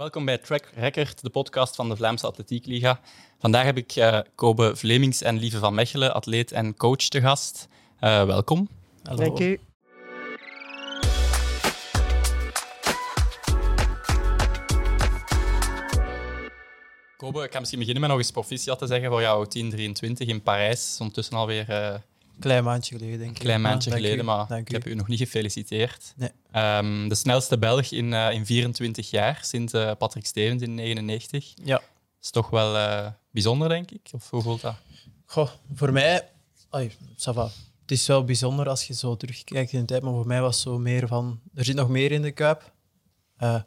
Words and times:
Welkom 0.00 0.24
bij 0.24 0.38
Track 0.38 0.70
Record, 0.74 1.22
de 1.22 1.30
podcast 1.30 1.74
van 1.74 1.88
de 1.88 1.96
Vlaamse 1.96 2.26
Atletiek 2.26 2.66
Liga. 2.66 3.00
Vandaag 3.38 3.64
heb 3.64 3.76
ik 3.76 3.96
uh, 3.96 4.20
Kobe 4.34 4.76
Vlemings 4.76 5.22
en 5.22 5.38
Lieve 5.38 5.58
van 5.58 5.74
Mechelen, 5.74 6.14
atleet 6.14 6.52
en 6.52 6.76
coach, 6.76 6.96
te 6.96 7.20
gast. 7.20 7.68
Uh, 8.00 8.24
welkom. 8.24 8.68
Hallo. 9.02 9.24
Dank 9.24 9.38
u. 9.38 9.60
Kobe, 17.16 17.42
ik 17.42 17.52
ga 17.52 17.58
misschien 17.58 17.78
beginnen 17.78 18.00
met 18.00 18.10
nog 18.10 18.18
eens 18.18 18.30
proficiat 18.30 18.78
te 18.78 18.86
zeggen 18.86 19.10
voor 19.10 19.20
jou 19.20 19.48
1023 19.48 20.28
in 20.28 20.42
Parijs. 20.42 20.96
Ondertussen 21.00 21.36
alweer... 21.36 21.70
Uh, 21.70 21.94
klein 22.40 22.64
maandje 22.64 22.96
geleden, 22.96 23.18
denk 23.18 23.30
ik. 23.30 23.38
Klein 23.38 23.60
maandje 23.60 23.90
geleden, 23.90 24.24
maar 24.24 24.58
ik 24.58 24.68
heb 24.68 24.86
u 24.86 24.94
nog 24.94 25.08
niet 25.08 25.18
gefeliciteerd. 25.18 26.14
Nee. 26.16 26.30
Um, 26.78 27.08
de 27.08 27.14
snelste 27.14 27.58
Belg 27.58 27.90
in, 27.90 28.12
uh, 28.12 28.32
in 28.32 28.46
24 28.46 29.10
jaar, 29.10 29.38
sinds 29.42 29.74
uh, 29.74 29.90
Patrick 29.98 30.26
Stevens 30.26 30.62
in 30.62 30.74
99. 30.74 31.52
Ja. 31.64 31.74
Dat 31.74 31.84
is 32.22 32.30
toch 32.30 32.50
wel 32.50 33.12
bijzonder, 33.30 33.68
denk 33.68 33.90
ik? 33.90 34.08
Of 34.12 34.30
hoe 34.30 34.42
voelt 34.42 34.60
dat? 34.60 34.74
Goh, 35.24 35.50
voor 35.74 35.92
mij... 35.92 36.28
Va. 37.16 37.50
Het 37.80 37.98
is 37.98 38.06
wel 38.06 38.24
bijzonder 38.24 38.68
als 38.68 38.86
je 38.86 38.94
zo 38.94 39.16
terugkijkt 39.16 39.72
in 39.72 39.80
de 39.80 39.86
tijd, 39.86 40.02
maar 40.02 40.12
voor 40.12 40.26
mij 40.26 40.40
was 40.40 40.54
het 40.54 40.64
zo 40.64 40.78
meer 40.78 41.08
van... 41.08 41.40
Er 41.54 41.64
zit 41.64 41.76
nog 41.76 41.88
meer 41.88 42.12
in 42.12 42.22
de 42.22 42.30
kuip, 42.30 42.72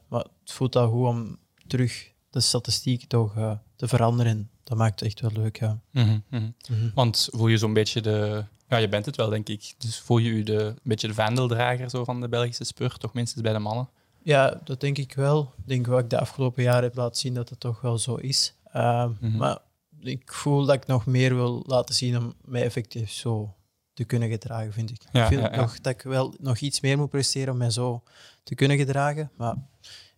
maar 0.07 0.25
het 0.43 0.51
voelt 0.51 0.75
al 0.75 0.89
goed 0.89 1.07
om 1.07 1.37
terug 1.67 2.11
de 2.29 2.39
statistiek 2.39 3.07
toch 3.07 3.33
te 3.75 3.87
veranderen. 3.87 4.49
Dat 4.63 4.77
maakt 4.77 4.99
het 4.99 5.09
echt 5.09 5.19
wel 5.19 5.43
leuk, 5.43 5.59
ja. 5.59 5.79
Mhm, 5.91 6.19
mhm. 6.29 6.49
Mhm. 6.69 6.89
Want 6.93 7.29
voel 7.31 7.47
je 7.47 7.57
zo'n 7.57 7.73
beetje 7.73 8.01
de... 8.01 8.45
Ja, 8.73 8.79
je 8.79 8.89
bent 8.89 9.05
het 9.05 9.15
wel, 9.15 9.29
denk 9.29 9.49
ik. 9.49 9.73
Dus 9.77 9.99
voel 9.99 10.17
je 10.17 10.35
je 10.35 10.43
de, 10.43 10.63
een 10.63 10.79
beetje 10.83 11.07
de 11.07 11.13
vaandeldrager 11.13 11.89
zo 11.89 12.03
van 12.03 12.21
de 12.21 12.29
Belgische 12.29 12.63
spurt, 12.63 12.99
toch 12.99 13.13
minstens 13.13 13.41
bij 13.41 13.53
de 13.53 13.59
mannen? 13.59 13.89
Ja, 14.23 14.61
dat 14.63 14.79
denk 14.79 14.97
ik 14.97 15.13
wel. 15.13 15.53
Ik 15.57 15.67
denk 15.67 15.87
wat 15.87 15.99
ik 15.99 16.09
de 16.09 16.19
afgelopen 16.19 16.63
jaren 16.63 16.83
heb 16.83 16.95
laten 16.95 17.19
zien 17.19 17.33
dat 17.33 17.49
het 17.49 17.59
toch 17.59 17.81
wel 17.81 17.97
zo 17.97 18.15
is. 18.15 18.53
Uh, 18.75 19.09
Maar 19.37 19.57
ik 19.99 20.33
voel 20.33 20.65
dat 20.65 20.75
ik 20.75 20.87
nog 20.87 21.05
meer 21.05 21.35
wil 21.35 21.63
laten 21.65 21.95
zien 21.95 22.17
om 22.17 22.33
mij 22.45 22.63
effectief 22.63 23.11
zo 23.11 23.55
te 23.93 24.03
kunnen 24.03 24.29
gedragen, 24.29 24.73
vind 24.73 24.89
ik. 24.89 25.03
ik 25.11 25.25
vind 25.25 25.55
nog 25.55 25.81
dat 25.81 25.93
ik 25.93 26.01
wel 26.01 26.33
nog 26.39 26.57
iets 26.57 26.81
meer 26.81 26.97
moet 26.97 27.09
presteren 27.09 27.53
om 27.53 27.57
mij 27.57 27.69
zo 27.69 28.03
te 28.43 28.55
kunnen 28.55 28.77
gedragen. 28.77 29.31
Maar 29.37 29.53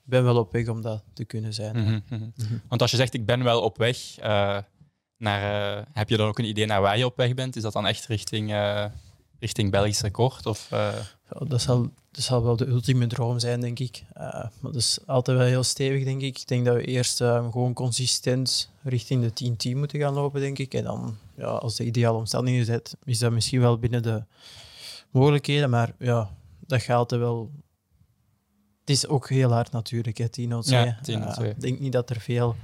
ik 0.06 0.11
ben 0.11 0.23
wel 0.23 0.38
op 0.38 0.52
weg 0.52 0.67
om 0.67 0.81
dat 0.81 1.03
te 1.14 1.26
kunnen 1.26 1.53
zijn. 1.53 1.76
Mhm, 1.76 2.00
mhm. 2.09 2.30
Mhm. 2.36 2.58
Want 2.67 2.81
als 2.81 2.92
je 2.92 2.98
zegt, 2.98 3.14
ik 3.14 3.26
ben 3.26 3.44
wel 3.44 3.61
op 3.61 3.78
weg, 3.78 3.98
uh, 4.23 4.58
naar, 5.17 5.77
uh, 5.77 5.83
heb 5.94 6.09
je 6.09 6.17
dan 6.17 6.27
ook 6.27 6.39
een 6.39 6.45
idee 6.45 6.66
naar 6.66 6.81
waar 6.81 6.97
je 6.97 7.05
op 7.05 7.17
weg 7.17 7.33
bent? 7.33 7.55
Is 7.55 7.61
dat 7.61 7.73
dan 7.73 7.88
echt 7.88 8.05
richting, 8.05 8.52
uh, 8.52 8.85
richting 9.39 9.71
Belgisch 9.71 10.02
record? 10.02 10.45
Of, 10.45 10.67
dat, 11.47 11.61
zal, 11.61 11.89
dat 12.11 12.23
zal 12.23 12.44
wel 12.44 12.55
de 12.55 12.67
ultieme 12.67 13.08
droom 13.08 13.39
zijn, 13.39 13.61
denk 13.61 13.80
ik. 13.80 14.03
maar 14.13 14.52
dat 14.61 14.75
is 14.75 14.99
altijd 15.05 15.38
wel 15.38 15.45
heel 15.45 15.63
stevig, 15.63 16.03
denk 16.03 16.21
ik. 16.21 16.39
Ik 16.39 16.47
denk 16.47 16.66
dat 16.66 16.75
we 16.75 16.86
eerst 16.86 17.17
gewoon 17.17 17.73
consistent 17.73 18.71
richting 18.83 19.31
de 19.33 19.71
10-10 19.73 19.77
moeten 19.77 19.99
gaan 19.99 20.13
lopen, 20.13 20.41
denk 20.41 20.59
ik. 20.59 20.73
En 20.73 20.83
dan, 20.83 21.17
ja, 21.38 21.45
als 21.45 21.75
de 21.75 21.86
ideale 21.86 22.17
omstandigheden 22.17 22.66
zijn, 22.66 22.81
is 23.03 23.19
dat 23.19 23.31
misschien 23.31 23.61
wel 23.61 23.77
binnen 23.77 24.03
de 24.03 24.23
mogelijkheden. 25.11 25.69
Maar 25.69 25.93
ja, 25.99 26.30
dat 26.59 26.81
gaat 26.81 26.97
altijd 26.97 27.21
wel 27.21 27.52
het 28.86 28.95
is 28.95 29.08
ook 29.08 29.30
heel 29.30 29.52
hard 29.52 29.71
natuurlijk, 29.71 30.17
hè, 30.17 30.30
10 30.30 30.61
Ja, 30.61 30.99
ik 31.41 31.61
denk 31.61 31.80
niet 31.80 31.91
dat 31.91 32.09
er 32.09 32.19
veel 32.19 32.55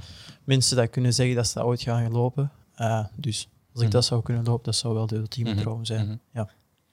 mensen 0.43 0.77
dat 0.77 0.89
kunnen 0.89 1.13
zeggen 1.13 1.35
dat 1.35 1.47
ze 1.47 1.53
dat 1.53 1.63
ooit 1.63 1.81
gaan 1.81 2.11
lopen. 2.11 2.51
Uh, 2.77 3.05
dus 3.15 3.47
als 3.73 3.81
ik 3.81 3.87
mhm. 3.87 3.91
dat 3.91 4.05
zou 4.05 4.21
kunnen 4.23 4.43
lopen, 4.43 4.63
dat 4.63 4.75
zou 4.75 4.93
wel 4.93 5.07
de 5.07 5.15
ultieme 5.15 5.51
mhm. 5.51 5.61
droom 5.61 5.85
zijn. 5.85 6.05
Mhm. 6.05 6.17
ja. 6.33 6.49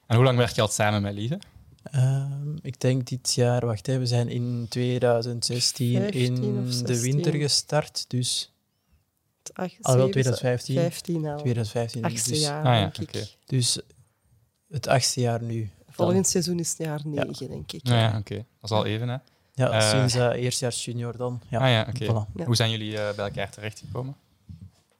En 0.06 0.16
hoe 0.16 0.24
lang 0.24 0.38
werk 0.38 0.50
je 0.50 0.60
al 0.60 0.68
samen 0.68 1.02
met 1.02 1.14
Lieve? 1.14 1.38
Ehm, 1.82 2.56
ik 2.62 2.80
denk 2.80 3.06
dit 3.06 3.34
jaar, 3.34 3.66
wacht 3.66 3.88
even, 3.88 4.00
we 4.00 4.06
zijn 4.06 4.28
in 4.28 4.66
2016 4.68 6.10
in 6.10 6.34
de 6.84 7.00
winter 7.00 7.34
gestart, 7.34 8.04
dus... 8.08 8.52
Al 9.80 9.96
wel 9.96 10.08
2015. 10.08 10.74
15 10.74 11.26
al. 11.26 11.38
2015. 11.38 12.04
Achtste 12.04 12.30
dus, 12.30 12.40
jaar, 12.40 12.64
ah, 12.64 12.94
denk 12.94 13.14
ik. 13.14 13.36
Dus 13.46 13.80
het 14.70 14.86
achtste 14.86 15.20
jaar 15.20 15.42
nu. 15.42 15.70
Volgend 15.88 16.26
seizoen 16.26 16.58
is 16.58 16.68
het 16.68 16.78
jaar 16.78 17.00
9, 17.04 17.48
denk 17.48 17.72
ik. 17.72 17.88
Ja, 17.88 18.18
oké. 18.18 18.34
Dat 18.34 18.70
is 18.70 18.70
al 18.70 18.84
even, 18.86 19.08
hè? 19.08 19.16
Ja, 19.58 19.74
uh, 19.74 19.90
sinds 19.90 20.16
uh, 20.16 20.42
eerstejaars 20.42 20.84
junior 20.84 21.16
dan. 21.16 21.42
Ja. 21.48 21.58
Ah 21.58 21.70
ja, 21.70 21.86
oké. 21.88 22.44
Hoe 22.44 22.56
zijn 22.56 22.70
jullie 22.70 22.92
uh, 22.92 23.10
bij 23.16 23.24
elkaar 23.24 23.50
terechtgekomen? 23.50 24.16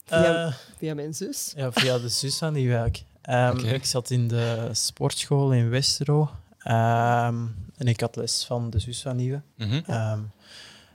Via, 0.05 0.55
via, 0.79 0.95
mijn 0.95 1.15
zus. 1.15 1.53
Ja, 1.57 1.73
via 1.73 1.99
de 1.99 2.09
zus 2.09 2.39
van 2.39 2.53
die 2.53 2.69
werk. 2.69 3.05
Um, 3.31 3.59
Ik 3.59 3.85
zat 3.85 4.11
in 4.11 4.29
de 4.29 4.69
sportschool 4.73 5.53
in 5.53 5.69
Westero. 5.69 6.21
Um, 6.65 7.57
en 7.77 7.87
ik 7.87 8.01
had 8.01 8.17
les 8.17 8.45
van 8.45 8.71
de 8.71 8.79
zus 8.79 9.03
van 9.03 9.17
Nieuwe. 9.17 9.41
Mm 9.57 9.71
-hmm. 9.71 10.31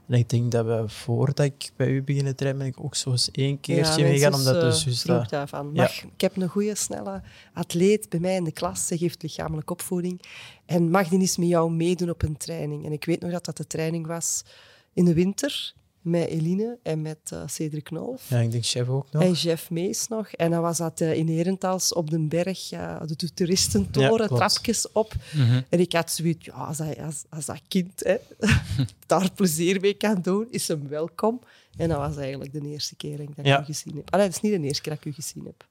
En 0.08 0.20
ik 0.20 0.30
denk 0.30 0.52
dat 0.52 0.66
we 0.66 0.84
voordat 0.88 1.46
ik 1.46 1.72
bij 1.76 1.88
u 1.88 2.04
beginnen 2.04 2.36
trainen, 2.36 2.62
ben 2.62 2.72
ik 2.72 2.84
ook 2.84 2.96
zo 2.96 3.12
eens 3.12 3.32
één 3.32 3.60
keertje 3.60 4.02
ja, 4.02 4.10
meegaan, 4.10 4.34
omdat 4.34 4.62
de 4.62 4.72
zus 4.72 5.02
dat... 5.02 5.30
daarvan. 5.30 5.70
Ja. 5.74 5.90
ik 5.90 6.22
heb 6.22 6.36
een 6.38 6.48
goede, 6.48 6.76
snelle 6.76 7.22
atleet 7.54 8.10
bij 8.10 8.20
mij 8.20 8.36
in 8.36 8.44
de 8.44 8.52
klas. 8.52 8.88
Ze 8.88 8.98
geeft 8.98 9.22
lichamelijke 9.22 9.74
opvoeding. 9.74 10.22
En 10.66 10.90
mag 10.90 11.08
die 11.08 11.20
eens 11.20 11.38
met 11.38 11.48
jou 11.48 11.72
meedoen 11.72 12.10
op 12.10 12.24
een 12.24 12.38
training? 12.38 12.86
En 12.86 12.92
ik 12.92 13.06
weet 13.06 13.22
nog 13.22 13.32
dat 13.32 13.46
dat 13.46 13.58
de 13.58 13.68
training 13.68 14.08
was 14.08 14.44
in 14.94 15.06
de 15.06 15.14
winter 15.14 15.74
met 16.04 16.28
Eline 16.28 16.78
en 16.84 17.02
met 17.02 17.18
uh, 17.34 17.42
Cedric 17.46 17.84
Knolf. 17.84 18.30
Ja, 18.30 18.40
ik 18.40 18.52
denk 18.52 18.66
Chef 18.66 18.88
ook 18.88 19.12
nog. 19.12 19.24
En 19.24 19.32
Jeff 19.32 19.70
Mees 19.70 20.08
nog. 20.08 20.28
En 20.28 20.52
dan 20.52 20.62
was 20.62 20.78
dat 20.78 21.02
uh, 21.02 21.14
in 21.14 21.28
Herentals 21.28 21.94
op 21.94 22.10
de 22.10 22.20
berg, 22.20 22.70
ja, 22.70 23.00
de 23.00 23.34
toeristentoren, 23.34 24.28
ja, 24.30 24.36
trapjes 24.36 24.92
op. 24.92 25.14
Mhm. 25.34 25.62
En 25.70 25.80
ik 25.80 25.94
had 25.94 26.12
zoiets, 26.12 26.46
ja, 26.46 26.54
als, 26.54 26.78
dat, 26.78 26.98
als, 27.00 27.24
als 27.30 27.46
dat 27.46 27.62
kind 27.68 28.04
hè, 28.04 28.16
daar 29.08 29.32
plezier 29.32 29.82
mee 29.82 29.94
kan 29.94 30.22
doen, 30.22 30.48
is 30.50 30.68
hem 30.68 30.88
welkom. 30.88 31.40
En 31.78 31.90
dat 31.90 31.98
was 31.98 32.18
eigenlijk 32.18 32.54
de 32.54 32.68
eerste 32.68 32.96
keer 32.96 33.18
dat 33.18 33.28
ik 33.46 33.60
u 33.60 33.64
gezien 33.64 33.96
heb. 33.96 34.14
Allee, 34.14 34.26
dat 34.26 34.36
is 34.36 34.42
niet 34.42 34.62
de 34.62 34.68
eerste 34.68 34.82
keer 34.82 34.94
dat 34.94 35.06
ik 35.06 35.12
u 35.12 35.14
gezien 35.14 35.46
heb. 35.46 35.66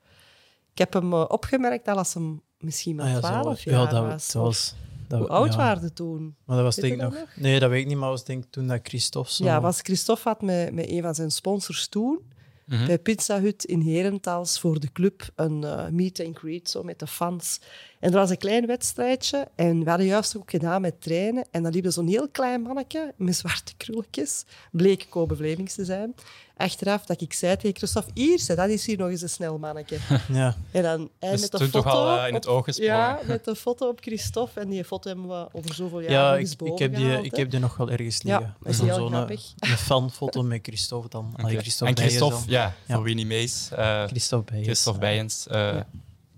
Ik 0.72 0.78
heb 0.78 0.92
hem 0.92 1.12
uh, 1.12 1.24
opgemerkt 1.28 1.84
dat 1.84 1.96
als 1.96 2.14
hem 2.14 2.42
misschien 2.58 2.96
maar 2.96 3.18
12 3.18 3.46
ah, 3.46 3.56
jaar 3.56 3.80
ja, 3.80 3.86
dat, 3.86 4.04
was. 4.04 4.32
was 4.32 4.74
hoe 5.18 5.28
oud 5.28 5.54
waren 5.54 5.94
toen? 5.94 6.34
Maar 6.44 6.56
dat 6.56 6.64
was 6.64 6.76
denk 6.76 6.94
ik 6.94 7.00
nog... 7.00 7.14
Nee, 7.36 7.60
dat 7.60 7.70
weet 7.70 7.80
ik 7.80 7.86
niet, 7.86 7.96
maar 7.96 8.08
was 8.08 8.24
denk 8.24 8.44
ik 8.44 8.50
toen 8.50 8.66
dat 8.66 8.80
Christophe 8.82 9.32
zo... 9.32 9.44
Ja, 9.44 9.60
was 9.60 9.80
Christophe 9.80 10.28
had 10.28 10.42
met, 10.42 10.72
met 10.72 10.88
een 10.88 11.02
van 11.02 11.14
zijn 11.14 11.30
sponsors 11.30 11.88
toen 11.88 12.20
mhm. 12.66 12.86
bij 12.86 12.98
Pizza 12.98 13.40
Hut 13.40 13.64
in 13.64 13.80
Herentals 13.80 14.60
voor 14.60 14.80
de 14.80 14.92
club 14.92 15.30
een 15.34 15.62
uh, 15.62 15.88
meet 15.88 16.20
and 16.20 16.38
greet 16.38 16.70
zo 16.70 16.82
met 16.82 16.98
de 16.98 17.06
fans. 17.06 17.60
En 18.00 18.12
er 18.12 18.18
was 18.18 18.30
een 18.30 18.36
klein 18.36 18.66
wedstrijdje 18.66 19.48
en 19.54 19.84
we 19.84 19.88
hadden 19.88 20.06
juist 20.06 20.36
ook 20.36 20.50
gedaan 20.50 20.80
met 20.80 21.00
trainen. 21.00 21.44
En 21.50 21.62
dan 21.62 21.72
liep 21.72 21.84
er 21.84 21.92
zo'n 21.92 22.08
heel 22.08 22.28
klein 22.28 22.62
mannetje 22.62 23.14
met 23.16 23.36
zwarte 23.36 23.76
krulletjes, 23.76 24.44
bleek 24.70 25.06
Kobe 25.08 25.36
Vlemings 25.36 25.74
te 25.74 25.84
zijn 25.84 26.14
achteraf 26.56 27.06
dat 27.06 27.20
ik 27.20 27.32
zei 27.32 27.56
tegen 27.56 27.76
Christophe, 27.76 28.10
hier, 28.14 28.44
dat 28.46 28.68
is 28.68 28.86
hier 28.86 28.98
nog 28.98 29.08
eens 29.08 29.22
een 29.22 29.28
snel 29.28 29.58
mannetje. 29.58 29.98
Ja. 30.28 30.56
En 30.70 30.82
dan 30.82 31.10
hij 31.18 31.30
dus 31.30 31.40
met 31.40 31.50
de 31.50 31.58
foto... 31.58 31.70
toch 31.70 31.92
al 31.92 32.18
uh, 32.18 32.28
in 32.28 32.34
het 32.34 32.46
oog 32.46 32.64
gesprongen. 32.64 32.94
Ja, 32.94 33.18
met 33.26 33.44
de 33.44 33.56
foto 33.56 33.88
op 33.88 34.00
Christophe. 34.00 34.60
En 34.60 34.68
die 34.68 34.84
foto 34.84 35.08
hebben 35.08 35.28
we 35.28 35.48
over 35.52 35.74
zoveel 35.74 36.00
jaar 36.00 36.10
ja, 36.10 36.36
ik, 36.36 36.60
ik, 36.62 36.78
heb 36.78 36.94
die, 36.94 37.22
ik 37.22 37.36
heb 37.36 37.50
die 37.50 37.60
nog 37.60 37.76
wel 37.76 37.90
ergens 37.90 38.22
liggen. 38.22 38.42
Ja, 38.42 38.54
dat 38.62 38.72
is 38.72 38.80
heel 38.80 39.08
grappig. 39.08 39.52
Een, 39.58 39.70
een 39.70 39.76
fanfoto 39.76 40.42
met 40.42 40.60
Christophe 40.62 41.08
dan. 41.08 41.34
Okay. 41.36 41.56
Christophe 41.56 41.94
en 41.94 42.00
Christophe, 42.00 42.50
ja, 42.50 42.74
van 42.86 43.02
Winnie 43.02 43.26
Mees. 43.26 43.68
Uh, 43.72 44.04
Christophe 44.04 44.50
Bijens. 44.50 44.66
Christophe 44.66 45.00
Bijens, 45.00 45.46
uh, 45.50 45.54
ja. 45.54 45.86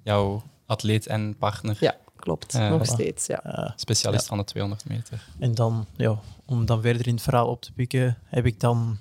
jouw 0.02 0.42
atleet 0.66 1.06
en 1.06 1.36
partner. 1.38 1.76
Ja, 1.80 1.96
klopt. 2.16 2.54
Uh, 2.54 2.70
nog 2.70 2.86
steeds, 2.86 3.26
ja. 3.26 3.72
Specialist 3.76 4.26
van 4.26 4.38
de 4.38 4.44
200 4.44 4.88
meter. 4.88 5.26
En 5.38 5.54
dan, 5.54 5.86
ja, 5.96 6.18
om 6.44 6.66
dan 6.66 6.82
verder 6.82 7.06
in 7.06 7.14
het 7.14 7.22
verhaal 7.22 7.48
op 7.48 7.62
te 7.62 7.72
pikken, 7.72 8.18
heb 8.24 8.46
ik 8.46 8.60
dan 8.60 8.98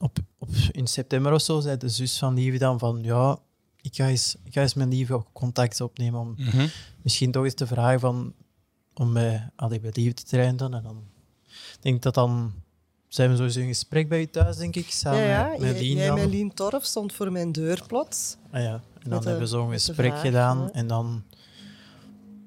op, 0.00 0.18
op, 0.38 0.48
in 0.72 0.86
september 0.86 1.32
of 1.32 1.40
zo 1.40 1.60
zei 1.60 1.76
de 1.76 1.88
zus 1.88 2.18
van 2.18 2.34
Lieve 2.34 2.58
dan 2.58 2.78
van 2.78 3.02
ja, 3.02 3.38
ik 3.80 3.94
ga 3.94 4.08
eens, 4.08 4.36
ik 4.44 4.52
ga 4.52 4.60
eens 4.60 4.74
met 4.74 4.88
Lieve 4.88 5.24
contact 5.32 5.80
opnemen 5.80 6.20
om 6.20 6.34
mhm. 6.36 6.66
misschien 7.02 7.30
toch 7.30 7.44
eens 7.44 7.54
te 7.54 7.66
vragen 7.66 8.00
van 8.00 8.34
om 8.94 9.12
bij, 9.12 9.50
bij 9.56 9.90
Lieve 9.92 10.14
te 10.14 10.24
trainen 10.24 10.56
dan. 10.56 10.74
En 10.74 10.82
dan 10.82 11.02
denk 11.80 11.96
ik 11.96 12.02
dat 12.02 12.14
dan 12.14 12.52
zijn 13.08 13.30
we 13.30 13.36
sowieso 13.36 13.60
in 13.60 13.66
gesprek 13.66 14.08
bij 14.08 14.20
je 14.20 14.30
thuis, 14.30 14.56
denk 14.56 14.76
ik, 14.76 14.90
samen 14.90 15.20
ja, 15.20 15.52
ja. 15.52 15.58
met 15.58 15.80
Lien. 15.80 15.96
Jij 15.96 16.12
met 16.12 16.30
Lien 16.30 16.54
Torf 16.54 16.84
stond 16.84 17.12
voor 17.12 17.32
mijn 17.32 17.52
deur 17.52 17.82
plots. 17.86 18.36
Ah 18.50 18.62
ja, 18.62 18.82
en 19.02 19.10
dan 19.10 19.22
hebben 19.22 19.38
we 19.38 19.46
zo'n 19.46 19.70
gesprek 19.70 20.18
gedaan 20.18 20.70
en 20.72 20.86
dan 20.86 21.24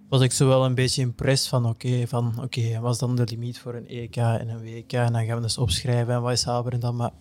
was 0.10 0.22
ik 0.22 0.32
zo 0.32 0.48
wel 0.48 0.66
een 0.66 0.76
beetje 0.76 1.02
impress 1.02 1.48
van 1.48 1.66
oké, 1.66 2.08
van 2.08 2.44
oké, 2.44 2.80
was 2.80 2.98
dan 2.98 3.16
de 3.16 3.24
limiet 3.26 3.60
voor 3.60 3.74
een 3.74 3.88
EK 3.88 4.16
en 4.16 4.50
een 4.50 4.62
WK 4.62 4.94
en 4.94 5.14
dan 5.14 5.26
gaan 5.26 5.36
we 5.36 5.42
dus 5.42 5.58
opschrijven 5.58 6.14
en 6.14 6.22
wat 6.22 6.32
is 6.32 6.44
Haber 6.44 6.74
en 6.74 6.80
dan, 6.80 6.96
maar 6.96 7.12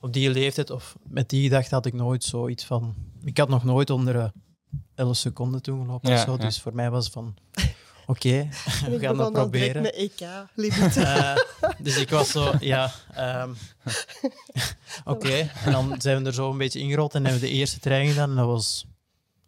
op 0.00 0.12
die 0.12 0.30
leeftijd 0.30 0.70
of 0.70 0.96
met 1.02 1.28
die 1.28 1.42
gedachte 1.42 1.74
had 1.74 1.86
ik 1.86 1.92
nooit 1.92 2.24
zoiets 2.24 2.64
van. 2.64 2.94
Ik 3.24 3.38
had 3.38 3.48
nog 3.48 3.64
nooit 3.64 3.90
onder 3.90 4.14
uh, 4.14 4.24
11 4.94 5.16
seconden 5.16 5.62
toen 5.62 5.84
gelopen 5.84 6.10
ja, 6.10 6.16
of 6.16 6.22
zo. 6.22 6.36
Dus 6.36 6.60
voor 6.60 6.74
mij 6.74 6.90
was 6.90 7.04
het 7.04 7.12
van. 7.12 7.34
Oké, 8.06 8.28
okay, 8.28 8.48
we 8.90 8.98
gaan 8.98 9.16
dat 9.16 9.32
proberen. 9.32 9.82
met 9.82 9.94
EK 9.94 10.20
uh, 10.96 11.36
dus 11.78 11.96
ik 11.96 12.10
was 12.10 12.30
zo, 12.30 12.52
ja. 12.60 12.92
Um, 13.18 13.50
Oké, 15.04 15.26
okay. 15.26 15.50
en 15.64 15.72
dan 15.72 15.94
zijn 15.98 16.18
we 16.22 16.26
er 16.26 16.34
zo 16.34 16.50
een 16.50 16.58
beetje 16.58 16.80
ingerold 16.80 17.14
en 17.14 17.24
hebben 17.24 17.40
we 17.40 17.46
de 17.46 17.52
eerste 17.52 17.78
training 17.80 18.12
gedaan. 18.12 18.30
En 18.30 18.36
dat 18.36 18.46
was 18.46 18.86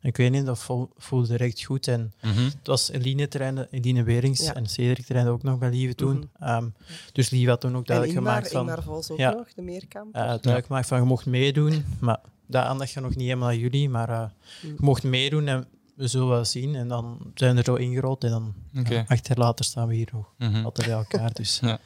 Ik 0.05 0.17
weet 0.17 0.31
niet, 0.31 0.47
dat 0.47 0.67
voelde 0.97 1.27
direct 1.29 1.63
goed. 1.65 1.89
En 1.89 2.13
Mhm. 2.23 2.45
het 2.45 2.67
was 2.67 2.91
Eline, 2.91 3.29
trainde, 3.29 3.69
Eline 3.71 4.03
Werings 4.03 4.45
Ja. 4.45 4.55
en 4.55 4.67
Cedric 4.67 5.05
trainde 5.07 5.31
ook 5.31 5.43
nog 5.43 5.59
bij 5.59 5.71
Lieve 5.71 5.95
toen. 5.95 6.17
Mhm. 6.39 6.49
Ehm, 6.51 6.69
dus 7.13 7.31
Lieve 7.31 7.51
had 7.51 7.61
toen 7.61 7.71
ook 7.77 7.77
En 7.79 7.85
duidelijk 7.85 8.17
Ingmar, 8.19 8.33
gemaakt 8.35 8.53
van... 8.53 8.61
Ingmar 8.69 8.83
Vos 8.83 9.11
ook 9.11 9.19
Ja. 9.19 9.31
nog, 9.31 9.53
de 9.55 9.63
meerkamp. 9.63 10.15
eh, 10.15 10.21
duidelijk 10.23 10.67
gemaakt 10.67 10.87
van, 10.89 10.99
je 10.99 11.05
mocht 11.05 11.27
meedoen. 11.27 11.85
Maar 12.01 12.21
dat 12.47 12.65
aandacht 12.65 12.91
gaat 12.91 13.03
nog 13.03 13.15
niet 13.15 13.27
helemaal 13.27 13.49
aan 13.49 13.59
jullie. 13.59 13.89
Maar 13.89 14.09
eh, 14.09 14.21
Mm. 14.21 14.29
je 14.71 14.75
mocht 14.79 15.03
meedoen 15.03 15.47
en 15.49 15.67
we 15.97 16.07
zullen 16.07 16.29
wel 16.29 16.45
zien. 16.45 16.75
En 16.75 16.89
dan 16.89 17.19
zijn 17.35 17.53
we 17.53 17.59
er 17.59 17.65
zo 17.65 17.75
ingerold. 17.75 18.25
En 18.25 18.31
dan 18.31 18.55
Oké. 18.79 18.95
ja, 18.95 19.05
acht 19.09 19.27
jaar 19.29 19.39
later 19.39 19.65
staan 19.65 19.89
we 19.89 19.95
hier 19.95 20.09
nog 20.13 20.33
Mhm. 20.39 20.65
altijd 20.65 20.89
bij 20.89 20.97
elkaar. 20.97 21.33
Dus 21.33 21.61
Ja. 21.63 21.79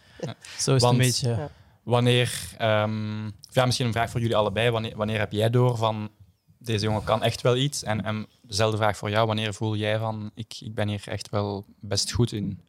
Zo 0.58 0.74
is 0.74 0.82
Want- 0.82 0.82
het 0.82 0.90
een 0.92 0.96
beetje... 0.98 1.28
Ja. 1.28 1.50
Wanneer, 1.82 2.32
ehm, 2.58 3.26
of 3.26 3.54
ja, 3.54 3.64
misschien 3.64 3.86
een 3.86 3.92
vraag 3.92 4.10
voor 4.10 4.20
jullie 4.20 4.36
allebei, 4.36 4.70
wanneer, 4.70 4.96
wanneer 4.96 5.18
heb 5.18 5.32
jij 5.32 5.50
door 5.50 5.76
van 5.76 6.08
deze 6.58 6.84
jongen 6.84 7.04
kan 7.04 7.22
echt 7.22 7.40
wel 7.40 7.56
iets? 7.56 7.82
En, 7.82 8.04
en 8.04 8.26
dezelfde 8.42 8.76
vraag 8.76 8.96
voor 8.96 9.10
jou, 9.10 9.26
wanneer 9.26 9.54
voel 9.54 9.76
jij 9.76 9.98
van 9.98 10.30
ik, 10.34 10.56
ik 10.60 10.74
ben 10.74 10.88
hier 10.88 11.02
echt 11.04 11.30
wel 11.30 11.64
best 11.80 12.12
goed 12.12 12.32
in? 12.32 12.60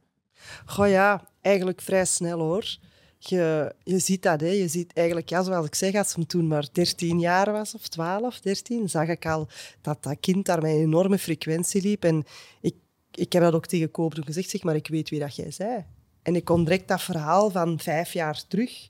Goh 0.66 0.90
ja, 0.90 1.28
eigenlijk 1.42 1.82
vrij 1.82 2.06
snel 2.06 2.40
hoor. 2.40 2.78
Je, 3.18 3.76
je 3.84 4.00
ziet 4.00 4.24
dat, 4.24 4.42
hè. 4.42 4.48
je 4.48 4.68
ziet 4.68 4.94
eigenlijk, 4.94 5.30
ja, 5.30 5.44
zoals 5.44 5.66
ik 5.66 5.76
zeg, 5.76 5.96
als 5.96 6.14
hem 6.14 6.26
toen 6.26 6.48
maar 6.48 6.68
13 6.72 7.20
jaar 7.20 7.52
was, 7.52 7.76
of 7.76 7.88
12, 7.88 8.40
13, 8.40 8.90
zag 8.90 9.08
ik 9.08 9.26
al 9.26 9.48
dat 9.82 10.04
dat 10.04 10.18
kind 10.20 10.46
daar 10.46 10.62
met 10.62 10.72
een 10.72 10.78
enorme 10.78 11.18
frequentie 11.18 11.82
liep. 11.82 12.04
En 12.04 12.24
ik, 12.62 12.76
ik 13.12 13.34
heb 13.34 13.42
dat 13.42 13.54
ook 13.54 13.66
tegen 13.66 13.92
Koop 13.92 14.14
gezegd, 14.26 14.50
zeg 14.50 14.64
maar, 14.64 14.76
ik 14.76 14.88
weet 14.88 15.10
wie 15.10 15.20
dat 15.20 15.36
jij 15.36 15.52
zei. 15.52 15.86
En 16.22 16.36
ik 16.36 16.46
kon 16.46 16.64
direct 16.64 16.88
dat 16.88 17.02
verhaal 17.02 17.50
van 17.50 17.80
vijf 17.80 18.14
jaar 18.14 18.44
terug, 18.48 18.90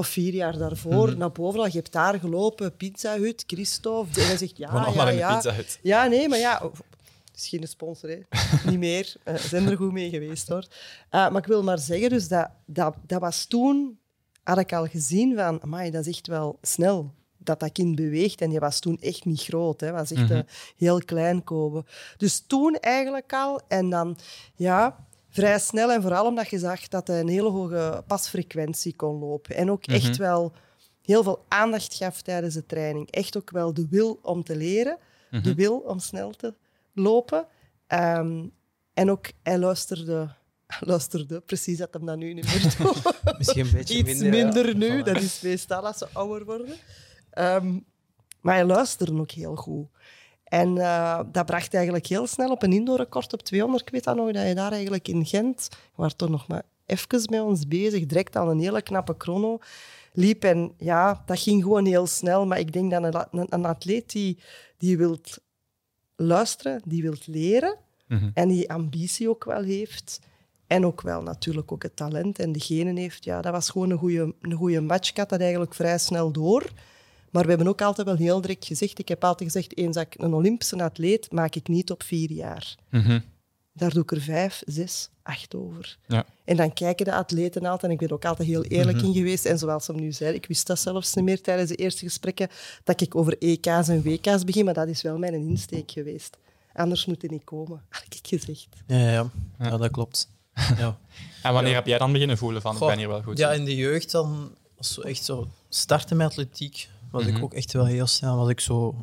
of 0.00 0.06
vier 0.08 0.32
jaar 0.34 0.58
daarvoor, 0.58 1.08
Mhm. 1.08 1.18
naar 1.18 1.32
boven. 1.32 1.64
Je 1.64 1.70
hebt 1.78 1.92
daar 1.92 2.18
gelopen, 2.18 2.76
Pizza 2.76 3.16
Hut, 3.18 3.44
Christophe. 3.46 4.20
En 4.20 4.26
hij 4.26 4.36
zegt, 4.36 4.56
ja, 4.56 4.72
ja, 4.72 4.94
maar 4.94 5.14
ja. 5.14 5.34
pizza 5.34 5.52
hut. 5.54 5.78
Ja, 5.82 6.06
nee, 6.06 6.28
maar 6.28 6.38
ja... 6.38 6.60
oh, 6.62 6.72
Het 7.30 7.40
is 7.40 7.48
geen 7.48 7.68
sponsor, 7.68 8.08
hè. 8.10 8.18
Niet 8.70 8.78
meer. 8.78 9.14
Eh, 9.24 9.34
Ze 9.36 9.48
zijn 9.48 9.68
er 9.68 9.76
goed 9.76 9.92
mee 9.92 10.10
geweest, 10.10 10.48
hoor. 10.48 10.66
Eh, 11.10 11.30
maar 11.30 11.36
ik 11.36 11.46
wil 11.46 11.62
maar 11.62 11.78
zeggen, 11.78 12.08
dus 12.08 12.28
dat, 12.28 12.48
dat, 12.66 12.94
dat 13.06 13.20
was 13.20 13.44
toen... 13.44 13.98
Had 14.42 14.58
ik 14.58 14.72
al 14.72 14.86
gezien 14.86 15.36
van... 15.36 15.62
Amai, 15.62 15.90
dat 15.90 16.06
is 16.06 16.14
echt 16.14 16.26
wel 16.26 16.58
snel 16.62 17.14
dat 17.38 17.60
dat 17.60 17.72
kind 17.72 17.94
beweegt. 17.96 18.40
En 18.40 18.50
die 18.50 18.58
was 18.58 18.78
toen 18.78 18.98
echt 19.00 19.24
niet 19.24 19.40
groot. 19.42 19.80
Hè. 19.80 19.90
was 19.92 20.12
echt 20.12 20.22
Mhm. 20.22 20.32
eh, 20.32 20.40
heel 20.76 20.98
klein 21.04 21.44
komen. 21.44 21.86
Dus 22.16 22.44
toen 22.46 22.74
eigenlijk 22.76 23.32
al. 23.32 23.60
En 23.68 23.90
dan, 23.90 24.16
ja... 24.54 25.08
Vrij 25.30 25.58
snel 25.58 25.90
en 25.92 26.02
vooral 26.02 26.26
omdat 26.26 26.48
je 26.48 26.58
zag 26.58 26.88
dat 26.88 27.06
hij 27.06 27.20
een 27.20 27.28
hele 27.28 27.50
hoge 27.50 28.04
pasfrequentie 28.06 28.96
kon 28.96 29.18
lopen. 29.18 29.56
En 29.56 29.70
ook 29.70 29.86
echt 29.86 30.08
Mhm. 30.10 30.18
wel 30.18 30.52
heel 31.02 31.22
veel 31.22 31.44
aandacht 31.48 31.94
gaf 31.94 32.22
tijdens 32.22 32.54
de 32.54 32.66
training. 32.66 33.10
Echt 33.10 33.36
ook 33.36 33.50
wel 33.50 33.74
de 33.74 33.86
wil 33.90 34.18
om 34.22 34.42
te 34.44 34.56
leren, 34.56 34.98
de 35.30 35.38
Mhm. 35.38 35.54
wil 35.54 35.78
om 35.78 35.98
snel 35.98 36.30
te 36.30 36.54
lopen. 36.92 37.46
Ehm, 37.86 38.46
en 38.94 39.10
ook, 39.10 39.26
hij 39.42 39.58
luisterde, 39.58 40.34
luisterde, 40.80 41.40
precies 41.40 41.78
dat 41.78 41.92
hem 41.92 42.06
dat 42.06 42.16
nu 42.16 42.32
niet 42.34 42.44
meer 42.44 42.74
doet. 42.78 43.02
Misschien 43.38 43.66
een 43.66 43.72
beetje 43.72 43.98
Iets 43.98 44.20
minder. 44.20 44.30
minder, 44.30 44.66
ja. 44.68 44.74
nu, 44.76 45.00
Voilà. 45.00 45.04
dat 45.04 45.16
is 45.22 45.40
meestal 45.40 45.86
als 45.86 45.98
ze 45.98 46.06
ouder 46.12 46.44
worden. 46.44 46.74
Ehm, 47.30 47.78
maar 48.40 48.54
hij 48.54 48.64
luisterde 48.64 49.20
ook 49.20 49.30
heel 49.30 49.56
goed. 49.56 49.86
En 50.50 50.78
eh, 50.78 51.20
dat 51.32 51.46
bracht 51.46 51.74
eigenlijk 51.74 52.06
heel 52.06 52.26
snel 52.26 52.50
op 52.50 52.62
een 52.62 52.72
indoorrecord 52.72 53.32
op 53.32 53.42
200. 53.42 53.82
Ik 53.82 53.92
weet 53.92 54.04
dat 54.04 54.16
nog, 54.16 54.32
dat 54.32 54.46
je 54.46 54.54
daar 54.54 54.72
eigenlijk 54.72 55.08
in 55.08 55.26
Gent, 55.26 55.68
we 55.70 55.76
waren 55.94 56.16
toch 56.16 56.28
nog 56.28 56.46
maar 56.48 56.62
even 56.86 57.22
met 57.30 57.40
ons 57.40 57.68
bezig, 57.68 58.06
direct 58.06 58.36
al 58.36 58.50
een 58.50 58.60
hele 58.60 58.82
knappe 58.82 59.14
chrono 59.18 59.58
liep. 60.12 60.44
En 60.44 60.72
ja, 60.76 61.22
dat 61.26 61.38
ging 61.40 61.62
gewoon 61.62 61.86
heel 61.86 62.06
snel. 62.06 62.46
Maar 62.46 62.58
ik 62.58 62.72
denk 62.72 62.90
dat 62.90 63.02
een, 63.02 63.40
een, 63.40 63.46
een 63.48 63.64
atleet 63.64 64.10
die, 64.12 64.38
die 64.78 64.96
wilt 64.96 65.38
luisteren, 66.16 66.82
die 66.84 67.02
wilt 67.02 67.26
leren 67.26 67.76
Mhm. 68.10 68.30
en 68.34 68.48
die 68.48 68.70
ambitie 68.70 69.28
ook 69.28 69.44
wel 69.44 69.62
heeft. 69.62 70.20
En 70.66 70.86
ook 70.86 71.00
wel 71.00 71.22
natuurlijk 71.22 71.72
ook 71.72 71.82
het 71.82 71.96
talent 71.96 72.38
en 72.38 72.52
de 72.52 72.60
genen 72.60 72.96
heeft. 72.96 73.24
Ja, 73.24 73.40
dat 73.40 73.52
was 73.52 73.70
gewoon 73.70 73.90
een 73.90 73.98
goede, 73.98 74.34
een 74.40 74.52
goede 74.52 74.80
match. 74.80 75.10
Ik 75.10 75.16
had 75.16 75.28
dat 75.28 75.40
eigenlijk 75.40 75.74
vrij 75.74 75.98
snel 75.98 76.32
door. 76.32 76.70
Maar 77.30 77.42
we 77.42 77.48
hebben 77.48 77.68
ook 77.68 77.82
altijd 77.82 78.06
wel 78.06 78.16
heel 78.16 78.40
direct 78.40 78.66
gezegd... 78.66 78.98
Ik 78.98 79.08
heb 79.08 79.24
altijd 79.24 79.52
gezegd, 79.52 79.76
eens 79.76 79.94
dat 79.94 80.06
ik 80.06 80.14
een 80.22 80.34
Olympische 80.34 80.82
atleet 80.82 81.32
maak 81.32 81.54
ik 81.54 81.68
niet 81.68 81.90
op 81.90 82.02
vier 82.02 82.30
jaar. 82.32 82.74
Mhm. 82.90 83.20
Daar 83.72 83.90
doe 83.92 84.02
ik 84.02 84.10
er 84.10 84.20
vijf, 84.20 84.62
zes, 84.66 85.08
acht 85.22 85.54
over. 85.54 85.96
Ja. 86.06 86.24
En 86.44 86.56
dan 86.56 86.72
kijken 86.72 87.04
de 87.04 87.14
atleten 87.14 87.62
altijd, 87.64 87.82
en 87.82 87.90
ik 87.90 87.98
ben 87.98 88.08
er 88.08 88.14
ook 88.14 88.24
altijd 88.24 88.48
heel 88.48 88.62
eerlijk 88.64 88.96
Mhm. 88.96 89.06
in 89.06 89.12
geweest. 89.12 89.44
En 89.44 89.58
zoals 89.58 89.84
ze 89.84 89.92
nu 89.92 90.12
zei, 90.12 90.34
ik 90.34 90.46
wist 90.46 90.66
dat 90.66 90.78
zelfs 90.78 91.14
niet 91.14 91.24
meer 91.24 91.40
tijdens 91.40 91.68
de 91.68 91.76
eerste 91.76 92.04
gesprekken, 92.04 92.48
dat 92.84 93.00
ik 93.00 93.14
over 93.16 93.36
EK's 93.38 93.88
en 93.88 94.02
WK's 94.02 94.44
begin, 94.44 94.64
maar 94.64 94.74
dat 94.74 94.88
is 94.88 95.02
wel 95.02 95.18
mijn 95.18 95.34
insteek 95.34 95.90
geweest. 95.90 96.36
Anders 96.72 97.06
moet 97.06 97.22
het 97.22 97.30
niet 97.30 97.44
komen, 97.44 97.82
had 97.88 98.04
ik 98.08 98.26
gezegd. 98.26 98.68
Ja, 98.86 98.96
ja, 98.98 99.10
ja. 99.12 99.30
ja, 99.58 99.76
dat 99.76 99.90
klopt. 99.90 100.28
Ja. 100.78 100.98
En 101.42 101.52
wanneer 101.52 101.70
Ja. 101.70 101.76
heb 101.76 101.86
jij 101.86 101.98
dan 101.98 102.12
beginnen 102.12 102.38
voelen 102.38 102.62
van 102.62 102.74
ik 102.74 102.80
ben 102.80 102.98
hier 102.98 103.08
wel 103.08 103.22
goed 103.22 103.38
Ja, 103.38 103.50
in? 103.52 103.58
in 103.58 103.64
de 103.64 103.76
jeugd 103.76 104.10
dan, 104.10 104.54
was 104.76 104.92
zo 104.94 105.00
echt 105.00 105.24
zo 105.24 105.48
starten 105.68 106.16
met 106.16 106.26
atletiek, 106.26 106.88
was 107.10 107.24
Mhm. 107.24 107.36
ik 107.36 107.42
ook 107.42 107.54
echt 107.54 107.72
wel 107.72 107.84
heel 107.84 108.06
snel. 108.06 108.36
Was 108.36 108.48
ik 108.48 108.60
zo, 108.60 108.96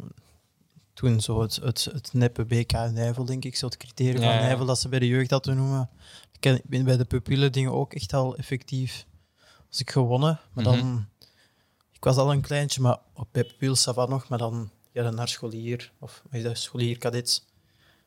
toen 0.93 1.21
zo 1.21 1.41
het, 1.41 1.55
het, 1.55 1.83
het 1.93 2.13
neppe 2.13 2.45
BK 2.45 2.71
Nijvel, 2.71 3.25
denk 3.25 3.45
ik, 3.45 3.55
zo 3.55 3.65
het 3.65 3.77
criterium 3.77 4.21
Ja, 4.21 4.37
van. 4.37 4.41
Nijvel 4.47 4.65
dat 4.65 4.79
ze 4.79 4.89
bij 4.89 4.99
de 4.99 5.07
jeugd 5.07 5.29
hadden 5.31 5.55
noemen. 5.55 5.89
Ik 6.39 6.61
ben 6.65 6.83
bij 6.85 6.97
de 6.97 7.05
pupillen 7.05 7.51
dingen 7.51 7.71
ook 7.71 7.93
echt 7.93 8.13
al 8.13 8.35
effectief. 8.37 9.05
Was 9.69 9.79
ik 9.79 9.89
gewonnen, 9.91 10.39
maar 10.53 10.63
dan. 10.63 10.77
Mhm. 10.77 10.97
Ik 11.91 12.03
was 12.03 12.15
al 12.17 12.31
een 12.31 12.41
kleintje, 12.41 12.81
maar 12.81 12.97
op 13.13 13.27
bij 13.31 13.43
pupil 13.43 13.75
Savat 13.75 14.09
nog, 14.09 14.27
maar 14.27 14.37
dan 14.37 14.69
ja, 14.91 15.03
dan 15.03 15.15
naar 15.15 15.27
scholier 15.27 15.91
of 15.99 16.23
is 16.31 16.43
dat, 16.43 16.57
scholier 16.57 16.97
kadets. 16.97 17.45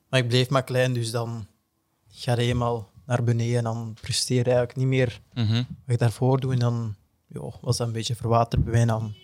Maar 0.08 0.20
ik 0.20 0.28
bleef 0.28 0.48
maar 0.48 0.64
klein, 0.64 0.92
dus 0.92 1.10
dan 1.10 1.46
ga 2.08 2.32
je 2.40 2.46
eenmaal 2.46 2.90
naar 3.06 3.24
beneden 3.24 3.56
en 3.58 3.64
dan 3.64 3.96
presteer 4.00 4.36
je 4.36 4.44
eigenlijk 4.44 4.76
niet 4.76 4.86
meer 4.86 5.20
Mhm. 5.34 5.54
wat 5.54 5.64
ik 5.86 5.98
daarvoor 5.98 6.40
doe. 6.40 6.52
En 6.52 6.58
dan 6.58 6.94
was 7.60 7.76
dat 7.76 7.86
een 7.86 7.92
beetje 7.92 8.16
verwaterd 8.16 8.64
bij 8.64 8.72
mij. 8.72 8.84
Dan, 8.84 9.14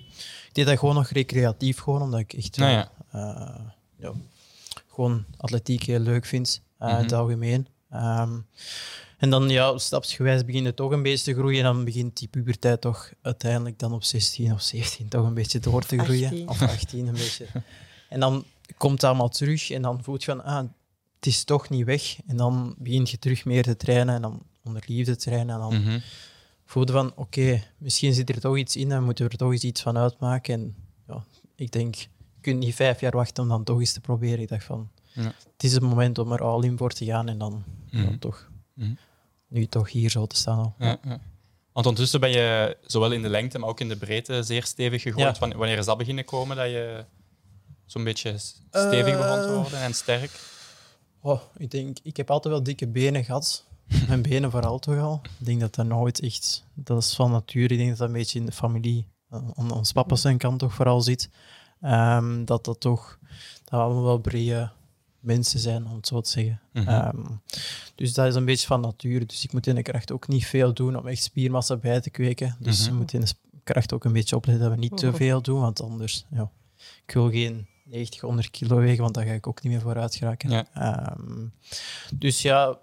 deed 0.57 0.67
dat 0.67 0.79
gewoon 0.79 0.95
nog 0.95 1.09
recreatief, 1.09 1.79
gewoon 1.79 2.03
omdat 2.03 2.21
ik 2.21 2.33
echt 2.33 2.57
Nou 2.57 2.71
ja. 2.71 2.91
eh, 3.11 3.61
ja, 3.99 4.13
gewoon 4.93 5.25
atletiek 5.37 5.83
heel 5.83 5.99
leuk 5.99 6.25
vind, 6.25 6.63
eh, 6.79 6.89
in 6.89 6.95
het 6.95 7.11
Mhm. 7.11 7.21
algemeen. 7.21 7.67
Ehm, 7.91 8.33
en 9.19 9.31
dan 9.31 9.49
ja, 9.49 9.79
stapsgewijs 9.79 10.45
begint 10.45 10.67
het 10.67 10.77
toch 10.77 10.91
een 10.91 11.03
beetje 11.03 11.25
te 11.33 11.39
groeien. 11.39 11.59
En 11.59 11.65
dan 11.75 11.85
begint 11.85 12.17
die 12.19 12.29
puberteit 12.29 12.81
toch 12.81 13.13
uiteindelijk 13.23 13.79
dan 13.79 13.93
op 13.93 14.05
16 14.05 14.53
of 14.53 14.63
17 14.63 15.09
toch 15.09 15.27
een 15.27 15.35
beetje 15.35 15.59
door 15.61 15.83
te 15.87 15.99
groeien. 15.99 16.25
18. 16.29 16.49
Of 16.49 16.63
18 16.63 17.07
een 17.07 17.13
beetje. 17.13 17.47
En 18.09 18.21
dan 18.21 18.45
komt 18.77 18.93
het 18.93 19.05
allemaal 19.05 19.29
terug 19.29 19.71
en 19.71 19.83
dan 19.83 20.03
voelt 20.03 20.25
je 20.25 20.31
van, 20.31 20.45
ah, 20.45 20.57
het 21.17 21.27
is 21.27 21.45
toch 21.45 21.69
niet 21.69 21.85
weg. 21.85 22.17
En 22.27 22.37
dan 22.37 22.75
begint 22.79 23.11
je 23.11 23.19
terug 23.19 23.45
meer 23.45 23.63
te 23.63 23.77
trainen 23.77 24.15
en 24.15 24.23
dan 24.23 24.43
onder 24.65 24.83
liefde 24.87 25.17
te 25.17 25.23
trainen. 25.31 25.55
En 25.55 25.61
dan 25.61 25.81
Mhm. 25.83 25.99
Voelde 26.67 26.93
van, 26.93 27.13
oké, 27.17 27.63
misschien 27.79 28.13
zit 28.15 28.29
er 28.31 28.41
toch 28.41 28.57
iets 28.57 28.77
in 28.77 28.93
en 28.93 29.03
moeten 29.05 29.25
we 29.25 29.31
er 29.31 29.37
toch 29.39 29.53
eens 29.53 29.63
iets 29.65 29.83
van 29.83 29.97
uitmaken. 29.99 30.55
En 30.55 30.75
ja, 31.07 31.25
ik 31.55 31.71
denk, 31.73 31.95
je 31.95 32.07
kunt 32.41 32.59
niet 32.59 32.75
vijf 32.75 33.01
jaar 33.01 33.13
wachten 33.17 33.43
om 33.43 33.49
dan 33.49 33.65
toch 33.65 33.79
eens 33.81 33.93
te 33.93 34.01
proberen. 34.01 34.41
Ik 34.41 34.49
dacht 34.49 34.65
van, 34.65 34.91
Ja. 35.13 35.23
het 35.53 35.65
is 35.65 35.73
het 35.73 35.83
moment 35.83 36.19
om 36.19 36.33
er 36.33 36.43
al 36.43 36.63
in 36.63 36.77
voor 36.79 36.91
te 36.91 37.05
gaan 37.05 37.29
en 37.29 37.39
dan 37.39 37.65
ja, 37.91 38.01
Mhm. 38.03 38.19
toch, 38.19 38.51
Mhm. 38.75 38.91
nu 39.49 39.67
toch 39.67 39.91
hier 39.91 40.11
zo 40.11 40.27
te 40.27 40.37
staan 40.37 40.59
al. 40.59 40.75
Ja, 40.79 40.99
ja. 41.05 41.21
Want 41.73 41.87
ondertussen 41.89 42.21
ben 42.21 42.31
je 42.31 42.77
zowel 42.83 43.13
in 43.13 43.23
de 43.23 43.29
lengte, 43.29 43.59
maar 43.59 43.69
ook 43.69 43.81
in 43.81 43.89
de 43.89 43.97
breedte 43.97 44.43
zeer 44.43 44.65
stevig 44.65 45.03
gegooid. 45.03 45.39
Wanneer- 45.39 45.79
is 45.79 45.85
dat 45.87 45.99
beginnen 45.99 46.25
komen, 46.25 46.57
dat 46.57 46.67
je 46.67 47.05
zo'n 47.85 48.05
beetje 48.05 48.35
stevig 48.71 49.17
begon 49.17 49.41
te 49.43 49.47
Eh. 49.49 49.55
worden 49.55 49.81
en 49.81 49.95
sterk? 49.95 50.31
Oh, 51.21 51.41
ik 51.57 51.71
denk, 51.71 51.99
ik 52.03 52.17
heb 52.17 52.31
altijd 52.31 52.55
wel 52.55 52.63
dikke 52.63 52.87
benen 52.89 53.25
gehad. 53.25 53.65
Mijn 54.09 54.23
benen 54.23 54.51
vooral 54.51 54.79
toch 54.79 54.99
al. 54.99 55.21
Ik 55.39 55.47
denk 55.47 55.61
dat 55.61 55.75
dat 55.75 55.87
nooit 55.87 56.21
echt, 56.21 56.65
dat 56.75 57.03
is 57.03 57.15
van 57.15 57.31
nature. 57.31 57.67
Ik 57.75 57.77
denk 57.79 57.89
dat 57.89 57.99
dat 57.99 58.09
een 58.09 58.15
beetje 58.15 58.39
in 58.39 58.47
de 58.47 58.53
familie, 58.53 59.07
eh, 59.31 59.41
aan 59.55 59.71
ons 59.73 59.93
papa 59.93 60.15
zijn 60.17 60.39
kant 60.39 60.59
toch 60.59 60.75
vooral 60.75 61.01
zit. 61.01 61.31
Ehm, 61.81 62.45
dat 62.45 62.65
dat 62.65 62.81
toch, 62.81 63.19
dat 63.65 63.71
we 63.71 63.77
allemaal 63.77 64.05
wel 64.05 64.19
brede 64.19 64.71
mensen 65.21 65.61
zijn, 65.61 65.87
om 65.87 65.95
het 65.97 66.07
zo 66.07 66.21
te 66.21 66.31
zeggen. 66.31 66.61
Mhm. 66.73 66.89
Ehm, 66.89 67.23
dus 67.95 68.15
dat 68.15 68.27
is 68.27 68.35
een 68.35 68.45
beetje 68.45 68.67
van 68.67 68.81
nature. 68.81 69.25
Dus 69.27 69.45
ik 69.45 69.53
moet 69.53 69.67
in 69.67 69.75
de 69.75 69.83
kracht 69.83 70.13
ook 70.13 70.29
niet 70.29 70.47
veel 70.47 70.75
doen 70.75 70.97
om 70.97 71.07
echt 71.07 71.23
spiermassa 71.23 71.77
bij 71.77 72.01
te 72.01 72.11
kweken. 72.11 72.57
Dus 72.61 72.81
Mhm. 72.81 72.91
we 72.91 72.97
moeten 72.97 73.19
in 73.21 73.25
de 73.25 73.33
kracht 73.65 73.93
ook 73.93 74.05
een 74.05 74.13
beetje 74.13 74.37
opletten 74.37 74.65
dat 74.65 74.75
we 74.75 74.81
niet 74.81 74.97
te 74.97 75.07
Mhm. 75.07 75.17
veel 75.17 75.43
doen, 75.43 75.61
want 75.61 75.83
anders, 75.83 76.27
ja, 76.31 76.51
ik 77.07 77.15
wil 77.15 77.31
geen 77.31 77.67
90, 77.85 78.21
100 78.21 78.51
kilo 78.51 78.77
wegen, 78.77 79.03
want 79.03 79.15
daar 79.15 79.25
ga 79.27 79.33
ik 79.33 79.47
ook 79.47 79.63
niet 79.63 79.73
meer 79.73 79.81
vooruit 79.83 80.15
geraken. 80.15 80.51
Ja. 80.51 80.67
Ehm, 80.75 81.47
dus 82.15 82.43
ja, 82.43 82.79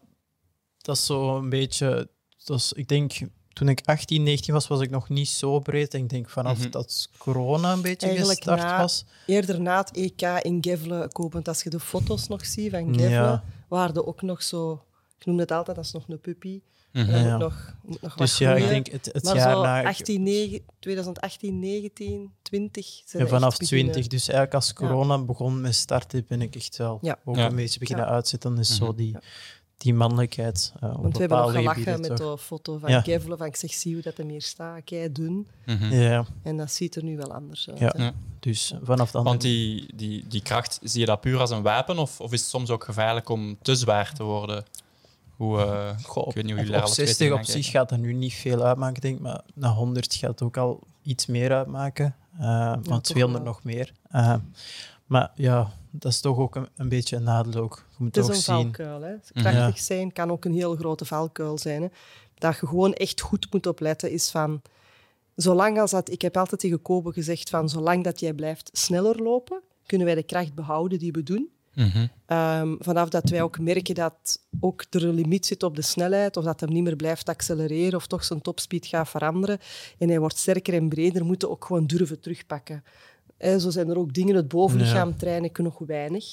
dat 0.83 0.95
is 0.95 1.05
zo 1.05 1.37
een 1.37 1.49
beetje. 1.49 2.09
Dat 2.43 2.57
is, 2.57 2.73
ik 2.73 2.87
denk, 2.87 3.13
toen 3.53 3.69
ik 3.69 3.81
18, 3.85 4.23
19 4.23 4.53
was, 4.53 4.67
was 4.67 4.81
ik 4.81 4.89
nog 4.89 5.09
niet 5.09 5.27
zo 5.29 5.59
breed. 5.59 5.93
Ik 5.93 6.09
denk 6.09 6.29
vanaf 6.29 6.59
Mhm. 6.59 6.69
dat 6.69 7.09
corona 7.17 7.71
een 7.73 7.81
beetje 7.81 8.07
Eigenlijk 8.07 8.37
gestart 8.43 8.61
na- 8.61 8.77
was. 8.77 9.05
Eerder 9.25 9.61
na 9.61 9.77
het 9.77 9.91
EK 9.97 10.21
in 10.21 10.57
Gevle, 10.61 11.07
kopend 11.11 11.47
als 11.47 11.63
je 11.63 11.69
de 11.69 11.79
foto's 11.79 12.27
nog 12.27 12.45
ziet 12.45 12.71
van 12.71 12.93
Gevle, 12.93 13.09
Ja. 13.09 13.43
waren 13.67 13.95
er 13.95 14.05
ook 14.05 14.21
nog 14.21 14.43
zo 14.43 14.83
Ik 15.19 15.25
noem 15.29 15.39
het 15.39 15.51
altijd 15.51 15.77
als 15.77 15.91
nog 15.91 16.03
een 16.07 16.19
puppy. 16.21 16.61
Mhm. 16.91 17.11
Ja. 17.11 17.31
moet 17.31 17.39
nog, 17.39 17.75
nog 18.01 18.15
Dus 18.15 18.37
ja, 18.37 18.55
ik 18.55 18.67
denk 18.67 18.87
het, 18.87 19.09
het 19.13 19.23
maar 19.23 19.35
jaar 19.35 19.51
zo 19.53 19.61
na... 19.61 19.83
18, 19.83 20.23
9, 20.23 20.61
2018, 20.79 21.59
19, 21.59 22.31
20. 22.41 23.01
zijn 23.05 23.23
Ja, 23.23 23.29
vanaf 23.29 23.49
echt 23.49 23.59
beginnen. 23.59 23.91
20. 23.91 24.11
Dus 24.11 24.27
eigenlijk 24.27 24.55
als 24.55 24.73
corona 24.73 25.17
begon 25.23 25.61
met 25.61 25.75
starten, 25.75 26.25
ben 26.27 26.41
ik 26.41 26.55
echt 26.55 26.77
wel 26.77 26.97
Ja. 27.01 27.19
ook 27.25 27.35
Ja. 27.35 27.45
een 27.49 27.55
beetje 27.55 27.79
beginnen 27.79 28.05
Ja. 28.05 28.11
uitzetten. 28.11 28.55
Dus 28.55 28.75
zo 28.75 28.85
Mhm. 28.87 28.95
die, 28.95 29.11
Ja. 29.11 29.21
Die 29.83 29.93
mannelijkheid 29.93 30.73
uh, 30.83 30.89
op 30.89 31.01
Want 31.01 31.13
we 31.13 31.19
hebben 31.19 31.37
nog 31.37 31.51
gelachen 31.51 32.01
met 32.01 32.15
toch. 32.15 32.37
de 32.37 32.43
foto 32.43 32.77
van 32.77 32.89
Ja. 32.89 33.19
Van 33.19 33.45
ik 33.45 33.55
zeg, 33.55 33.73
zie 33.73 33.93
hoe 33.93 34.03
dat 34.03 34.17
hem 34.17 34.29
hier 34.29 34.41
staat. 34.41 34.83
Kei 34.83 35.11
dun. 35.11 35.47
Mhm. 35.65 35.93
Ja, 35.93 36.25
En 36.43 36.57
dat 36.57 36.71
ziet 36.71 36.95
er 36.95 37.03
nu 37.03 37.17
wel 37.17 37.33
anders 37.33 37.69
uit. 37.69 37.79
Ja. 37.79 38.13
dus 38.39 38.73
vanaf 38.83 39.11
dan... 39.11 39.23
Want 39.23 39.41
die, 39.41 39.95
die, 39.95 40.25
die 40.27 40.41
kracht, 40.41 40.79
zie 40.83 40.99
je 40.99 41.05
dat 41.05 41.21
puur 41.21 41.39
als 41.39 41.49
een 41.49 41.61
wapen? 41.61 41.97
Of, 41.97 42.21
of 42.21 42.33
is 42.33 42.39
het 42.39 42.49
soms 42.49 42.69
ook 42.69 42.83
gevaarlijk 42.83 43.29
om 43.29 43.57
te 43.61 43.75
zwaar 43.75 44.13
te 44.13 44.23
worden? 44.23 44.65
Hoe, 45.35 45.61
eh, 45.61 45.89
Goh, 46.03 46.27
ik 46.27 46.33
weet 46.33 46.43
niet 46.43 46.53
hoe 46.53 46.61
op, 46.61 46.65
jullie 46.65 46.71
daar 46.71 46.87
op 46.87 46.93
twee 46.93 47.05
60 47.05 47.17
tegenaan 47.17 47.39
op 47.39 47.45
zich 47.45 47.69
gaat 47.69 47.89
dat 47.89 47.99
nu 47.99 48.13
niet 48.13 48.33
veel 48.33 48.63
uitmaken, 48.63 49.01
denk 49.01 49.15
ik. 49.15 49.21
Maar 49.21 49.41
na 49.53 49.69
100 49.69 50.15
gaat 50.15 50.29
het 50.29 50.41
ook 50.41 50.57
al 50.57 50.79
iets 51.01 51.25
meer 51.25 51.53
uitmaken. 51.53 52.15
Uh, 52.39 52.71
van 52.71 52.83
toch 52.83 53.01
200 53.01 53.43
wel. 53.43 53.53
nog 53.53 53.63
meer. 53.63 53.91
Maar 55.13 55.31
ja, 55.35 55.71
dat 55.91 56.11
is 56.11 56.21
toch 56.21 56.37
ook 56.37 56.55
een, 56.55 56.67
een 56.75 56.89
beetje 56.89 57.15
een 57.15 57.23
nadeel 57.23 57.61
ook. 57.61 57.85
Je 57.89 57.95
moet 57.97 58.15
Het 58.15 58.23
is 58.23 58.29
ook 58.29 58.35
een 58.35 58.41
zien... 58.41 58.55
valkuil. 58.55 59.01
Hè. 59.01 59.15
Krachtig 59.33 59.79
zijn 59.79 60.13
kan 60.13 60.31
ook 60.31 60.45
een 60.45 60.53
heel 60.53 60.75
grote 60.75 61.05
valkuil 61.05 61.57
zijn. 61.57 61.81
Hè. 61.81 61.87
Dat 62.35 62.59
je 62.59 62.67
gewoon 62.67 62.93
echt 62.93 63.21
goed 63.21 63.47
moet 63.51 63.67
opletten 63.67 64.11
is 64.11 64.31
van... 64.31 64.61
Zolang 65.35 65.79
als 65.79 65.91
dat... 65.91 66.09
Ik 66.09 66.21
heb 66.21 66.37
altijd 66.37 66.61
tegen 66.61 66.81
Kobe 66.81 67.11
gezegd 67.11 67.49
van... 67.49 67.69
Zolang 67.69 68.03
dat 68.03 68.19
jij 68.19 68.33
blijft 68.33 68.69
sneller 68.73 69.21
lopen, 69.21 69.61
kunnen 69.85 70.07
wij 70.07 70.15
de 70.15 70.23
kracht 70.23 70.53
behouden 70.53 70.99
die 70.99 71.11
we 71.11 71.23
doen. 71.23 71.49
Mhm. 71.73 72.07
Ehm, 72.25 72.75
vanaf 72.79 73.09
dat 73.09 73.29
wij 73.29 73.41
ook 73.41 73.59
merken 73.59 73.95
dat 73.95 74.39
ook 74.59 74.83
er 74.89 75.05
een 75.05 75.13
limiet 75.13 75.45
zit 75.45 75.63
op 75.63 75.75
de 75.75 75.81
snelheid, 75.81 76.37
of 76.37 76.43
dat 76.43 76.59
hij 76.59 76.69
niet 76.69 76.83
meer 76.83 76.95
blijft 76.95 77.29
accelereren, 77.29 77.95
of 77.95 78.07
toch 78.07 78.23
zijn 78.23 78.41
topspeed 78.41 78.85
gaat 78.85 79.09
veranderen, 79.09 79.59
en 79.97 80.09
hij 80.09 80.19
wordt 80.19 80.37
sterker 80.37 80.73
en 80.73 80.89
breder, 80.89 81.25
moeten 81.25 81.47
we 81.47 81.53
ook 81.53 81.65
gewoon 81.65 81.87
durven 81.87 82.19
terugpakken. 82.19 82.83
Hè, 83.43 83.59
zo 83.59 83.69
zijn 83.69 83.89
er 83.89 83.97
ook 83.97 84.13
dingen, 84.13 84.35
het 84.35 84.47
bovenlichaam 84.47 85.17
trainen 85.17 85.49
ik 85.49 85.57
nog 85.57 85.77
weinig. 85.79 86.25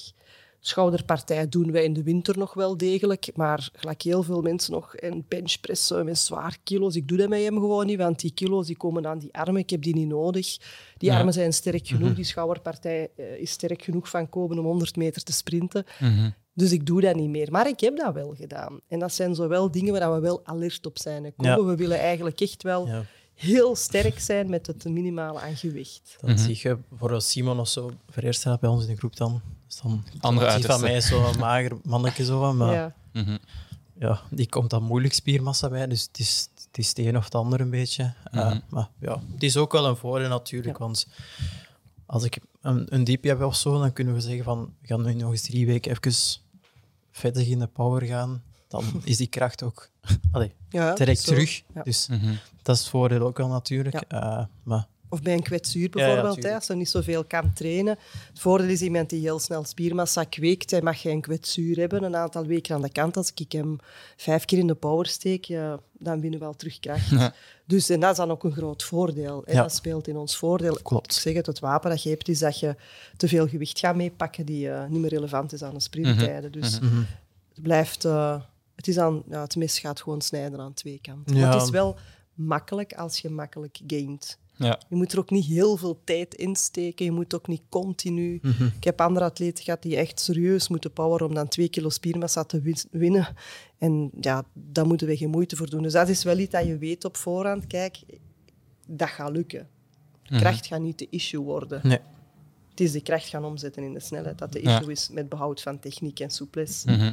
Schouderpartij 0.63 1.49
doen 1.49 1.73
wij 1.73 1.85
in 1.85 1.93
de 1.93 2.03
winter 2.03 2.39
nog 2.39 2.55
wel 2.55 2.77
degelijk, 2.77 3.31
maar 3.35 3.69
gelijk 3.73 4.03
heel 4.03 4.23
veel 4.23 4.43
mensen 4.43 4.73
nog 4.73 4.95
en 4.97 5.25
benchpressen 5.29 6.05
met 6.05 6.19
zwaar 6.19 6.57
kilo's. 6.65 6.95
Ik 6.95 7.09
doe 7.09 7.19
dat 7.19 7.29
met 7.29 7.43
hem 7.43 7.55
gewoon 7.55 7.87
niet, 7.87 7.99
want 7.99 8.21
die 8.21 8.33
kilo's 8.33 8.67
die 8.67 8.77
komen 8.77 9.07
aan 9.07 9.19
die 9.19 9.35
armen, 9.35 9.61
ik 9.61 9.71
heb 9.71 9.83
die 9.83 9.95
niet 9.95 10.09
nodig. 10.09 10.57
Die 10.97 11.11
Ja. 11.11 11.19
armen 11.19 11.33
zijn 11.33 11.53
sterk 11.53 11.87
genoeg, 11.87 12.15
die 12.15 12.25
schouderpartij 12.25 13.11
eh, 13.17 13.41
is 13.41 13.51
sterk 13.51 13.83
genoeg 13.83 14.09
van 14.09 14.29
komen 14.29 14.59
om 14.59 14.65
100 14.65 14.97
meter 14.97 15.23
te 15.23 15.33
sprinten. 15.33 15.85
Mhm. 16.01 16.31
Dus 16.55 16.73
ik 16.73 16.87
doe 16.87 17.01
dat 17.01 17.15
niet 17.15 17.29
meer. 17.29 17.49
Maar 17.51 17.69
ik 17.69 17.81
heb 17.81 17.97
dat 17.97 18.15
wel 18.15 18.35
gedaan. 18.35 18.81
En 18.89 18.99
dat 18.99 19.13
zijn 19.13 19.35
zowel 19.35 19.71
dingen 19.71 19.93
waar 19.93 20.15
we 20.15 20.21
wel 20.21 20.41
alert 20.45 20.87
op 20.87 20.99
zijn. 20.99 21.33
Ja. 21.37 21.63
We 21.65 21.77
willen 21.77 21.99
eigenlijk 21.99 22.41
echt 22.41 22.63
wel 22.63 22.87
Ja, 22.87 23.05
heel 23.41 23.77
sterk 23.77 24.21
zijn 24.21 24.51
met 24.51 24.67
het 24.67 24.85
minimale 24.85 25.41
aan 25.41 25.57
gewicht. 25.57 26.17
dan 26.21 26.31
Mhm. 26.31 26.39
zie 26.39 26.59
je 26.63 26.79
voor 26.97 27.23
Simon 27.23 27.61
of 27.61 27.69
zo, 27.69 27.91
voor 28.11 28.23
eerst 28.23 28.41
staat 28.41 28.61
bij 28.61 28.71
ons 28.71 28.83
in 28.83 28.91
de 28.91 28.97
groep 28.97 29.17
dan. 29.17 29.41
Dus 29.67 29.77
dan 29.77 30.05
Andere 30.21 30.51
zie 30.51 30.65
van 30.65 30.81
mij 30.81 31.01
zo'n 31.01 31.39
mager 31.39 31.77
mannetje 31.83 32.25
zo 32.25 32.41
van, 32.41 32.57
maar 32.57 32.73
ja. 32.75 32.95
Ja. 33.13 33.23
Mhm. 33.23 33.37
die 34.31 34.49
komt 34.49 34.71
dan 34.71 34.83
moeilijk 34.83 35.15
spiermassa 35.15 35.69
bij, 35.69 35.87
dus 35.87 36.03
het 36.03 36.19
is, 36.19 36.49
het 36.67 36.79
is 36.79 36.89
het 36.89 36.99
een 36.99 37.17
of 37.17 37.25
het 37.25 37.35
ander 37.35 37.61
een 37.61 37.71
beetje. 37.71 38.03
Uh, 38.33 38.47
Mhm. 38.47 38.61
maar 38.69 38.89
ja, 39.01 39.23
het 39.33 39.43
is 39.43 39.57
ook 39.57 39.73
wel 39.73 39.87
een 39.87 39.97
voordeel 39.97 40.29
natuurlijk, 40.29 40.79
Ja. 40.79 40.85
want 40.85 41.07
als 42.07 42.25
ik 42.25 42.39
een, 42.61 42.87
een 42.95 43.05
diepje 43.05 43.29
heb 43.31 43.43
of 43.43 43.57
zo, 43.57 43.79
dan 43.79 43.93
kunnen 43.93 44.15
we 44.15 44.21
zeggen 44.21 44.45
van, 44.45 44.75
we 44.81 44.87
gaan 44.87 45.03
nu 45.05 45.13
nog 45.15 45.31
eens 45.31 45.43
drie 45.43 45.67
weken 45.67 45.91
even 45.91 46.41
vettig 47.11 47.47
in 47.49 47.59
de 47.59 47.67
power 47.67 48.03
gaan. 48.03 48.43
Dan 48.71 48.85
is 49.05 49.17
die 49.17 49.27
kracht 49.27 49.63
ook 49.63 49.91
allee, 50.33 50.53
Ja, 50.69 50.95
direct 50.95 51.21
zo. 51.21 51.33
terug. 51.33 51.63
Ja. 51.75 51.83
Dus 51.83 52.07
Mhm. 52.09 52.35
dat 52.63 52.75
is 52.77 52.81
het 52.81 52.91
voordeel 52.91 53.21
ook 53.27 53.37
wel 53.39 53.49
natuurlijk. 53.49 53.95
Uh, 54.15 54.45
maar 54.63 54.87
Of 55.09 55.23
bij 55.23 55.33
een 55.35 55.43
kwetsuur 55.43 55.83
ja, 55.83 55.89
bijvoorbeeld, 55.89 56.43
hè, 56.43 56.55
als 56.55 56.67
je 56.67 56.75
niet 56.75 56.89
zoveel 56.89 57.25
kan 57.25 57.53
trainen. 57.53 57.99
Het 58.29 58.41
voordeel 58.41 58.69
is 58.69 58.81
iemand 58.83 59.11
die 59.11 59.21
heel 59.21 59.39
snel 59.39 59.65
spiermassa 59.65 60.25
kweekt, 60.25 60.71
hij 60.71 60.83
mag 60.83 61.01
geen 61.01 61.21
kwetsuur 61.21 61.77
hebben, 61.77 62.03
een 62.03 62.17
aantal 62.17 62.47
weken 62.47 62.75
aan 62.75 62.83
de 62.83 62.91
kant. 62.93 63.17
Als 63.17 63.33
ik 63.35 63.53
hem 63.53 63.79
vijf 64.17 64.45
keer 64.45 64.59
in 64.59 64.67
de 64.67 64.75
power 64.75 65.07
steek, 65.07 65.45
ja, 65.45 65.79
dan 65.99 66.21
winnen 66.21 66.39
we 66.39 66.45
wel 66.45 66.55
terug 66.55 66.79
kracht. 66.81 67.09
Ja. 67.11 67.35
Dus 67.67 67.89
en 67.89 68.01
dat 68.01 68.11
is 68.11 68.17
dan 68.17 68.31
ook 68.31 68.45
een 68.45 68.53
groot 68.53 68.83
voordeel. 68.83 69.43
Ja. 69.47 69.63
dat 69.63 69.75
speelt 69.75 70.09
in 70.09 70.17
ons 70.17 70.37
voordeel. 70.37 70.79
Klopt. 70.83 71.15
Ik 71.15 71.21
zeg 71.21 71.35
het, 71.35 71.47
het 71.47 71.59
wapen 71.59 71.91
dat 71.91 72.03
je 72.03 72.09
hebt, 72.11 72.29
is 72.29 72.39
dat 72.39 72.61
je 72.61 72.77
te 73.17 73.29
veel 73.29 73.49
gewicht 73.49 73.79
gaat 73.79 73.97
meepakken 73.97 74.47
die 74.47 74.71
eh, 74.71 74.89
niet 74.89 75.01
meer 75.01 75.11
relevant 75.11 75.53
is 75.53 75.63
aan 75.63 75.75
de 75.75 75.81
sprinttijden. 75.81 76.53
Dus 76.53 76.81
Mhm. 76.81 76.97
het 77.55 77.63
blijft... 77.63 78.05
het, 78.81 78.89
is 78.89 78.99
aan, 78.99 79.23
ja, 79.29 79.41
het 79.43 79.57
mes 79.57 79.79
gaat 79.79 80.01
gewoon 80.01 80.21
snijden 80.21 80.61
aan 80.61 80.75
twee 80.75 80.99
kanten. 81.03 81.37
Ja. 81.37 81.41
Maar 81.45 81.53
het 81.55 81.63
is 81.63 81.71
wel 81.71 81.97
makkelijk 82.35 82.93
als 82.93 83.19
je 83.19 83.29
makkelijk 83.31 83.81
gaint. 83.87 84.39
Ja. 84.57 84.79
Je 84.89 84.97
moet 84.97 85.13
er 85.13 85.19
ook 85.19 85.31
niet 85.31 85.45
heel 85.45 85.77
veel 85.77 86.01
tijd 86.05 86.35
in 86.35 86.57
steken. 86.57 87.05
Je 87.05 87.11
moet 87.11 87.35
ook 87.35 87.47
niet 87.47 87.63
continu. 87.69 88.39
Mhm. 88.43 88.65
Ik 88.77 88.85
heb 88.85 89.01
andere 89.01 89.25
atleten 89.25 89.65
gehad 89.65 89.83
die 89.83 89.97
echt 89.97 90.21
serieus 90.21 90.69
moeten 90.69 90.93
poweren 90.93 91.27
om 91.27 91.35
dan 91.35 91.49
twee 91.49 91.69
kilo 91.69 91.89
spiermassa 91.89 92.45
te 92.45 92.61
win- 92.61 92.89
winnen. 92.91 93.29
En 93.79 94.11
ja, 94.21 94.45
daar 94.53 94.87
moeten 94.87 95.07
we 95.07 95.17
geen 95.17 95.31
moeite 95.31 95.57
voor 95.57 95.71
doen. 95.71 95.83
Dus 95.83 95.93
dat 95.93 96.09
is 96.09 96.25
wel 96.25 96.39
iets 96.39 96.51
dat 96.53 96.67
je 96.67 96.79
weet 96.79 97.05
op 97.05 97.17
voorhand. 97.17 97.67
Kijk, 97.67 97.99
dat 98.87 99.09
gaat 99.09 99.31
lukken. 99.31 99.69
Kracht 100.23 100.67
gaat 100.67 100.81
niet 100.81 100.99
de 100.99 101.07
issue 101.11 101.41
worden. 101.41 101.81
nee. 101.83 101.99
Het 102.71 102.81
is 102.81 102.93
de 102.93 103.03
kracht 103.03 103.29
gaan 103.29 103.45
omzetten 103.45 103.83
in 103.83 103.93
de 103.93 104.01
snelheid 104.01 104.39
dat 104.39 104.53
de 104.53 104.63
Ja. 104.63 104.79
issue 104.79 104.93
is 104.93 105.09
met 105.13 105.29
behoud 105.29 105.63
van 105.63 105.79
techniek 105.79 106.21
en 106.21 106.31
souplesse. 106.31 106.91
Mhm. 106.91 107.13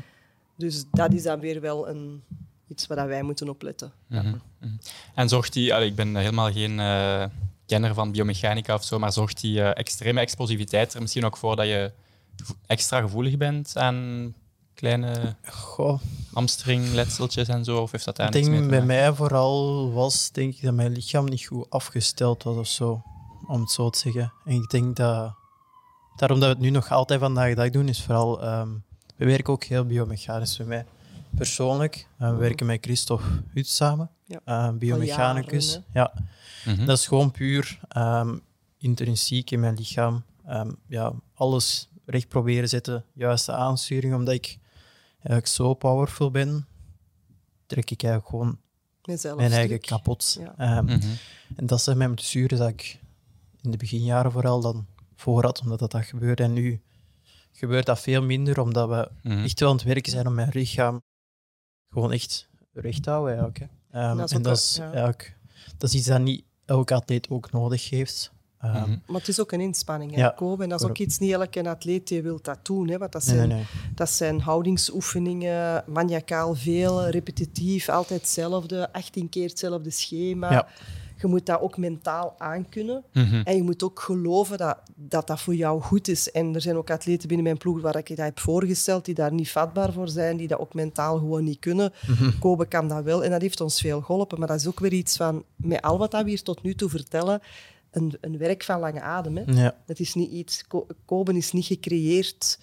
Dus 0.57 0.85
dat 0.91 1.13
is 1.13 1.23
dan 1.23 1.39
weer 1.39 1.61
wel 1.61 1.89
een, 1.89 2.23
iets 2.67 2.87
waar 2.87 3.07
wij 3.07 3.23
moeten 3.23 3.49
opletten. 3.49 3.91
Mhm. 4.07 4.35
Mhm. 4.59 4.71
En 5.15 5.29
zorgt 5.29 5.53
die, 5.53 5.73
allee, 5.73 5.87
ik 5.87 5.95
ben 5.95 6.15
helemaal 6.15 6.51
geen 6.51 6.79
eh, 6.79 7.25
kenner 7.65 7.93
van 7.93 8.11
biomechanica 8.11 8.73
of 8.73 8.83
zo, 8.83 8.99
maar 8.99 9.13
zorgt 9.13 9.41
die 9.41 9.61
eh, 9.61 9.77
extreme 9.77 10.19
explosiviteit 10.19 10.93
er 10.93 11.01
misschien 11.01 11.25
ook 11.25 11.37
voor 11.37 11.55
dat 11.55 11.65
je 11.65 11.91
extra 12.67 13.01
gevoelig 13.01 13.37
bent 13.37 13.77
aan 13.77 14.33
kleine 14.73 15.35
Goh, 15.45 15.99
hamstringletseltjes 16.33 17.47
en 17.47 17.63
zo? 17.63 17.81
Of 17.81 17.91
heeft 17.91 18.05
dat 18.05 18.15
daar 18.15 18.35
ik 18.35 18.43
denk 18.43 18.69
bij 18.69 18.81
mij 18.81 19.13
vooral 19.13 19.91
was 19.91 20.31
denk 20.31 20.55
ik 20.55 20.61
dat 20.61 20.73
mijn 20.73 20.91
lichaam 20.91 21.25
niet 21.25 21.45
goed 21.45 21.69
afgesteld 21.69 22.43
was 22.43 22.55
of 22.55 22.67
zo, 22.67 23.03
om 23.47 23.61
het 23.61 23.71
zo 23.71 23.89
te 23.89 23.99
zeggen. 23.99 24.33
En 24.45 24.55
ik 24.55 24.69
denk 24.69 24.95
dat 24.95 25.33
daarom 26.15 26.39
dat 26.39 26.49
we 26.49 26.53
het 26.55 26.63
nu 26.63 26.69
nog 26.69 26.91
altijd 26.91 27.19
vandaag 27.19 27.49
de 27.49 27.55
dag 27.55 27.69
doen, 27.69 27.87
is 27.87 28.03
vooral 28.03 28.41
ehm, 28.41 28.69
we 29.17 29.25
werken 29.25 29.53
ook 29.53 29.63
heel 29.63 29.85
biomechanisch 29.85 30.57
bij 30.57 30.65
mij. 30.65 30.85
Persoonlijk, 31.35 32.07
we 32.17 32.31
werken 32.35 32.65
met 32.65 32.79
Christophe 32.85 33.25
Hut 33.53 33.67
samen, 33.67 34.09
Ja. 34.25 34.39
eh, 34.45 34.69
biomechanicus. 34.73 35.71
jaren, 35.71 35.85
ja, 35.93 36.13
Mhm. 36.73 36.85
dat 36.85 36.97
is 36.97 37.07
gewoon 37.07 37.31
puur 37.31 37.79
ehm, 37.89 38.37
intrinsiek 38.77 39.51
in 39.51 39.59
mijn 39.59 39.75
lichaam. 39.75 40.23
Ehm, 40.45 40.71
ja, 40.87 41.13
alles 41.33 41.89
recht 42.05 42.27
proberen 42.27 42.69
zetten, 42.69 43.05
juiste 43.13 43.51
aansturing, 43.51 44.13
omdat 44.15 44.33
ik 44.33 44.57
eigenlijk 45.13 45.47
zo 45.47 45.73
powerful 45.73 46.31
ben, 46.31 46.67
trek 47.65 47.91
ik 47.91 48.03
eigenlijk 48.03 48.31
gewoon 48.31 48.59
Mezelf 49.05 49.37
mijn 49.37 49.51
eigen 49.51 49.75
stuk. 49.77 49.85
kapot. 49.85 50.37
Ja. 50.39 50.53
Ehm, 50.57 50.85
Mhm. 50.85 51.07
En 51.55 51.65
dat 51.65 51.81
zijn 51.81 51.97
mijn 51.97 52.13
blessures 52.15 52.59
dat 52.59 52.69
ik 52.69 52.99
in 53.61 53.71
de 53.71 53.77
beginjaren 53.77 54.31
vooral 54.31 54.61
dan 54.61 54.85
voor 55.15 55.43
had, 55.43 55.61
omdat 55.61 55.79
dat, 55.79 55.91
dat 55.91 56.05
gebeurde. 56.05 56.43
En 56.43 56.53
nu 56.53 56.81
gebeurt 57.57 57.85
dat 57.85 57.99
veel 57.99 58.21
minder, 58.23 58.59
omdat 58.61 58.89
we 58.89 59.09
Mhm. 59.29 59.43
echt 59.43 59.59
wel 59.59 59.69
aan 59.69 59.75
het 59.75 59.83
werken 59.85 60.11
zijn 60.11 60.27
om 60.27 60.33
mijn 60.33 60.49
lichaam 60.53 61.01
gewoon 61.93 62.11
echt 62.11 62.49
recht 62.73 63.03
te 63.03 63.09
houden. 63.09 63.33
Eigenlijk, 63.37 63.59
hè. 63.59 63.99
Ehm, 63.99 64.09
En 64.09 64.17
dat 64.17 64.25
is 64.25 64.31
en 64.31 64.37
ook 64.37 64.43
dat 64.43 64.57
is, 64.57 64.75
ja. 64.93 65.13
dat 65.77 65.89
is 65.89 65.93
iets 65.95 66.07
dat 66.07 66.21
niet 66.21 66.43
elke 66.65 66.93
atleet 66.93 67.29
ook 67.29 67.51
nodig 67.51 67.89
heeft. 67.89 68.31
Ehm, 68.59 68.73
Mhm. 68.81 68.97
Maar 69.05 69.19
het 69.19 69.27
is 69.27 69.39
ook 69.39 69.51
een 69.51 69.61
inspanning, 69.61 70.11
hè, 70.11 70.17
Ja. 70.21 70.35
En 70.37 70.69
dat 70.69 70.81
is 70.81 70.87
ook 70.87 70.97
iets, 70.97 71.17
niet 71.19 71.31
elke 71.31 71.69
atleet 71.69 72.07
die 72.07 72.21
wil 72.21 72.39
dat 72.41 72.65
doen. 72.65 72.89
Hè, 72.89 72.97
want 72.97 73.11
dat 73.11 73.25
nee, 73.25 73.35
zijn, 73.35 73.47
nee, 73.47 73.57
nee. 73.57 73.93
dat 73.95 74.09
zijn 74.09 74.39
houdingsoefeningen, 74.41 75.83
maniacaal 75.87 76.55
veel, 76.55 77.07
repetitief, 77.09 77.89
altijd 77.89 78.19
hetzelfde, 78.21 78.93
18 78.93 79.29
keer 79.29 79.47
hetzelfde 79.49 79.89
schema. 79.89 80.51
Ja. 80.51 80.67
Je 81.17 81.27
moet 81.27 81.45
dat 81.45 81.61
ook 81.61 81.77
mentaal 81.77 82.35
aankunnen. 82.37 83.03
Mhm. 83.13 83.41
En 83.43 83.55
je 83.55 83.63
moet 83.63 83.83
ook 83.83 83.99
geloven 83.99 84.57
dat, 84.57 84.77
dat 84.95 85.27
dat 85.27 85.41
voor 85.41 85.55
jou 85.55 85.81
goed 85.81 86.07
is. 86.07 86.31
En 86.31 86.55
er 86.55 86.61
zijn 86.61 86.75
ook 86.75 86.91
atleten 86.91 87.27
binnen 87.27 87.45
mijn 87.45 87.57
ploeg 87.57 87.81
waar 87.81 87.95
ik 87.97 88.07
dat 88.07 88.17
heb 88.17 88.39
voorgesteld, 88.39 89.05
die 89.05 89.13
daar 89.15 89.33
niet 89.33 89.51
vatbaar 89.51 89.93
voor 89.93 90.09
zijn, 90.09 90.37
die 90.37 90.47
dat 90.47 90.59
ook 90.59 90.73
mentaal 90.73 91.17
gewoon 91.17 91.43
niet 91.43 91.59
kunnen. 91.59 91.93
Kobe 92.39 92.67
kan 92.67 92.87
dat 92.87 93.03
wel 93.03 93.23
en 93.23 93.31
dat 93.31 93.41
heeft 93.41 93.61
ons 93.61 93.81
veel 93.81 94.01
geholpen. 94.01 94.39
Maar 94.39 94.47
dat 94.47 94.59
is 94.59 94.67
ook 94.67 94.79
weer 94.79 94.93
iets 94.93 95.17
van, 95.17 95.43
met 95.55 95.81
al 95.81 95.97
wat 95.97 96.11
dat 96.11 96.23
we 96.23 96.29
hier 96.29 96.43
tot 96.43 96.63
nu 96.63 96.75
toe 96.75 96.89
vertellen, 96.89 97.41
een, 97.91 98.17
een 98.21 98.37
werk 98.37 98.63
van 98.63 98.79
lange 98.79 99.01
adem. 99.01 99.37
Hè. 99.37 99.43
Ja. 99.45 99.75
Dat 99.85 99.99
is 99.99 100.13
niet 100.13 100.31
iets... 100.31 100.67
Ko- 100.67 100.87
Kobe 101.05 101.33
is 101.37 101.51
niet 101.51 101.65
gecreëerd 101.65 102.59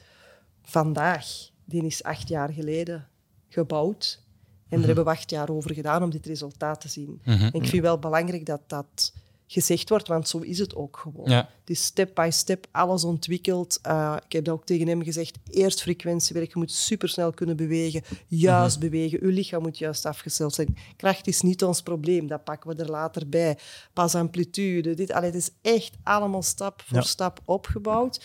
vandaag. 0.62 1.26
Die 1.64 1.84
is 1.84 2.02
acht 2.02 2.28
jaar 2.28 2.52
geleden 2.52 3.08
gebouwd. 3.48 4.22
En 4.68 4.78
daar 4.78 4.86
hebben 4.86 5.04
we 5.04 5.10
acht 5.10 5.30
jaar 5.30 5.50
over 5.50 5.74
gedaan 5.74 6.02
om 6.02 6.10
dit 6.10 6.26
resultaat 6.26 6.80
te 6.80 6.88
zien. 6.88 7.20
Mhm. 7.24 7.42
En 7.42 7.52
ik 7.52 7.66
vind 7.66 7.82
wel 7.82 7.98
belangrijk 7.98 8.46
dat 8.46 8.60
dat 8.66 9.12
gezegd 9.46 9.88
wordt, 9.88 10.08
want 10.08 10.28
zo 10.28 10.38
is 10.38 10.58
het 10.58 10.74
ook 10.74 10.96
gewoon. 10.96 11.30
Ja. 11.30 11.48
Het 11.60 11.70
is 11.70 11.84
step 11.84 12.14
by 12.14 12.28
step 12.32 12.66
alles 12.70 13.04
ontwikkeld. 13.04 13.78
Uh, 13.86 14.16
ik 14.24 14.32
heb 14.32 14.44
dat 14.44 14.54
ook 14.54 14.66
tegen 14.66 14.88
hem 14.88 15.02
gezegd. 15.02 15.38
Eerst 15.50 15.82
frequentiewerk. 15.82 16.52
Je 16.52 16.58
moet 16.58 16.72
supersnel 16.72 17.32
kunnen 17.32 17.56
bewegen. 17.56 18.02
Juist 18.26 18.78
mhm. 18.78 18.90
bewegen. 18.90 19.26
Je 19.26 19.32
lichaam 19.32 19.62
moet 19.62 19.78
juist 19.78 20.06
afgesteld 20.06 20.54
zijn. 20.54 20.76
Kracht 20.96 21.26
is 21.26 21.40
niet 21.40 21.64
ons 21.64 21.82
probleem. 21.82 22.26
Dat 22.26 22.44
pakken 22.44 22.76
we 22.76 22.82
er 22.82 22.90
later 22.90 23.28
bij. 23.28 23.58
Pas 23.92 24.14
amplitude. 24.14 24.94
Dit, 24.94 25.12
allee, 25.12 25.30
het 25.30 25.38
is 25.38 25.50
echt 25.62 25.92
allemaal 26.02 26.42
stap 26.42 26.82
voor 26.86 27.02
stap 27.02 27.40
opgebouwd 27.44 28.20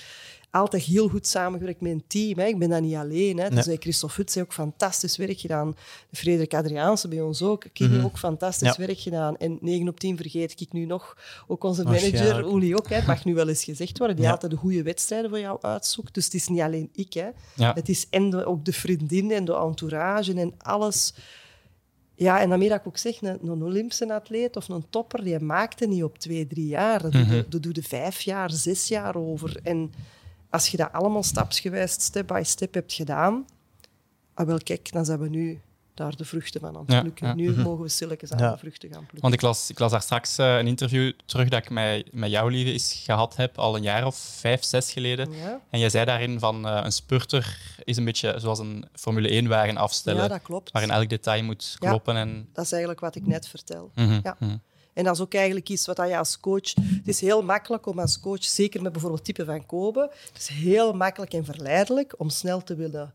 altijd 0.51 0.83
heel 0.83 1.07
goed 1.07 1.27
samengewerkt 1.27 1.81
met 1.81 1.91
een 1.91 2.03
team. 2.07 2.39
Hè. 2.39 2.45
Ik 2.45 2.59
ben 2.59 2.69
dat 2.69 2.81
niet 2.81 2.95
alleen. 2.95 3.37
Hè. 3.37 3.49
Dus 3.49 3.67
Christophe 3.79 4.15
Huts 4.15 4.35
heeft 4.35 4.47
ook 4.47 4.53
fantastisch 4.53 5.17
werk 5.17 5.39
gedaan. 5.39 5.75
Frederik 6.11 6.53
Adriaanse 6.53 7.07
bij 7.07 7.21
ons 7.21 7.41
ook. 7.41 7.63
Heb 7.63 7.89
mm 7.89 7.97
ook 8.03 8.17
fantastisch 8.17 8.77
werk 8.77 8.99
gedaan. 8.99 9.37
En 9.37 9.57
9 9.61 9.87
op 9.87 9.99
10 9.99 10.17
vergeet 10.17 10.61
ik 10.61 10.73
nu 10.73 10.85
nog. 10.85 11.17
Ook 11.47 11.63
onze 11.63 11.83
manager, 11.83 12.55
Uli 12.55 12.75
ook. 12.75 12.89
Hè. 12.89 13.05
mag 13.05 13.25
nu 13.25 13.33
wel 13.33 13.47
eens 13.47 13.63
gezegd 13.63 13.97
worden. 13.97 14.15
Die 14.15 14.29
altijd 14.29 14.51
de 14.51 14.57
goede 14.57 14.83
wedstrijden 14.83 15.29
voor 15.29 15.39
jou 15.39 15.57
uitzoekt. 15.61 16.13
Dus 16.13 16.25
het 16.25 16.33
is 16.33 16.47
niet 16.47 16.61
alleen 16.61 16.89
ik. 16.93 17.13
Hè. 17.13 17.29
Het 17.73 17.89
is 17.89 18.07
en 18.09 18.45
ook 18.45 18.65
de 18.65 18.73
vriendin 18.73 19.31
en 19.31 19.45
de 19.45 19.55
entourage 19.55 20.33
en 20.33 20.53
alles. 20.57 21.13
Ja, 22.15 22.41
en 22.41 22.49
dan 22.49 22.59
meer 22.59 22.69
dat 22.69 22.79
ik 22.79 22.87
ook 22.87 22.97
zeg, 22.97 23.21
een, 23.21 23.39
een 23.49 23.63
Olympische 23.63 24.13
atleet 24.13 24.55
of 24.55 24.69
een 24.69 24.85
topper, 24.89 25.23
die 25.23 25.39
maakte 25.39 25.87
niet 25.87 26.03
op 26.03 26.17
twee, 26.17 26.47
drie 26.47 26.67
jaar. 26.67 27.01
Dat, 27.01 27.13
mm 27.13 27.43
doe, 27.49 27.73
je 27.73 27.83
vijf 27.83 28.21
jaar, 28.21 28.51
zes 28.51 28.87
jaar 28.87 29.15
over. 29.15 29.59
En 29.63 29.91
als 30.49 30.67
je 30.67 30.77
dat 30.77 30.91
allemaal 30.91 31.23
stapsgewijs, 31.23 31.91
step 31.91 32.27
by 32.27 32.41
step 32.45 32.73
hebt 32.73 32.93
gedaan, 32.93 33.45
ah, 34.33 34.47
wel 34.47 34.57
kijk, 34.63 34.91
dan 34.91 35.05
zijn 35.05 35.19
we 35.19 35.29
nu 35.29 35.61
daar 35.99 36.15
de 36.15 36.25
vruchten 36.25 36.59
van 36.61 36.77
aan 36.77 36.83
het 36.87 37.01
plukken. 37.01 37.35
Nu 37.35 37.51
mhm. 37.51 37.61
mogen 37.61 37.83
we 37.83 37.89
stilletjes 37.89 38.31
aan 38.31 38.51
de 38.51 38.57
vruchten 38.57 38.89
gaan 38.89 38.99
plukken. 38.99 39.21
Want 39.21 39.33
ik 39.33 39.41
las, 39.41 39.69
ik 39.69 39.79
las 39.79 39.91
daar 39.91 40.01
straks 40.01 40.39
uh, 40.39 40.57
een 40.57 40.67
interview 40.67 41.11
terug 41.25 41.49
dat 41.49 41.63
ik 41.63 41.69
met, 41.69 42.13
met 42.13 42.29
jou, 42.29 42.51
Lieve, 42.51 42.71
eens 42.71 43.01
gehad 43.05 43.35
heb, 43.35 43.57
al 43.57 43.75
een 43.75 43.83
jaar 43.83 44.05
of 44.05 44.15
vijf, 44.15 44.63
zes 44.63 44.91
geleden. 44.91 45.29
En 45.69 45.79
jij 45.79 45.89
zei 45.89 46.05
daarin 46.05 46.39
van 46.39 46.65
uh, 46.65 46.79
een 46.83 46.91
spurter 46.91 47.59
is 47.83 47.97
een 47.97 48.05
beetje 48.05 48.35
zoals 48.37 48.59
een 48.59 48.85
Formule 48.93 49.43
1-wagen 49.43 49.77
afstellen. 49.77 50.21
Ja, 50.21 50.27
dat 50.27 50.41
klopt. 50.41 50.71
Waarin 50.71 50.91
elk 50.91 51.09
detail 51.09 51.43
moet 51.43 51.75
kloppen. 51.79 52.15
En... 52.15 52.49
Dat 52.53 52.65
is 52.65 52.71
eigenlijk 52.71 53.01
wat 53.01 53.15
ik 53.15 53.27
net 53.27 53.47
vertel. 53.47 53.91
Mhm, 53.95 54.19
ja. 54.23 54.35
Mhm. 54.39 54.55
En 54.93 55.03
dat 55.03 55.15
is 55.15 55.21
ook 55.21 55.33
eigenlijk 55.33 55.69
iets 55.69 55.85
wat 55.85 55.97
je 55.97 56.17
als 56.17 56.39
coach... 56.39 56.73
Het 56.75 57.07
is 57.07 57.21
heel 57.21 57.43
makkelijk 57.43 57.85
om 57.85 57.99
als 57.99 58.19
coach, 58.19 58.43
zeker 58.43 58.81
met 58.81 58.91
bijvoorbeeld 58.91 59.23
type 59.23 59.45
van 59.45 59.65
Kobe, 59.65 60.11
het 60.33 60.41
is 60.41 60.47
heel 60.47 60.93
makkelijk 60.93 61.33
en 61.33 61.45
verleidelijk 61.45 62.13
om 62.17 62.29
snel 62.29 62.63
te 62.63 62.75
willen 62.75 63.13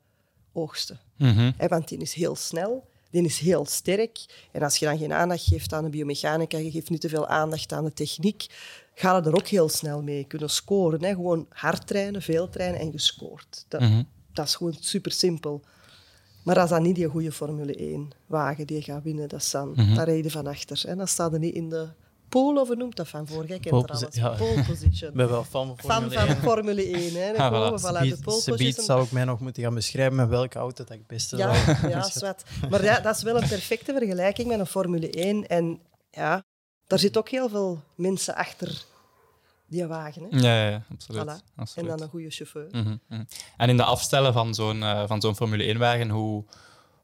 oogsten. 0.52 1.00
Mm 1.16 1.54
want 1.69 1.88
die 1.88 1.99
is 1.99 2.12
heel 2.12 2.37
snel, 2.37 2.88
die 3.11 3.25
is 3.25 3.38
heel 3.38 3.66
sterk. 3.66 4.19
En 4.52 4.62
als 4.62 4.76
je 4.76 4.87
dan 4.87 4.99
geen 4.99 5.12
aandacht 5.12 5.45
geeft 5.45 5.73
aan 5.73 5.85
de 5.85 5.90
biomechanica, 5.90 6.59
je 6.59 6.71
geeft 6.71 6.90
niet 6.90 7.00
te 7.00 7.09
veel 7.09 7.26
aandacht 7.26 7.73
aan 7.73 7.85
de 7.85 7.93
techniek, 7.93 8.47
ga 8.95 9.16
je 9.16 9.23
er 9.23 9.35
ook 9.35 9.47
heel 9.47 9.69
snel 9.69 10.02
mee 10.02 10.25
kunnen 10.25 10.50
scoren. 10.50 11.04
Hè? 11.04 11.09
Gewoon 11.09 11.47
hard 11.49 11.87
trainen, 11.87 12.23
veel 12.23 12.49
trainen 12.49 12.81
en 12.81 12.93
gescoord. 12.93 13.64
Dat, 13.69 13.81
mhm. 13.81 14.02
dat 14.33 14.47
is 14.47 14.54
gewoon 14.54 14.76
super 14.81 15.12
simpel. 15.12 15.62
Maar 16.45 16.55
dat 16.55 16.65
is 16.65 16.71
dan 16.71 16.83
niet 16.83 16.95
die 16.95 17.09
goede 17.09 17.33
Formule 17.33 18.07
1-wagen 18.07 18.67
die 18.67 18.83
gaat 18.83 19.03
winnen. 19.03 19.29
Dat 19.29 19.41
is 19.41 19.51
dan, 19.51 19.73
mm 19.75 19.95
daar 19.95 20.05
rijden 20.05 20.31
van 20.31 20.47
achter. 20.47 20.89
En 20.89 20.97
dan 20.97 21.09
staat 21.09 21.33
er 21.33 21.39
niet 21.39 21.55
in 21.55 21.69
de 21.69 21.89
pole, 22.29 22.61
of 22.61 22.75
noemt 22.75 22.97
dat 22.97 23.09
van 23.09 23.27
voor? 23.27 23.45
Kijk, 23.45 23.69
pole, 23.69 24.09
ja. 24.11 24.29
pole 24.29 24.65
position. 24.67 25.11
Ik 25.11 25.17
ben 25.17 25.29
wel 25.29 25.45
fan 25.45 25.67
van 25.67 25.91
Formule 25.91 26.11
fan 26.11 26.27
1. 26.27 26.37
van 26.37 26.43
Formule 26.51 26.83
1. 26.83 27.15
Hè. 27.15 27.33
Dan 27.33 27.51
komen 27.51 27.83
we 27.83 28.09
de 28.09 28.19
pole 28.23 28.43
position. 28.45 28.85
zou 28.85 29.05
ik 29.05 29.11
mij 29.11 29.25
nog 29.25 29.41
moeten 29.41 29.63
gaan 29.63 29.75
beschrijven 29.75 30.15
met 30.17 30.29
welke 30.29 30.59
auto 30.59 30.85
dat 30.85 30.93
ik 30.93 30.99
het 30.99 31.07
beste 31.07 31.37
ja, 31.37 31.55
zou 31.55 31.89
Ja, 31.89 32.03
zwart. 32.03 32.43
Maar 32.71 32.85
ja, 32.85 33.01
dat 33.01 33.17
is 33.17 33.23
wel 33.23 33.43
een 33.43 33.49
perfecte 33.49 33.93
vergelijking 33.93 34.49
met 34.49 34.59
een 34.59 34.67
Formule 34.67 35.11
1. 35.11 35.47
En 35.47 35.81
ja, 36.11 36.43
daar 36.87 36.99
zit 36.99 37.17
ook 37.17 37.29
heel 37.29 37.49
veel 37.49 37.83
mensen 37.95 38.35
achter 38.35 38.85
die 39.75 39.87
wagen. 39.87 40.23
Hè? 40.23 40.38
Ja, 40.38 40.69
ja, 40.69 40.83
absoluut, 40.93 41.43
En 41.75 41.87
dan 41.87 42.02
een 42.02 42.09
goede 42.09 42.31
chauffeur. 42.31 42.69
Mhm, 42.71 42.97
mhm. 43.09 43.25
En 43.57 43.69
in 43.69 43.76
de 43.76 43.85
afstellen 43.85 44.33
van 44.33 44.54
zo'n 44.54 44.76
uh, 44.76 45.02
van 45.07 45.21
zo'n 45.21 45.37
Formule 45.37 45.75
1-wagen, 45.75 46.11
hoe, 46.11 46.45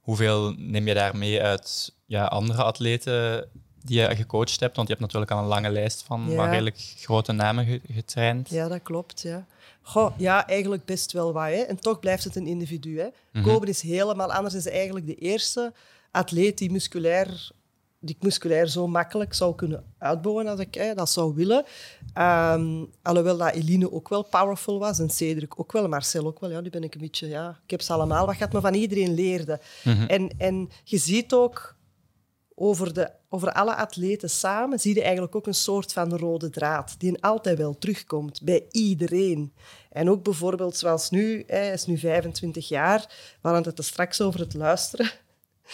hoeveel 0.01 0.55
neem 0.57 0.87
je 0.87 0.95
daar 0.95 1.17
mee 1.17 1.43
uit 1.43 1.95
ja, 2.07 2.25
andere 2.25 2.63
atleten 2.63 3.49
die 3.83 4.01
je 4.01 4.17
gecoacht 4.17 4.61
hebt? 4.61 4.77
Want 4.77 4.89
je 4.89 4.95
hebt 4.95 5.05
natuurlijk 5.07 5.31
al 5.31 5.39
een 5.39 5.49
lange 5.49 5.71
lijst 5.71 6.03
van, 6.03 6.25
ja. 6.29 6.51
redelijk 6.51 6.95
grote 6.97 7.33
namen 7.33 7.81
getraind. 7.93 8.49
Ja, 8.49 8.69
dat 8.69 8.83
klopt. 8.83 9.21
Ja. 9.21 9.47
Goh, 9.83 10.19
ja, 10.19 10.47
eigenlijk 10.47 10.85
best 10.85 11.13
wel 11.13 11.33
wat. 11.33 11.47
Hè. 11.47 11.61
En 11.61 11.81
toch 11.81 12.01
blijft 12.01 12.25
het 12.25 12.37
een 12.37 12.47
individu. 12.47 12.99
Hè. 12.99 13.09
Mm 13.33 13.43
Koben 13.43 13.69
is 13.69 13.83
helemaal 13.83 14.33
anders. 14.33 14.55
Is 14.55 14.69
eigenlijk 14.69 15.07
de 15.07 15.15
eerste 15.15 15.73
atleet 16.11 16.59
die 16.59 16.71
musculair 16.71 17.51
die 18.01 18.15
ik 18.15 18.23
musculair 18.23 18.69
zo 18.69 18.87
makkelijk 18.87 19.35
zou 19.35 19.55
kunnen 19.55 19.85
uitbouwen 19.99 20.47
als 20.47 20.61
ik 20.61 20.93
dat 20.97 21.11
zou 21.11 21.35
willen. 21.35 21.65
Um, 22.19 22.91
alhoewel 23.03 23.37
dat 23.37 23.55
Eline 23.55 23.93
ook 23.93 24.09
wel 24.09 24.23
powerful 24.23 24.79
was 24.79 24.99
en 24.99 25.11
Cedric 25.11 25.61
ook 25.61 25.73
wel, 25.73 25.89
Marcel 25.89 26.27
ook 26.27 26.41
wel. 26.41 26.51
Ja, 26.51 26.61
nu 26.61 26.71
ben 26.71 26.85
ik 26.85 26.95
een 26.95 27.01
beetje... 27.01 27.29
Ja, 27.29 27.61
ik 27.65 27.71
heb 27.71 27.81
ze 27.81 27.93
allemaal. 27.93 28.27
Wat 28.27 28.37
gaat 28.37 28.53
me 28.53 28.61
van 28.61 28.75
iedereen 28.75 29.15
leerde. 29.15 29.61
Mhm. 29.85 30.07
en, 30.07 30.31
en 30.39 30.71
je 30.85 30.99
ziet 30.99 31.33
ook 31.33 31.79
over, 32.55 32.95
de, 32.95 33.11
over 33.29 33.53
alle 33.53 33.75
atleten 33.75 34.31
samen, 34.31 34.79
zie 34.79 34.95
je 34.95 35.03
eigenlijk 35.03 35.35
ook 35.35 35.47
een 35.47 35.55
soort 35.55 35.93
van 35.93 36.17
rode 36.17 36.51
draad 36.51 36.95
die 36.99 37.23
altijd 37.23 37.59
wel 37.59 37.79
terugkomt 37.79 38.43
bij 38.43 38.67
iedereen. 38.71 39.53
En 39.91 40.11
ook 40.11 40.23
bijvoorbeeld 40.23 40.77
zoals 40.77 41.11
nu, 41.11 41.45
hij 41.47 41.73
is 41.73 41.87
nu 41.87 41.99
25 41.99 42.69
jaar, 42.69 43.01
we 43.41 43.49
hadden 43.49 43.63
het 43.63 43.79
er 43.79 43.85
straks 43.85 44.21
over 44.21 44.41
het 44.41 44.55
luisteren. 44.55 45.11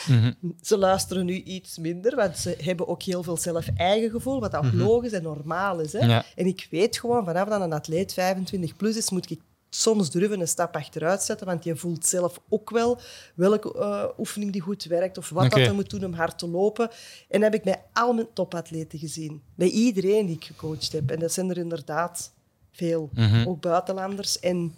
Mhm. 0.09 0.32
Ze 0.61 0.78
luisteren 0.78 1.24
nu 1.24 1.35
iets 1.35 1.78
minder, 1.78 2.16
want 2.16 2.38
ze 2.38 2.56
hebben 2.61 2.88
ook 2.88 3.02
heel 3.02 3.22
veel 3.22 3.37
zelf-eigen 3.37 4.11
gevoel, 4.11 4.40
wat 4.40 4.56
ook 4.56 4.62
mhm. 4.62 4.76
logisch 4.76 5.12
en 5.12 5.22
normaal 5.22 5.80
is. 5.80 5.92
Hè? 5.92 6.20
En 6.35 6.46
ik 6.46 6.66
weet 6.70 6.98
gewoon, 6.98 7.24
vanaf 7.24 7.48
dat 7.48 7.61
een 7.61 7.72
atleet 7.72 8.12
25 8.12 8.76
plus 8.76 8.96
is, 8.96 9.11
moet 9.11 9.30
ik 9.30 9.40
soms 9.70 10.11
durven 10.11 10.40
een 10.40 10.48
stap 10.48 10.76
achteruit 10.76 11.22
zetten, 11.22 11.46
want 11.46 11.64
je 11.64 11.76
voelt 11.76 12.06
zelf 12.06 12.40
ook 12.48 12.70
wel 12.70 13.00
welke 13.35 13.74
uh, 13.76 14.04
oefening 14.18 14.52
die 14.52 14.61
goed 14.61 14.85
werkt 14.85 15.18
of 15.18 15.28
wat 15.28 15.44
okay. 15.44 15.59
dat 15.59 15.68
je 15.68 15.74
moet 15.74 15.90
doen 15.90 16.04
om 16.04 16.12
hard 16.12 16.38
te 16.38 16.48
lopen. 16.48 16.90
En 17.28 17.40
dat 17.40 17.52
heb 17.52 17.54
ik 17.54 17.62
bij 17.62 17.82
al 17.92 18.12
mijn 18.12 18.26
topatleten 18.32 18.98
gezien. 18.98 19.42
Bij 19.54 19.68
iedereen 19.68 20.26
die 20.26 20.37
ik 20.37 20.44
gecoacht 20.44 20.92
heb. 20.92 21.11
En 21.11 21.18
dat 21.18 21.32
zijn 21.32 21.50
er 21.50 21.59
inderdaad 21.59 22.32
veel. 22.70 23.11
Mhm. 23.12 23.48
Ook 23.48 23.61
buitenlanders. 23.61 24.40
En 24.40 24.74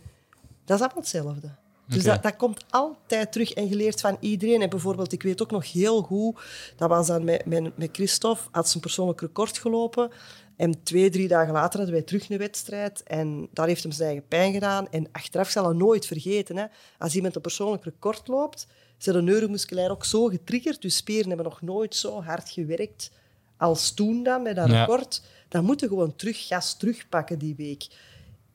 dat 0.64 0.76
is 0.76 0.85
allemaal 0.85 1.02
hetzelfde. 1.02 1.50
Dus 1.88 2.05
dat, 2.05 2.22
dat, 2.22 2.37
komt 2.37 2.64
altijd 2.70 3.33
terug 3.33 3.53
en 3.53 3.68
geleerd 3.68 4.01
van 4.01 4.16
iedereen. 4.20 4.62
En 4.62 4.70
bijvoorbeeld, 4.70 5.12
ik 5.12 5.22
weet 5.22 5.42
ook 5.42 5.51
nog 5.51 5.72
heel 5.72 6.03
goed, 6.03 6.40
dat 6.77 6.88
was 6.88 7.07
dan 7.07 7.24
met, 7.24 7.44
met, 7.46 7.79
met 7.79 7.88
Christophe, 7.92 8.48
had 8.51 8.68
zijn 8.68 8.83
persoonlijk 8.83 9.20
record 9.20 9.59
gelopen. 9.59 10.11
En 10.57 10.83
twee, 10.83 11.11
drie 11.11 11.29
dagen 11.29 11.53
later 11.53 11.77
hadden 11.77 11.94
wij 11.94 12.05
terug 12.05 12.31
een 12.31 12.38
wedstrijd. 12.38 13.03
En 13.03 13.48
daar 13.53 13.66
heeft 13.66 13.83
hem 13.83 13.92
zijn 13.92 14.09
eigen 14.09 14.29
pijn 14.29 14.53
gedaan. 14.53 14.90
En 14.90 15.09
achteraf 15.12 15.48
zal 15.48 15.64
hij 15.64 15.74
nooit 15.74 16.07
vergeten. 16.07 16.57
Hè. 16.57 16.64
Als 16.98 17.14
iemand 17.14 17.37
een 17.37 17.40
persoonlijk 17.40 17.85
record 17.85 18.29
loopt, 18.29 18.66
zijn 18.96 19.16
de 19.16 19.22
neuromusculair 19.22 19.90
ook 19.90 20.05
zo 20.05 20.24
getriggerd. 20.27 20.83
Dus 20.83 20.96
spieren 20.96 21.29
hebben 21.29 21.46
nog 21.46 21.62
nooit 21.62 21.94
zo 21.94 22.22
hard 22.22 22.51
gewerkt 22.51 23.11
als 23.57 23.94
toen 23.94 24.22
dan 24.22 24.42
met 24.42 24.57
dat 24.57 24.68
record. 24.68 25.22
Dan 25.48 25.64
moeten 25.64 25.88
gewoon 25.88 26.16
terug 26.16 26.46
gas 26.46 26.77
terugpakken 26.77 27.38
die 27.38 27.55
week. 27.57 27.87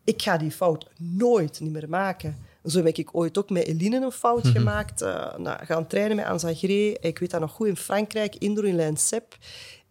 Ik 0.04 0.22
ga 0.22 0.38
die 0.38 0.52
fout 0.52 0.90
nooit 0.98 1.60
niet 1.60 1.72
meer 1.72 1.90
maken. 1.90 2.38
Zo 2.66 2.84
heb 2.84 2.98
ik 2.98 3.16
ooit 3.16 3.38
ook 3.38 3.50
met 3.50 3.66
Eline 3.66 4.02
een 4.02 4.12
fout 4.12 4.44
mhm. 4.44 4.54
gemaakt. 4.54 5.02
Uh, 5.02 5.38
nou, 5.38 5.66
gaan 5.66 5.88
trainen 5.88 6.16
met 6.16 6.26
Anzagré. 6.26 6.94
Ik 7.00 7.20
weet 7.20 7.32
dat 7.32 7.40
nog 7.40 7.52
goed 7.52 7.68
in 7.68 7.78
Frankrijk, 7.78 8.36
indoor 8.36 8.68
in 8.68 8.76
Linsep. 8.76 9.38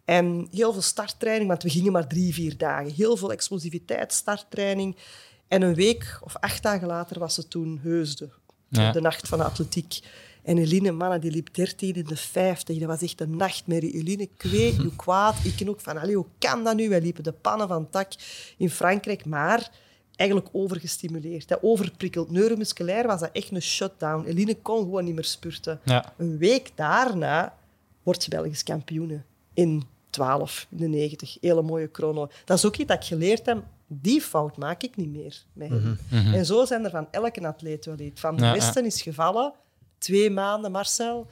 En 0.05 0.47
heel 0.51 0.73
veel 0.73 0.81
starttraining, 0.81 1.49
want 1.49 1.63
we 1.63 1.69
gingen 1.69 1.91
maar 1.91 2.07
drie, 2.07 2.33
vier 2.33 2.57
dagen. 2.57 2.91
Heel 2.91 3.17
veel 3.17 3.31
explosiviteit, 3.31 4.13
starttraining. 4.13 4.95
En 5.47 5.61
een 5.61 5.73
week 5.73 6.19
of 6.21 6.35
acht 6.39 6.63
dagen 6.63 6.87
later 6.87 7.19
was 7.19 7.37
het 7.37 7.49
toen 7.49 7.79
Heusde, 7.83 8.29
de 8.69 9.01
nacht 9.01 9.27
van 9.27 9.37
de 9.37 9.43
atletiek. 9.43 9.99
En 10.43 10.57
Eline, 10.57 10.91
mannen, 10.91 11.21
die 11.21 11.31
liep 11.31 11.53
13 11.53 11.93
in 11.93 12.03
de 12.03 12.15
50. 12.15 12.77
Dat 12.77 12.87
was 12.87 13.01
echt 13.01 13.21
een 13.21 13.35
nachtmerrie. 13.35 13.93
Eline, 13.93 14.23
ik 14.23 14.41
weet 14.41 14.77
hoe 14.77 14.95
kwaad. 14.95 15.35
Ik 15.43 15.69
ook 15.69 15.79
van, 15.79 15.97
allee, 15.97 16.15
hoe 16.15 16.25
kan 16.39 16.63
dat 16.63 16.75
nu? 16.75 16.89
Wij 16.89 17.01
liepen 17.01 17.23
de 17.23 17.31
pannen 17.31 17.67
van 17.67 17.89
tak 17.89 18.11
in 18.57 18.69
Frankrijk. 18.69 19.25
Maar 19.25 19.71
eigenlijk 20.15 20.49
overgestimuleerd. 20.51 21.47
Dat 21.47 21.59
overprikkeld. 21.61 22.31
Neuromusculair 22.31 23.07
was 23.07 23.19
dat 23.19 23.29
echt 23.33 23.51
een 23.51 23.61
shutdown. 23.61 24.25
Eline 24.25 24.55
kon 24.55 24.83
gewoon 24.83 25.03
niet 25.03 25.15
meer 25.15 25.23
spurten. 25.23 25.79
Ja. 25.83 26.13
Een 26.17 26.37
week 26.37 26.71
daarna 26.75 27.57
wordt 28.03 28.23
ze 28.23 28.29
Belgisch 28.29 28.63
kampioene. 28.63 29.21
In 29.53 29.83
12, 30.09 30.67
in 30.69 30.77
de 30.77 30.87
90. 30.87 31.37
Hele 31.41 31.61
mooie 31.61 31.89
chrono. 31.91 32.29
Dat 32.45 32.57
is 32.57 32.65
ook 32.65 32.77
iets 32.77 32.87
dat 32.87 32.97
ik 32.97 33.07
geleerd 33.07 33.45
heb. 33.45 33.63
Die 33.87 34.21
fout 34.21 34.57
maak 34.57 34.83
ik 34.83 34.95
niet 34.95 35.11
meer. 35.11 35.43
Met 35.53 35.69
mm 35.69 35.97
En 36.09 36.45
zo 36.45 36.65
zijn 36.65 36.83
er 36.83 36.89
van 36.89 37.07
elke 37.11 37.47
atleet 37.47 37.85
wel 37.85 37.99
iets. 37.99 38.21
Van 38.21 38.35
de 38.35 38.51
Westen 38.51 38.85
is 38.85 39.01
gevallen. 39.01 39.53
Twee 39.97 40.29
maanden, 40.29 40.71
Marcel. 40.71 41.27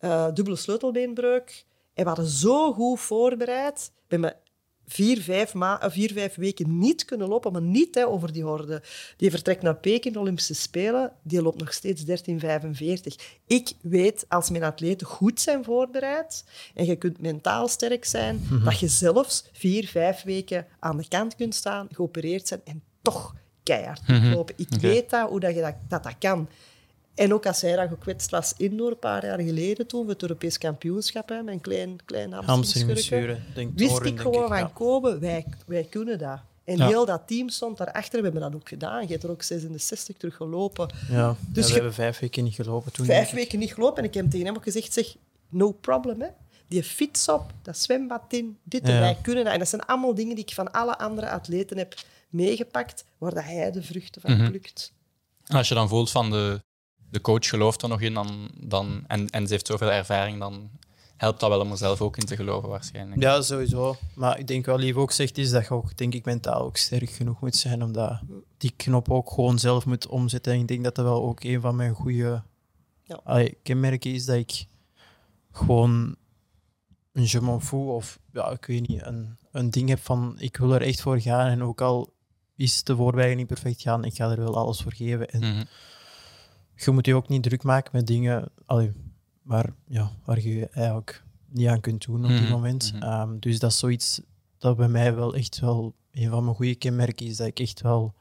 Uh, 0.00 0.26
dubbele 0.34 0.56
sleutelbeenbreuk. 0.56 1.64
En 1.94 2.02
we 2.02 2.08
hadden 2.08 2.26
zo 2.26 2.72
goed 2.72 3.00
voorbereid. 3.00 3.92
Ik 4.08 4.20
ben 4.20 4.34
vier, 4.88 5.20
vijf, 5.20 5.54
ma 5.54 5.80
eh, 5.80 5.90
vier, 5.90 6.12
vijf 6.12 6.34
weken 6.34 6.78
niet 6.78 7.04
kunnen 7.04 7.28
lopen, 7.28 7.52
maar 7.52 7.62
niet 7.62 7.94
hè, 7.94 8.06
over 8.06 8.32
die 8.32 8.42
horde. 8.42 8.82
Die 9.16 9.30
vertrekt 9.30 9.62
naar 9.62 9.76
Peking, 9.76 10.14
de 10.14 10.20
Olympische 10.20 10.54
Spelen, 10.54 11.12
die 11.22 11.42
loopt 11.42 11.58
nog 11.58 11.72
steeds 11.72 12.04
13,45. 12.04 12.06
Ik 13.46 13.72
weet, 13.80 14.24
als 14.28 14.50
mijn 14.50 14.62
atleten 14.62 15.06
goed 15.06 15.40
zijn 15.40 15.64
voorbereid 15.64 16.44
en 16.74 16.84
je 16.84 16.96
kunt 16.96 17.20
mentaal 17.20 17.68
sterk 17.68 18.04
zijn, 18.04 18.46
mhm. 18.50 18.64
dat 18.64 18.78
je 18.78 18.88
zelfs 18.88 19.44
vier, 19.52 19.86
vijf 19.86 20.22
weken 20.22 20.66
aan 20.78 20.96
de 20.96 21.08
kant 21.08 21.36
kunt 21.36 21.54
staan, 21.54 21.88
geopereerd 21.92 22.48
zijn 22.48 22.60
en 22.64 22.82
toch 23.02 23.34
keihard 23.62 24.08
mm 24.08 24.32
lopen. 24.32 24.54
Ik 24.58 24.80
weet 24.80 25.10
dat, 25.10 25.28
hoe 25.28 25.40
dat, 25.40 25.54
je 25.54 25.60
dat, 25.60 25.74
dat, 25.88 26.02
dat 26.02 26.18
kan. 26.18 26.48
En 27.18 27.34
ook 27.34 27.46
als 27.46 27.60
hij 27.60 27.76
dan 27.76 27.88
gekwetst 27.88 28.30
was 28.30 28.54
indoor 28.56 28.90
een 28.90 28.98
paar 28.98 29.24
jaar 29.24 29.40
geleden 29.40 29.86
toen, 29.86 30.06
we 30.06 30.12
het 30.12 30.22
Europees 30.22 30.58
kampioenschap, 30.58 31.28
hè, 31.28 31.42
mijn 31.42 31.60
klein, 31.60 31.98
klein 32.04 32.32
hamstringschurken, 32.32 33.44
wist 33.74 34.04
ik 34.04 34.20
gewoon 34.20 34.48
van 34.48 34.72
Kobe, 34.72 35.18
wij, 35.18 35.46
wij 35.66 35.86
kunnen 35.90 36.18
dat. 36.18 36.38
En 36.64 36.82
heel 36.82 37.04
dat 37.04 37.22
team 37.26 37.48
stond 37.48 37.76
daarachter. 37.76 38.18
We 38.18 38.24
hebben 38.24 38.42
dat 38.42 38.54
ook 38.54 38.68
gedaan. 38.68 39.02
Je 39.02 39.08
hebt 39.08 39.22
er 39.22 39.30
ook 39.30 39.42
66 39.42 40.16
terug 40.16 40.36
gelopen. 40.36 40.90
Ja, 41.10 41.36
dus 41.48 41.66
we 41.66 41.72
hebben 41.72 41.94
vijf 41.94 42.18
weken 42.18 42.44
niet 42.44 42.54
gelopen 42.54 42.92
toen. 42.92 43.06
Vijf 43.06 43.30
weken 43.30 43.58
niet 43.58 43.74
gelopen. 43.74 43.98
En 43.98 44.04
ik 44.04 44.14
heb 44.14 44.30
tegen 44.30 44.46
hem 44.46 44.56
ook 44.56 44.62
gezegd, 44.62 44.92
zeg, 44.92 45.14
no 45.48 45.72
problem. 45.72 46.20
Hè. 46.20 46.28
Die 46.68 46.82
fiets 46.82 47.28
op, 47.28 47.52
dat 47.62 47.78
zwembad 47.78 48.22
in, 48.28 48.58
dit 48.62 48.82
en 48.82 49.00
wij 49.00 49.16
kunnen 49.22 49.44
dat. 49.44 49.52
En 49.52 49.58
dat 49.58 49.68
zijn 49.68 49.82
allemaal 49.82 50.14
dingen 50.14 50.34
die 50.34 50.44
ik 50.44 50.54
van 50.54 50.72
alle 50.72 50.98
andere 50.98 51.30
atleten 51.30 51.78
heb 51.78 51.94
meegepakt, 52.28 53.04
waar 53.18 53.34
dat 53.34 53.44
hij 53.44 53.70
de 53.70 53.82
vruchten 53.82 54.20
van 54.20 54.36
mm 54.36 54.50
plukt. 54.50 54.92
Als 55.46 55.68
je 55.68 55.74
dan 55.74 55.88
voelt 55.88 56.10
van 56.10 56.30
de, 56.30 56.60
de 57.10 57.20
coach 57.20 57.48
gelooft 57.48 57.82
er 57.82 57.88
nog 57.88 58.00
in 58.00 58.14
dan, 58.14 58.50
dan, 58.60 59.04
en, 59.06 59.30
en 59.30 59.46
ze 59.46 59.52
heeft 59.52 59.66
zoveel 59.66 59.90
ervaring, 59.90 60.38
dan 60.38 60.70
helpt 61.16 61.40
dat 61.40 61.48
wel 61.48 61.60
om 61.60 61.70
er 61.70 61.76
zelf 61.76 62.00
ook 62.00 62.16
in 62.16 62.26
te 62.26 62.36
geloven 62.36 62.68
waarschijnlijk. 62.68 63.22
Ja, 63.22 63.42
sowieso. 63.42 63.96
Maar 64.14 64.38
ik 64.38 64.46
denk 64.46 64.66
wat 64.66 64.80
Lief 64.80 64.94
ook 64.94 65.12
zegt, 65.12 65.38
is 65.38 65.50
dat 65.50 65.64
je 65.64 65.70
ook 65.70 65.96
denk 65.96 66.14
ik, 66.14 66.24
mentaal 66.24 66.60
ook 66.60 66.76
sterk 66.76 67.10
genoeg 67.10 67.40
moet 67.40 67.56
zijn 67.56 67.82
om 67.82 67.92
dat, 67.92 68.20
die 68.56 68.72
knop 68.76 69.10
ook 69.10 69.30
gewoon 69.30 69.58
zelf 69.58 69.86
moet 69.86 70.06
omzetten. 70.06 70.52
En 70.52 70.60
ik 70.60 70.68
denk 70.68 70.84
dat 70.84 70.94
dat 70.94 71.04
wel 71.04 71.22
ook 71.22 71.44
een 71.44 71.60
van 71.60 71.76
mijn 71.76 71.94
goede 71.94 72.42
ja. 73.02 73.48
kenmerken 73.62 74.12
is, 74.12 74.24
dat 74.24 74.36
ik 74.36 74.66
gewoon 75.52 76.16
een 77.12 77.26
je 77.26 77.40
m'en 77.40 77.62
fous 77.62 77.94
of 77.94 78.18
ja, 78.32 78.50
ik 78.50 78.64
weet 78.64 78.88
niet, 78.88 79.06
een, 79.06 79.36
een 79.52 79.70
ding 79.70 79.88
heb 79.88 80.00
van 80.00 80.34
ik 80.38 80.56
wil 80.56 80.74
er 80.74 80.82
echt 80.82 81.00
voor 81.00 81.20
gaan 81.20 81.48
en 81.48 81.62
ook 81.62 81.80
al 81.80 82.12
is 82.56 82.82
de 82.82 82.96
voorbij 82.96 83.34
niet 83.34 83.46
perfect 83.46 83.82
gaan, 83.82 84.04
ik 84.04 84.14
ga 84.14 84.30
er 84.30 84.36
wel 84.36 84.56
alles 84.56 84.82
voor 84.82 84.92
geven. 84.92 85.30
En 85.30 85.40
mhm. 85.40 85.64
Je 86.84 86.90
moet 86.90 87.06
je 87.06 87.14
ook 87.14 87.28
niet 87.28 87.42
druk 87.42 87.62
maken 87.62 87.90
met 87.92 88.06
dingen 88.06 88.48
allee, 88.66 88.92
waar, 89.42 89.72
ja, 89.88 90.10
waar 90.24 90.40
je 90.40 90.68
eigenlijk 90.68 91.24
niet 91.48 91.68
aan 91.68 91.80
kunt 91.80 92.04
doen 92.04 92.24
op 92.24 92.30
dit 92.30 92.40
mhm. 92.40 92.50
moment. 92.50 92.92
Mhm. 92.92 93.02
Ehm, 93.02 93.38
dus 93.38 93.58
dat 93.58 93.70
is 93.70 93.78
zoiets 93.78 94.20
dat 94.58 94.76
bij 94.76 94.88
mij 94.88 95.14
wel 95.14 95.34
echt 95.34 95.58
wel 95.58 95.94
een 96.12 96.30
van 96.30 96.44
mijn 96.44 96.56
goede 96.56 96.74
kenmerken 96.74 97.26
is, 97.26 97.36
dat 97.36 97.46
ik 97.46 97.60
echt 97.60 97.80
wel 97.80 98.14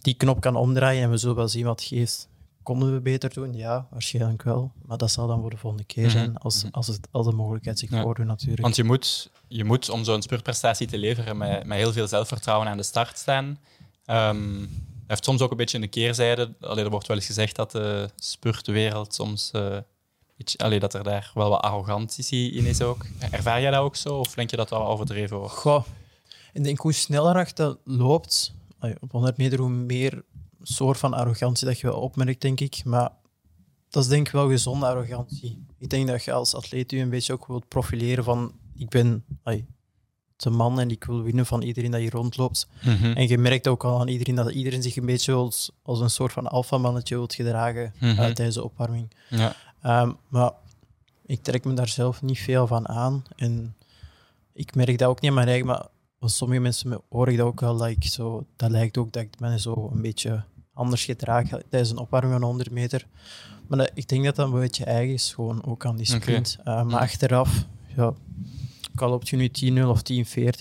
die 0.00 0.14
knop 0.14 0.40
kan 0.40 0.56
omdraaien 0.56 1.02
en 1.02 1.10
we 1.10 1.16
zullen 1.16 1.36
wel 1.36 1.48
zien 1.48 1.64
wat 1.64 1.82
geeft. 1.82 2.28
Konden 2.62 2.92
we 2.92 3.00
beter 3.00 3.32
doen? 3.32 3.52
Ja, 3.54 3.86
waarschijnlijk 3.90 4.42
wel. 4.42 4.72
Maar 4.82 4.98
dat 4.98 5.10
zal 5.10 5.26
dan 5.26 5.40
voor 5.40 5.50
de 5.50 5.56
volgende 5.56 5.84
keer 5.84 6.10
zijn, 6.10 6.36
als, 6.36 6.66
als, 6.70 6.86
het, 6.86 7.08
als 7.10 7.26
de 7.26 7.32
mogelijkheid 7.32 7.78
zich 7.78 7.90
voordoet 7.90 8.26
natuurlijk. 8.26 8.60
Want 8.60 8.76
je 8.76 8.84
moet, 8.84 9.30
je 9.48 9.64
moet 9.64 9.88
om 9.88 10.04
zo'n 10.04 10.22
spurtprestatie 10.22 10.86
te 10.86 10.98
leveren 10.98 11.36
met, 11.36 11.66
met 11.66 11.78
heel 11.78 11.92
veel 11.92 12.08
zelfvertrouwen 12.08 12.68
aan 12.68 12.76
de 12.76 12.82
start 12.82 13.18
staan. 13.18 13.58
Um, 14.06 14.68
heeft 15.06 15.24
soms 15.24 15.40
ook 15.40 15.50
een 15.50 15.56
beetje 15.56 15.82
een 15.82 15.88
keerzijde. 15.88 16.54
Allee, 16.60 16.84
er 16.84 16.90
wordt 16.90 17.06
wel 17.06 17.16
eens 17.16 17.26
gezegd 17.26 17.56
dat 17.56 17.70
de 17.70 18.10
spurtwereld 18.16 19.14
soms... 19.14 19.50
Uh, 19.54 19.78
allee, 20.56 20.80
dat 20.80 20.94
er 20.94 21.02
daar 21.02 21.30
wel 21.34 21.50
wat 21.50 21.60
arrogantie 21.60 22.52
in 22.52 22.64
is 22.64 22.82
ook. 22.82 23.06
Ervaar 23.30 23.60
jij 23.60 23.70
dat 23.70 23.80
ook 23.80 23.96
zo? 23.96 24.18
Of 24.18 24.34
denk 24.34 24.50
je 24.50 24.56
dat 24.56 24.68
dat 24.68 24.78
wel 24.78 24.88
overdreven 24.88 25.36
wordt? 25.36 25.52
Goh, 25.52 25.84
ik 26.52 26.64
denk 26.64 26.78
hoe 26.78 26.92
sneller 26.92 27.50
dat 27.54 27.78
loopt, 27.84 28.52
op 29.00 29.12
100 29.12 29.36
meter, 29.36 29.58
hoe 29.58 29.68
meer 29.68 30.24
soort 30.62 30.98
van 30.98 31.14
arrogantie 31.14 31.66
dat 31.66 31.80
je 31.80 31.86
wel 31.86 32.00
opmerkt, 32.00 32.40
denk 32.40 32.60
ik. 32.60 32.84
Maar 32.84 33.12
dat 33.88 34.02
is 34.02 34.08
denk 34.08 34.26
ik 34.26 34.32
wel 34.32 34.48
gezonde 34.48 34.86
arrogantie. 34.86 35.64
Ik 35.78 35.90
denk 35.90 36.06
dat 36.06 36.24
je 36.24 36.32
als 36.32 36.54
atleet 36.54 36.90
je 36.90 36.98
een 36.98 37.10
beetje 37.10 37.32
ook 37.32 37.46
wilt 37.46 37.68
profileren 37.68 38.24
van 38.24 38.54
ik 38.74 38.88
ben 38.88 39.24
de 40.36 40.50
man 40.50 40.80
en 40.80 40.90
ik 40.90 41.04
wil 41.04 41.22
winnen 41.22 41.46
van 41.46 41.62
iedereen 41.62 41.90
dat 41.90 42.00
hier 42.00 42.10
rondloopt. 42.10 42.68
Mhm. 42.82 43.04
En 43.04 43.28
je 43.28 43.38
merkt 43.38 43.68
ook 43.68 43.84
al 43.84 44.00
aan 44.00 44.08
iedereen 44.08 44.34
dat 44.34 44.50
iedereen 44.50 44.82
zich 44.82 44.96
een 44.96 45.06
beetje 45.06 45.32
als, 45.32 45.70
als 45.82 46.00
een 46.00 46.10
soort 46.10 46.32
van 46.32 46.46
alfamannetje 46.46 47.14
wilt 47.14 47.34
gedragen 47.34 47.92
mm 48.00 48.08
-hmm. 48.08 48.10
uh, 48.10 48.16
tijdens 48.16 48.54
de 48.54 48.64
opwarming. 48.64 49.10
Ja. 49.28 49.54
Ehm, 49.82 50.12
maar 50.28 50.52
ik 51.26 51.42
trek 51.42 51.64
me 51.64 51.74
daar 51.74 51.88
zelf 51.88 52.22
niet 52.22 52.38
veel 52.38 52.66
van 52.66 52.88
aan. 52.88 53.24
En 53.36 53.74
ik 54.52 54.74
merk 54.74 54.98
dat 54.98 55.08
ook 55.08 55.20
niet 55.20 55.30
aan 55.30 55.36
mijn 55.36 55.48
eigen, 55.48 55.66
maar 55.66 55.86
sommige 56.20 56.60
mensen 56.60 57.00
hoor 57.08 57.28
ik 57.28 57.36
dat 57.36 57.46
ook 57.46 57.60
wel. 57.60 57.76
Dat, 57.76 57.88
ik 57.88 58.04
zo, 58.04 58.46
dat 58.56 58.70
lijkt 58.70 58.98
ook 58.98 59.12
dat 59.12 59.22
ik 59.22 59.40
me 59.40 59.60
zo 59.60 59.90
een 59.92 60.02
beetje 60.02 60.44
anders 60.72 61.04
gedraag 61.04 61.48
tijdens 61.48 61.90
een 61.90 61.98
opwarming 61.98 62.32
van 62.32 62.42
100 62.42 62.70
meter. 62.70 63.06
Maar 63.66 63.90
ik 63.94 64.08
denk 64.08 64.24
dat 64.24 64.36
dat 64.36 64.46
een 64.46 64.60
beetje 64.60 64.84
eigen 64.84 65.14
is, 65.14 65.34
gewoon 65.34 65.64
ook 65.64 65.86
aan 65.86 65.96
die 65.96 66.06
sprint. 66.06 66.56
Okay. 66.60 66.80
Uh, 66.80 66.90
maar 66.90 67.00
achteraf, 67.00 67.64
ja, 67.96 68.14
al 69.00 69.12
op 69.12 69.24
je 69.24 69.36
nu 69.36 69.50
10-0 69.82 69.86
of 69.86 70.00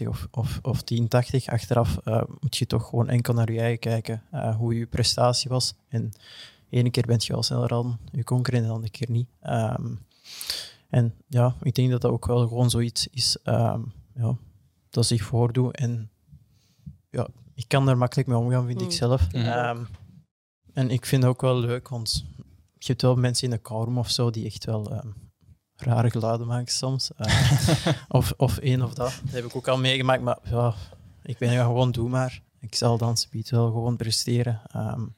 10-40 0.03 0.07
of, 0.07 0.27
of, 0.31 0.59
of 0.61 0.81
10-80, 0.81 1.05
achteraf 1.45 1.97
uh, 2.05 2.21
moet 2.39 2.57
je 2.57 2.65
toch 2.65 2.89
gewoon 2.89 3.09
enkel 3.09 3.33
naar 3.33 3.51
je 3.51 3.59
eigen 3.59 3.79
kijken, 3.79 4.23
uh, 4.33 4.55
hoe 4.55 4.77
je 4.77 4.85
prestatie 4.85 5.49
was. 5.49 5.73
En 5.87 6.11
ene 6.69 6.89
keer 6.89 7.05
bent 7.05 7.25
je 7.25 7.33
wel 7.33 7.43
sneller 7.43 7.67
dan 7.67 7.97
je 8.11 8.23
concurrent 8.23 8.63
en 8.63 8.69
de 8.69 8.75
andere 8.75 8.91
keer 8.91 9.11
niet. 9.11 9.27
Um, 9.43 9.99
en 10.89 11.13
ja, 11.27 11.55
ik 11.61 11.75
denk 11.75 11.91
dat 11.91 12.01
dat 12.01 12.11
ook 12.11 12.25
wel 12.25 12.47
gewoon 12.47 12.69
zoiets 12.69 13.07
is 13.07 13.37
um, 13.43 13.93
ja, 14.15 14.37
dat 14.89 15.05
zich 15.05 15.23
voordoet. 15.23 15.75
En 15.75 16.09
ja, 17.09 17.27
ik 17.53 17.67
kan 17.67 17.89
er 17.89 17.97
makkelijk 17.97 18.27
mee 18.27 18.37
omgaan, 18.37 18.65
vind 18.65 18.81
ik 18.81 18.87
mm. 18.87 18.93
zelf. 18.93 19.33
Um, 19.33 19.87
en 20.73 20.89
ik 20.89 21.05
vind 21.05 21.21
het 21.21 21.31
ook 21.31 21.41
wel 21.41 21.59
leuk, 21.59 21.87
want 21.87 22.25
je 22.77 22.87
hebt 22.87 23.01
wel 23.01 23.15
mensen 23.15 23.43
in 23.43 23.53
de 23.53 23.61
kou 23.61 23.95
of 23.95 24.09
zo 24.09 24.29
die 24.29 24.45
echt 24.45 24.65
wel 24.65 24.91
um, 24.91 25.13
rare 25.77 26.09
geluiden 26.09 26.47
maken 26.47 26.73
soms. 26.73 27.11
Uh, 27.17 27.51
of, 28.07 28.33
of 28.37 28.57
één 28.57 28.81
of 28.81 28.93
dat. 28.93 29.21
Dat 29.23 29.33
heb 29.33 29.45
ik 29.45 29.55
ook 29.55 29.67
al 29.67 29.77
meegemaakt, 29.77 30.21
maar 30.21 30.37
ja, 30.43 30.73
ik 31.23 31.37
ben 31.37 31.51
ja, 31.51 31.63
gewoon 31.63 31.91
doe 31.91 32.09
maar. 32.09 32.41
Ik 32.59 32.75
zal 32.75 32.97
dan 32.97 33.17
speed 33.17 33.49
wel 33.49 33.65
gewoon 33.65 33.95
presteren. 33.95 34.61
Um, 34.75 35.13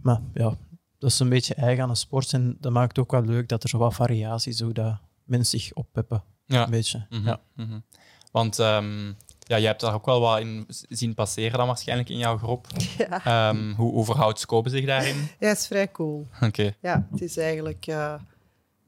Maar 0.00 0.20
ja, 0.34 0.56
dat 0.98 1.10
is 1.10 1.18
een 1.18 1.28
beetje 1.28 1.54
eigen 1.54 1.82
aan 1.82 1.88
de 1.88 1.94
sport 1.94 2.32
en 2.32 2.56
dat 2.60 2.72
maakt 2.72 2.96
het 2.96 2.98
ook 2.98 3.10
wel 3.10 3.24
leuk 3.24 3.48
dat 3.48 3.62
er 3.62 3.68
zo 3.68 3.78
wat 3.78 3.94
variatie 3.94 4.52
is, 4.52 4.58
zodat 4.58 4.98
mensen 5.24 5.60
zich 5.60 5.72
oppeppen. 5.72 6.22
Ja. 6.44 6.64
Een 6.64 6.70
beetje. 6.70 6.98
Mm 6.98 7.18
-hmm. 7.18 7.26
ja. 7.26 7.40
Mm 7.54 7.68
-hmm. 7.68 7.84
Want 8.32 8.58
um, 8.58 9.16
ja, 9.38 9.56
je 9.56 9.66
hebt 9.66 9.80
daar 9.80 9.94
ook 9.94 10.06
wel 10.06 10.20
wat 10.20 10.40
in 10.40 10.64
zien 10.88 11.14
passeren 11.14 11.58
dan 11.58 11.66
waarschijnlijk 11.66 12.08
in 12.08 12.18
jouw 12.18 12.38
groep. 12.38 12.66
Ja. 12.98 13.48
Um, 13.48 13.72
hoe, 13.72 13.92
hoe 13.92 14.04
verhoudt 14.04 14.40
Scope 14.40 14.68
zich 14.68 14.86
daarin? 14.86 15.16
Ja, 15.16 15.48
het 15.48 15.58
is 15.58 15.66
vrij 15.66 15.90
cool. 15.90 16.26
Oké. 16.40 16.74
Ja, 16.80 17.06
het 17.10 17.22
is 17.22 17.36
eigenlijk... 17.36 17.86
Uh, 17.86 18.14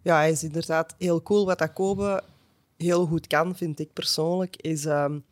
ja, 0.09 0.17
hij 0.17 0.31
is 0.31 0.43
inderdaad 0.43 0.95
heel 0.99 1.23
cool. 1.23 1.47
Wat 1.47 1.59
dat 1.59 1.73
Kobe 1.73 2.23
heel 2.77 3.07
goed 3.07 3.27
kan, 3.27 3.57
vind 3.57 3.79
ik 3.79 3.93
persoonlijk, 3.93 4.57
is... 4.57 4.85
Um, 4.85 5.25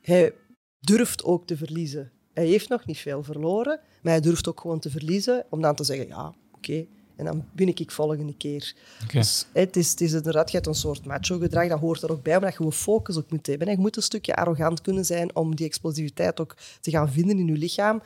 hij 0.00 0.34
durft 0.80 1.24
ook 1.24 1.46
te 1.46 1.56
verliezen. 1.56 2.12
Hij 2.32 2.46
heeft 2.46 2.68
nog 2.68 2.86
niet 2.86 2.98
veel 2.98 3.22
verloren, 3.22 3.80
maar 4.02 4.12
hij 4.12 4.20
durft 4.20 4.48
ook 4.48 4.60
gewoon 4.60 4.78
te 4.78 4.90
verliezen. 4.90 5.44
Om 5.50 5.60
dan 5.60 5.74
te 5.74 5.84
zeggen, 5.84 6.06
ja, 6.06 6.28
oké, 6.28 6.36
okay, 6.52 6.88
en 7.16 7.24
dan 7.24 7.48
win 7.54 7.68
ik 7.68 7.90
volgende 7.90 8.36
keer. 8.36 8.74
Dus 9.12 9.46
het 9.52 9.76
is, 9.76 9.90
het 9.90 10.00
is 10.00 10.12
inderdaad, 10.12 10.50
je 10.50 10.56
hebt 10.56 10.68
een 10.68 10.74
soort 10.74 11.04
macho-gedrag, 11.04 11.68
dat 11.68 11.78
hoort 11.78 12.02
er 12.02 12.12
ook 12.12 12.22
bij, 12.22 12.40
maar 12.40 12.50
dat 12.50 12.66
je 12.66 12.72
focus 12.72 13.16
ook 13.16 13.30
moet 13.30 13.46
hebben. 13.46 13.70
Je 13.70 13.78
moet 13.78 13.96
een 13.96 14.02
stukje 14.02 14.36
arrogant 14.36 14.80
kunnen 14.80 15.04
zijn 15.04 15.36
om 15.36 15.56
die 15.56 15.66
explosiviteit 15.66 16.40
ook 16.40 16.56
te 16.80 16.90
gaan 16.90 17.12
vinden 17.12 17.38
in 17.38 17.46
je 17.46 17.52
lichaam. 17.52 18.02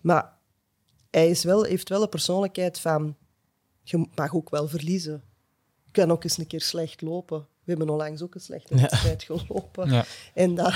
Maar 0.00 0.38
hij 1.10 1.28
is 1.28 1.44
wel, 1.44 1.62
heeft 1.62 1.88
wel 1.88 2.02
een 2.02 2.08
persoonlijkheid 2.08 2.80
van, 2.80 3.16
je 3.82 4.06
mag 4.14 4.34
ook 4.34 4.50
wel 4.50 4.68
verliezen. 4.68 5.22
Kan 5.98 6.10
ook 6.10 6.24
eens 6.24 6.38
een 6.38 6.46
keer 6.46 6.60
slecht 6.60 7.00
lopen. 7.00 7.38
We 7.38 7.74
hebben 7.74 7.90
onlangs 7.90 8.22
ook 8.22 8.34
een 8.34 8.40
slechte 8.40 8.74
wedstrijd 8.74 9.22
gelopen. 9.22 9.90
Ja. 9.90 10.04
En 10.34 10.54
dan 10.54 10.72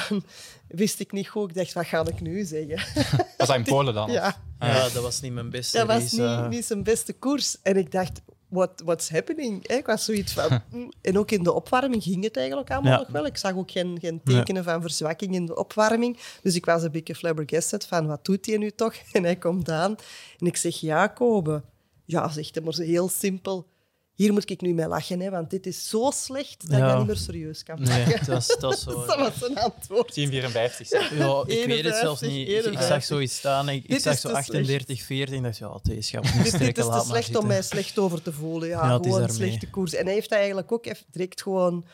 wist 0.68 1.00
ik 1.00 1.12
niet 1.12 1.28
goed. 1.28 1.48
Ik 1.48 1.56
dacht, 1.56 1.72
wat 1.72 1.86
ga 1.86 2.06
ik 2.06 2.20
nu 2.20 2.44
zeggen? 2.44 3.04
Was 3.38 3.48
hij 3.48 3.56
in 3.56 3.64
Polen 3.64 3.94
dan? 3.94 4.10
Ja. 4.10 4.36
ja, 4.60 4.88
dat 4.88 5.02
was 5.02 5.20
niet 5.20 5.32
mijn 5.32 5.50
beste 5.50 5.78
Dat 5.78 5.86
was 5.86 6.12
niet, 6.12 6.48
niet 6.48 6.64
zijn 6.64 6.82
beste 6.82 7.12
koers. 7.12 7.56
En 7.62 7.76
ik 7.76 7.92
dacht, 7.92 8.20
what, 8.48 8.82
what's 8.84 9.10
happening? 9.10 9.66
Ik 9.66 9.86
was 9.86 10.04
zoiets 10.04 10.32
van... 10.32 10.62
Mm. 10.72 10.92
En 11.00 11.18
ook 11.18 11.30
in 11.30 11.42
de 11.42 11.52
opwarming 11.52 12.02
ging 12.02 12.24
het 12.24 12.36
eigenlijk 12.36 12.70
allemaal 12.70 12.98
nog 12.98 13.08
wel. 13.08 13.26
Ik 13.26 13.36
zag 13.36 13.54
ook 13.54 13.70
geen, 13.70 13.98
geen 14.00 14.20
tekenen 14.24 14.64
van 14.64 14.80
verzwakking 14.80 15.34
in 15.34 15.46
de 15.46 15.56
opwarming. 15.56 16.18
Dus 16.42 16.54
ik 16.54 16.64
was 16.64 16.82
een 16.82 16.90
beetje 16.90 17.14
flabbergasted 17.14 17.86
van, 17.86 18.06
wat 18.06 18.24
doet 18.24 18.46
hij 18.46 18.56
nu 18.56 18.70
toch? 18.70 18.94
En 19.12 19.22
hij 19.22 19.36
komt 19.36 19.70
aan. 19.70 19.96
En 20.38 20.46
ik 20.46 20.56
zeg, 20.56 20.76
ja, 20.76 21.06
Kobe. 21.06 21.62
Ja, 22.04 22.28
zegt 22.28 22.54
hij 22.54 22.64
maar 22.64 22.74
zo 22.74 22.82
heel 22.82 23.08
simpel 23.08 23.70
hier 24.14 24.32
moet 24.32 24.50
ik 24.50 24.60
nu 24.60 24.74
mee 24.74 24.88
lachen, 24.88 25.20
hè, 25.20 25.30
want 25.30 25.50
dit 25.50 25.66
is 25.66 25.88
zo 25.88 26.10
slecht 26.14 26.70
dat 26.70 26.78
ja. 26.78 26.90
je 26.90 26.96
niet 26.96 27.06
meer 27.06 27.16
serieus 27.16 27.62
kan 27.62 27.76
pakken. 27.76 27.94
Nee, 27.94 28.18
dat, 28.26 28.40
is, 28.40 28.56
dat, 28.60 28.72
is 28.72 28.82
zo, 28.82 29.06
dat 29.06 29.18
was 29.18 29.48
een 29.48 29.58
antwoord. 29.58 30.14
1054. 30.14 31.18
Ja, 31.18 31.44
ik 31.46 31.66
weet 31.66 31.84
het 31.84 31.96
zelfs 31.96 32.20
niet. 32.20 32.48
Ik, 32.48 32.64
ik, 32.64 32.80
zag 32.80 33.04
zoiets 33.04 33.36
staan, 33.36 33.68
ik, 33.68 33.84
ik 33.86 34.00
zag 34.00 34.18
zo 34.18 34.28
38, 34.28 35.02
40 35.02 35.36
en 35.36 35.42
dacht, 35.42 35.58
ja, 35.58 35.78
deze 35.82 36.10
gaat 36.10 36.22
niet 36.22 36.46
strekken, 36.46 36.84
Dit 36.84 36.94
is 36.94 37.00
te 37.00 37.06
slecht 37.06 37.36
om 37.36 37.46
mij 37.46 37.62
slecht 37.62 37.98
over 37.98 38.22
te 38.22 38.32
voelen. 38.32 38.68
Ja, 38.68 38.86
ja 38.86 38.98
gewoon 39.02 39.22
een 39.22 39.28
slechte 39.28 39.70
koers. 39.70 39.94
En 39.94 40.04
hij 40.04 40.14
heeft 40.14 40.32
eigenlijk 40.32 40.72
ook 40.72 40.84
direct 41.10 41.42
gewoon 41.42 41.84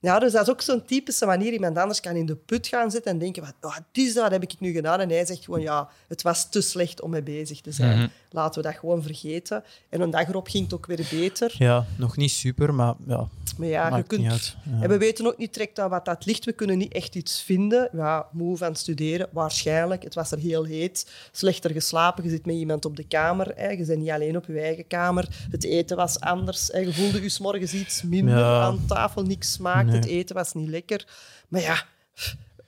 Ja, 0.00 0.18
dus 0.18 0.32
dat 0.32 0.42
is 0.42 0.52
ook 0.52 0.60
zo'n 0.60 0.84
typische 0.84 1.26
manier. 1.26 1.52
Iemand 1.52 1.78
anders 1.78 2.00
kan 2.00 2.16
in 2.16 2.26
de 2.26 2.36
put 2.36 2.66
gaan 2.66 2.90
zitten 2.90 3.12
en 3.12 3.18
denken, 3.18 3.42
wat, 3.42 3.54
wat 3.60 3.82
is 3.92 4.14
dat, 4.14 4.22
wat 4.22 4.32
heb 4.32 4.42
ik 4.42 4.54
nu 4.58 4.72
gedaan? 4.72 5.00
En 5.00 5.08
hij 5.08 5.26
zegt 5.26 5.44
gewoon, 5.44 5.60
ja, 5.60 5.88
het 6.08 6.22
was 6.22 6.50
te 6.50 6.60
slecht 6.60 7.00
om 7.00 7.10
mee 7.10 7.22
bezig 7.22 7.60
te 7.60 7.72
zijn. 7.72 7.98
Mhm. 7.98 8.08
Laten 8.30 8.62
we 8.62 8.68
dat 8.68 8.78
gewoon 8.78 9.02
vergeten. 9.02 9.64
En 9.88 10.00
een 10.00 10.10
dag 10.10 10.28
erop 10.28 10.48
ging 10.48 10.64
het 10.64 10.74
ook 10.74 10.86
weer 10.86 11.06
beter. 11.10 11.54
Ja, 11.58 11.86
nog 11.96 12.16
niet 12.16 12.30
super, 12.30 12.74
maar 12.74 12.94
ja, 13.06 13.28
Maar 13.58 13.68
ja, 13.68 13.96
je 13.96 14.02
kunt... 14.02 14.20
niet 14.22 14.30
uit. 14.30 14.56
Ja. 14.62 14.82
En 14.82 14.88
we 14.88 14.98
weten 14.98 15.26
ook 15.26 15.38
niet 15.38 15.54
direct 15.54 15.78
aan 15.78 15.90
wat 15.90 16.04
dat 16.04 16.26
ligt. 16.26 16.44
We 16.44 16.52
kunnen 16.52 16.78
niet 16.78 16.92
echt 16.92 17.14
iets 17.14 17.42
vinden. 17.42 17.88
Ja, 17.92 18.26
moe 18.32 18.56
van 18.56 18.76
studeren, 18.76 19.28
waarschijnlijk. 19.32 20.02
Het 20.02 20.14
was 20.14 20.30
er 20.30 20.38
heel 20.38 20.64
heet. 20.64 21.10
Slechter 21.32 21.70
geslapen. 21.70 22.24
Je 22.24 22.30
zit 22.30 22.46
met 22.46 22.54
iemand 22.54 22.84
op 22.84 22.96
de 22.96 23.04
kamer. 23.06 23.52
Hè. 23.56 23.68
Je 23.68 23.84
bent 23.84 23.98
niet 24.00 24.10
alleen 24.10 24.36
op 24.36 24.46
je 24.46 24.60
eigen 24.60 24.86
kamer. 24.86 25.46
Het 25.50 25.64
eten 25.64 25.96
was 25.96 26.20
anders. 26.20 26.68
Hè. 26.72 26.78
Je 26.78 26.92
voelde 26.92 27.22
je 27.22 27.28
's 27.28 27.38
morgens 27.38 27.72
iets 27.74 28.02
minder 28.02 28.38
Ja. 28.38 28.60
aan 28.60 28.84
tafel. 28.86 29.22
Niks 29.22 29.52
smaakt. 29.52 29.86
Nee. 29.86 29.96
Het 29.96 30.06
eten 30.06 30.34
was 30.34 30.52
niet 30.54 30.68
lekker. 30.68 31.06
Maar 31.48 31.60
ja, 31.60 31.82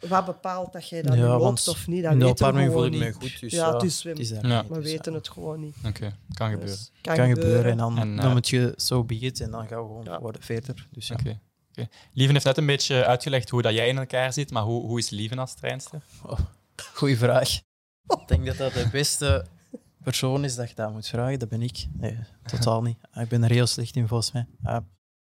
wat 0.09 0.25
bepaalt 0.25 0.73
dat 0.73 0.89
jij 0.89 1.03
dat 1.03 1.15
Ja, 1.15 1.21
nu 1.21 1.27
want 1.27 1.43
loopt 1.43 1.69
of 1.69 1.87
niet? 1.87 2.03
Dat 2.03 2.13
de 2.13 2.19
weten 2.25 2.55
we 2.55 2.63
gewoon 2.63 2.91
niet. 2.91 3.15
goed. 3.15 3.41
Dus 3.41 3.53
Ja, 3.53 3.73
het 3.73 3.83
is 3.83 4.03
daar 4.03 4.47
Ja. 4.47 4.63
We 4.69 4.75
dus 4.75 4.85
ja. 4.85 4.91
weten 4.91 5.15
het 5.15 5.29
gewoon 5.29 5.61
niet. 5.61 5.77
Oké, 5.87 6.17
kan 6.35 6.51
gebeuren. 6.51 6.77
Dus 6.77 6.91
kan 7.01 7.29
gebeuren. 7.29 7.71
En 7.71 7.77
dan, 7.77 7.99
En, 7.99 8.17
dan 8.17 8.27
eh, 8.27 8.33
moet 8.33 8.49
je 8.49 8.75
zo 8.77 9.05
be 9.05 9.15
it 9.15 9.41
en 9.41 9.51
dan 9.51 9.67
gaan 9.67 9.79
we 9.81 9.87
gewoon 9.87 10.05
Ja. 10.05 10.21
worden 10.21 10.43
verder. 10.43 10.89
Dus 10.91 11.09
ja. 11.09 11.15
Oké. 11.15 11.41
oké. 11.71 11.89
Lieven 12.13 12.35
heeft 12.35 12.47
net 12.47 12.57
een 12.59 12.67
beetje 12.67 13.05
uitgelegd 13.05 13.51
hoe 13.51 13.63
dat 13.63 13.73
jij 13.73 13.89
in 13.89 13.99
elkaar 13.99 14.33
zit, 14.33 14.51
maar 14.51 14.63
hoe, 14.63 14.87
hoe 14.87 14.99
is 14.99 15.11
Lieven 15.11 15.39
als 15.39 15.55
trainster? 15.55 16.01
Goeie 16.95 17.19
vraag. 17.19 17.51
Ik 18.07 18.29
denk 18.29 18.47
dat 18.47 18.57
dat 18.57 18.73
de 18.73 18.89
beste 18.93 19.47
persoon 20.03 20.45
is 20.45 20.55
dat 20.55 20.69
je 20.69 20.75
dat 20.75 20.93
moet 20.93 21.07
vragen. 21.07 21.39
Dat 21.39 21.49
ben 21.49 21.63
ik. 21.63 21.87
Nee, 21.93 22.19
totaal 22.45 22.83
niet. 22.83 22.99
Ik 23.15 23.29
ben 23.29 23.43
er 23.43 23.51
heel 23.51 23.67
slecht 23.67 23.97
in, 23.97 24.09
volgens 24.09 24.33
mij. 24.33 24.47
Ja. 24.63 24.85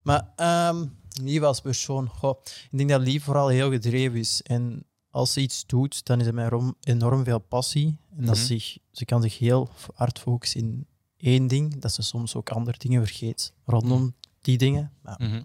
Maar 0.01 0.29
ehm 0.35 0.85
Lief 1.21 1.41
als 1.41 1.61
persoon, 1.61 2.07
goh, 2.09 2.39
ik 2.71 2.77
denk 2.77 2.89
dat 2.89 3.01
Lief 3.01 3.23
vooral 3.23 3.47
heel 3.47 3.71
gedreven 3.71 4.19
is. 4.19 4.41
En 4.41 4.83
als 5.09 5.33
ze 5.33 5.41
iets 5.41 5.65
doet, 5.65 6.05
dan 6.05 6.19
is 6.19 6.25
met 6.31 6.45
enorm, 6.45 6.75
enorm 6.81 7.23
veel 7.23 7.39
passie. 7.39 7.97
En 8.17 8.25
dat 8.25 8.35
Mhm. 8.35 8.45
zich, 8.45 8.77
ze 8.91 9.05
kan 9.05 9.21
zich 9.21 9.37
heel 9.39 9.69
hard 9.95 10.19
focussen 10.19 10.59
in 10.59 10.87
één 11.17 11.47
ding, 11.47 11.79
dat 11.81 11.93
ze 11.93 12.01
soms 12.01 12.35
ook 12.35 12.49
andere 12.49 12.77
dingen 12.77 13.05
vergeet 13.05 13.53
rondom 13.65 14.13
die 14.41 14.57
dingen. 14.57 14.91
Mhm. 15.17 15.41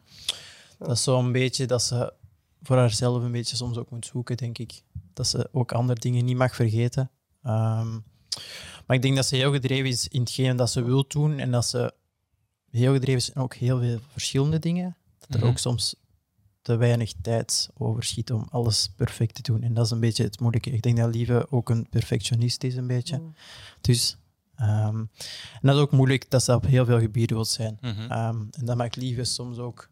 dat 0.78 0.90
is 0.90 1.02
zo'n 1.02 1.32
beetje 1.32 1.66
dat 1.66 1.82
ze 1.82 2.12
voor 2.62 2.76
haarzelf 2.76 3.22
een 3.22 3.32
beetje 3.32 3.56
soms 3.56 3.76
ook 3.76 3.90
moet 3.90 4.06
zoeken, 4.06 4.36
denk 4.36 4.58
ik. 4.58 4.82
Dat 5.12 5.26
ze 5.26 5.48
ook 5.52 5.72
andere 5.72 6.00
dingen 6.00 6.24
niet 6.24 6.36
mag 6.36 6.54
vergeten. 6.54 7.10
Ehm, 7.42 7.90
maar 8.86 8.96
ik 8.96 9.02
denk 9.02 9.16
dat 9.16 9.26
ze 9.26 9.36
heel 9.36 9.52
gedreven 9.52 9.88
is 9.88 10.08
in 10.08 10.20
hetgeen 10.20 10.56
dat 10.56 10.70
ze 10.70 10.82
wil 10.82 11.04
doen 11.08 11.38
en 11.38 11.50
dat 11.50 11.66
ze 11.66 11.92
heel 12.70 12.92
gedreven 12.92 13.20
is 13.20 13.30
in 13.30 13.40
ook 13.42 13.54
heel 13.54 13.78
veel 13.78 13.98
verschillende 14.12 14.58
dingen. 14.58 14.96
Dat 15.28 15.36
er 15.36 15.42
Mhm. 15.42 15.48
ook 15.48 15.58
soms 15.58 15.94
te 16.62 16.76
weinig 16.76 17.12
tijd 17.22 17.70
overschiet 17.76 18.32
om 18.32 18.46
alles 18.50 18.92
perfect 18.96 19.34
te 19.34 19.42
doen. 19.42 19.62
En 19.62 19.74
dat 19.74 19.84
is 19.84 19.90
een 19.90 20.00
beetje 20.00 20.24
het 20.24 20.40
moeilijke. 20.40 20.70
Ik 20.70 20.82
denk 20.82 20.96
dat 20.96 21.14
Lieve 21.14 21.46
ook 21.50 21.70
een 21.70 21.86
perfectionist 21.90 22.64
is, 22.64 22.76
een 22.76 22.86
beetje. 22.86 23.16
Mm. 23.18 23.34
Dus, 23.80 24.16
ehm, 24.56 24.96
en 24.98 25.08
dat 25.60 25.74
is 25.74 25.80
ook 25.80 25.92
moeilijk 25.92 26.30
dat 26.30 26.42
ze 26.42 26.54
op 26.54 26.66
heel 26.66 26.84
veel 26.84 27.00
gebieden 27.00 27.36
wil 27.36 27.44
zijn. 27.44 27.78
Mhm. 27.80 28.00
Ehm, 28.10 28.36
en 28.50 28.64
dat 28.64 28.76
maakt 28.76 28.96
Lieve 28.96 29.24
soms 29.24 29.58
ook... 29.58 29.88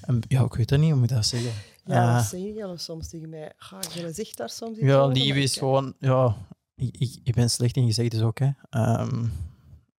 een- 0.00 0.22
ja, 0.28 0.42
ik 0.44 0.54
weet 0.54 0.70
het 0.70 0.80
niet, 0.80 0.90
hoe 0.90 0.98
moet 1.00 1.10
ik 1.10 1.16
dat 1.16 1.26
zeggen? 1.26 1.52
Ja, 1.84 2.08
Eh, 2.08 2.14
wat 2.14 2.24
zeg 2.24 2.40
je 2.40 2.72
soms 2.76 3.08
tegen 3.08 3.28
mij? 3.28 3.52
Ga 3.56 3.78
je 3.94 4.12
zegt 4.12 4.36
daar 4.36 4.50
soms 4.50 4.76
iets 4.78 4.86
ja, 4.86 5.06
Lieve 5.06 5.40
is 5.42 5.56
gewoon... 5.56 5.94
Ja, 5.98 6.36
ik, 6.74 6.96
ik, 6.98 7.18
ik 7.24 7.34
ben 7.34 7.50
slecht 7.50 7.76
in 7.76 7.86
gezegd, 7.86 8.10
dus 8.10 8.20
ook. 8.20 8.38
Hè. 8.38 8.50
Ehm, 8.70 9.26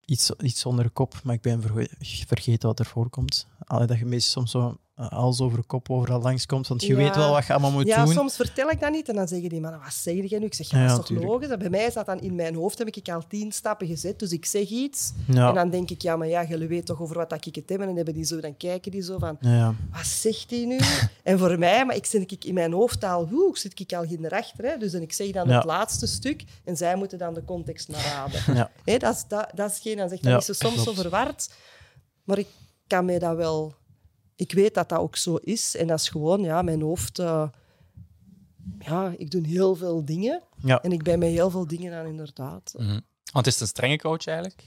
iets, 0.06 0.30
iets 0.30 0.60
zonder 0.60 0.90
kop, 0.90 1.20
maar 1.24 1.34
ik 1.34 1.40
ben 1.40 1.62
verge- 1.62 2.24
vergeten 2.26 2.68
wat 2.68 2.78
er 2.78 2.86
voorkomt. 2.86 3.46
Allee, 3.64 3.86
dat 3.86 3.98
je 3.98 4.04
meestal 4.04 4.32
soms 4.46 4.50
zo 4.50 4.78
eh, 4.94 5.08
alles 5.08 5.40
over 5.40 5.64
kop 5.66 5.90
overal 5.90 6.20
langskomt, 6.20 6.68
want 6.68 6.82
je 6.82 6.88
Ja. 6.88 6.94
weet 6.96 7.16
wel 7.16 7.32
wat 7.32 7.46
je 7.46 7.52
allemaal 7.52 7.70
moet 7.70 7.86
Ja, 7.86 8.04
doen. 8.04 8.14
soms 8.14 8.36
vertel 8.36 8.70
ik 8.70 8.80
dat 8.80 8.90
niet 8.90 9.08
en 9.08 9.14
dan 9.14 9.28
zeggen 9.28 9.48
die 9.48 9.60
mannen, 9.60 9.80
wat 9.80 9.94
zeg 9.94 10.14
je 10.14 10.38
nu? 10.38 10.46
Ik 10.46 10.54
zeg, 10.54 10.70
ja, 10.70 10.76
Ja, 10.78 10.82
dat 10.82 10.90
is 10.90 10.96
toch 10.96 11.06
tuurlijk. 11.06 11.28
logisch? 11.28 11.48
En 11.48 11.58
bij 11.58 11.70
mij 11.70 11.84
is 11.86 11.94
dat 11.94 12.06
dan 12.06 12.20
in 12.20 12.34
mijn 12.34 12.54
hoofd, 12.54 12.78
heb 12.78 12.88
ik 12.88 13.08
al 13.08 13.26
tien 13.28 13.52
stappen 13.52 13.86
gezet, 13.86 14.18
dus 14.18 14.32
ik 14.32 14.44
zeg 14.46 14.68
iets. 14.68 15.12
Ja. 15.26 15.48
En 15.48 15.54
dan 15.54 15.70
denk 15.70 15.90
ik, 15.90 16.02
ja, 16.02 16.16
maar 16.16 16.28
ja, 16.28 16.44
jullie 16.44 16.68
weten 16.68 16.84
toch 16.84 17.00
over 17.00 17.16
wat 17.16 17.30
dat 17.30 17.46
ik 17.46 17.54
het 17.54 17.68
heb. 17.68 17.80
En 17.80 17.86
dan, 17.86 17.96
hebben 17.96 18.14
die 18.14 18.24
zo, 18.24 18.40
dan 18.40 18.56
kijken 18.56 18.90
die 18.90 19.02
zo 19.02 19.18
van, 19.18 19.36
Ja. 19.40 19.74
wat 19.92 20.06
zegt 20.06 20.48
die 20.48 20.66
nu? 20.66 20.78
en 21.22 21.38
voor 21.38 21.58
mij, 21.58 21.84
maar 21.86 21.96
ik 21.96 22.06
zit 22.06 22.30
ik 22.32 22.44
in 22.44 22.54
mijn 22.54 22.72
hoofd 22.72 23.04
al, 23.04 23.28
woe, 23.28 23.58
zit 23.58 23.80
ik 23.80 23.92
al 23.92 24.02
hierachter. 24.02 24.64
Hè? 24.64 24.76
Dus 24.78 24.92
dan 24.92 25.00
ik 25.02 25.12
zeg 25.12 25.30
dan 25.30 25.48
Ja. 25.48 25.54
het 25.56 25.64
laatste 25.64 26.06
stuk 26.06 26.44
en 26.64 26.76
zij 26.76 26.96
moeten 26.96 27.18
dan 27.18 27.34
de 27.34 27.44
context 27.44 27.88
maar 27.88 28.00
raden. 28.04 28.54
Ja. 28.54 28.98
Dat, 28.98 29.14
is, 29.14 29.24
dat, 29.28 29.50
dat 29.54 29.70
is 29.70 29.78
geen, 29.78 29.96
dan 29.96 30.08
zegt 30.08 30.22
dan 30.22 30.32
Ja, 30.32 30.38
is 30.38 30.44
ze 30.44 30.52
soms 30.52 30.72
klopt. 30.82 30.88
zo 30.88 31.02
verward. 31.02 31.48
Maar 32.24 32.38
ik 32.38 32.46
kan 32.86 33.04
mij 33.04 33.18
dat 33.18 33.36
wel... 33.36 33.74
Ik 34.36 34.52
weet 34.52 34.74
dat 34.74 34.88
dat 34.88 34.98
ook 34.98 35.16
zo 35.16 35.36
is. 35.36 35.76
En 35.76 35.86
dat 35.86 35.98
is 36.00 36.08
gewoon, 36.08 36.40
ja, 36.40 36.62
mijn 36.62 36.80
hoofd... 36.82 37.18
eh, 37.18 37.48
ja, 38.78 39.14
ik 39.16 39.30
doe 39.30 39.46
heel 39.46 39.74
veel 39.76 40.04
dingen. 40.04 40.42
Ja. 40.56 40.82
En 40.82 40.92
ik 40.92 41.02
ben 41.02 41.18
met 41.18 41.28
heel 41.30 41.50
veel 41.50 41.66
dingen 41.66 41.94
aan, 41.98 42.06
inderdaad. 42.06 42.74
Mhm. 42.76 43.00
Want 43.32 43.46
is 43.46 43.52
het 43.52 43.62
een 43.62 43.68
strenge 43.68 43.98
coach 43.98 44.26
eigenlijk? 44.26 44.62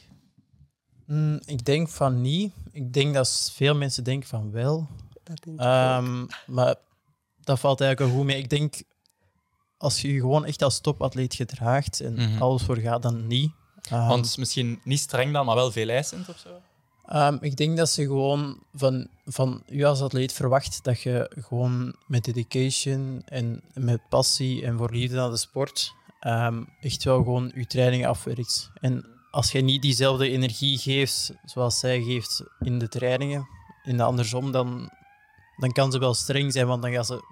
Mm, 1.06 1.39
ik 1.45 1.65
denk 1.65 1.89
van 1.89 2.21
niet. 2.21 2.53
Ik 2.71 2.93
denk 2.93 3.13
dat 3.13 3.51
veel 3.53 3.75
mensen 3.75 4.03
denken 4.03 4.30
van 4.30 4.51
wel. 4.51 4.88
Dat 5.23 5.43
denk 5.43 5.60
ik 5.60 5.65
ook. 5.65 5.71
Ehm, 5.71 6.25
maar 6.47 6.75
dat 7.43 7.60
valt 7.60 7.82
eigenlijk 7.82 8.12
wel 8.12 8.19
goed 8.19 8.27
mee. 8.32 8.38
Ik 8.41 8.49
denk, 8.49 8.82
als 9.77 10.01
je 10.01 10.13
je 10.13 10.19
gewoon 10.19 10.45
echt 10.45 10.62
als 10.62 10.80
topatleet 10.80 11.34
gedraagt 11.36 11.99
en 12.01 12.13
Mhm. 12.13 12.41
alles 12.41 12.63
voor 12.63 12.77
gaat, 12.77 13.01
dan 13.01 13.27
niet. 13.27 13.51
Ehm, 13.82 14.08
Want 14.08 14.38
misschien 14.38 14.80
niet 14.84 14.99
streng 14.99 15.34
dan, 15.34 15.45
maar 15.45 15.56
wel 15.56 15.71
veel 15.71 15.89
eisend 15.89 16.30
of 16.30 16.38
zo? 16.38 16.49
Ehm, 17.08 17.38
ik 17.41 17.58
denk 17.58 17.78
dat 17.78 17.89
ze 17.89 18.02
gewoon 18.06 18.60
van, 18.74 19.08
van 19.26 19.63
u 19.70 19.84
als 19.84 20.02
atleet 20.02 20.34
verwacht 20.34 20.84
dat 20.84 21.02
je 21.02 21.32
gewoon 21.39 21.96
met 22.08 22.24
dedication 22.26 23.22
en 23.26 23.62
met 23.74 24.02
passie 24.10 24.65
en 24.65 24.78
voor 24.78 24.91
liefde 24.91 25.20
aan 25.20 25.32
de 25.32 25.38
sport 25.38 25.93
ehm, 26.20 26.63
echt 26.82 27.04
wel 27.04 27.17
gewoon 27.17 27.52
je 27.56 27.65
training 27.67 28.06
afwerkt. 28.06 28.72
En 28.82 29.06
als 29.32 29.52
je 29.52 29.62
niet 29.62 29.82
diezelfde 29.82 30.30
energie 30.30 30.78
geeft 30.78 31.34
zoals 31.46 31.80
zij 31.80 32.02
geeft 32.02 32.43
in 32.60 32.80
de 32.80 32.88
trainingen, 32.88 33.48
in 33.84 33.98
de 33.98 34.04
andersom, 34.04 34.52
dan, 34.52 34.89
dan 35.58 35.72
kan 35.72 35.91
ze 35.91 36.00
wel 36.00 36.13
streng 36.13 36.52
zijn, 36.54 36.67
want 36.67 36.82
dan 36.82 36.91
gaan 36.91 37.06
ze 37.06 37.24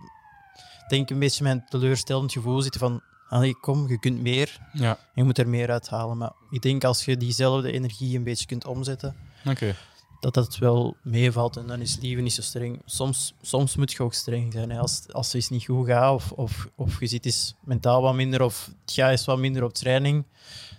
denk 0.88 1.02
ik 1.04 1.10
een 1.10 1.20
beetje 1.20 1.44
met 1.44 1.54
een 1.54 1.66
teleurstellend 1.70 2.32
gevoel 2.32 2.62
zitten 2.62 2.80
van 2.80 3.02
allee, 3.30 3.56
kom, 3.60 3.88
je 3.88 4.00
kunt 4.00 4.22
meer, 4.22 4.60
Ja. 4.74 4.98
je 5.14 5.24
moet 5.24 5.38
er 5.38 5.48
meer 5.50 5.72
uithalen. 5.72 6.18
Maar 6.18 6.32
ik 6.50 6.62
denk 6.62 6.84
als 6.84 7.06
je 7.06 7.18
diezelfde 7.18 7.72
energie 7.72 8.18
een 8.18 8.24
beetje 8.24 8.46
kunt 8.46 8.66
omzetten, 8.66 9.16
Oké. 9.48 9.76
dat 10.20 10.34
dat 10.34 10.58
wel 10.58 10.96
meevalt 11.04 11.58
en 11.58 11.68
dan 11.68 11.82
is 11.82 11.98
liefde 12.02 12.22
niet 12.22 12.34
zo 12.34 12.42
streng. 12.42 12.82
Soms, 12.86 13.34
soms 13.42 13.76
moet 13.76 13.92
je 13.92 14.04
ook 14.04 14.14
streng 14.14 14.54
zijn. 14.54 14.70
Hè. 14.70 14.80
Als, 14.80 15.06
als 15.12 15.26
het 15.26 15.36
eens 15.36 15.50
niet 15.50 15.66
goed 15.66 15.88
gaat 15.88 16.14
of, 16.14 16.32
of, 16.32 16.70
of 16.76 17.00
je 17.00 17.08
zit 17.08 17.26
eens 17.26 17.56
mentaal 17.64 18.02
wat 18.02 18.16
minder 18.16 18.42
of 18.42 18.72
het 18.82 18.94
gaat 18.94 19.12
eens 19.12 19.26
wat 19.26 19.38
minder 19.38 19.64
op 19.64 19.74
training, 19.74 20.26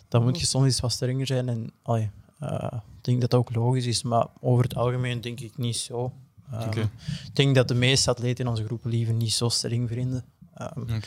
dan 0.09 0.23
moet 0.23 0.41
je 0.41 0.47
soms 0.47 0.65
eens 0.65 0.81
wat 0.81 0.93
strenger 0.93 1.27
zijn. 1.27 1.49
En, 1.49 1.73
allee, 1.83 2.11
eh, 2.39 2.73
ik 2.73 3.05
denk 3.05 3.21
dat 3.21 3.31
dat 3.31 3.41
ook 3.41 3.55
logisch 3.55 3.87
is, 3.87 4.03
maar 4.03 4.27
over 4.41 4.65
het 4.65 4.75
algemeen 4.75 5.21
denk 5.21 5.41
ik 5.41 5.59
niet 5.59 5.77
zo. 5.77 6.13
Oké. 6.53 6.81
Ik 6.81 7.35
denk 7.35 7.55
dat 7.55 7.69
de 7.69 7.75
meeste 7.75 8.11
atleten 8.11 8.45
in 8.45 8.51
onze 8.51 8.65
groepen 8.65 8.91
liever 8.91 9.15
niet 9.15 9.33
zo 9.33 9.49
streng 9.49 9.89
vinden. 9.89 10.25
Ehm, 10.55 11.01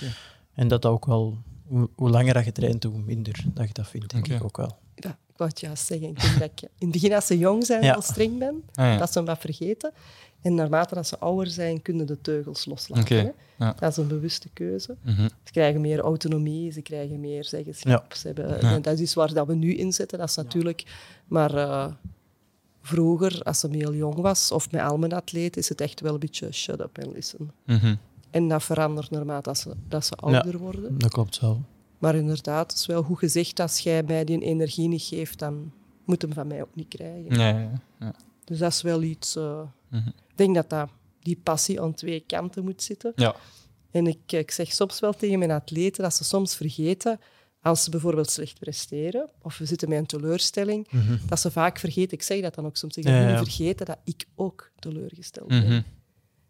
en 0.54 0.68
dat 0.68 0.82
dat 0.82 0.92
ook 0.92 1.06
wel, 1.06 1.38
hoe, 1.66 1.90
hoe 1.96 2.10
langer 2.10 2.34
dat 2.34 2.46
je 2.46 2.52
traint, 2.52 2.84
hoe 2.84 3.00
minder 3.00 3.44
dat 3.54 3.68
je 3.68 3.74
dat 3.74 3.88
vindt, 3.88 4.10
denk 4.10 4.28
ik 4.28 4.44
ook 4.44 4.58
wel. 4.58 4.78
Ja, 5.04 5.10
ik 5.10 5.38
wou 5.38 5.50
het 5.50 5.60
juist 5.60 5.86
zeggen. 5.86 6.08
Ik 6.08 6.22
denk 6.22 6.40
dat 6.40 6.50
ik 6.52 6.62
in 6.62 6.70
het 6.80 6.92
begin, 6.92 7.14
als 7.14 7.26
ze 7.26 7.38
jong 7.38 7.66
zijn, 7.66 7.84
Ja. 7.84 7.92
wel 7.92 8.02
streng 8.02 8.38
ben. 8.40 8.64
Ah, 8.74 8.86
ja. 8.86 8.98
Dat 8.98 9.12
ze 9.12 9.18
hem 9.18 9.28
wat 9.28 9.40
vergeten. 9.40 9.92
En 10.42 10.56
naarmate 10.56 10.96
dat 10.96 11.08
ze 11.08 11.20
ouder 11.20 11.48
zijn, 11.48 11.82
kunnen 11.82 12.08
de 12.08 12.22
teugels 12.22 12.66
loslaten. 12.66 13.34
Ja. 13.58 13.74
Dat 13.80 13.92
is 13.92 13.98
een 13.98 14.08
bewuste 14.08 14.50
keuze. 14.54 14.96
Mhm. 15.02 15.28
Ze 15.44 15.52
krijgen 15.52 15.82
meer 15.82 16.00
autonomie, 16.00 16.72
ze 16.72 16.82
krijgen 16.82 17.20
meer 17.20 17.46
zeggenschap. 17.46 18.14
Ze 18.14 18.28
hebben, 18.28 18.60
en 18.62 18.82
Dat 18.82 19.00
is 19.00 19.14
waar 19.14 19.34
dat 19.34 19.48
we 19.48 19.56
nu 19.56 19.76
in 19.76 19.94
zitten. 19.94 20.18
Dat 20.18 20.30
is 20.30 20.36
natuurlijk... 20.36 20.84
Maar 21.28 21.56
eh, 21.56 21.86
vroeger, 22.82 23.42
als 23.44 23.60
ze 23.60 23.68
heel 23.72 23.94
jong 23.94 24.16
was, 24.16 24.52
of 24.52 24.72
met 24.72 24.82
al 24.82 24.98
mijn 24.98 25.14
atleten, 25.14 25.62
is 25.62 25.70
het 25.70 25.82
echt 25.82 26.02
wel 26.02 26.14
een 26.14 26.20
beetje 26.20 26.52
shut 26.52 26.80
up 26.80 26.98
and 27.04 27.14
listen. 27.14 27.52
Mhm. 27.66 27.96
En 28.32 28.48
dat 28.48 28.64
verandert 28.64 29.10
naarmate 29.10 29.42
dat 29.50 29.58
ze, 29.58 29.74
dat 29.88 30.06
ze 30.06 30.16
ouder 30.16 30.58
worden. 30.58 30.98
Dat 30.98 31.12
klopt 31.12 31.40
wel. 31.40 31.62
Maar 32.00 32.16
inderdaad, 32.16 32.72
het 32.72 32.80
is 32.80 32.86
wel 32.86 33.04
goed 33.04 33.18
gezegd, 33.20 33.60
als 33.60 33.80
jij 33.80 34.04
mij 34.04 34.24
die 34.26 34.40
energie 34.42 34.88
niet 34.88 35.02
geeft, 35.02 35.40
dan 35.40 35.72
moet 36.06 36.22
hem 36.22 36.34
van 36.34 36.48
mij 36.48 36.62
ook 36.62 36.76
niet 36.76 36.88
krijgen. 36.88 37.36
Ja, 37.36 37.80
ja. 38.00 38.14
Dus 38.44 38.58
dat 38.58 38.72
is 38.72 38.82
wel 38.82 39.02
iets... 39.02 39.36
eh, 39.36 39.62
Mhm. 39.90 40.08
Ik 40.08 40.38
denk 40.46 40.56
dat, 40.56 40.70
dat 40.70 40.90
die 41.20 41.40
passie 41.44 41.82
aan 41.82 41.94
twee 41.94 42.24
kanten 42.28 42.64
moet 42.64 42.82
zitten. 42.84 43.12
Ja. 43.16 43.36
En 43.92 44.08
ik, 44.08 44.32
ik 44.32 44.52
zeg 44.52 44.72
soms 44.72 45.00
wel 45.00 45.14
tegen 45.14 45.40
mijn 45.40 45.52
atleten 45.52 46.04
dat 46.04 46.14
ze 46.16 46.24
soms 46.24 46.56
vergeten, 46.56 47.20
als 47.62 47.84
ze 47.84 47.90
bijvoorbeeld 47.90 48.30
slecht 48.30 48.60
presteren, 48.60 49.30
of 49.42 49.58
we 49.58 49.66
zitten 49.66 49.90
met 49.90 49.98
een 49.98 50.06
teleurstelling, 50.06 50.88
dat 51.28 51.40
ze 51.40 51.52
vaak 51.52 51.80
vergeten, 51.80 52.18
ik 52.18 52.24
zeg 52.24 52.42
dat 52.42 52.56
dan 52.56 52.66
ook 52.66 52.78
soms, 52.78 52.98
ik 52.98 53.04
Ja, 53.04 53.38
vergeten 53.38 53.86
dat 53.86 53.98
ik 54.04 54.26
ook 54.36 54.72
teleurgesteld 54.80 55.48
ben. 55.48 55.64
Mhm. 55.66 55.82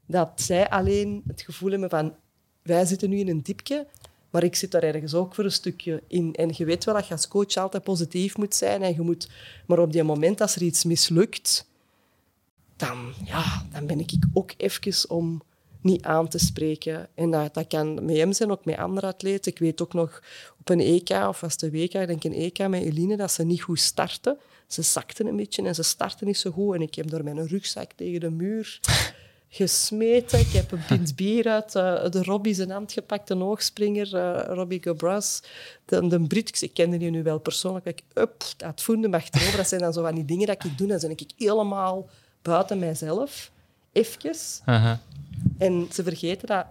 Dat 0.06 0.42
zij 0.42 0.70
alleen 0.70 1.24
het 1.28 1.42
gevoel 1.42 1.72
hebben 1.72 1.90
van, 1.90 2.16
wij 2.62 2.86
zitten 2.86 3.10
nu 3.10 3.18
in 3.18 3.28
een 3.30 3.42
diepje, 3.44 3.88
maar 4.30 4.44
ik 4.44 4.56
zit 4.56 4.72
daar 4.72 4.84
ergens 4.84 5.14
ook 5.14 5.36
voor 5.36 5.44
een 5.44 5.52
stukje 5.52 6.04
in. 6.08 6.36
En 6.36 6.50
je 6.54 6.66
weet 6.66 6.84
wel 6.84 6.96
dat 6.96 7.08
je 7.08 7.14
als 7.14 7.28
coach 7.28 7.56
altijd 7.56 7.84
positief 7.84 8.38
moet 8.38 8.56
zijn. 8.56 8.82
En 8.82 8.94
je 8.94 9.02
moet, 9.02 9.30
maar 9.66 9.80
op 9.80 9.92
die 9.92 10.04
moment, 10.04 10.42
als 10.42 10.56
er 10.56 10.62
iets 10.62 10.84
mislukt, 10.84 11.68
dan, 12.76 13.14
ja, 13.26 13.66
dan 13.72 13.86
ben 13.86 14.00
ik 14.00 14.12
ook 14.34 14.54
even 14.58 15.10
om 15.10 15.42
niet 15.82 16.04
aan 16.04 16.28
te 16.28 16.40
spreken. 16.40 17.08
En 17.14 17.32
dat, 17.32 17.54
dat 17.54 17.68
kan 17.68 18.06
met 18.06 18.16
hem 18.16 18.34
zijn, 18.34 18.52
ook 18.52 18.66
met 18.66 18.78
andere 18.78 19.08
atleten. 19.08 19.52
Ik 19.52 19.60
weet 19.60 19.82
ook 19.82 19.94
nog 19.94 20.24
op 20.60 20.70
een 20.70 20.80
EK, 20.80 21.10
of 21.10 21.40
was 21.40 21.62
een 21.62 21.72
WK, 21.72 21.94
ik 21.94 22.08
denk 22.08 22.24
een 22.24 22.34
EK 22.34 22.68
met 22.68 22.84
Eline, 22.84 23.18
dat 23.18 23.32
ze 23.32 23.44
niet 23.44 23.62
goed 23.62 23.80
starten. 23.80 24.38
Ze 24.68 24.82
zakten 24.82 25.26
een 25.28 25.36
beetje 25.36 25.64
en 25.64 25.76
ze 25.76 25.84
starten 25.84 26.28
niet 26.28 26.38
zo 26.38 26.52
goed. 26.52 26.76
En 26.76 26.82
ik 26.82 26.96
heb 26.96 27.10
door 27.10 27.24
mijn 27.24 27.48
rugzak 27.48 27.92
tegen 27.92 28.20
de 28.20 28.30
muur 28.30 28.80
gesmeten. 29.50 30.40
Ik 30.40 30.52
heb 30.52 30.72
een 30.72 30.86
pint 30.88 31.16
bier 31.16 31.48
uit 31.48 31.76
uh, 31.76 32.10
de 32.10 32.24
Robbie 32.24 32.54
zijn 32.54 32.70
hand 32.70 32.92
gepakt, 32.92 33.30
een 33.30 33.42
hoogspringer, 33.42 34.14
uh, 34.14 34.56
Robbie 34.56 34.84
Gobras. 34.84 35.42
De, 35.86 36.08
de 36.08 36.20
Brit, 36.20 36.62
ik 36.62 36.74
kende 36.74 36.98
die 36.98 37.10
nu 37.10 37.24
wel 37.24 37.40
persoonlijk. 37.40 37.86
Ik, 37.86 38.04
up, 38.14 38.44
dat 38.58 38.82
voelde 38.82 39.12
achterover. 39.12 39.58
Dat 39.58 39.68
zijn 39.68 39.82
dan 39.82 39.94
zo 39.94 40.02
van 40.02 40.16
die 40.16 40.26
dingen 40.26 40.48
dat 40.48 40.64
ik 40.64 40.78
doe. 40.78 40.88
Dan 40.88 41.00
ben 41.00 41.10
ik 41.10 41.32
helemaal 41.38 42.10
buiten 42.42 42.80
mijzelf. 42.80 43.52
Even. 43.92 44.32
Uh 44.66 44.92
En 45.58 45.88
ze 45.92 46.04
vergeten 46.04 46.48
dat 46.48 46.66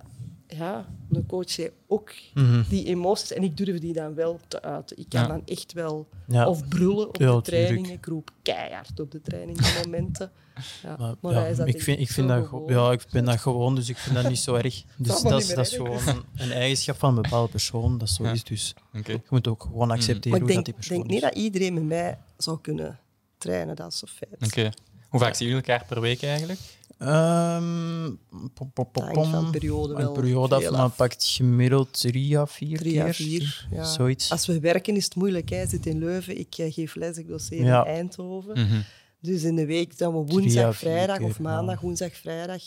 ja, 0.56 0.86
een 1.10 1.26
coach 1.26 1.56
heeft 1.56 1.72
ook 1.86 2.12
mhm. 2.34 2.62
die 2.68 2.84
emoties. 2.86 3.32
En 3.32 3.42
ik 3.42 3.56
durf 3.56 3.78
die 3.78 3.92
dan 3.92 4.14
wel 4.14 4.40
te 4.48 4.62
uiten. 4.62 4.98
Ik 4.98 5.08
kan 5.08 5.28
dan 5.28 5.42
echt 5.44 5.72
wel... 5.72 6.08
Of 6.28 6.68
brullen 6.68 7.08
op 7.08 7.18
de 7.18 7.40
trainingen. 7.42 7.90
Ik 7.90 8.06
roep 8.06 8.30
keihard 8.42 9.00
op 9.00 9.10
de 9.10 9.20
trainingsmomenten. 9.20 10.30
Ja, 10.82 11.16
maar, 11.20 11.32
ja, 11.32 11.64
ik 11.64 11.82
vind, 11.82 12.00
ik 12.00 12.10
vind 12.10 12.28
dat, 12.28 12.50
ja, 12.66 12.92
ik 12.92 13.04
ben 13.10 13.24
dat 13.24 13.38
gewoon, 13.38 13.74
dus 13.74 13.88
ik 13.88 13.96
vind 13.96 14.14
dat 14.14 14.28
niet 14.28 14.38
zo 14.38 14.54
erg. 14.54 14.84
Dus 14.96 15.22
dat, 15.22 15.40
is, 15.40 15.48
dat 15.48 15.66
is 15.66 15.76
gewoon 15.76 16.00
een, 16.06 16.24
een, 16.36 16.52
eigenschap 16.52 16.96
van 16.96 17.16
een 17.16 17.22
bepaalde 17.22 17.50
persoon. 17.50 17.98
Dat 17.98 18.08
zo 18.08 18.22
is. 18.22 18.44
Dus 18.44 18.74
je 18.92 19.20
moet 19.28 19.48
ook 19.48 19.62
gewoon 19.62 19.90
accepteren 19.90 20.40
hoe 20.40 20.52
dat 20.54 20.64
die 20.64 20.74
persoon 20.74 20.96
is. 20.96 21.02
Ik 21.02 21.08
denk 21.08 21.22
niet 21.22 21.32
dat 21.32 21.42
iedereen 21.42 21.74
met 21.74 21.84
mij 21.84 22.18
zou 22.36 22.58
kunnen 22.60 22.98
trainen, 23.38 23.76
dat 23.76 23.92
is 23.92 23.98
zo 23.98 24.06
feit. 24.06 24.52
Oké. 24.52 24.70
Hoe 25.08 25.20
vaak 25.20 25.34
zien 25.34 25.48
jullie 25.48 25.62
elkaar 25.62 25.86
per 25.86 26.00
week 26.00 26.22
eigenlijk? 26.22 26.60
Um, 27.02 28.18
pom, 28.54 28.72
pom, 28.72 28.90
pom, 29.12 29.34
een 29.34 29.50
periode 29.50 29.94
wel. 29.94 30.06
Een 30.06 30.20
periode 30.20 30.54
af, 30.54 30.70
maar 30.70 30.90
pakt 30.90 31.24
gemiddeld 31.24 32.00
drie 32.00 32.38
à 32.38 32.46
vier 32.46 32.78
drie 32.78 32.92
keer. 32.92 33.14
vier, 33.14 33.66
ja. 33.70 33.84
Zoiets. 33.84 34.30
Als 34.30 34.46
we 34.46 34.60
werken 34.60 34.96
is 34.96 35.04
het 35.04 35.14
moeilijk. 35.14 35.48
Hij 35.48 35.66
zit 35.66 35.86
in 35.86 35.98
Leuven, 35.98 36.38
ik 36.38 36.58
uh, 36.58 36.72
geef 36.72 36.94
les, 36.94 37.16
ik 37.16 37.28
doseer 37.28 37.60
in 37.60 37.66
Eindhoven. 37.66 38.58
Mm 38.58 38.66
-hmm. 38.66 38.84
Dus 39.20 39.42
in 39.42 39.56
de 39.56 39.66
week 39.66 39.98
dan 39.98 40.12
we 40.12 40.32
woensdag, 40.32 40.76
vrijdag 40.76 41.20
of 41.20 41.40
maandag, 41.40 41.74
ja. 41.74 41.80
woensdag, 41.80 42.12
vrijdag. 42.12 42.62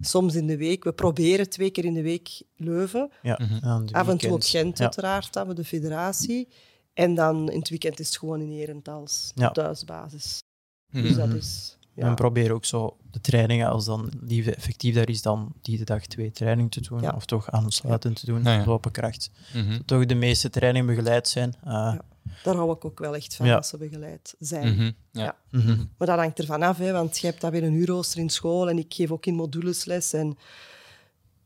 Soms 0.00 0.34
in 0.34 0.46
de 0.46 0.56
week. 0.56 0.84
We 0.84 0.92
proberen 0.92 1.50
twee 1.50 1.70
keer 1.70 1.84
in 1.84 1.94
de 1.94 2.02
week 2.02 2.42
Leuven. 2.56 3.10
Ja. 3.22 3.40
Mm 3.42 3.46
-hmm. 3.46 3.88
Af 3.92 4.08
en 4.08 4.18
toe 4.18 4.32
op 4.32 4.42
Gent 4.42 4.80
uiteraard, 4.80 5.32
dan 5.32 5.46
we 5.46 5.54
de 5.54 5.64
federatie. 5.64 6.48
En 6.94 7.14
dan 7.14 7.50
in 7.50 7.58
het 7.58 7.68
weekend 7.68 8.00
is 8.00 8.06
het 8.06 8.18
gewoon 8.18 8.40
in 8.40 8.58
Herentals, 8.58 9.32
ja. 9.34 9.50
thuisbasis. 9.50 10.42
Mm 10.90 11.00
-hmm. 11.00 11.08
Dus 11.08 11.16
dat 11.16 11.34
is... 11.34 11.78
Ja. 12.00 12.06
En 12.06 12.14
probeer 12.14 12.52
ook 12.52 12.64
zo 12.64 12.96
de 13.10 13.20
trainingen, 13.20 13.68
als 13.68 13.84
dan 13.84 14.10
die 14.20 14.54
effectief 14.54 14.94
daar 14.94 15.08
is, 15.08 15.22
dan 15.22 15.52
die 15.62 15.78
de 15.78 15.84
dag 15.84 16.06
twee 16.06 16.30
training 16.30 16.70
te 16.70 16.80
doen. 16.80 17.14
Of 17.14 17.24
toch 17.24 17.50
aansluitend 17.50 18.20
te 18.20 18.26
doen, 18.26 18.42
ja. 18.42 18.64
lopen 18.66 18.90
kracht. 18.90 19.30
Mm 19.54 19.84
Toch 19.84 20.06
de 20.06 20.14
meeste 20.14 20.50
trainingen 20.50 20.86
begeleid 20.86 21.28
zijn. 21.28 21.54
Uh, 21.66 21.94
daar 22.42 22.54
hou 22.54 22.72
ik 22.72 22.84
ook 22.84 22.98
wel 22.98 23.16
echt 23.16 23.36
van, 23.36 23.50
als 23.50 23.68
ze 23.68 23.76
begeleid 23.76 24.34
zijn. 24.38 24.74
Mhm. 24.74 24.90
Ja. 25.10 25.36
Mhm. 25.50 25.76
Maar 25.96 26.06
dat 26.06 26.18
hangt 26.18 26.38
ervan 26.38 26.62
af, 26.62 26.78
hè, 26.78 26.92
want 26.92 27.18
je 27.18 27.26
hebt 27.26 27.40
dat 27.40 27.50
weer 27.50 27.64
een 27.64 27.74
uurrooster 27.74 28.20
in 28.20 28.30
school 28.30 28.68
en 28.68 28.78
ik 28.78 28.94
geef 28.94 29.10
ook 29.10 29.26
in 29.26 29.34
modules 29.34 29.84
les. 29.84 30.12
En 30.12 30.38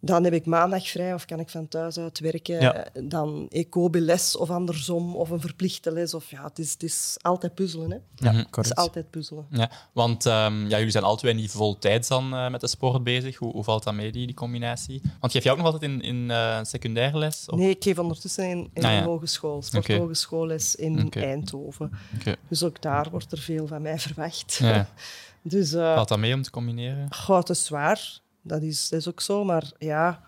dan 0.05 0.25
heb 0.25 0.33
ik 0.33 0.47
maandag 0.47 0.89
vrij 0.89 1.15
of 1.15 1.25
kan 1.25 1.41
ik 1.41 1.49
van 1.49 1.69
thuis 1.69 1.99
uit 1.99 2.19
werken. 2.19 2.61
Ja. 2.61 2.87
Dan 3.03 3.47
ecobe-les 3.51 4.37
of 4.37 4.51
andersom, 4.51 5.17
of 5.17 5.31
een 5.31 5.41
verplichte 5.41 5.93
les. 5.93 6.15
Of, 6.15 6.31
ja, 6.31 6.45
het, 6.45 6.59
is, 6.59 6.73
het 6.73 6.83
is 6.83 7.17
altijd 7.21 7.55
puzzelen. 7.55 7.91
Hè? 7.91 7.97
Ja, 8.15 8.33
mhm. 8.33 8.45
Het 8.51 8.65
is 8.65 8.75
altijd 8.75 9.11
puzzelen. 9.11 9.47
Ja, 9.51 9.71
want 9.93 10.25
um, 10.25 10.69
ja, 10.69 10.77
jullie 10.77 10.91
zijn 10.91 11.05
altijd 11.05 11.37
niet 11.37 11.51
voltijds 11.51 12.09
dan 12.09 12.35
uh, 12.35 12.51
met 12.51 12.61
de 12.61 12.67
sport 12.67 13.05
bezig. 13.05 13.37
Hoe, 13.37 13.53
hoe 13.53 13.65
valt 13.65 13.85
dat 13.85 13.95
mee, 13.95 14.13
die, 14.13 14.27
die 14.27 14.35
combinatie? 14.35 15.03
Want 15.21 15.33
geef 15.33 15.45
je 15.45 15.51
ook 15.51 15.57
nog 15.57 15.67
altijd 15.67 15.83
in, 15.83 16.01
in 16.01 16.17
uh, 16.17 16.59
secundaire 16.63 17.19
les? 17.19 17.49
Of? 17.49 17.59
Nee, 17.59 17.71
ik 17.71 17.83
geef 17.83 17.99
ondertussen 17.99 18.49
in, 18.49 18.71
in 18.73 18.85
ah, 18.85 18.93
een 18.93 19.03
hogeschool, 19.03 19.63
sporthogeschoolles 19.63 20.75
in 20.75 21.07
okay. 21.07 21.23
Eindhoven. 21.23 21.93
Okay. 22.21 22.37
Dus 22.49 22.63
ook 22.63 22.83
daar 22.83 23.11
wordt 23.11 23.33
er 23.33 23.39
veel 23.39 23.67
van 23.67 23.83
mij 23.83 23.99
verwacht. 23.99 24.55
Ja. 24.55 24.89
dus, 25.43 25.73
uh, 25.73 25.95
valt 25.95 26.09
dat 26.09 26.19
mee 26.19 26.35
om 26.35 26.43
te 26.43 26.51
combineren? 26.51 27.07
Goh, 27.15 27.39
het 27.39 27.49
is 27.49 27.65
zwaar 27.65 28.23
dat 28.45 28.63
is, 28.63 28.89
dat 28.89 29.01
is 29.01 29.09
ook 29.09 29.21
zo. 29.21 29.45
Maar 29.45 29.73
ja, 29.79 30.23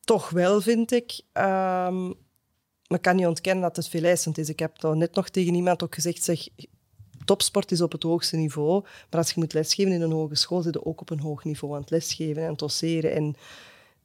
toch 0.00 0.30
wel 0.30 0.60
vind 0.60 0.92
ik. 0.92 1.20
Um, 1.32 2.14
maar 2.92 3.00
ik 3.00 3.06
kan 3.06 3.16
niet 3.16 3.26
ontkennen 3.26 3.62
dat 3.62 3.76
het 3.76 3.88
veel 3.88 4.04
eisend 4.04 4.38
is. 4.38 4.48
Ik 4.48 4.58
heb 4.58 4.82
net 4.82 5.14
nog 5.14 5.28
tegen 5.28 5.54
iemand 5.54 5.82
ook 5.82 5.94
gezegd, 5.94 6.24
zeg, 6.24 6.48
topsport 7.24 7.72
is 7.72 7.80
op 7.80 7.92
het 7.92 8.02
hoogste 8.02 8.36
niveau. 8.36 8.82
Maar 8.82 9.20
als 9.20 9.28
je 9.28 9.40
moet 9.40 9.52
lesgeven 9.52 9.92
in 9.92 10.00
een 10.00 10.12
hogeschool, 10.12 10.62
zit 10.62 10.74
je 10.74 10.84
ook 10.84 11.00
op 11.00 11.10
een 11.10 11.20
hoog 11.20 11.44
niveau 11.44 11.74
aan 11.74 11.80
het 11.80 11.90
lesgeven 11.90 12.46
en 12.46 12.56
tosseren. 12.56 13.12
En 13.12 13.34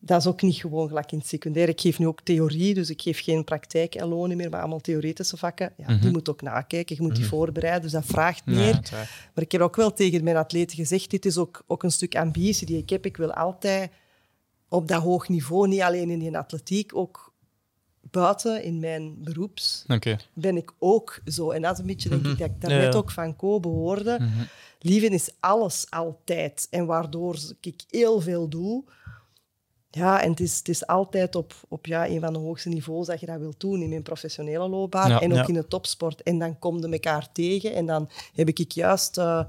dat 0.07 0.19
is 0.19 0.27
ook 0.27 0.41
niet 0.41 0.55
gewoon 0.55 0.87
gelijk 0.87 1.11
in 1.11 1.17
het 1.17 1.27
secundair. 1.27 1.69
Ik 1.69 1.81
geef 1.81 1.99
nu 1.99 2.07
ook 2.07 2.21
theorie, 2.21 2.73
dus 2.73 2.89
ik 2.89 3.01
geef 3.01 3.23
geen 3.23 3.43
praktijk 3.43 4.01
alone 4.01 4.35
meer, 4.35 4.49
maar 4.49 4.59
allemaal 4.59 4.79
theoretische 4.79 5.37
vakken. 5.37 5.73
Ja, 5.77 5.87
Die 5.87 5.97
mhm. 5.97 6.11
moet 6.11 6.29
ook 6.29 6.41
nakijken, 6.41 6.95
je 6.95 7.01
moet 7.01 7.15
die 7.15 7.25
mhm. 7.25 7.33
voorbereiden, 7.33 7.81
dus 7.81 7.91
dat 7.91 8.05
vraagt 8.05 8.45
meer. 8.45 8.79
maar 9.33 9.43
ik 9.43 9.51
heb 9.51 9.61
ook 9.61 9.75
wel 9.75 9.93
tegen 9.93 10.23
mijn 10.23 10.35
atleten 10.35 10.77
gezegd, 10.77 11.09
dit 11.09 11.25
is 11.25 11.37
ook, 11.37 11.63
ook 11.67 11.83
een 11.83 11.91
stuk 11.91 12.15
ambitie 12.15 12.67
die 12.67 12.77
ik 12.77 12.89
heb. 12.89 13.05
Ik 13.05 13.17
wil 13.17 13.33
altijd 13.33 13.91
op 14.69 14.87
dat 14.87 15.01
hoog 15.01 15.29
niveau, 15.29 15.67
niet 15.67 15.81
alleen 15.81 16.09
in 16.09 16.19
die 16.19 16.37
atletiek, 16.37 16.95
ook 16.95 17.33
buiten 18.01 18.63
in 18.63 18.79
mijn 18.79 19.23
beroeps 19.23 19.83
ben 20.33 20.57
ik 20.57 20.73
ook 20.79 21.19
zo. 21.25 21.51
En 21.51 21.61
dat 21.61 21.73
is 21.73 21.79
een 21.79 21.85
beetje, 21.85 22.09
denk 22.09 22.21
ik, 22.21 22.27
mhm. 22.27 22.37
dat 22.39 22.49
ik 22.49 22.61
daarnet 22.61 22.93
ja, 22.93 22.99
ook 22.99 23.11
van 23.11 23.35
Kobe 23.35 23.67
hoorde. 23.67 24.19
Lieven 24.79 25.11
is 25.11 25.29
alles 25.39 25.85
altijd. 25.89 26.67
En 26.69 26.85
waardoor 26.85 27.37
ik 27.61 27.81
heel 27.89 28.21
veel 28.21 28.49
doe 28.49 28.83
ja, 29.91 30.21
en 30.21 30.29
het 30.29 30.39
is, 30.39 30.57
het 30.57 30.69
is 30.69 30.87
altijd 30.87 31.35
op, 31.35 31.53
op 31.67 31.85
ja, 31.85 32.07
een 32.07 32.19
van 32.19 32.33
de 32.33 32.39
hoogste 32.39 32.69
niveaus 32.69 33.05
dat 33.05 33.19
je 33.19 33.25
dat 33.25 33.39
wilt 33.39 33.59
doen 33.59 33.81
in 33.81 33.89
mijn 33.89 34.03
professionele 34.03 34.67
loopbaan 34.67 35.19
en 35.19 35.39
ook 35.39 35.47
in 35.47 35.53
de 35.53 35.67
topsport. 35.67 36.23
En 36.23 36.39
dan 36.39 36.59
kom 36.59 36.79
je 36.79 36.89
elkaar 36.89 37.31
tegen 37.31 37.73
en 37.73 37.85
dan 37.85 38.09
heb 38.33 38.47
ik 38.49 38.71
juist 38.71 39.17
uh, 39.17 39.43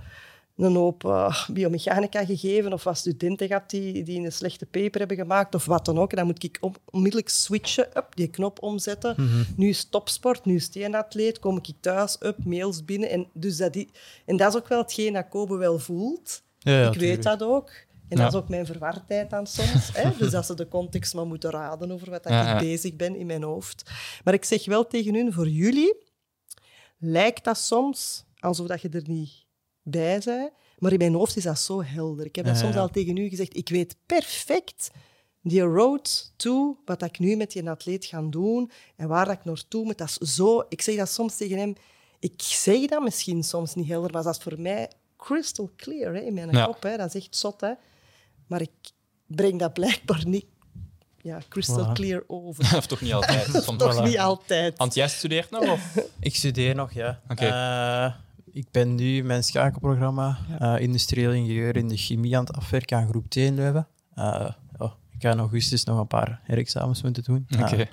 een 0.57 0.75
hoop 0.75 1.05
uh, 1.05 1.49
biomechanica 1.49 2.25
gegeven 2.25 2.73
of 2.73 2.85
wat 2.85 2.99
studenten 2.99 3.47
gehad 3.47 3.71
die, 3.71 4.03
die 4.03 4.25
een 4.25 4.33
slechte 4.33 4.67
paper 4.67 4.99
hebben 4.99 5.17
gemaakt 5.17 5.55
of 5.55 5.65
wat 5.65 5.85
dan 5.85 5.99
ook. 5.99 6.11
En 6.11 6.17
dan 6.17 6.27
moet 6.27 6.45
ik 6.45 6.61
onmiddellijk 6.91 7.29
switchen, 7.29 7.87
up, 7.97 8.07
die 8.15 8.29
knop 8.29 8.63
omzetten. 8.63 9.15
Mhm. 9.17 9.43
Nu 9.57 9.69
is 9.69 9.85
topsport, 9.85 10.45
nu 10.45 10.55
is 10.55 10.71
een 10.73 10.95
atleet, 10.95 11.39
kom 11.39 11.57
ik 11.57 11.73
thuis, 11.81 12.17
up, 12.21 12.45
mails 12.45 12.85
binnen. 12.85 13.11
En, 13.11 13.29
dus 13.33 13.57
dat, 13.57 13.73
die, 13.73 13.89
en 14.25 14.37
dat 14.37 14.55
is 14.55 14.61
ook 14.61 14.69
wel 14.69 14.83
hetgeen 14.83 15.13
dat 15.13 15.29
Kobe 15.29 15.57
wel 15.57 15.79
voelt. 15.79 16.43
Ja, 16.59 16.91
ik 16.91 16.99
weet 16.99 17.23
dat 17.23 17.43
ook. 17.43 17.71
En 18.09 18.17
dat 18.17 18.33
is 18.33 18.39
ook 18.39 18.49
mijn 18.49 18.67
verwardheid 18.67 19.31
dan 19.31 19.47
soms. 19.47 19.91
Hè? 19.93 20.11
Dus 20.19 20.31
dat 20.31 20.47
ze 20.47 20.55
de 20.55 20.69
context 20.69 21.15
maar 21.15 21.27
moeten 21.27 21.51
raden 21.51 21.91
over 21.91 22.11
wat 22.11 22.29
ja, 22.29 22.53
ik 22.55 22.69
bezig 22.69 22.97
ben 22.97 23.17
in 23.17 23.27
mijn 23.27 23.43
hoofd. 23.43 23.91
Maar 24.25 24.35
ik 24.35 24.45
zeg 24.45 24.65
wel 24.65 24.87
tegen 24.87 25.15
hun, 25.15 25.33
voor 25.33 25.49
jullie 25.49 25.97
lijkt 26.99 27.45
dat 27.45 27.59
soms 27.59 28.25
alsof 28.39 28.67
dat 28.67 28.81
je 28.81 28.89
er 28.89 29.09
niet 29.09 29.47
bij 29.83 30.21
bent. 30.25 30.53
Maar 30.79 30.93
in 30.93 30.99
mijn 30.99 31.15
hoofd 31.15 31.37
is 31.37 31.43
dat 31.43 31.59
zo 31.59 31.83
helder. 31.83 32.27
Ik 32.27 32.37
heb 32.37 32.45
dat 32.45 32.57
soms 32.57 32.77
al 32.77 32.89
tegen 32.89 33.17
u 33.17 33.29
gezegd. 33.29 33.57
Ik 33.57 33.69
weet 33.69 33.97
perfect 34.07 34.91
die 35.43 35.61
road 35.61 36.33
to 36.37 36.79
wat 36.85 37.03
ik 37.03 37.19
nu 37.19 37.37
met 37.37 37.53
die 37.53 37.71
atleet 37.71 38.05
ga 38.05 38.23
doen 38.23 38.71
en 38.97 39.09
waar 39.09 39.31
ik 39.31 39.45
naartoe 39.45 39.85
moet. 39.85 39.99
Dat 39.99 40.17
is 40.21 40.35
zo... 40.35 40.65
Ik 40.69 40.83
zeg 40.83 40.97
dat 40.97 41.11
soms 41.11 41.37
tegen 41.37 41.59
hem. 41.59 41.75
Ik 42.19 42.43
zeg 42.43 42.87
dat 42.87 43.03
misschien 43.03 43.45
soms 43.45 43.75
niet 43.75 43.89
helder, 43.89 44.13
maar 44.13 44.23
dat 44.23 44.37
is 44.37 44.43
voor 44.43 44.61
mij 44.61 44.91
crystal 45.17 45.71
clear 45.77 46.15
hè, 46.15 46.21
in 46.21 46.35
mijn 46.35 46.65
kop. 46.65 46.83
Hè. 46.83 46.97
Dat 46.97 47.15
is 47.15 47.23
echt 47.23 47.37
zot. 47.37 47.61
Hè. 47.61 47.73
Maar 48.49 48.61
ik 48.61 48.71
breng 49.27 49.59
dat 49.59 49.73
blijkbaar 49.73 50.27
niet 50.27 50.47
ja, 51.23 51.41
crystal 51.49 51.93
clear 51.93 52.23
over. 52.27 52.77
of 52.77 52.87
toch 52.87 53.01
niet 53.01 53.13
altijd? 53.13 53.65
toch 53.79 54.05
niet 54.05 54.19
altijd. 54.19 54.79
Want 54.79 54.95
jij 54.95 55.09
studeert 55.09 55.51
nog? 55.51 55.71
Of? 55.71 55.99
ik 56.21 56.35
studeer 56.35 56.75
nog, 56.75 56.93
ja. 56.93 57.21
Okay. 57.29 58.07
Uh, 58.07 58.15
ik 58.53 58.71
ben 58.71 58.95
nu 58.95 59.23
mijn 59.23 59.45
schakelprogramma 59.45 60.39
ja. 60.59 60.77
uh, 60.77 60.83
industrieel 60.83 61.33
ingenieur 61.33 61.77
in 61.77 61.89
de 61.89 61.97
chemie 61.97 62.37
aan 62.37 62.45
het 62.45 62.57
afwerken 62.57 62.97
aan 62.97 63.09
groep 63.09 63.29
T 63.29 63.37
in 63.37 63.55
Leuven. 63.55 63.87
Uh, 64.15 64.51
oh, 64.77 64.93
ik 65.11 65.23
ga 65.23 65.31
in 65.31 65.39
augustus 65.39 65.85
nog 65.85 65.99
een 65.99 66.07
paar 66.07 66.41
herexamens 66.43 67.03
moeten 67.03 67.23
doen. 67.23 67.47
Okay. 67.61 67.89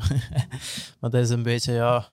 maar 0.99 1.09
dat 1.09 1.21
is 1.21 1.29
een 1.29 1.43
beetje, 1.43 1.73
ja, 1.73 2.09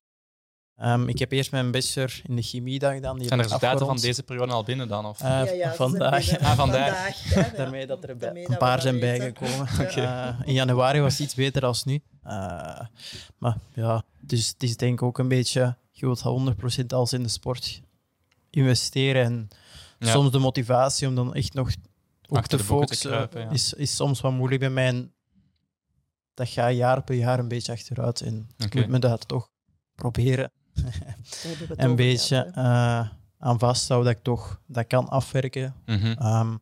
Um, 0.84 1.08
ik 1.08 1.18
heb 1.18 1.32
eerst 1.32 1.50
mijn 1.50 1.70
bachelor 1.70 2.20
in 2.26 2.36
de 2.36 2.42
chemie 2.42 2.80
gedaan. 2.80 3.18
Die 3.18 3.26
Zijn 3.26 3.38
de 3.38 3.44
resultaten 3.44 3.86
van 3.86 3.96
deze 3.96 4.22
periode 4.22 4.52
al 4.52 4.64
binnen 4.64 4.88
dan? 4.88 5.06
Of? 5.06 5.22
Uh, 5.22 5.28
ja, 5.28 5.52
ja, 5.52 5.74
vandaag. 5.74 6.38
Ah, 6.38 6.56
vandaag. 6.56 7.22
Daarmee 7.56 7.86
dat 7.86 8.02
er 8.02 8.10
een 8.10 8.56
paar 8.58 8.80
zijn 8.80 9.00
bijgekomen. 9.00 9.68
Okay. 9.80 9.96
Uh, 9.96 10.40
in 10.44 10.52
januari 10.52 11.00
was 11.00 11.12
het 11.12 11.20
iets 11.20 11.34
beter 11.34 11.60
dan 11.60 11.74
nu. 11.84 12.00
Uh, 12.26 12.80
maar 13.38 13.56
ja, 13.74 14.02
dus 14.20 14.48
het 14.48 14.62
is 14.62 14.76
denk 14.76 14.92
ik 14.92 15.02
ook 15.02 15.18
een 15.18 15.28
beetje, 15.28 15.76
je 15.90 16.06
wilt 16.06 16.22
100% 16.82 16.86
als 16.86 17.12
in 17.12 17.22
de 17.22 17.28
sport 17.28 17.82
investeren. 18.50 19.24
En 19.24 19.48
ja. 19.98 20.10
soms 20.10 20.30
de 20.30 20.38
motivatie 20.38 21.08
om 21.08 21.14
dan 21.14 21.34
echt 21.34 21.54
nog 21.54 21.70
ook 22.28 22.46
te 22.46 22.58
focussen 22.58 23.10
te 23.10 23.16
kruipen, 23.16 23.50
is, 23.50 23.72
is 23.72 23.96
soms 23.96 24.20
wat 24.20 24.32
moeilijk 24.32 24.60
bij 24.60 24.70
mij. 24.70 24.86
En 24.86 25.12
dat 26.34 26.48
gaat 26.48 26.74
jaar 26.74 27.02
per 27.02 27.14
jaar 27.14 27.38
een 27.38 27.48
beetje 27.48 27.72
achteruit. 27.72 28.20
En 28.20 28.48
okay. 28.54 28.66
ik 28.66 28.74
moet 28.74 28.88
me 28.88 28.98
dat 28.98 29.28
toch 29.28 29.48
proberen 29.94 30.52
een 31.76 31.96
beetje 31.96 32.52
uh, 32.56 33.08
aan 33.38 33.58
vasthoud 33.58 34.04
dat 34.04 34.12
ik 34.16 34.22
toch 34.22 34.60
dat 34.66 34.86
kan 34.86 35.08
afwerken. 35.08 35.74
Mhm. 35.86 36.06
Ehm, 36.06 36.56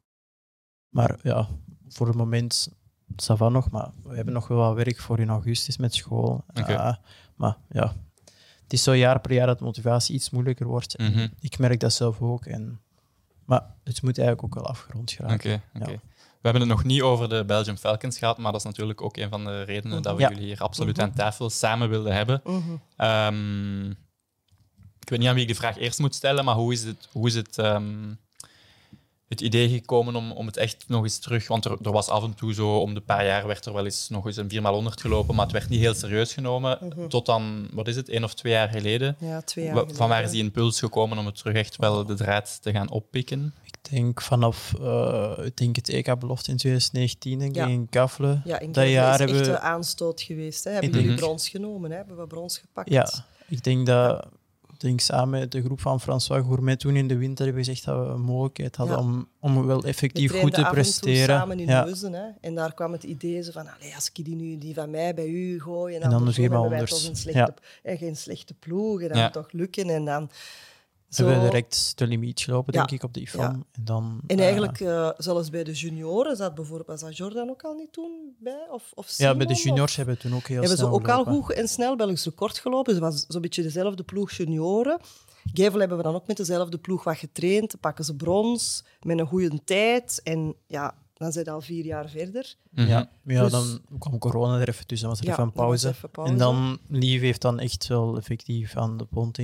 maar 0.88 1.18
ja, 1.22 1.48
voor 1.88 2.06
het 2.06 2.16
moment 2.16 2.68
ça 3.16 3.36
va 3.36 3.48
nog, 3.48 3.70
maar 3.70 3.90
we 4.02 4.14
hebben 4.14 4.34
nog 4.34 4.48
wel 4.48 4.58
wat 4.58 4.74
werk 4.74 4.98
voor 4.98 5.18
in 5.18 5.28
augustus 5.28 5.76
met 5.76 5.94
school. 5.94 6.44
Eh, 6.52 6.94
maar 7.34 7.56
ja, 7.68 7.94
het 8.62 8.72
is 8.72 8.82
zo 8.82 8.94
jaar 8.94 9.20
per 9.20 9.32
jaar 9.32 9.46
dat 9.46 9.60
motivatie 9.60 10.14
iets 10.14 10.30
moeilijker 10.30 10.66
wordt. 10.66 10.98
Mhm. 10.98 11.28
Ik 11.40 11.58
merk 11.58 11.80
dat 11.80 11.92
zelf 11.92 12.20
ook. 12.20 12.46
En, 12.46 12.80
maar 13.44 13.62
het 13.84 14.02
moet 14.02 14.18
eigenlijk 14.18 14.44
ook 14.44 14.62
wel 14.62 14.70
afgerond 14.70 15.12
Oké, 15.12 15.22
geraken. 15.22 15.62
Ja. 15.72 16.00
We 16.40 16.48
hebben 16.48 16.68
het 16.68 16.70
nog 16.76 16.84
niet 16.84 17.02
over 17.02 17.28
de 17.28 17.44
Belgium 17.44 17.76
Falcons 17.76 18.18
gehad, 18.18 18.38
maar 18.38 18.52
dat 18.52 18.60
is 18.60 18.66
natuurlijk 18.66 19.02
ook 19.02 19.16
een 19.16 19.28
van 19.28 19.44
de 19.44 19.62
redenen 19.62 20.02
dat 20.02 20.16
we 20.16 20.20
Ja. 20.22 20.28
jullie 20.28 20.44
hier 20.44 20.60
absoluut 20.60 21.00
aan 21.00 21.12
tafel 21.12 21.50
samen 21.50 21.88
wilden 21.88 22.14
hebben. 22.14 22.40
Mhm. 22.44 22.60
Ehm, 22.96 23.90
ik 25.00 25.08
weet 25.08 25.18
niet 25.18 25.28
aan 25.28 25.34
wie 25.34 25.42
ik 25.42 25.48
de 25.48 25.54
vraag 25.54 25.78
eerst 25.78 25.98
moet 25.98 26.14
stellen, 26.14 26.44
maar 26.44 26.54
hoe 26.54 26.72
is 26.72 26.84
het, 26.84 27.08
hoe 27.12 27.26
is 27.26 27.34
het, 27.34 27.58
ehm, 27.58 28.14
het 29.28 29.40
idee 29.40 29.68
gekomen 29.68 30.16
om, 30.16 30.32
om 30.32 30.46
het 30.46 30.56
echt 30.56 30.84
nog 30.88 31.02
eens 31.02 31.18
terug... 31.18 31.48
Want 31.48 31.64
er, 31.64 31.76
er 31.82 31.92
was 31.92 32.08
af 32.08 32.22
en 32.24 32.34
toe 32.34 32.54
zo, 32.54 32.76
om 32.76 32.94
de 32.94 33.00
paar 33.00 33.26
jaar 33.26 33.46
werd 33.46 33.66
er 33.66 33.72
wel 33.72 33.84
eens 33.84 34.08
nog 34.08 34.26
eens 34.26 34.36
een 34.36 34.48
4x100 34.48 35.00
gelopen, 35.00 35.34
maar 35.34 35.44
het 35.44 35.52
werd 35.52 35.68
niet 35.68 35.80
heel 35.80 35.94
serieus 35.94 36.32
genomen. 36.32 36.78
Mhm. 36.80 37.08
Tot 37.08 37.26
dan, 37.26 37.68
wat 37.72 37.88
is 37.88 37.96
het, 37.96 38.08
één 38.08 38.24
of 38.24 38.34
twee 38.34 38.52
jaar 38.52 38.68
geleden? 38.68 39.16
Ja, 39.18 39.40
twee 39.40 39.64
jaar 39.64 39.84
Van 39.92 40.08
waar 40.08 40.22
is 40.22 40.30
die 40.30 40.42
impuls 40.42 40.78
gekomen 40.78 41.18
om 41.18 41.26
het 41.26 41.36
terug 41.36 41.54
echt 41.54 41.76
wel 41.76 42.04
de 42.04 42.14
draad 42.14 42.62
te 42.62 42.72
gaan 42.72 42.90
oppikken? 42.90 43.54
Ik 43.90 43.96
denk 43.96 44.20
vanaf 44.20 44.74
eh, 44.80 45.32
ik 45.44 45.56
denk 45.56 45.76
het 45.76 45.88
EK-belofte 45.88 46.50
in 46.50 46.56
2019 46.56 47.38
denk 47.38 47.54
Ja. 47.54 47.66
in 47.66 47.86
Kafle. 47.90 48.40
Ja, 48.44 48.58
in 48.58 48.72
dat 48.72 48.88
jaar 48.88 49.12
is 49.12 49.18
hebben 49.18 49.36
echt 49.36 49.46
we- 49.46 49.52
een 49.52 49.58
aanstoot 49.58 50.20
geweest. 50.22 50.64
Hè. 50.64 50.70
Hebben 50.70 50.90
jullie 50.90 51.14
brons 51.16 51.48
genomen? 51.48 51.90
Hè? 51.90 51.96
Hebben 51.96 52.16
we 52.16 52.26
brons 52.26 52.58
gepakt? 52.58 52.90
Ja, 52.90 53.10
ik 53.48 53.64
denk 53.64 53.86
dat 53.86 54.26
denk 54.78 55.00
samen 55.00 55.40
met 55.40 55.52
de 55.52 55.62
groep 55.62 55.80
van 55.80 56.00
François 56.00 56.44
Gourmet 56.46 56.80
toen 56.80 56.96
in 56.96 57.08
de 57.08 57.16
winter 57.16 57.44
hebben 57.44 57.64
gezegd 57.64 57.84
dat 57.84 58.06
we 58.06 58.12
een 58.12 58.20
mogelijkheid 58.20 58.76
hadden 58.76 58.96
Ja. 58.96 59.02
om, 59.02 59.28
om 59.40 59.66
wel 59.66 59.80
We 59.80 59.86
effectief 59.88 60.40
goed 60.40 60.54
te 60.54 60.68
presteren. 60.70 61.36
samen 61.38 61.60
in 61.60 61.66
ja. 61.66 61.84
Leuzen. 61.84 62.12
Hè? 62.12 62.24
En 62.40 62.54
daar 62.54 62.74
kwam 62.74 62.92
het 62.92 63.02
idee 63.02 63.42
zo 63.42 63.50
van, 63.50 63.68
allee, 63.78 63.94
als 63.94 64.10
ik 64.14 64.24
die 64.24 64.34
nu 64.34 64.58
die 64.58 64.74
van 64.74 64.90
mij 64.90 65.14
bij 65.14 65.26
u 65.26 65.60
gooi 65.60 65.94
en, 65.94 65.94
En 65.94 66.00
dan 66.00 66.10
de 66.10 66.16
andersom, 66.16 66.42
hebben 66.44 66.60
wij 66.70 66.78
4x100. 66.78 66.88
toch 66.88 67.08
een 67.08 67.16
slechte, 67.16 67.54
en 67.82 67.98
geen 67.98 68.16
slechte 68.16 68.54
ploeg. 68.54 69.00
En 69.00 69.08
dat 69.08 69.16
Ja. 69.16 69.22
moet 69.22 69.32
toch 69.32 69.52
lukken. 69.52 69.88
En 69.88 70.04
dan 70.04 70.30
Ze 71.10 71.24
hebben 71.24 71.42
direct 71.42 71.92
de 71.98 72.06
limiet 72.06 72.40
gelopen, 72.40 72.72
Ja. 72.72 72.78
denk 72.78 72.90
ik, 72.90 73.02
op 73.02 73.14
de 73.14 73.20
IFAM. 73.20 73.64
En, 73.72 73.84
dan, 73.84 74.20
En 74.26 74.36
eh, 74.38 74.44
eigenlijk, 74.44 74.80
eh, 74.80 75.10
zelfs 75.16 75.50
bij 75.50 75.64
de 75.64 75.72
junioren, 75.72 76.36
zat 76.36 76.54
bijvoorbeeld, 76.54 76.86
was 76.88 77.00
dat 77.00 77.16
Jordan 77.16 77.50
ook 77.50 77.62
al 77.62 77.74
niet 77.74 77.92
toen 77.92 78.34
bij? 78.38 78.66
Of, 78.70 78.92
of 78.94 79.18
ja, 79.18 79.34
bij 79.34 79.46
de 79.46 79.54
juniors 79.54 79.90
of- 79.90 79.96
hebben 79.96 80.14
we 80.14 80.20
toen 80.20 80.34
ook 80.34 80.46
heel 80.46 80.58
hebben 80.58 80.76
ze 80.76 80.82
snel 80.84 80.94
ook 80.94 81.08
al 81.08 81.24
goed 81.24 81.52
en 81.52 81.68
snel 81.68 81.96
Belgisch 81.96 82.24
record 82.24 82.58
gelopen. 82.58 82.94
Ze 82.94 83.00
was 83.00 83.24
zo'n 83.28 83.40
beetje 83.40 83.62
dezelfde 83.62 84.02
ploeg 84.02 84.30
junioren. 84.32 85.00
Gevel 85.54 85.78
hebben 85.80 85.96
we 85.96 86.02
dan 86.02 86.14
ook 86.14 86.26
met 86.26 86.36
dezelfde 86.36 86.78
ploeg 86.78 87.04
wat 87.04 87.16
getraind. 87.16 87.70
Dan 87.70 87.80
pakken 87.80 88.04
ze 88.04 88.16
brons 88.16 88.84
met 89.02 89.18
een 89.18 89.26
goede 89.26 89.64
tijd. 89.64 90.20
En 90.24 90.54
ja, 90.66 90.94
dan 91.14 91.32
zijn 91.32 91.44
ze 91.44 91.50
al 91.50 91.60
vier 91.60 91.84
jaar 91.84 92.08
verder. 92.08 92.54
Mhm. 92.70 92.86
Ja, 92.88 93.10
ja 93.24 93.42
Dus- 93.42 93.50
dan 93.52 93.80
kwam 93.98 94.18
corona 94.18 94.60
er 94.60 94.68
even 94.68 94.86
tussen, 94.86 95.08
dan 95.08 95.16
was 95.16 95.26
er 95.26 95.26
Ja, 95.26 95.32
even 95.32 95.44
een 95.44 95.50
dan 95.54 95.66
was 95.66 95.80
pauze. 95.82 95.96
even 95.98 96.10
pauze. 96.10 96.32
En 96.32 96.38
dan, 96.38 96.78
Lief 96.88 97.20
heeft 97.20 97.40
dan 97.42 97.58
echt 97.58 97.86
wel 97.86 98.16
effectief 98.16 98.76
aan 98.76 98.96
de 98.96 99.04
pont, 99.04 99.38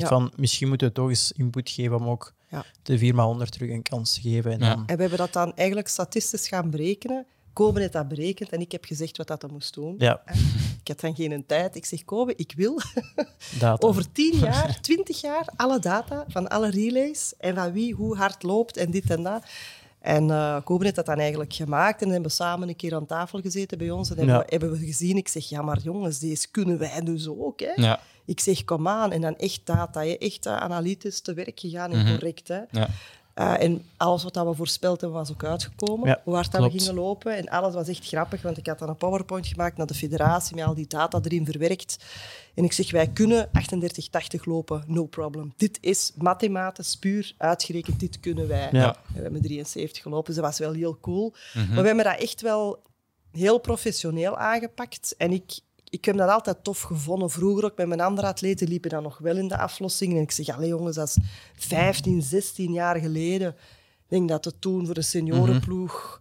Ja. 0.00 0.08
van, 0.08 0.32
misschien 0.36 0.68
moeten 0.68 0.86
we 0.86 0.92
toch 0.92 1.08
eens 1.08 1.32
input 1.32 1.70
geven 1.70 1.96
om 1.96 2.08
ook 2.08 2.32
Ja. 2.48 2.64
de 2.82 2.98
4x100 2.98 3.48
terug 3.52 3.70
een 3.70 3.82
kans 3.82 4.14
te 4.14 4.20
geven. 4.20 4.52
En 4.52 4.58
Ja. 4.58 4.68
dan, 4.74 4.86
En 4.86 4.94
we 4.96 5.00
hebben 5.00 5.18
dat 5.18 5.32
dan 5.32 5.56
eigenlijk 5.56 5.88
statistisch 5.88 6.48
gaan 6.48 6.70
berekenen. 6.70 7.26
Kobe 7.52 7.80
heeft 7.80 7.92
dat 7.92 8.08
berekend 8.08 8.48
en 8.50 8.60
ik 8.60 8.72
heb 8.72 8.84
gezegd 8.84 9.16
wat 9.16 9.26
dat 9.26 9.40
dan 9.40 9.50
moest 9.52 9.74
doen. 9.74 9.94
ja, 9.98 10.22
Ik 10.80 10.88
had 10.88 11.00
dan 11.00 11.14
geen 11.14 11.46
tijd. 11.46 11.76
Ik 11.76 11.84
zeg, 11.84 12.04
Kobe, 12.04 12.32
ik 12.36 12.52
wil 12.56 12.80
data. 13.58 13.86
over 13.86 14.12
10 14.12 14.38
jaar, 14.48 14.80
20 14.80 15.20
jaar, 15.20 15.48
alle 15.56 15.78
data 15.78 16.24
van 16.28 16.48
alle 16.48 16.70
relays 16.70 17.34
en 17.38 17.54
van 17.54 17.72
wie 17.72 17.94
hoe 17.94 18.16
hard 18.16 18.42
loopt 18.42 18.76
en 18.76 18.90
dit 18.90 19.10
en 19.10 19.22
dat. 19.22 19.44
En 20.02 20.30
eh 20.30 20.56
Kobe 20.64 20.84
heeft 20.84 20.96
dat 20.96 21.06
dan 21.06 21.18
eigenlijk 21.18 21.52
gemaakt 21.52 21.98
en 22.00 22.04
dan 22.04 22.12
hebben 22.12 22.30
we 22.30 22.36
samen 22.36 22.68
een 22.68 22.76
keer 22.76 22.94
aan 22.94 23.06
tafel 23.06 23.40
gezeten 23.40 23.78
bij 23.78 23.90
ons 23.90 24.10
en 24.10 24.16
hebben, 24.16 24.34
Ja. 24.34 24.40
we, 24.40 24.46
hebben 24.48 24.70
we 24.70 24.78
gezien. 24.86 25.16
Ik 25.16 25.28
zeg, 25.28 25.48
ja, 25.48 25.62
maar 25.62 25.78
jongens, 25.78 26.18
deze 26.18 26.50
kunnen 26.50 26.78
wij 26.78 27.00
dus 27.00 27.28
ook. 27.28 27.60
Hè? 27.60 27.72
Ja, 27.74 28.00
Ik 28.24 28.40
zeg, 28.40 28.64
kom 28.64 28.88
aan. 28.88 29.12
En 29.12 29.20
dan 29.20 29.36
echt 29.36 29.60
data, 29.64 30.00
hè? 30.00 30.12
echt 30.18 30.46
analytisch 30.46 31.20
te 31.20 31.34
werk 31.34 31.60
gegaan 31.60 31.90
en 31.92 31.98
Mhm. 31.98 32.12
correct. 32.12 32.48
Hè? 32.48 32.60
ja. 32.70 32.88
Uh, 33.34 33.62
en 33.62 33.84
alles 33.96 34.22
wat 34.22 34.34
we 34.34 34.54
voorspeld 34.54 35.00
hebben, 35.00 35.18
was 35.18 35.32
ook 35.32 35.44
uitgekomen. 35.44 36.08
Ja, 36.08 36.20
hoe 36.24 36.34
hard 36.34 36.52
dat 36.52 36.62
we 36.72 36.78
gingen 36.78 36.94
lopen. 36.94 37.36
En 37.36 37.48
alles 37.48 37.74
was 37.74 37.88
echt 37.88 38.06
grappig, 38.06 38.42
want 38.42 38.56
ik 38.56 38.66
had 38.66 38.78
dan 38.78 38.88
een 38.88 38.96
PowerPoint 38.96 39.46
gemaakt 39.46 39.76
naar 39.76 39.86
de 39.86 39.94
federatie 39.94 40.56
met 40.56 40.64
al 40.64 40.74
die 40.74 40.86
data 40.86 41.20
erin 41.22 41.44
verwerkt. 41.44 41.96
En 42.54 42.64
ik 42.64 42.72
zeg, 42.72 42.90
wij 42.90 43.08
kunnen 43.08 43.48
38-80 43.48 43.50
lopen, 44.44 44.84
no 44.86 45.04
problem. 45.04 45.52
Dit 45.56 45.78
is 45.80 46.12
mathematisch 46.16 46.96
puur 46.96 47.34
uitgerekend, 47.38 48.00
dit 48.00 48.20
kunnen 48.20 48.48
wij. 48.48 48.68
Ja. 48.72 48.96
We 49.14 49.22
hebben 49.22 49.42
73 49.42 50.02
gelopen, 50.02 50.26
dus 50.26 50.34
dat 50.34 50.44
was 50.44 50.58
wel 50.58 50.72
heel 50.72 50.98
cool. 51.00 51.34
Mhm. 51.54 51.66
Maar 51.66 51.80
we 51.80 51.86
hebben 51.86 52.04
dat 52.04 52.20
echt 52.20 52.40
wel 52.40 52.82
heel 53.30 53.58
professioneel 53.58 54.36
aangepakt. 54.36 55.14
En 55.16 55.32
ik, 55.32 55.60
ik 55.92 56.04
heb 56.04 56.16
dat 56.16 56.28
altijd 56.28 56.64
tof 56.64 56.80
gevonden. 56.80 57.30
Vroeger 57.30 57.64
ook 57.64 57.76
met 57.76 57.86
mijn 57.86 58.00
andere 58.00 58.26
atleten 58.26 58.68
liepen 58.68 58.90
dan 58.90 59.02
nog 59.02 59.18
wel 59.18 59.36
in 59.36 59.48
de 59.48 59.58
aflossingen. 59.58 60.16
En 60.16 60.22
ik 60.22 60.30
zeg, 60.30 60.48
allee 60.48 60.68
jongens, 60.68 60.96
dat 60.96 61.08
is 61.08 61.16
15, 61.54 62.22
16 62.22 62.72
jaar 62.72 62.96
geleden. 62.96 63.48
Ik 63.48 64.08
denk 64.08 64.28
dat 64.28 64.44
het 64.44 64.60
toen 64.60 64.86
voor 64.86 64.94
de 64.94 65.02
seniorenploeg 65.02 66.20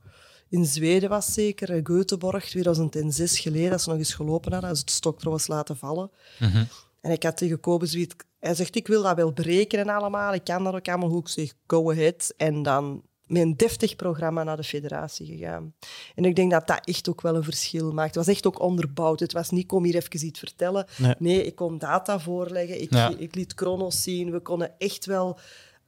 in 0.49 0.65
Zweden 0.65 1.09
was 1.09 1.34
zeker. 1.34 1.69
in 1.69 1.84
Göteborg, 1.84 2.45
2006 2.45 3.39
geleden, 3.39 3.69
dat 3.69 3.82
ze 3.82 3.89
nog 3.89 3.97
eens 3.97 4.13
gelopen 4.13 4.51
hadden. 4.51 4.69
Dat 4.69 4.78
is 4.78 4.86
het 4.86 4.95
stok 4.95 5.19
trouwens 5.19 5.47
laten 5.47 5.78
vallen. 5.78 6.11
Mhm. 6.39 6.63
En 7.01 7.11
ik 7.11 7.24
had 7.24 7.38
tegen 7.38 7.59
Kobe. 7.59 8.07
Hij 8.39 8.55
zegt, 8.55 8.76
ik 8.76 8.88
wil 8.88 9.03
dat 9.03 9.15
wel 9.15 9.34
berekenen 9.34 9.89
allemaal. 9.89 10.34
Ik 10.34 10.43
kan 10.43 10.63
dat 10.63 10.74
ook 10.74 10.88
allemaal 10.88 11.09
goed. 11.09 11.28
Ik 11.28 11.34
zeg, 11.34 11.53
go 11.67 11.91
ahead. 11.91 12.34
En 12.38 12.63
dan 12.63 13.03
met 13.32 13.42
een 13.42 13.58
deftig 13.58 13.96
programma 13.96 14.44
naar 14.44 14.58
de 14.58 14.64
federatie 14.64 15.26
gegaan. 15.26 15.74
En 16.16 16.26
ik 16.26 16.36
denk 16.36 16.52
dat 16.52 16.68
dat 16.68 16.86
echt 16.86 17.10
ook 17.10 17.22
wel 17.22 17.36
een 17.36 17.44
verschil 17.44 17.92
maakt. 17.92 18.16
Het 18.16 18.26
was 18.26 18.36
echt 18.36 18.48
ook 18.48 18.60
onderbouwd. 18.60 19.20
Het 19.20 19.34
was 19.34 19.50
niet, 19.50 19.68
kom 19.68 19.84
hier 19.84 19.96
even 19.96 20.26
iets 20.26 20.40
vertellen. 20.40 20.86
Nee. 21.18 21.46
ik 21.46 21.56
kon 21.56 21.78
data 21.78 22.20
voorleggen. 22.20 22.82
Ik, 22.82 22.94
Ja. 22.94 23.14
ik 23.18 23.36
liet 23.36 23.54
chronos 23.56 24.04
zien. 24.04 24.32
We 24.32 24.40
konden 24.40 24.72
echt 24.78 25.06
wel 25.06 25.40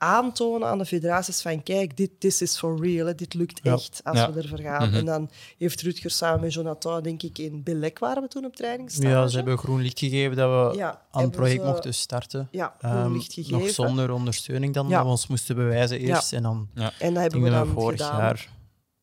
aantonen 0.04 0.68
aan 0.68 0.78
de 0.78 0.86
federaties 0.86 1.42
van 1.42 1.64
kijk, 1.64 1.98
dit 1.98 2.10
this 2.20 2.42
is 2.42 2.58
for 2.58 2.80
real. 2.86 3.06
hè. 3.08 3.16
Dit 3.16 3.34
lukt 3.34 3.60
Ja. 3.64 3.74
echt 3.74 4.02
als 4.04 4.18
Ja. 4.18 4.32
we 4.34 4.42
ervoor 4.42 4.60
gaan. 4.60 4.88
Mhm. 4.88 4.98
En 4.98 5.06
dan 5.06 5.30
heeft 5.58 5.82
Rutger 5.82 6.12
samen 6.12 6.42
met 6.42 6.54
Jonathan, 6.54 7.04
denk 7.04 7.24
ik, 7.24 7.38
in 7.38 7.64
Belek 7.64 8.00
waren 8.00 8.22
we 8.24 8.28
toen 8.30 8.46
op 8.46 8.56
trainingsstage. 8.56 9.08
Ja, 9.10 9.28
ze 9.28 9.36
hebben 9.36 9.58
groen 9.58 9.82
licht 9.82 10.00
gegeven 10.00 10.36
dat 10.36 10.72
we 10.72 10.78
Ja, 10.78 11.02
aan 11.12 11.22
het 11.24 11.32
project 11.32 11.62
ze- 11.62 11.68
mochten 11.68 11.94
starten. 11.94 12.48
Ja, 12.52 12.76
groen 12.80 12.92
Ehm, 12.92 13.12
licht 13.14 13.34
gegeven. 13.34 13.60
nog 13.60 13.70
zonder 13.70 14.12
ondersteuning 14.12 14.74
dan, 14.74 14.88
Ja. 14.88 14.96
dat 14.96 15.04
we 15.04 15.10
ons 15.10 15.28
moesten 15.28 15.56
bewijzen 15.56 16.00
eerst. 16.00 16.34
En 16.34 16.44
dan 16.44 16.68
En 16.74 16.84
dat 16.84 17.02
hebben 17.02 17.32
gingen 17.32 17.44
we 17.60 17.66
dan 17.66 17.68
vorig 17.68 18.02
gedaan. 18.02 18.18
jaar 18.20 18.50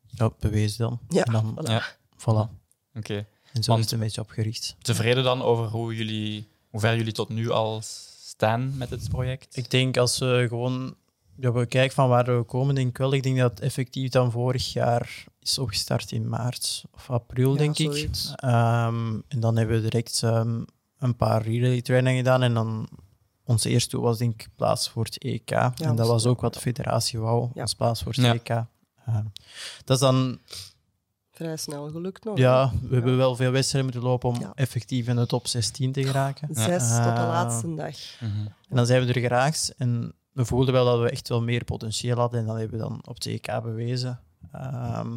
ja, 0.07 0.31
bewezen 0.41 0.79
dan. 0.79 0.99
Ja, 1.09 1.25
En 1.25 1.33
dan, 1.33 1.59
voilà. 1.61 1.71
Ja. 1.71 1.83
voilà. 2.19 2.59
Oké. 2.95 3.27
En 3.53 3.63
zo 3.63 3.71
Want- 3.71 3.79
is 3.85 3.91
het 3.91 3.93
een 3.95 3.99
beetje 4.07 4.21
opgericht. 4.21 4.77
Tevreden 4.83 5.25
dan 5.25 5.43
over 5.43 5.67
hoe, 5.67 5.97
jullie, 5.97 6.49
hoe 6.71 6.81
ver 6.81 6.97
jullie 6.97 7.13
tot 7.13 7.29
nu 7.29 7.51
al 7.51 7.83
staan 8.41 8.77
met 8.77 8.91
het 8.91 9.09
project? 9.09 9.57
Ik 9.57 9.71
denk 9.71 9.97
als 9.97 10.19
we 10.19 10.47
gewoon 10.49 10.95
ja, 11.37 11.53
we 11.53 11.67
kijken 11.67 11.95
van 11.95 12.09
waar 12.09 12.37
we 12.39 12.43
komen, 12.43 12.75
denk 12.75 12.89
ik 12.89 12.99
wel. 12.99 13.13
Ik 13.13 13.23
denk 13.23 13.39
dat 13.39 13.51
het 13.51 13.61
effectief 13.61 14.11
dan 14.11 14.31
vorig 14.31 14.73
jaar 14.73 15.25
is 15.41 15.59
opgestart 15.59 16.13
in 16.13 16.29
maart 16.29 16.85
of 16.95 17.11
april, 17.11 17.53
Ja, 17.53 17.59
denk 17.59 17.77
zoiets. 17.77 18.31
ik. 18.33 18.41
Ehm, 18.41 19.19
en 19.29 19.41
dan 19.41 19.57
hebben 19.57 19.77
we 19.77 19.83
direct 19.83 20.23
ehm, 20.23 20.63
een 20.99 21.17
paar 21.17 21.43
relay 21.43 21.83
trainingen 21.83 22.19
gedaan. 22.19 22.43
En 22.43 22.55
dan 22.55 22.89
onze 23.45 23.69
eerste 23.69 23.91
doel 23.91 24.03
was 24.05 24.19
denk 24.19 24.43
ik 24.43 24.49
plaats 24.57 24.89
voor 24.89 25.05
het 25.05 25.19
EK. 25.25 25.51
en 25.51 25.97
dat 25.97 26.07
was 26.07 26.27
ook, 26.27 26.41
wat 26.41 26.55
de 26.55 26.61
federatie 26.61 27.19
wou, 27.19 27.49
Ja. 27.55 27.63
als 27.63 27.75
plaats 27.75 28.03
voor 28.03 28.13
het 28.13 28.21
Ja. 28.25 28.33
EK. 28.35 28.49
Ehm, 29.07 29.25
dat 29.85 29.97
is 29.97 30.03
dan 30.03 30.39
Vrij 31.41 31.57
snel 31.57 31.91
gelukt 31.91 32.25
nog. 32.25 32.39
Ja, 32.39 32.73
we 32.89 32.95
hebben 32.95 33.17
wel 33.17 33.37
veel 33.37 33.51
wedstrijden 33.51 33.91
moeten 33.93 34.11
lopen 34.11 34.29
om 34.29 34.41
Ja. 34.41 34.53
effectief 34.55 35.09
in 35.09 35.17
de 35.17 35.27
top 35.27 35.47
16 35.47 35.93
te 35.93 36.05
geraken. 36.05 36.49
Zes 36.53 36.89
tot 36.89 37.05
de 37.05 37.11
Ah. 37.11 37.29
laatste 37.29 37.75
dag. 37.75 37.97
Mhm. 38.21 38.47
En 38.69 38.77
dan 38.77 38.87
zijn 38.87 39.07
we 39.07 39.13
er 39.13 39.21
geraakt 39.21 39.75
en 39.79 40.13
we 40.33 40.45
voelden 40.45 40.75
wel 40.75 40.85
dat 40.85 41.01
we 41.01 41.11
echt 41.11 41.29
wel 41.29 41.43
meer 41.43 41.65
potentieel 41.65 42.17
hadden 42.17 42.41
en 42.41 42.47
dat 42.47 42.57
hebben 42.59 42.79
we 42.79 42.85
dan 42.85 43.01
op 43.07 43.15
het 43.15 43.27
EK 43.27 43.63
bewezen. 43.63 44.21
Ehm, 44.53 45.13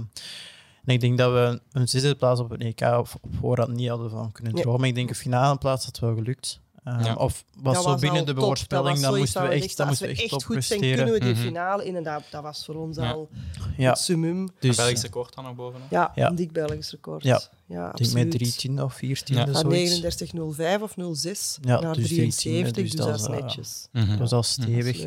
en 0.85 0.93
ik 0.93 0.99
denk 1.01 1.17
dat 1.17 1.31
we 1.31 1.61
een 1.71 1.87
zesde 1.87 2.15
plaats 2.15 2.39
op 2.39 2.49
het 2.49 2.61
EK 2.61 2.81
op, 2.81 3.07
op 3.21 3.31
voorhand 3.39 3.73
niet 3.73 3.89
hadden 3.89 4.09
van 4.09 4.31
kunnen 4.31 4.53
Nee. 4.53 4.63
dromen. 4.63 4.87
Ik 4.87 4.95
denk 4.95 5.09
een 5.09 5.15
finale 5.15 5.57
plaats 5.57 5.85
had 5.85 5.99
wel 5.99 6.15
gelukt. 6.15 6.59
Ehm, 6.83 7.03
Ja. 7.03 7.13
Of 7.15 7.43
was 7.61 7.73
Dat 7.73 7.83
zo 7.83 7.95
binnen 7.95 8.25
de 8.25 8.33
was 8.33 9.01
dan 9.01 9.17
moesten 9.17 9.41
we 9.43 9.47
echt, 9.47 9.77
dan 9.77 9.87
moesten 9.87 10.07
we 10.07 10.13
echt 10.23 10.43
goed 10.43 10.63
zijn, 10.63 10.79
kunnen 10.79 11.11
we 11.11 11.19
die 11.19 11.33
Mhm. 11.33 11.41
finale 11.41 11.85
in. 11.85 11.95
En 11.95 12.03
dat, 12.03 12.23
dat 12.29 12.43
was 12.43 12.65
voor 12.65 12.75
ons 12.75 12.97
Ja. 12.97 13.11
al 13.11 13.29
Ja, 13.77 13.89
het 13.89 13.99
summum. 13.99 14.49
dus, 14.59 14.75
Belgisch 14.75 15.01
record 15.01 15.35
dan 15.35 15.43
nog 15.43 15.55
bovenop? 15.55 15.87
Ja, 15.89 16.11
Ja. 16.15 16.27
een 16.29 16.35
dik 16.35 16.51
Belgisch 16.51 16.91
record. 16.91 17.23
Ja. 17.23 17.41
ja 17.65 17.89
ik 17.89 17.97
denk 17.97 18.13
met 18.13 18.31
13 18.31 18.81
of 18.83 18.93
14 18.93 19.35
Ja. 19.35 19.45
ja. 19.45 19.51
Van 19.51 19.61
zoiets. 19.61 20.01
39,05 20.01 20.81
of 20.81 20.93
06 21.15 21.57
Ja, 21.61 21.79
naar 21.79 21.93
dus 21.95 22.07
73, 22.07 22.51
13, 22.73 22.83
dus, 22.83 22.91
dus 22.91 23.05
dat 23.05 23.19
is 23.19 23.27
netjes. 23.41 23.87
Mhm. 23.91 24.07
Dat 24.09 24.19
was 24.19 24.31
al 24.31 24.37
Dat 24.37 24.45
stevig. 24.45 25.03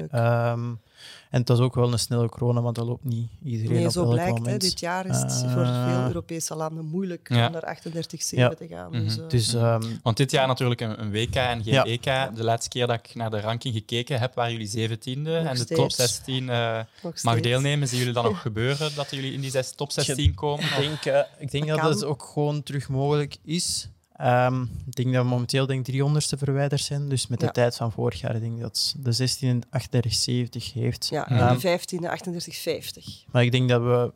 En 1.31 1.39
het 1.41 1.49
was 1.49 1.59
ook 1.59 1.75
wel 1.75 1.93
een 1.93 1.99
snelle 1.99 2.29
corona, 2.29 2.61
want 2.61 2.77
dat 2.77 2.87
loopt 2.87 3.05
niet 3.05 3.29
iedereen 3.45 3.73
Nee, 3.77 3.87
op 3.87 3.93
zo 3.93 4.03
elk 4.03 4.11
blijkt. 4.13 4.47
Hè, 4.47 4.57
dit 4.57 4.81
jaar 4.81 5.07
is 5.07 5.17
het 5.21 5.33
voor 5.53 5.63
Eh, 5.63 5.85
veel 5.99 6.07
Europese 6.07 6.57
landen 6.57 6.85
moeilijk 6.85 7.29
Ja. 7.29 7.47
om 7.47 7.53
naar 7.53 7.65
38,7 7.65 8.39
Ja. 8.39 8.49
te 8.55 8.67
gaan. 8.67 8.91
Mhm. 8.91 9.03
Dus, 9.05 9.19
eh, 9.19 9.29
Dus 9.29 9.55
ehm, 9.55 9.83
Want 10.03 10.17
dit 10.17 10.31
jaar 10.31 10.47
natuurlijk 10.47 10.81
een, 10.81 11.01
een 11.01 11.11
WK 11.11 11.35
en 11.35 11.63
geen 11.63 11.73
Ja. 11.75 11.85
EK. 11.85 12.05
De 12.37 12.45
laatste 12.45 12.69
keer 12.69 12.87
dat 12.87 12.99
ik 13.05 13.15
naar 13.15 13.31
de 13.31 13.41
ranking 13.41 13.75
gekeken 13.75 14.19
heb, 14.21 14.35
waren 14.35 14.53
jullie 14.53 14.69
17e. 14.69 15.37
en 15.37 15.55
de 15.55 15.61
steeds. 15.61 15.81
top 15.81 15.91
16 15.93 16.49
eh, 16.51 16.81
mag 17.23 17.41
deelnemen. 17.41 17.89
Zien 17.89 17.99
jullie 17.99 18.15
dan 18.15 18.25
nog 18.25 18.41
gebeuren 18.49 18.95
dat 18.95 19.11
jullie 19.11 19.33
in 19.33 19.41
die 19.41 19.51
zes, 19.51 19.73
top 19.75 19.91
16 19.93 20.35
komen? 20.35 20.65
ik 20.65 20.77
denk, 21.03 21.27
ik 21.39 21.51
denk 21.51 21.67
Dat 21.67 21.79
dat 21.81 21.95
het 21.95 22.05
ook 22.05 22.23
gewoon 22.23 22.63
terug 22.63 22.89
mogelijk 22.89 23.37
is. 23.45 23.89
Ehm, 24.17 24.63
ik 24.63 24.95
denk 24.95 25.13
dat 25.13 25.23
we 25.23 25.29
momenteel 25.29 25.67
denk, 25.67 25.85
300ste 25.91 26.39
verwijderd 26.39 26.81
zijn. 26.81 27.09
Dus 27.09 27.27
met 27.27 27.41
de 27.41 27.47
Ja. 27.47 27.51
tijd 27.53 27.77
van 27.77 27.93
vorig 27.93 28.21
jaar, 28.21 28.35
ik 28.35 28.41
denk 28.41 28.61
dat 28.61 28.95
de 28.99 29.13
16 29.13 29.49
en 29.49 29.61
3870 29.61 30.73
heeft. 30.73 31.07
Ja, 31.09 31.29
en 31.29 31.37
Ehm, 31.39 31.53
de 31.55 31.61
15e 31.61 32.09
38,50. 32.09 33.25
maar 33.33 33.45
ik 33.45 33.53
denk 33.53 33.69
dat, 33.69 33.83
we, 33.83 34.13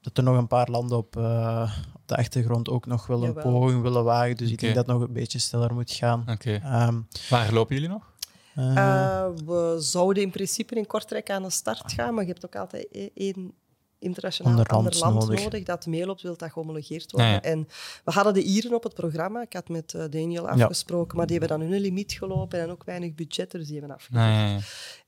dat 0.00 0.16
er 0.18 0.22
nog 0.24 0.36
een 0.36 0.46
paar 0.46 0.68
landen 0.70 0.96
op, 0.98 1.16
eh, 1.16 1.72
op 1.94 2.02
de 2.06 2.16
achtergrond 2.16 2.68
ook 2.68 2.86
nog 2.86 3.06
wel 3.06 3.20
een 3.22 3.26
Jawel. 3.32 3.42
poging 3.52 3.82
willen 3.82 4.04
wagen. 4.04 4.36
Dus 4.36 4.50
ik 4.50 4.58
denk 4.60 4.74
dat 4.74 4.86
het 4.86 4.96
nog 4.96 5.06
een 5.06 5.12
beetje 5.12 5.38
sneller 5.38 5.74
moet 5.74 5.90
gaan. 5.90 6.24
Oké. 6.30 6.52
Ehm, 6.54 7.00
Waar 7.30 7.52
lopen 7.52 7.74
jullie 7.74 7.90
nog? 7.90 8.08
eh, 8.54 8.76
Eh, 8.76 9.26
we 9.46 9.76
zouden 9.80 10.22
in 10.22 10.30
principe 10.30 10.74
in 10.74 10.86
Kortrijk 10.86 11.30
aan 11.30 11.42
de 11.42 11.50
start 11.50 11.92
gaan, 11.92 12.14
maar 12.14 12.24
je 12.24 12.30
hebt 12.30 12.44
ook 12.46 12.56
altijd 12.56 12.86
e- 12.92 13.08
één 13.14 13.52
internationaal 14.00 14.52
Ander 14.52 14.66
ander 14.66 14.96
land 14.98 15.14
nodig. 15.20 15.42
nodig. 15.44 15.62
dat 15.62 15.86
meeloopt, 15.86 16.22
wil 16.22 16.36
dat 16.36 16.52
gehomologeerd 16.52 17.12
worden. 17.12 17.28
Ja, 17.30 17.34
ja. 17.34 17.42
En 17.42 17.68
we 18.04 18.10
hadden 18.10 18.34
de 18.34 18.42
Ieren 18.42 18.74
op 18.74 18.82
het 18.82 18.94
programma. 18.94 19.42
Ik 19.42 19.52
had 19.52 19.68
met 19.68 19.94
eh, 19.94 20.04
Daniel 20.10 20.48
afgesproken, 20.48 21.16
maar 21.16 21.26
die 21.26 21.38
hebben 21.38 21.58
dan 21.58 21.68
hun 21.68 21.80
limiet 21.80 22.12
gelopen 22.12 22.60
en 22.60 22.70
ook 22.70 22.84
weinig 22.84 23.14
budget, 23.14 23.50
dus 23.50 23.66
die 23.66 23.78
hebben. 23.80 23.96
Nee, 24.10 24.52
ja. 24.54 24.58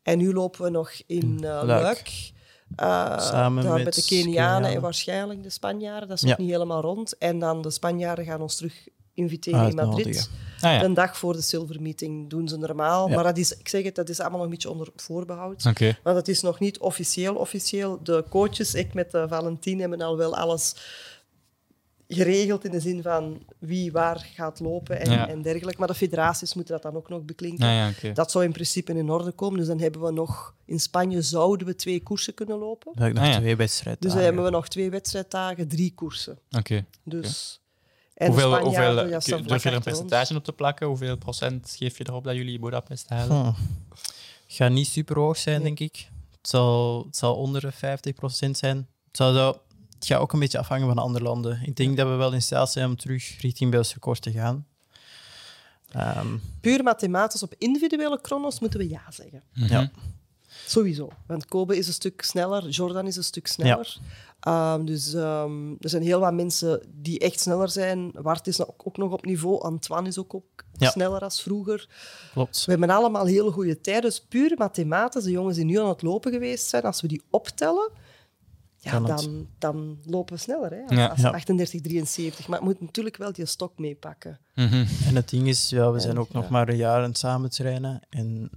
En 0.02 0.18
nu 0.18 0.32
lopen 0.32 0.62
we 0.62 0.70
nog 0.70 0.90
in 1.06 1.34
eh 1.44 1.60
Luik. 1.62 1.66
Luik. 1.66 2.32
Eh, 2.76 3.18
Samen 3.20 3.72
met 3.72 3.84
met 3.84 3.94
de 3.94 4.04
Kenianen 4.04 4.70
en 4.70 4.80
waarschijnlijk 4.80 5.42
de 5.42 5.50
Spanjaarden. 5.50 6.08
Dat 6.08 6.16
is 6.16 6.22
Ja. 6.22 6.28
nog 6.28 6.38
niet 6.38 6.50
helemaal 6.50 6.80
rond. 6.80 7.18
En 7.18 7.38
dan 7.38 7.62
de 7.62 7.70
Spanjaarden 7.70 8.24
gaan 8.24 8.40
ons 8.40 8.56
terug 8.56 8.88
inviteren 9.14 9.68
in 9.68 9.74
Madrid. 9.74 10.30
Ah, 10.60 10.72
ja. 10.72 10.84
Een 10.84 10.94
dag 10.94 11.18
voor 11.18 11.32
de 11.32 11.40
Silver 11.40 11.82
Meeting 11.82 12.30
doen 12.30 12.48
ze 12.48 12.56
normaal. 12.56 13.08
Ja. 13.08 13.14
Maar 13.14 13.24
dat 13.24 13.36
is, 13.36 13.56
ik 13.58 13.68
zeg 13.68 13.82
het, 13.84 13.94
dat 13.94 14.08
is 14.08 14.20
allemaal 14.20 14.36
nog 14.38 14.46
een 14.46 14.52
beetje 14.52 14.70
onder 14.70 14.88
voorbehoud. 14.96 15.62
Want 16.02 16.16
het 16.16 16.28
is 16.28 16.40
nog 16.40 16.58
niet 16.60 16.78
officieel 16.78 17.34
officieel. 17.34 18.00
De 18.02 18.24
coaches, 18.28 18.74
ik 18.74 18.94
met 18.94 19.14
uh, 19.14 19.24
Valentin, 19.28 19.80
hebben 19.80 20.00
al 20.00 20.16
wel 20.16 20.36
alles 20.36 20.74
geregeld 22.08 22.64
in 22.64 22.70
de 22.70 22.80
zin 22.80 23.02
van 23.02 23.42
wie 23.58 23.92
waar 23.92 24.28
gaat 24.34 24.60
lopen 24.60 25.00
en, 25.00 25.10
Ja. 25.10 25.28
en 25.28 25.42
dergelijke. 25.42 25.78
Maar 25.78 25.88
de 25.88 25.94
federaties 25.94 26.54
moeten 26.54 26.74
dat 26.74 26.82
dan 26.82 26.96
ook 26.96 27.08
nog 27.08 27.22
beklinken. 27.24 27.66
Ja, 27.66 27.72
ja, 27.72 27.88
oké. 27.90 28.12
Dat 28.12 28.30
zou 28.30 28.44
in 28.44 28.52
principe 28.52 28.92
in 28.92 29.10
orde 29.10 29.30
komen. 29.32 29.58
Dus 29.58 29.66
dan 29.66 29.80
hebben 29.80 30.00
we 30.02 30.12
nog... 30.12 30.54
In 30.64 30.80
Spanje 30.80 31.22
zouden 31.22 31.66
we 31.66 31.74
twee 31.74 32.02
koersen 32.02 32.34
kunnen 32.34 32.58
lopen. 32.58 32.92
Dan 32.94 33.02
heb 33.02 33.12
ik 33.12 33.18
nog 33.18 33.26
Ah, 33.28 33.32
ja. 33.32 33.38
twee 33.38 33.56
wedstrijden. 33.56 34.02
Dus 34.02 34.12
dan 34.12 34.22
hebben 34.22 34.44
we 34.44 34.50
nog 34.50 34.68
twee 34.68 34.90
wedstrijddagen, 34.90 35.68
drie 35.68 35.94
koersen. 35.94 36.38
Oké. 36.50 36.84
Dus... 37.04 37.60
En 38.14 38.26
Hoeveel, 38.26 38.58
hoeveel, 38.58 38.94
durf 38.94 39.24
vlak 39.24 39.60
je 39.60 39.68
er 39.68 39.74
een 39.74 39.82
percentage 39.82 40.36
op 40.36 40.44
te 40.44 40.52
plakken? 40.52 40.86
Hoeveel 40.86 41.16
procent 41.16 41.74
geef 41.78 41.98
je 41.98 42.08
erop 42.08 42.24
dat 42.24 42.34
jullie 42.34 42.58
Budapest 42.58 43.08
halen? 43.08 43.44
Hm. 43.44 43.52
gaat 44.46 44.70
niet 44.70 44.86
super 44.86 45.18
hoog 45.18 45.36
zijn, 45.36 45.62
Nee. 45.62 45.64
denk 45.64 45.90
ik. 45.92 46.08
Het 46.30 46.48
zal, 46.48 47.04
het 47.06 47.16
zal 47.16 47.34
onder 47.36 47.60
de 47.60 47.72
50% 47.72 48.56
zijn. 48.56 48.76
Het, 49.06 49.16
zal 49.16 49.32
zo, 49.32 49.60
het 49.94 50.06
gaat 50.06 50.20
ook 50.20 50.32
een 50.32 50.38
beetje 50.38 50.58
afhangen 50.58 50.86
van 50.88 50.98
andere 50.98 51.24
landen. 51.24 51.60
Ik 51.64 51.76
denk 51.76 51.96
dat 51.96 52.08
we 52.08 52.14
wel 52.14 52.32
in 52.32 52.42
staat 52.42 52.72
zijn 52.72 52.86
om 52.86 52.96
terug 52.96 53.40
richting 53.40 53.70
Belgisch 53.70 53.92
record 53.94 54.22
te 54.22 54.32
gaan. 54.32 54.66
Ehm, 55.90 56.36
Puur 56.60 56.82
mathematisch 56.82 57.42
op 57.42 57.54
individuele 57.58 58.18
chronos 58.22 58.60
moeten 58.60 58.78
we 58.78 58.88
ja 58.88 59.02
zeggen. 59.10 59.42
Mhm. 59.54 59.72
ja. 59.72 59.90
Sowieso. 60.66 61.08
Want 61.26 61.46
Kobe 61.46 61.76
is 61.76 61.86
een 61.86 61.92
stuk 61.92 62.22
sneller, 62.22 62.68
Jordan 62.68 63.06
is 63.06 63.16
een 63.16 63.24
stuk 63.24 63.46
sneller. 63.46 63.98
Ehm, 64.40 64.84
dus 64.84 65.14
ehm, 65.14 65.70
er 65.80 65.88
zijn 65.88 66.02
heel 66.02 66.20
wat 66.20 66.32
mensen 66.32 66.82
die 66.92 67.18
echt 67.18 67.40
sneller 67.40 67.68
zijn. 67.68 68.10
Wart 68.12 68.46
is 68.46 68.66
ook, 68.66 68.82
ook 68.84 68.96
nog 68.96 69.12
op 69.12 69.24
niveau. 69.24 69.60
Antoine 69.62 70.08
is 70.08 70.18
ook, 70.18 70.34
ook 70.34 70.44
Ja. 70.72 70.90
sneller 70.90 71.20
als 71.20 71.42
vroeger. 71.42 71.88
Klopt. 72.32 72.64
We 72.64 72.70
hebben 72.70 72.90
allemaal 72.90 73.26
hele 73.26 73.50
goede 73.50 73.80
tijden. 73.80 74.02
Dus 74.02 74.20
puur 74.20 74.54
mathematisch, 74.58 75.24
de 75.24 75.30
jongens 75.30 75.56
die 75.56 75.64
nu 75.64 75.78
aan 75.80 75.88
het 75.88 76.02
lopen 76.02 76.32
geweest 76.32 76.66
zijn, 76.68 76.82
als 76.82 77.00
we 77.00 77.08
die 77.08 77.22
optellen, 77.30 77.90
ja, 78.78 79.00
dan, 79.00 79.46
dan 79.58 79.98
lopen 80.04 80.34
we 80.34 80.40
sneller. 80.40 80.70
Hè, 80.70 80.82
als, 80.82 80.96
Ja. 80.98 81.06
als 81.06 81.20
Ja. 81.20 81.30
38, 81.30 81.80
73. 81.80 82.48
Maar 82.48 82.58
het 82.58 82.68
moet 82.68 82.80
natuurlijk 82.80 83.16
wel 83.16 83.32
die 83.32 83.46
stok 83.46 83.78
meepakken. 83.78 84.38
Mhm. 84.54 84.84
En 85.06 85.16
het 85.16 85.28
ding 85.28 85.48
is, 85.48 85.68
ja, 85.68 85.90
we 85.92 86.00
zijn 86.00 86.12
En, 86.12 86.18
ook 86.18 86.32
nog 86.32 86.48
maar 86.48 86.68
een 86.68 86.76
jaar 86.76 86.96
aan 87.02 87.08
het 87.08 87.18
samen 87.18 87.50
trainen. 87.50 88.00
En 88.10 88.50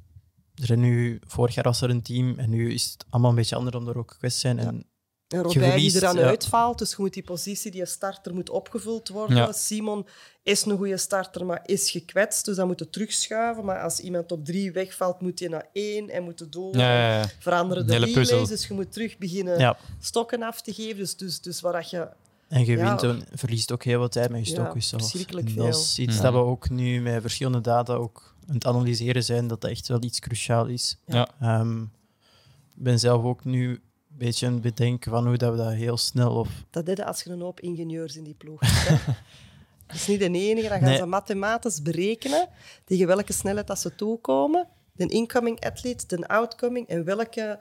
er 0.55 0.65
zijn 0.65 0.79
nu, 0.79 1.19
vorig 1.27 1.55
jaar 1.55 1.63
was 1.63 1.81
er 1.81 1.89
een 1.89 2.01
team 2.01 2.39
en 2.39 2.49
nu 2.49 2.73
is 2.73 2.83
het 2.91 3.05
allemaal 3.09 3.29
een 3.29 3.35
beetje 3.35 3.55
anders 3.55 3.75
omdat 3.75 3.93
er 3.93 3.99
ook 3.99 4.15
kwesties 4.17 4.41
zijn. 4.41 4.59
En 4.59 4.85
En 5.27 5.41
Robijn 5.41 5.71
verliest, 5.71 5.93
die 5.93 6.01
eraan 6.03 6.17
ja. 6.17 6.25
uitvalt, 6.27 6.77
dus 6.77 6.89
je 6.89 6.95
moet 6.99 7.13
die 7.13 7.23
positie, 7.23 7.71
die 7.71 7.85
starter 7.85 8.33
moet 8.33 8.49
opgevuld 8.49 9.09
worden. 9.09 9.37
Ja. 9.37 9.51
Simon 9.51 10.05
is 10.43 10.65
een 10.65 10.77
goede 10.77 10.97
starter, 10.97 11.45
maar 11.45 11.61
is 11.65 11.91
gekwetst, 11.91 12.45
dus 12.45 12.55
dan 12.55 12.67
moet 12.67 12.79
je 12.79 12.89
terugschuiven. 12.89 13.65
Maar 13.65 13.81
als 13.81 13.99
iemand 13.99 14.31
op 14.31 14.45
drie 14.45 14.71
wegvalt, 14.71 15.21
moet 15.21 15.39
je 15.39 15.49
naar 15.49 15.69
één 15.73 16.09
en 16.09 16.23
moet 16.23 16.39
je 16.39 16.49
door. 16.49 16.77
Ja, 16.77 16.93
ja, 16.97 17.17
ja. 17.19 17.25
Veranderen 17.39 17.87
de 17.87 17.93
Hele 17.93 18.05
relays, 18.05 18.29
puzzel. 18.29 18.47
dus 18.47 18.67
je 18.67 18.73
moet 18.73 18.91
terug 18.93 19.17
beginnen 19.17 19.59
ja, 19.59 19.77
stokken 19.99 20.43
af 20.43 20.61
te 20.61 20.73
geven. 20.73 20.97
Dus, 20.97 21.15
dus, 21.15 21.41
dus 21.41 21.61
waar 21.61 21.73
dat 21.73 21.89
je... 21.89 22.07
en 22.47 22.65
je 22.65 22.71
Ja. 22.77 22.83
wint 22.97 23.03
en 23.03 23.37
verliest 23.37 23.71
ook 23.71 23.83
heel 23.83 23.99
wat 23.99 24.11
tijd 24.11 24.29
met 24.29 24.47
je 24.47 24.55
Ja, 24.55 24.71
verschrikkelijk 24.71 25.47
En 25.47 25.55
dat 25.55 25.67
is 25.75 25.93
veel. 25.95 26.03
iets 26.05 26.15
Ja. 26.15 26.21
dat 26.21 26.33
we 26.33 26.39
ook 26.39 26.69
nu 26.69 27.01
met 27.01 27.21
verschillende 27.21 27.61
data 27.61 27.93
ook 27.93 28.34
aan 28.47 28.53
het 28.55 28.65
analyseren 28.65 29.23
zijn, 29.23 29.47
dat 29.47 29.61
dat 29.61 29.71
echt 29.71 29.87
wel 29.87 30.03
iets 30.03 30.19
cruciaal 30.19 30.65
is. 30.65 30.97
Ja. 31.05 31.29
Ehm, 31.41 31.81
ik 31.81 32.83
ben 32.83 32.99
zelf 32.99 33.23
ook 33.23 33.43
nu 33.45 33.69
een 33.69 33.81
beetje 34.17 34.47
aan 34.47 34.53
het 34.53 34.61
bedenken 34.61 35.11
van 35.11 35.27
hoe 35.27 35.37
dat 35.37 35.51
we 35.51 35.57
dat 35.57 35.73
heel 35.73 35.97
snel 35.97 36.31
of 36.35 36.49
Dat 36.69 36.85
deed 36.85 36.97
je 36.97 37.05
als 37.05 37.23
je 37.23 37.29
een 37.29 37.41
hoop 37.41 37.59
ingenieurs 37.59 38.15
in 38.15 38.23
die 38.23 38.33
ploeg 38.33 38.59
hebt. 38.59 39.05
hè. 39.05 39.13
Dat 39.87 39.95
is 39.95 40.07
niet 40.07 40.19
de 40.19 40.25
enige. 40.31 40.67
Dan 40.69 40.79
gaan 40.79 40.87
Nee. 40.87 40.97
ze 40.97 41.05
mathematisch 41.05 41.81
berekenen 41.81 42.47
tegen 42.85 43.07
welke 43.07 43.33
snelheid 43.33 43.67
dat 43.67 43.79
ze 43.79 43.95
toekomen. 43.95 44.67
De 44.91 45.07
incoming 45.07 45.59
athlete, 45.65 46.15
de 46.15 46.27
outcoming 46.27 46.87
en 46.87 47.03
welke 47.03 47.59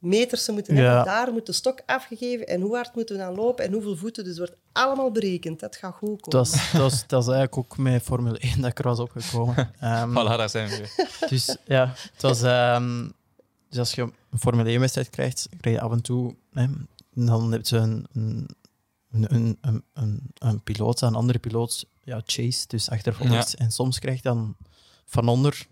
meters 0.00 0.44
ze 0.44 0.52
moeten 0.52 0.74
Ja. 0.76 0.82
hebben. 0.82 1.04
Daar 1.04 1.32
moet 1.32 1.46
de 1.46 1.52
stok 1.52 1.80
afgegeven 1.86 2.46
en 2.46 2.60
hoe 2.60 2.74
hard 2.74 2.94
moeten 2.94 3.16
we 3.16 3.22
dan 3.22 3.34
lopen 3.34 3.64
en 3.64 3.72
hoeveel 3.72 3.96
voeten. 3.96 4.24
Dus 4.24 4.38
wordt 4.38 4.56
allemaal 4.72 5.10
berekend. 5.10 5.60
Dat 5.60 5.76
gaat 5.76 5.94
goed 5.94 6.20
komen. 6.20 6.30
Dat 6.30 6.46
is, 6.46 6.70
dat, 6.72 6.92
is, 6.92 7.04
dat 7.06 7.22
is 7.22 7.28
eigenlijk 7.28 7.56
ook 7.56 7.76
met 7.78 8.02
Formule 8.02 8.38
1 8.38 8.60
dat 8.60 8.70
ik 8.70 8.78
er 8.78 8.84
was 8.84 8.98
opgekomen. 8.98 9.70
Ehm, 9.80 10.10
Voilà, 10.18 10.36
daar 10.36 10.50
zijn 10.50 10.68
we 10.68 10.76
weer. 10.76 11.28
Dus 11.28 11.56
ja, 11.64 11.92
het 12.12 12.22
was. 12.22 12.42
ehm, 12.42 13.08
dus 13.68 13.78
als 13.78 13.92
je 13.94 14.02
een 14.30 14.38
Formule 14.38 14.76
1-wedstrijd 14.78 15.10
krijgt, 15.10 15.48
krijg 15.60 15.76
je 15.76 15.82
af 15.82 15.92
en 15.92 16.02
toe. 16.02 16.34
Hè, 16.52 16.66
dan 17.14 17.52
heb 17.52 17.66
je 17.66 17.76
een, 17.76 18.06
een, 18.12 18.48
een, 19.10 19.58
een, 19.60 19.84
een, 19.94 20.30
een 20.38 20.62
piloot, 20.62 21.00
een 21.00 21.14
andere 21.14 21.38
piloot, 21.38 21.86
ja, 22.02 22.20
chase, 22.24 22.64
dus 22.66 22.90
achtervolgt. 22.90 23.54
En 23.54 23.70
soms 23.70 23.98
krijg 23.98 24.16
je 24.16 24.22
dan 24.22 24.56
van 25.04 25.28
onder 25.28 25.66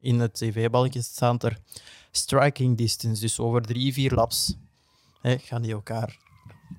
in 0.00 0.20
het 0.20 0.34
tv-balkje 0.34 1.02
staan 1.02 1.38
er 1.40 1.58
striking 2.16 2.76
distance, 2.76 3.20
dus 3.20 3.38
over 3.38 3.62
drie, 3.62 3.92
vier 3.92 4.12
laps 4.12 4.56
hè, 5.20 5.38
gaan 5.38 5.62
die 5.62 5.72
elkaar 5.72 6.18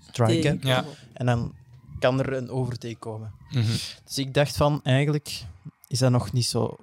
striken. 0.10 0.60
Ja. 0.62 0.86
En 1.14 1.26
dan 1.26 1.54
kan 2.00 2.20
er 2.20 2.34
een 2.34 2.50
overtake 2.50 2.96
komen. 2.96 3.34
Mhm. 3.50 3.72
Dus 4.06 4.18
ik 4.18 4.34
dacht 4.34 4.58
van, 4.58 4.80
eigenlijk 4.84 5.44
is 5.88 6.00
dat 6.00 6.12
nog 6.12 6.32
niet 6.32 6.46
zo... 6.46 6.78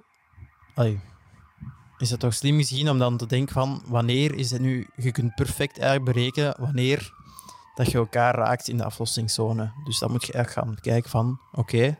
Allee, 0.73 0.99
is 1.97 2.09
dat 2.09 2.19
toch 2.19 2.33
slim 2.33 2.57
gezien 2.57 2.89
om 2.89 2.99
dan 2.99 3.17
te 3.17 3.25
denken 3.25 3.53
van, 3.53 3.83
wanneer 3.85 4.35
is 4.35 4.51
het 4.51 4.61
nu... 4.61 4.87
Je 4.95 5.11
kunt 5.11 5.35
perfect 5.35 5.79
eigenlijk 5.79 6.15
berekenen 6.15 6.55
wanneer 6.59 7.13
dat 7.75 7.91
je 7.91 7.97
elkaar 7.97 8.35
raakt 8.35 8.67
in 8.67 8.77
de 8.77 8.83
aflossingszone. 8.83 9.71
Dus 9.83 9.99
dan 9.99 10.11
moet 10.11 10.25
je 10.25 10.33
echt 10.33 10.51
gaan 10.51 10.77
kijken 10.81 11.09
van, 11.09 11.39
oké, 11.51 11.97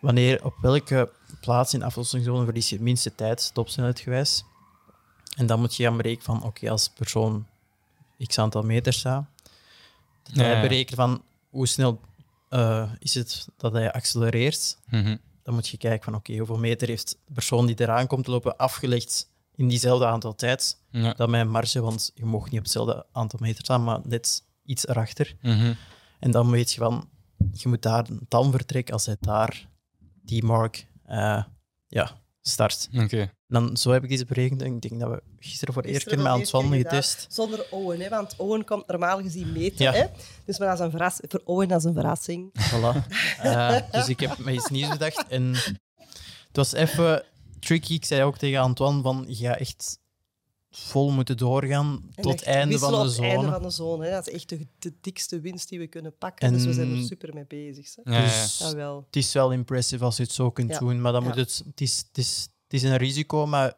wanneer, 0.00 0.44
op 0.44 0.54
welke 0.60 1.12
plaats 1.40 1.74
in 1.74 1.78
de 1.78 1.84
aflossingszone 1.84 2.44
verlies 2.44 2.68
je 2.68 2.74
het 2.74 2.84
minste 2.84 3.14
tijd, 3.14 3.54
topsnelheidgewijs. 3.54 4.44
En 5.34 5.46
dan 5.46 5.60
moet 5.60 5.76
je 5.76 5.82
gaan 5.82 5.96
berekenen 5.96 6.24
van, 6.24 6.42
oké, 6.42 6.70
als 6.70 6.88
persoon 6.88 7.46
x 8.26 8.38
aantal 8.38 8.62
meters 8.62 8.98
staat, 8.98 9.24
dat 10.22 10.34
Ja, 10.34 10.60
berekent 10.60 10.98
van 10.98 11.22
hoe 11.50 11.66
snel 11.66 12.00
eh, 12.48 12.92
is 12.98 13.14
het 13.14 13.48
dat 13.56 13.72
hij 13.72 13.92
accelereert. 13.92 14.78
Mhm. 14.86 15.16
Dan 15.42 15.54
moet 15.54 15.68
je 15.68 15.76
kijken 15.76 16.04
van 16.04 16.14
oké, 16.14 16.36
hoeveel 16.36 16.58
meter 16.58 16.88
heeft 16.88 17.18
de 17.26 17.32
persoon 17.32 17.66
die 17.66 17.80
eraan 17.80 18.06
komt 18.06 18.26
lopen 18.26 18.56
afgelegd 18.56 19.30
in 19.54 19.68
diezelfde 19.68 20.06
aantal 20.06 20.34
tijd. 20.34 20.78
Ja. 20.90 21.12
Dan 21.12 21.30
met 21.30 21.40
een 21.40 21.50
marge, 21.50 21.80
want 21.80 22.10
je 22.14 22.24
mag 22.24 22.44
niet 22.44 22.58
op 22.58 22.62
hetzelfde 22.62 23.06
aantal 23.12 23.38
meter 23.42 23.64
staan, 23.64 23.84
maar 23.84 24.00
net 24.04 24.42
iets 24.64 24.86
erachter. 24.86 25.36
Mhm. 25.40 25.74
En 26.18 26.30
dan 26.30 26.50
weet 26.50 26.72
je 26.72 26.80
van, 26.80 27.08
je 27.52 27.68
moet 27.68 27.82
daar 27.82 28.06
dan 28.28 28.50
vertrekken 28.50 28.94
als 28.94 29.06
hij 29.06 29.16
daar 29.20 29.68
die 30.22 30.44
mark 30.44 30.86
eh, 31.04 31.42
ja, 31.86 32.20
start. 32.40 32.88
Oké. 32.96 33.30
Dan 33.54 33.76
zo 33.76 33.90
heb 33.90 34.04
ik 34.04 34.10
eens 34.10 34.24
berekend. 34.24 34.62
Ik 34.62 34.80
denk 34.80 35.00
dat 35.00 35.10
we 35.10 35.22
gisteren 35.38 35.74
voor 35.74 35.82
de 35.82 35.88
eerste 35.88 36.08
keer 36.08 36.18
met 36.18 36.26
Antoine 36.26 36.76
getest. 36.76 37.26
Zonder 37.28 37.66
Owen, 37.70 38.00
hè, 38.00 38.08
want 38.08 38.34
Owen 38.36 38.64
komt 38.64 38.86
normaal 38.86 39.22
gezien 39.22 39.52
meten. 39.52 39.92
Hè? 39.92 40.06
Dus 40.44 40.58
maar 40.58 40.68
als 40.68 40.80
een 40.80 40.90
verrassing, 40.90 41.30
voor 41.30 41.42
Owen 41.44 41.70
als 41.70 41.84
een 41.84 41.94
verrassing. 41.94 42.52
Voilà. 42.52 43.06
Uh, 43.44 43.76
dus 43.92 44.08
ik 44.08 44.20
heb 44.20 44.38
me 44.38 44.52
iets 44.52 44.68
nieuws 44.68 44.88
bedacht. 44.88 45.26
En 45.28 45.54
het 46.46 46.56
was 46.56 46.72
even 46.72 47.24
tricky. 47.60 47.94
Ik 47.94 48.04
zei 48.04 48.22
ook 48.22 48.38
tegen 48.38 48.60
Antoine 48.60 49.02
van, 49.02 49.24
ja, 49.28 49.56
echt 49.58 49.98
vol 50.76 51.10
moeten 51.10 51.36
doorgaan 51.36 52.02
tot 52.14 52.32
het 52.32 52.42
einde 52.42 52.78
van 52.78 53.04
de 53.04 53.08
zone. 53.08 53.28
einde 53.28 53.50
van 53.50 53.62
de 53.62 53.70
zone. 53.70 54.04
Hè. 54.04 54.10
Dat 54.10 54.28
is 54.28 54.34
echt 54.34 54.48
de, 54.48 54.66
de, 54.78 54.92
dikste 55.00 55.40
winst 55.40 55.68
die 55.68 55.78
we 55.78 55.86
kunnen 55.86 56.16
pakken. 56.18 56.52
dus 56.52 56.64
we 56.64 56.72
zijn 56.72 56.96
er 56.96 57.04
super 57.04 57.34
mee 57.34 57.46
bezig. 57.46 57.94
Hè. 58.02 58.16
Ja, 58.16 58.22
dus 58.22 58.58
ja. 58.58 58.74
wel. 58.74 59.04
Het 59.06 59.16
is 59.16 59.32
wel 59.32 59.52
impressive 59.52 60.04
als 60.04 60.16
je 60.16 60.22
het 60.22 60.32
zo 60.32 60.50
kunt 60.50 60.78
doen, 60.78 61.00
maar 61.00 61.12
dan 61.12 61.22
moet 61.22 61.34
het, 61.34 61.62
het, 61.66 61.80
is, 61.80 62.04
het, 62.08 62.18
is, 62.18 62.48
het 62.64 62.72
is 62.72 62.82
een 62.82 62.96
risico, 62.96 63.46
maar 63.46 63.74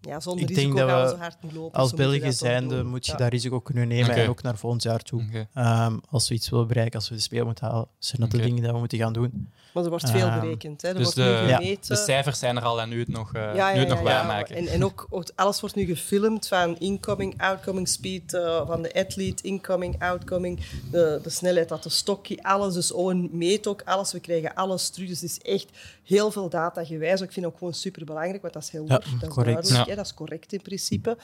ja, 0.00 0.20
zonder 0.20 0.42
ik 0.42 0.48
risico 0.48 0.74
denk 0.74 0.88
dat 0.88 1.02
we, 1.02 1.08
zo 1.08 1.16
hard 1.16 1.42
niet 1.42 1.52
lopen. 1.52 1.78
Als 1.78 1.94
België 1.94 2.32
zijnde 2.32 2.82
moet 2.84 3.06
je 3.06 3.16
dat 3.16 3.30
risico 3.30 3.60
kunnen 3.60 3.88
nemen 3.88 4.10
en 4.10 4.28
ook 4.28 4.42
naar 4.42 4.56
volgend 4.56 4.82
jaar 4.82 5.02
toe. 5.02 5.22
Okay. 5.28 5.86
Um, 5.86 6.00
als 6.08 6.28
we 6.28 6.34
iets 6.34 6.48
willen 6.48 6.66
bereiken, 6.66 6.98
als 6.98 7.08
we 7.08 7.14
de 7.14 7.20
speel 7.20 7.44
moeten 7.44 7.68
halen, 7.68 7.88
zijn 7.98 8.20
dat 8.20 8.30
de 8.30 8.38
dingen 8.38 8.62
die 8.62 8.72
we 8.72 8.78
moeten 8.78 8.98
gaan 8.98 9.12
doen. 9.12 9.52
Maar 9.72 9.84
er 9.84 9.90
wordt 9.90 10.10
veel 10.10 10.26
ehm, 10.26 10.40
berekend. 10.40 10.82
Hè. 10.82 10.88
Er 10.88 10.94
dus 10.94 11.02
wordt 11.02 11.16
de, 11.16 11.42
nu 11.46 11.54
gemeten. 11.54 11.94
de 11.94 12.02
cijfers 12.02 12.38
zijn 12.38 12.56
er 12.56 12.62
al 12.62 12.80
en 12.80 12.88
nu 12.88 12.98
het 12.98 13.08
nog, 13.08 13.34
uh, 13.34 13.54
ja, 13.54 13.72
nu 13.72 13.78
het 13.78 13.88
nog 13.88 14.00
waarmaken. 14.00 14.56
En, 14.56 14.66
en 14.66 14.84
ook, 14.84 15.08
alles 15.34 15.60
wordt 15.60 15.76
nu 15.76 15.84
gefilmd 15.84 16.48
van 16.48 16.78
incoming, 16.78 17.42
outcoming 17.42 17.88
speed 17.88 18.32
uh, 18.32 18.66
van 18.66 18.82
de 18.82 18.94
athlete, 18.94 19.42
incoming, 19.42 20.02
outcoming, 20.02 20.60
de, 20.90 21.20
de 21.22 21.30
snelheid 21.30 21.68
dat 21.68 21.82
de 21.82 21.88
stokje, 21.88 22.42
alles. 22.42 22.74
Dus 22.74 22.92
Owen 22.92 23.28
meet 23.32 23.66
ook 23.66 23.82
alles. 23.84 24.12
We 24.12 24.20
krijgen 24.20 24.54
alles 24.54 24.88
terug. 24.88 25.08
Dus 25.08 25.20
het 25.20 25.30
is 25.30 25.38
echt 25.38 25.68
heel 26.04 26.30
veel 26.30 26.48
data 26.48 26.84
gewijs. 26.84 27.20
Ik 27.20 27.32
vind 27.32 27.44
het 27.44 27.54
ook 27.54 27.58
gewoon 27.58 27.74
super 27.74 28.04
belangrijk, 28.04 28.42
want 28.42 28.54
dat 28.54 28.62
is 28.62 28.70
heel 28.70 28.86
dat 28.86 29.04
is 29.04 29.28
correct. 29.28 29.86
Hè, 29.86 29.94
dat 29.94 30.04
is 30.04 30.14
correct 30.14 30.52
in 30.52 30.62
principe. 30.62 31.16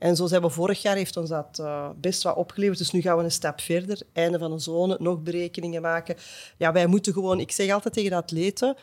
En 0.00 0.16
zo 0.16 0.26
zijn 0.26 0.42
we 0.42 0.50
vorig 0.50 0.82
jaar 0.82 0.96
heeft 0.96 1.16
ons 1.16 1.28
dat 1.28 1.58
uh, 1.60 1.88
best 1.96 2.22
wat 2.22 2.36
opgeleverd. 2.36 2.78
Dus 2.78 2.90
nu 2.90 3.00
gaan 3.00 3.16
we 3.16 3.24
een 3.24 3.30
stap 3.30 3.60
verder. 3.60 4.02
Einde 4.12 4.38
van 4.38 4.52
een 4.52 4.60
zone, 4.60 4.96
nog 5.00 5.22
berekeningen 5.22 5.82
maken. 5.82 6.16
Ja, 6.56 6.72
wij 6.72 6.86
moeten 6.86 7.12
gewoon, 7.12 7.40
ik 7.40 7.52
zeg 7.52 7.70
altijd 7.70 7.94
tegen 7.94 8.10
de 8.10 8.16
atleten, 8.16 8.76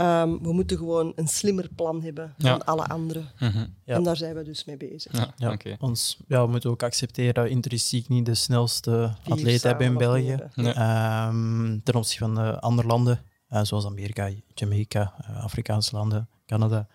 um, 0.00 0.42
we 0.42 0.52
moeten 0.52 0.76
gewoon 0.76 1.12
een 1.16 1.28
slimmer 1.28 1.68
plan 1.76 2.02
hebben 2.02 2.34
dan 2.38 2.64
alle 2.64 2.86
anderen. 2.86 3.28
Mm 3.38 3.48
-hmm. 3.48 3.74
ja. 3.84 3.94
En 3.94 4.02
daar 4.02 4.16
zijn 4.16 4.34
we 4.34 4.42
dus 4.42 4.64
mee 4.64 4.76
bezig. 4.76 5.12
Ja, 5.12 5.34
ja. 5.36 5.52
Okay. 5.52 5.76
Ons, 5.80 6.18
ja, 6.28 6.44
we 6.44 6.50
moeten 6.50 6.70
ook 6.70 6.82
accepteren 6.82 7.34
dat 7.34 7.44
we 7.44 7.50
intrinsiek 7.50 8.08
niet 8.08 8.26
de 8.26 8.34
snelste 8.34 9.16
atleet 9.28 9.62
hebben 9.62 9.86
in 9.86 9.96
België. 9.96 10.36
Um, 10.56 11.82
ten 11.82 11.94
opzichte 11.94 12.24
van 12.24 12.34
de 12.34 12.60
andere 12.60 12.88
landen, 12.88 13.20
uh, 13.50 13.62
zoals 13.62 13.86
Amerika, 13.86 14.30
Jamaica, 14.54 15.14
uh, 15.20 15.44
Afrikaanse 15.44 15.96
landen, 15.96 16.28
Canada. 16.46 16.88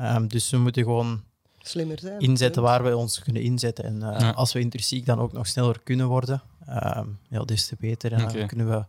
Um, 0.00 0.28
dus 0.28 0.50
we 0.50 0.58
moeten 0.58 0.82
gewoon 0.82 1.22
slimmer 1.68 1.98
zijn. 1.98 2.20
Inzetten 2.20 2.62
waar 2.62 2.84
we 2.84 2.96
ons 2.96 3.18
kunnen 3.18 3.42
inzetten. 3.42 3.84
En 3.84 3.96
uh, 3.96 4.36
als 4.36 4.52
we 4.52 4.60
intrinsiek 4.60 5.06
dan 5.06 5.18
ook 5.18 5.32
nog 5.32 5.46
sneller 5.46 5.80
kunnen 5.80 6.06
worden, 6.06 6.42
uh, 6.68 7.00
ja, 7.28 7.44
des 7.44 7.66
te 7.66 7.76
beter. 7.78 8.12
En 8.12 8.18
dan 8.18 8.46
kunnen 8.46 8.68
we 8.70 8.84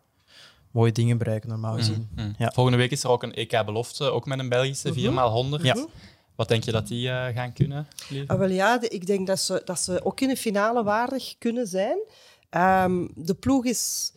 mooie 0.71 0.91
dingen 0.91 1.17
bereiken, 1.17 1.49
normaal 1.49 1.71
mm, 1.71 1.77
gezien. 1.77 2.09
Mm, 2.15 2.35
Ja. 2.37 2.51
Volgende 2.53 2.77
week 2.77 2.91
is 2.91 3.03
er 3.03 3.09
ook 3.09 3.23
een 3.23 3.33
EK-belofte, 3.33 4.11
ook 4.11 4.25
met 4.25 4.39
een 4.39 4.49
Belgische 4.49 4.93
4x100. 4.93 5.61
Ja. 5.61 5.85
Wat 6.35 6.47
denk 6.47 6.63
je 6.63 6.71
dat 6.71 6.87
die 6.87 7.07
uh, 7.07 7.25
gaan 7.25 7.53
kunnen? 7.53 7.87
Ah, 8.27 8.37
wel 8.37 8.49
ja, 8.49 8.77
de, 8.77 8.87
ik 8.87 9.05
denk 9.05 9.27
dat 9.27 9.39
ze, 9.39 9.61
dat 9.65 9.79
ze 9.79 10.05
ook 10.05 10.21
in 10.21 10.27
de 10.27 10.37
finale 10.37 10.83
waardig 10.83 11.35
kunnen 11.37 11.67
zijn. 11.67 11.97
Um, 12.49 13.11
de 13.15 13.33
ploeg 13.33 13.65
is 13.65 14.13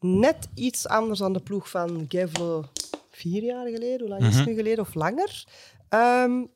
net 0.00 0.48
iets 0.54 0.88
anders 0.88 1.18
dan 1.18 1.32
de 1.32 1.40
ploeg 1.40 1.70
van 1.70 2.04
Gevlo 2.08 2.64
vier 3.10 3.42
jaar 3.42 3.66
geleden. 3.66 4.00
Hoe 4.00 4.08
lang 4.08 4.20
is 4.20 4.26
het 4.26 4.36
mhm. 4.36 4.48
nu 4.48 4.54
geleden? 4.54 4.84
Of 4.84 4.94
langer? 4.94 5.44
Um, 5.90 6.50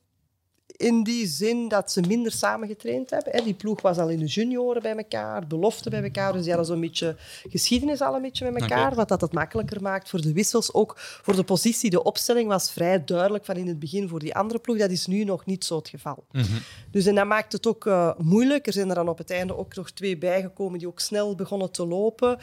in 0.79 1.03
die 1.03 1.27
zin 1.27 1.69
dat 1.69 1.93
ze 1.93 2.01
minder 2.01 2.33
samengetraind 2.33 3.11
hebben. 3.11 3.45
Die 3.45 3.55
ploeg 3.55 3.81
was 3.81 3.99
al 3.99 4.09
in 4.09 4.19
de 4.19 4.25
junioren 4.25 4.83
bij 4.83 4.97
elkaar, 4.97 5.47
belofte 5.47 5.91
bij 5.91 6.03
elkaar. 6.03 6.33
Dus 6.33 6.41
die 6.43 6.51
hadden 6.51 6.71
zo'n 6.71 6.81
beetje 6.81 7.17
geschiedenis 7.49 8.01
al 8.01 8.15
een 8.15 8.23
beetje 8.23 8.51
met 8.51 8.63
elkaar. 8.63 8.95
Wat 8.95 9.09
dat 9.09 9.21
het 9.21 9.33
makkelijker 9.33 9.83
maakt 9.83 10.09
voor 10.09 10.21
de 10.21 10.33
wissels. 10.33 10.75
Ook 10.75 10.95
voor 10.97 11.37
de 11.37 11.43
positie, 11.43 11.91
de 11.91 12.03
opstelling 12.03 12.49
was 12.49 12.73
vrij 12.73 13.05
duidelijk 13.05 13.45
van 13.45 13.57
in 13.57 13.67
het 13.67 13.79
begin 13.79 14.09
voor 14.09 14.19
die 14.19 14.35
andere 14.35 14.59
ploeg. 14.59 14.79
Dat 14.79 14.91
is 14.91 15.07
nu 15.07 15.25
nog 15.25 15.47
niet 15.47 15.65
zo 15.65 15.77
het 15.77 15.89
geval. 15.89 16.25
Mhm. 16.33 16.45
Dus 16.91 17.07
en 17.07 17.15
dat 17.15 17.27
maakt 17.27 17.53
het 17.53 17.67
ook 17.67 17.85
uh, 17.85 18.11
moeilijk. 18.19 18.67
Er 18.67 18.73
zijn 18.73 18.89
er 18.89 18.95
dan 18.95 19.09
op 19.09 19.19
het 19.19 19.31
einde 19.31 19.57
ook 19.57 19.75
nog 19.75 19.91
twee 19.91 20.19
bijgekomen 20.19 20.79
die 20.79 20.89
ook 20.89 21.01
snel 21.01 21.35
begonnen 21.35 21.71
te 21.71 21.87
lopen. 21.87 22.39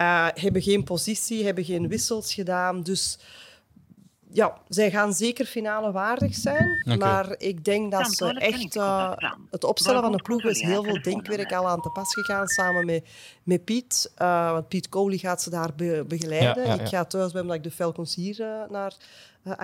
Uh, 0.00 0.28
hebben 0.34 0.62
geen 0.62 0.84
positie, 0.84 1.44
hebben 1.44 1.64
geen 1.64 1.88
wissels 1.88 2.34
gedaan. 2.34 2.82
Dus 2.82 3.18
ja, 4.32 4.58
zij 4.68 4.90
gaan 4.90 5.14
zeker 5.14 5.46
finale 5.46 5.92
waardig 5.92 6.34
zijn. 6.34 6.98
Maar 6.98 7.34
ik 7.38 7.64
denk 7.64 7.90
dat 7.90 8.14
ze 8.14 8.38
echt... 8.38 8.76
Uh, 8.76 9.12
het 9.50 9.64
opstellen 9.64 10.02
van 10.02 10.12
de 10.12 10.22
ploeg 10.22 10.44
is 10.44 10.60
heel 10.60 10.84
veel 10.84 11.02
denkwerk 11.02 11.52
al 11.52 11.68
aan 11.68 11.80
te 11.80 11.88
pas 11.88 12.14
gegaan 12.14 12.46
samen 12.46 12.86
met, 12.86 13.04
met 13.42 13.64
Piet. 13.64 14.12
Uh, 14.18 14.50
want 14.50 14.68
Piet 14.68 14.88
Coley 14.88 15.18
gaat 15.18 15.42
ze 15.42 15.50
daar 15.50 15.74
be 15.76 16.04
begeleiden. 16.08 16.66
Ja, 16.66 16.74
ja, 16.74 16.80
ik 16.80 16.88
ga 16.88 17.04
thuis 17.04 17.32
bij 17.32 17.40
hem 17.40 17.48
dat 17.48 17.58
ik 17.58 17.62
de 17.62 17.70
Falcons 17.70 18.14
hier 18.14 18.40
uh, 18.40 18.70
naar 18.70 18.94
38,50 19.48 19.54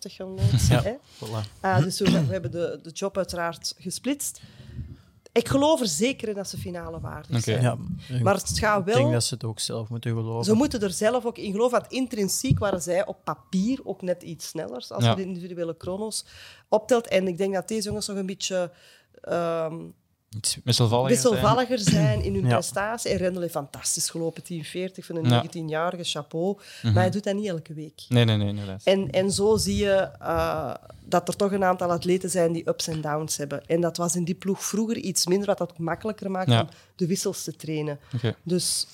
gaan 0.00 0.34
loodsen. 0.34 0.98
Voilà. 1.24 1.82
dus 1.82 1.98
we, 1.98 2.10
we, 2.10 2.32
hebben 2.32 2.50
de, 2.50 2.80
de 2.82 2.90
job 2.90 3.16
uiteraard 3.16 3.74
gesplitst. 3.78 4.40
Ik 5.34 5.48
geloof 5.48 5.80
er 5.80 5.86
zeker 5.86 6.28
in 6.28 6.34
dat 6.34 6.48
ze 6.48 6.58
finale 6.58 7.00
waardig 7.00 7.42
zijn. 7.42 7.62
Ja, 7.62 7.76
maar 8.22 8.34
het 8.34 8.58
gaat 8.58 8.84
wel... 8.84 8.94
Ik 8.94 9.00
denk 9.00 9.12
dat 9.12 9.24
ze 9.24 9.34
het 9.34 9.44
ook 9.44 9.60
zelf 9.60 9.88
moeten 9.88 10.10
geloven. 10.10 10.44
Ze 10.44 10.54
moeten 10.54 10.80
er 10.80 10.90
zelf 10.90 11.24
ook 11.24 11.38
in 11.38 11.52
geloven. 11.52 11.78
Want 11.80 11.92
intrinsiek 11.92 12.58
waren 12.58 12.82
zij 12.82 13.06
op 13.06 13.24
papier 13.24 13.80
ook 13.84 14.02
net 14.02 14.22
iets 14.22 14.48
sneller 14.48 14.86
als 14.88 15.04
je 15.04 15.14
de 15.14 15.22
individuele 15.22 15.74
chronos 15.78 16.24
optelt. 16.68 17.08
En 17.08 17.28
ik 17.28 17.38
denk 17.38 17.54
dat 17.54 17.68
deze 17.68 17.88
jongens 17.88 18.06
nog 18.06 18.16
een 18.16 18.26
beetje... 18.26 18.70
Um, 19.28 19.94
wisselvalliger, 20.64 21.78
zijn. 21.78 22.22
in 22.22 22.34
hun 22.34 22.48
prestatie. 22.48 23.10
En 23.10 23.16
Rendel 23.16 23.40
heeft 23.40 23.52
fantastisch 23.52 24.10
gelopen, 24.10 24.42
1040 24.46 25.06
van 25.06 25.16
een 25.16 25.46
19-jarige, 25.46 26.04
chapeau. 26.04 26.58
Maar 26.82 26.92
hij 26.94 27.10
doet 27.10 27.24
dat 27.24 27.34
niet 27.34 27.46
elke 27.46 27.74
week. 27.74 28.04
Nee, 28.08 28.24
nee, 28.24 28.36
nee. 28.36 28.52
nee 28.52 28.76
en, 28.84 29.10
en 29.10 29.30
zo 29.30 29.56
zie 29.56 29.76
je 29.76 30.10
uh, 30.22 30.74
dat 31.04 31.28
er 31.28 31.36
toch 31.36 31.52
een 31.52 31.64
aantal 31.64 31.90
atleten 31.90 32.30
zijn 32.30 32.52
die 32.52 32.68
ups 32.68 32.86
en 32.86 33.00
downs 33.00 33.36
hebben. 33.36 33.66
En 33.66 33.80
dat 33.80 33.96
was 33.96 34.16
in 34.16 34.24
die 34.24 34.34
ploeg 34.34 34.64
vroeger 34.64 34.96
iets 34.96 35.26
minder, 35.26 35.46
wat 35.46 35.58
dat 35.58 35.78
makkelijker 35.78 36.30
maakt 36.30 36.50
om 36.50 36.68
de 36.96 37.06
wissels 37.06 37.44
te 37.44 37.56
trainen. 37.56 37.98
Okay. 38.14 38.34
Dus 38.42 38.86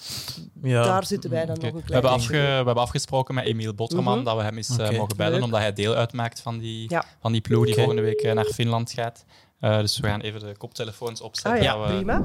daar 0.62 1.06
zitten 1.06 1.30
wij 1.30 1.46
dan 1.46 1.56
nog 1.60 1.64
een 1.64 1.70
klein 1.70 1.86
we 1.86 1.92
hebben, 1.92 2.10
afge, 2.10 2.32
we 2.32 2.38
hebben 2.38 2.76
afgesproken 2.76 3.34
met 3.34 3.44
Emiel 3.44 3.74
Botterman 3.74 4.18
mm 4.18 4.24
dat 4.24 4.36
we 4.36 4.42
hem 4.42 4.56
eens 4.56 4.70
okay. 4.70 4.92
uh, 4.92 4.98
mogen 4.98 5.16
bellen, 5.16 5.32
Leuk. 5.32 5.42
omdat 5.42 5.60
hij 5.60 5.72
deel 5.72 5.94
uitmaakt 5.94 6.40
van 6.40 6.58
die, 6.58 6.90
van 7.20 7.32
die 7.32 7.40
ploeg 7.40 7.64
die 7.64 7.74
volgende 7.74 8.02
week 8.02 8.22
uh, 8.22 8.32
naar 8.32 8.44
Finland 8.44 8.92
gaat. 8.92 9.24
Uh, 9.60 9.78
dus 9.78 9.98
we 9.98 10.06
gaan 10.06 10.20
even 10.20 10.40
de 10.40 10.56
koptelefoons 10.56 11.20
opzetten. 11.20 11.60
Ah, 11.60 11.62
ja, 11.62 11.96
prima. 11.96 12.22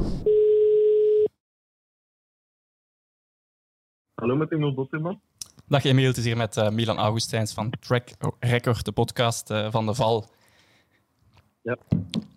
Hallo 4.14 4.36
met 4.36 4.52
Emiel 4.52 4.74
Botterman. 4.74 5.22
Dag 5.68 5.84
Emiel, 5.84 6.08
het 6.08 6.18
is 6.18 6.26
hier 6.26 6.38
met 6.38 6.58
uh, 6.58 6.70
Milan 6.70 6.98
Augustijns 6.98 7.54
van 7.54 7.70
Track 7.80 8.10
Record, 8.40 8.86
de 8.86 8.92
podcast 8.92 9.50
uh, 9.50 9.72
van 9.72 9.86
de 9.86 9.94
Val. 9.94 10.30
Ja. 11.62 11.78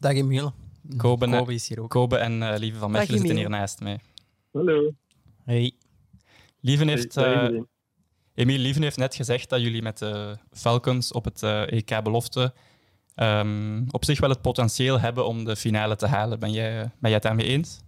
Dag 0.00 0.12
Emiel. 0.12 0.52
Kobe, 0.96 1.30
Kobe 1.30 1.54
is 1.54 1.68
hier 1.68 1.80
ook. 1.80 1.90
Kobe 1.90 2.16
en 2.16 2.40
uh, 2.42 2.54
Lieve 2.56 2.78
van 2.78 2.90
Mechelen 2.90 3.18
zitten 3.18 3.36
hier 3.36 3.50
naast 3.50 3.80
mij. 3.80 4.00
Hallo. 4.52 4.92
Hey. 5.44 5.72
Lieven 6.60 6.88
heeft, 6.88 7.14
hey, 7.14 7.64
Emiel 8.34 8.58
Lieven 8.58 8.82
heeft 8.82 8.96
net 8.96 9.14
gezegd 9.14 9.48
dat 9.48 9.60
jullie 9.60 9.82
met 9.82 9.98
de 9.98 10.38
Falcons 10.52 11.12
op 11.12 11.24
het 11.24 11.42
EK 11.42 12.02
Belofte 12.02 12.54
um, 13.22 13.86
op 13.90 14.04
zich 14.04 14.20
wel 14.20 14.30
het 14.30 14.42
potentieel 14.42 15.00
hebben 15.00 15.26
om 15.26 15.44
de 15.44 15.56
finale 15.56 15.96
te 15.96 16.06
halen. 16.06 16.38
Ben 16.38 16.52
jij, 16.52 16.78
ben 16.80 16.90
jij 17.00 17.12
het 17.12 17.22
daarmee 17.22 17.46
eens? 17.46 17.80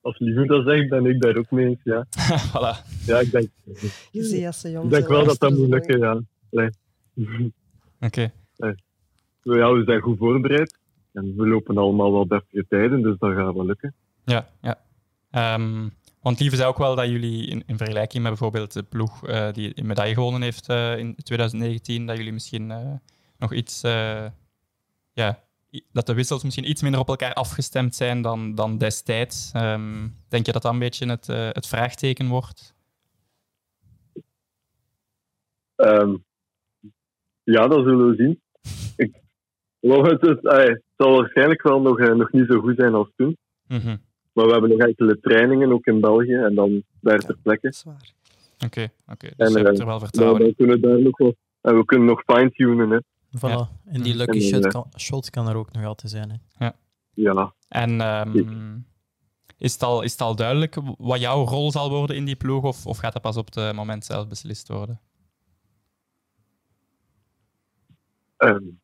Als 0.00 0.18
Lieven 0.18 0.46
dat 0.46 0.66
zegt, 0.66 0.88
ben 0.88 1.06
ik 1.06 1.20
daar 1.20 1.36
ook 1.36 1.50
mee 1.50 1.66
eens, 1.66 1.80
ja. 1.82 2.06
voilà. 2.50 3.04
Ja, 3.06 3.18
ik 3.18 3.30
denk, 3.30 3.48
Je 4.10 4.24
ziet 4.24 4.46
als 4.46 4.60
ze 4.60 4.68
ik 4.70 4.90
denk 4.90 5.08
wel 5.08 5.24
dat 5.24 5.38
dat 5.38 5.56
moet 5.56 5.68
lukken, 5.68 5.98
ja. 5.98 6.20
Nee. 6.50 6.70
Oké. 8.00 8.30
Okay. 8.56 8.74
Ja, 9.42 9.72
we 9.72 9.82
zijn 9.84 10.00
goed 10.00 10.18
voorbereid. 10.18 10.78
En 11.12 11.36
we 11.36 11.46
lopen 11.46 11.76
allemaal 11.76 12.12
wel 12.12 12.28
deftige 12.28 12.64
tijden, 12.68 13.02
dus 13.02 13.18
dat 13.18 13.34
gaat 13.34 13.54
wel 13.54 13.66
lukken. 13.66 13.94
Ja, 14.24 14.48
ja. 14.60 14.78
Um, 15.54 15.92
want 16.20 16.40
Lieve 16.40 16.56
zei 16.56 16.68
ook 16.68 16.78
wel 16.78 16.94
dat 16.94 17.08
jullie 17.08 17.46
in, 17.46 17.62
in 17.66 17.76
vergelijking 17.76 18.22
met 18.22 18.32
bijvoorbeeld 18.32 18.72
de 18.72 18.82
ploeg 18.82 19.28
uh, 19.28 19.52
die 19.52 19.72
een 19.74 19.86
medaille 19.86 20.14
gewonnen 20.14 20.42
heeft 20.42 20.70
uh, 20.70 20.98
in 20.98 21.14
2019, 21.22 22.06
dat 22.06 22.16
jullie 22.16 22.32
misschien 22.32 22.70
uh, 22.70 22.76
nog 23.38 23.52
iets, 23.52 23.84
uh, 23.84 24.26
ja, 25.12 25.42
dat 25.92 26.06
de 26.06 26.14
wissels 26.14 26.42
misschien 26.44 26.70
iets 26.70 26.82
minder 26.82 27.00
op 27.00 27.08
elkaar 27.08 27.32
afgestemd 27.32 27.94
zijn 27.94 28.22
dan, 28.22 28.54
dan 28.54 28.78
destijds. 28.78 29.52
Um, 29.56 30.16
denk 30.28 30.46
je 30.46 30.52
dat 30.52 30.62
dat 30.62 30.72
een 30.72 30.78
beetje 30.78 31.08
het, 31.08 31.28
uh, 31.28 31.48
het 31.52 31.66
vraagteken 31.66 32.28
wordt? 32.28 32.74
Um, 35.76 36.24
ja, 37.42 37.66
dat 37.66 37.84
zullen 37.84 38.08
we 38.08 38.16
zien. 38.16 38.40
Ik, 38.96 39.14
het, 39.80 40.20
het, 40.20 40.38
het 40.42 40.82
zal 40.96 41.16
waarschijnlijk 41.16 41.62
wel 41.62 41.80
nog, 41.80 41.98
uh, 41.98 42.14
nog 42.14 42.32
niet 42.32 42.46
zo 42.48 42.60
goed 42.60 42.76
zijn 42.76 42.94
als 42.94 43.10
toen. 43.16 43.36
Mm 43.66 43.78
-hmm. 43.78 44.06
Maar 44.32 44.46
we 44.46 44.52
hebben 44.52 44.70
nog 44.70 44.78
enkele 44.78 45.20
trainingen, 45.20 45.72
ook 45.72 45.86
in 45.86 46.00
België, 46.00 46.34
en 46.34 46.54
dan 46.54 46.82
daar 47.00 47.18
ter 47.18 47.36
plekke. 47.42 47.72
Oké, 47.84 47.94
oké. 48.64 48.90
Okay, 49.06 49.32
dus 49.36 49.54
en, 49.54 49.60
je 49.60 49.66
hebt 49.66 49.78
er 49.78 49.86
wel 49.86 49.98
vertrouwen 49.98 50.42
we 50.42 50.54
kunnen 50.54 50.80
daar 50.80 51.00
nog 51.00 51.18
wel, 51.18 51.36
en 51.60 51.76
we 51.76 51.84
kunnen 51.84 52.06
nog 52.06 52.22
fine-tunen. 52.26 53.04
Voilà. 53.30 53.68
En 53.84 54.02
die 54.02 54.14
lucky 54.14 54.40
shot 54.40 54.66
kan, 54.66 54.86
shot 54.96 55.30
kan 55.30 55.48
er 55.48 55.56
ook 55.56 55.72
nog 55.72 55.84
altijd 55.84 56.12
zijn. 56.12 56.30
Hè. 56.30 56.64
Ja. 56.64 56.74
ja. 57.14 57.54
En 57.68 58.00
um, 58.00 58.86
is, 59.58 59.72
het 59.72 59.82
al, 59.82 60.02
is 60.02 60.12
het 60.12 60.20
al 60.20 60.36
duidelijk 60.36 60.76
wat 60.98 61.20
jouw 61.20 61.44
rol 61.44 61.70
zal 61.70 61.90
worden 61.90 62.16
in 62.16 62.24
die 62.24 62.36
ploeg, 62.36 62.64
of, 62.64 62.86
of 62.86 62.98
gaat 62.98 63.12
dat 63.12 63.22
pas 63.22 63.36
op 63.36 63.54
het 63.54 63.74
moment 63.74 64.04
zelf 64.04 64.28
beslist 64.28 64.68
worden? 64.68 65.00
Um, 68.38 68.80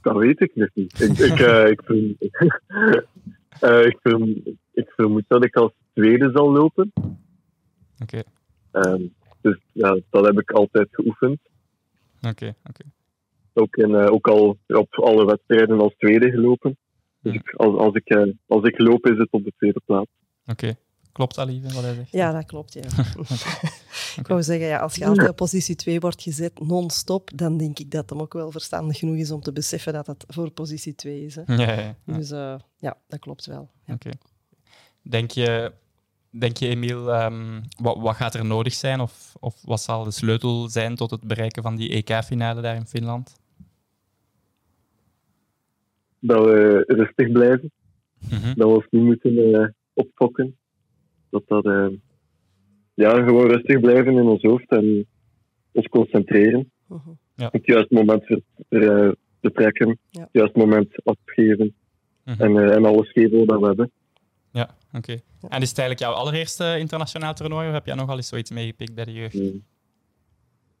dat 0.00 0.16
weet 0.16 0.40
ik 0.40 0.54
nog 0.54 0.68
niet. 0.74 1.00
Ik, 1.00 1.18
ik, 1.18 1.38
uh, 1.38 1.68
ik, 1.68 1.88
uh, 1.88 3.86
ik, 3.86 3.98
ik, 4.72 4.90
vermoed 4.90 5.24
dat 5.28 5.44
ik 5.44 5.56
als 5.56 5.72
tweede 5.92 6.30
zal 6.34 6.52
lopen. 6.52 6.92
Oké. 8.02 8.22
Okay. 8.72 8.92
Um, 8.92 9.14
dus 9.40 9.58
ja, 9.72 10.00
dat 10.10 10.24
heb 10.26 10.40
ik 10.40 10.50
altijd 10.50 10.88
geoefend. 10.90 11.38
Oké, 12.16 12.28
okay, 12.28 12.54
oké. 12.64 12.84
Ook, 13.56 13.76
in, 13.76 13.90
uh, 13.90 14.12
ook 14.12 14.28
al 14.28 14.58
op 14.66 14.94
alle 14.94 15.24
wedstrijden 15.24 15.80
als 15.80 15.94
tweede 15.98 16.30
gelopen. 16.30 16.76
Dus 17.20 17.34
ik, 17.34 17.54
als, 17.54 17.76
als, 17.76 17.94
ik, 17.94 18.14
uh, 18.14 18.32
als 18.46 18.64
ik 18.64 18.78
loop, 18.78 19.06
is 19.06 19.18
het 19.18 19.28
op 19.30 19.44
de 19.44 19.52
tweede 19.56 19.80
plaats. 19.84 20.10
Oké. 20.46 20.76
Klopt, 21.16 21.38
Alieve, 21.38 21.74
wat 21.74 21.82
hij 21.82 21.94
zegt? 21.94 22.12
Ja, 22.12 22.32
dat 22.32 22.44
klopt, 22.44 22.72
ja. 22.72 22.80
Ik 24.20 24.26
wou 24.26 24.42
zeggen, 24.42 24.66
ja, 24.66 24.78
als 24.78 24.94
je 24.94 25.06
altijd 25.06 25.28
op 25.28 25.36
positie 25.36 25.74
2 25.74 26.00
wordt 26.00 26.22
gezet, 26.22 26.60
non-stop, 26.60 27.30
dan 27.34 27.56
denk 27.56 27.78
ik 27.78 27.90
dat 27.90 28.10
het 28.10 28.20
ook 28.20 28.32
wel 28.32 28.50
verstandig 28.50 28.98
genoeg 28.98 29.16
is 29.16 29.30
om 29.30 29.40
te 29.40 29.52
beseffen 29.52 29.92
dat 29.92 30.06
het 30.06 30.24
voor 30.28 30.50
positie 30.50 30.94
2 30.94 31.24
is. 31.24 31.34
Hè. 31.34 31.42
Ja, 31.46 31.72
ja, 31.72 31.80
ja. 32.04 32.16
Dus 32.16 32.30
uh, 32.30 32.54
ja, 32.76 32.96
dat 33.08 33.18
klopt 33.18 33.46
wel. 33.46 33.70
Ja. 33.86 33.94
Oké. 33.94 34.10
Denk 35.02 35.30
je, 35.30 35.72
denk 36.30 36.56
je 36.56 36.68
Emiel, 36.68 37.22
um, 37.22 37.60
wat, 37.80 37.98
wat, 37.98 38.16
gaat 38.16 38.34
er 38.34 38.44
nodig 38.44 38.74
zijn 38.74 39.00
of, 39.00 39.36
of 39.40 39.62
wat 39.62 39.80
zal 39.80 40.04
de 40.04 40.10
sleutel 40.10 40.68
zijn 40.68 40.94
tot 40.94 41.10
het 41.10 41.22
bereiken 41.22 41.62
van 41.62 41.76
die 41.76 41.90
EK-finale 41.90 42.60
daar 42.60 42.76
in 42.76 42.86
Finland? 42.86 43.36
Dat 46.26 46.44
we 46.44 46.84
rustig 46.86 47.32
blijven. 47.32 47.70
Mm 48.30 48.38
-hmm. 48.38 48.54
Dat 48.54 48.68
we 48.68 48.74
ons 48.74 48.86
niet 48.90 49.04
moeten 49.04 49.32
uh, 49.32 49.68
opfokken. 49.92 50.56
Dat 51.30 51.42
dat... 51.46 51.64
Uh, 51.64 51.86
ja, 52.96 53.24
gewoon 53.24 53.50
rustig 53.50 53.80
blijven 53.80 54.16
in 54.16 54.26
ons 54.26 54.42
hoofd 54.42 54.68
en 54.68 55.06
ons 55.72 55.86
concentreren. 55.86 56.70
-huh. 56.88 56.98
ja. 57.34 57.46
Op 57.46 57.52
het 57.52 57.66
juiste 57.66 57.94
moment 57.94 58.24
ver, 58.24 58.40
ver, 58.68 59.16
vertrekken, 59.40 59.98
ja. 60.10 60.20
het 60.20 60.28
juiste 60.32 60.58
moment 60.58 61.04
afgeven 61.04 61.74
-huh. 62.24 62.40
en, 62.40 62.50
uh, 62.50 62.74
en 62.74 62.84
alles 62.84 63.12
geven 63.12 63.46
wat 63.46 63.60
we 63.60 63.66
hebben. 63.66 63.90
Ja, 64.50 64.62
oké. 64.86 64.96
Okay. 64.96 65.22
En 65.48 65.62
is 65.62 65.68
het 65.68 65.78
eigenlijk 65.78 66.00
jouw 66.00 66.12
allereerste 66.12 66.76
internationaal 66.78 67.34
toernooi 67.34 67.66
of 67.66 67.72
heb 67.72 67.86
jij 67.86 67.94
nog 67.94 68.08
al 68.08 68.16
eens 68.16 68.28
zoiets 68.28 68.50
meegepikt 68.50 68.94
bij 68.94 69.04
de 69.04 69.12
jeugd? 69.12 69.34
Mm. 69.34 69.64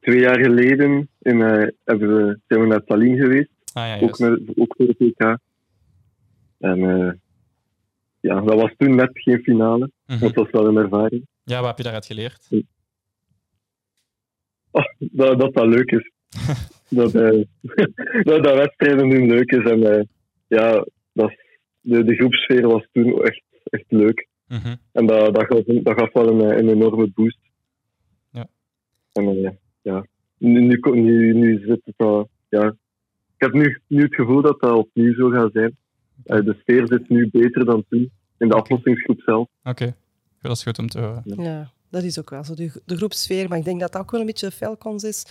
Twee 0.00 0.20
jaar 0.20 0.38
geleden 0.38 1.08
in, 1.18 1.36
uh, 1.40 1.66
hebben 1.84 2.16
we, 2.16 2.38
zijn 2.46 2.60
we 2.60 2.66
naar 2.66 2.84
Tallinn 2.84 3.16
geweest, 3.16 3.50
ah, 3.76 3.86
ja, 3.86 4.00
ook, 4.00 4.18
met, 4.18 4.40
ook 4.56 4.74
voor 4.76 4.86
het 4.86 4.98
WK. 4.98 5.38
En 6.58 6.78
uh, 6.78 7.12
ja, 8.20 8.40
dat 8.40 8.60
was 8.60 8.74
toen 8.76 8.94
net 8.94 9.10
geen 9.12 9.42
finale, 9.42 9.90
Mhm. 10.06 10.24
het 10.24 10.34
was 10.34 10.50
wel 10.50 10.66
een 10.66 10.76
ervaring. 10.76 11.26
Ja, 11.44 11.58
wat 11.58 11.66
heb 11.66 11.76
je 11.76 11.82
daaruit 11.82 12.06
geleerd? 12.06 12.48
Oh, 14.70 14.84
dat, 14.98 15.40
dat 15.40 15.54
dat 15.54 15.66
leuk 15.66 15.90
is. 15.90 16.10
dat, 16.98 17.14
uh, 17.14 17.44
dat, 18.28 18.44
dat 18.44 18.56
wedstrijden 18.56 19.08
doen 19.08 19.26
leuk 19.26 19.50
is. 19.50 19.70
En 19.70 19.78
uh, 19.78 20.02
ja, 20.46 20.86
dat, 21.12 21.34
de, 21.80 22.04
de 22.04 22.14
groepsfeer 22.14 22.66
was 22.66 22.86
toen 22.92 23.22
echt, 23.22 23.42
echt 23.64 23.84
leuk. 23.88 24.28
Mm 24.46 24.58
-hmm. 24.58 24.76
En 24.92 25.06
dat, 25.06 25.34
dat, 25.34 25.46
gaf, 25.46 25.64
dat 25.64 25.98
gaf 25.98 26.12
wel 26.12 26.28
een, 26.28 26.58
een 26.58 26.68
enorme 26.68 27.10
boost. 27.14 27.38
Ja. 28.30 28.46
En 29.12 29.58
ja, 29.82 30.06
nu, 30.38 30.60
nu, 30.60 30.80
nu, 30.92 31.34
nu 31.34 31.64
zit 31.66 31.80
het 31.84 31.94
al... 31.96 32.28
Ja. 32.48 32.76
Ik 33.38 33.42
heb 33.42 33.52
nu, 33.52 33.80
nu 33.86 34.02
het 34.02 34.14
gevoel 34.14 34.42
dat 34.42 34.60
dat 34.60 34.76
opnieuw 34.76 35.14
zo 35.14 35.30
gaat 35.30 35.52
zijn. 35.52 35.76
de 36.22 36.56
sfeer 36.60 36.86
zit 36.86 37.08
nu 37.08 37.28
beter 37.30 37.64
dan 37.64 37.84
toen, 37.88 38.10
in 38.38 38.48
de 38.48 38.54
aflossingsgroep 38.54 39.20
zelf. 39.20 39.48
Oké. 39.62 39.70
Okay. 39.70 39.94
Dat 40.40 40.56
is 40.56 40.62
goed 40.62 40.78
om 40.78 40.88
te 40.88 41.00
horen. 41.00 41.22
Ja, 41.24 41.70
dat 41.90 42.02
is 42.02 42.18
ook 42.18 42.30
wel 42.30 42.44
zo. 42.44 42.54
De, 42.54 42.82
de 42.84 42.96
groepsfeer, 42.96 43.48
maar 43.48 43.58
ik 43.58 43.64
denk 43.64 43.80
dat 43.80 43.92
dat 43.92 44.02
ook 44.02 44.10
wel 44.10 44.20
een 44.20 44.26
beetje 44.26 44.50
Falcons 44.50 45.04
is, 45.04 45.26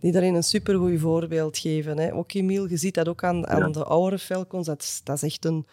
die 0.00 0.12
daarin 0.12 0.34
een 0.34 0.42
supergoed 0.42 1.00
voorbeeld 1.00 1.58
geven. 1.58 1.98
Hè. 1.98 2.14
Ook 2.14 2.32
Emiel, 2.32 2.68
je 2.68 2.76
ziet 2.76 2.94
dat 2.94 3.08
ook 3.08 3.24
aan, 3.24 3.46
aan 3.46 3.58
ja. 3.58 3.68
de 3.68 3.84
oudere 3.84 4.18
Falcons, 4.18 4.66
dat 4.66 5.00
dat 5.04 5.16
is 5.16 5.22
echt 5.22 5.44
een, 5.44 5.66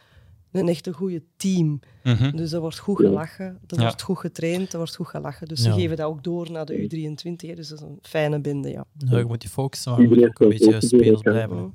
een 0.56 0.68
echt 0.68 0.88
een 0.88 0.94
goede 0.94 1.24
team. 1.36 1.80
Mm 2.04 2.14
-hmm. 2.14 2.36
Dus 2.36 2.52
er 2.52 2.60
wordt 2.60 2.80
goed 2.80 2.98
gelachen, 2.98 3.46
er 3.68 3.78
ja. 3.78 3.84
wordt 3.84 4.02
goed 4.02 4.18
getraind, 4.18 4.72
er 4.72 4.78
wordt 4.78 4.96
goed 4.96 5.08
gelachen. 5.08 5.48
Dus 5.48 5.62
ze 5.62 5.72
geven 5.72 5.98
dat 5.98 6.08
ook 6.08 6.24
door 6.24 6.52
naar 6.52 6.66
de 6.66 6.84
U23, 6.84 7.56
dus 7.56 7.68
dat 7.68 7.80
is 7.80 7.86
een 7.86 8.00
fijne 8.02 8.42
binde, 8.42 8.70
ja. 8.70 8.86
Nou, 8.94 9.18
je 9.18 9.26
moet 9.26 9.44
je 9.44 9.50
focussen, 9.50 9.92
maar 9.92 10.02
je 10.02 10.08
moet 10.08 10.26
ook 10.26 10.40
een 10.40 10.50
beetje 10.50 10.82
speels 10.82 11.22
blijven. 11.22 11.74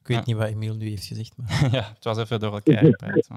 Ik 0.00 0.06
weet 0.06 0.26
niet 0.26 0.36
wat 0.36 0.48
Emiel 0.48 0.76
nu 0.76 0.88
heeft 0.88 1.04
gezegd, 1.06 1.36
maar... 1.36 1.68
ja, 1.76 1.92
het 1.94 2.04
was 2.04 2.18
even 2.18 2.40
door 2.40 2.52
elkaar 2.52 2.84
gepraat. 2.84 3.28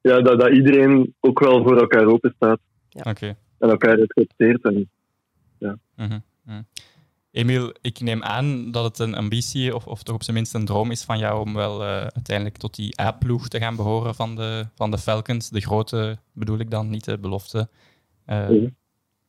Ja, 0.00 0.20
dat, 0.20 0.40
dat 0.40 0.52
iedereen 0.52 1.14
ook 1.20 1.40
wel 1.40 1.62
voor 1.62 1.80
elkaar 1.80 2.06
open 2.06 2.32
staat. 2.36 2.60
Ja. 2.88 3.10
Okay. 3.10 3.36
En 3.58 3.70
elkaar 3.70 3.98
respecteert. 3.98 4.64
En, 4.64 4.90
ja. 5.58 5.78
Mm 5.96 6.06
-hmm. 6.06 6.22
Mm. 6.44 6.66
Emiel, 7.38 7.72
ik 7.80 8.00
neem 8.00 8.22
aan 8.22 8.70
dat 8.70 8.84
het 8.84 8.98
een 8.98 9.14
ambitie, 9.14 9.74
of, 9.74 9.86
of 9.86 10.02
toch 10.02 10.14
op 10.14 10.22
zijn 10.22 10.36
minst 10.36 10.54
een 10.54 10.64
droom 10.64 10.90
is 10.90 11.04
van 11.04 11.18
jou 11.18 11.40
om 11.40 11.54
wel 11.54 11.82
uh, 11.82 11.88
uiteindelijk 11.88 12.56
tot 12.56 12.74
die 12.74 13.00
A-ploeg 13.00 13.48
te 13.48 13.58
gaan 13.58 13.76
behoren 13.76 14.14
van 14.14 14.36
de, 14.36 14.66
van 14.74 14.90
de 14.90 14.98
Falcons. 14.98 15.50
De 15.50 15.60
grote 15.60 16.18
bedoel 16.32 16.58
ik 16.58 16.70
dan, 16.70 16.90
niet 16.90 17.04
de 17.04 17.18
belofte. 17.18 17.68
Uh, 18.26 18.62
ja. 18.62 18.68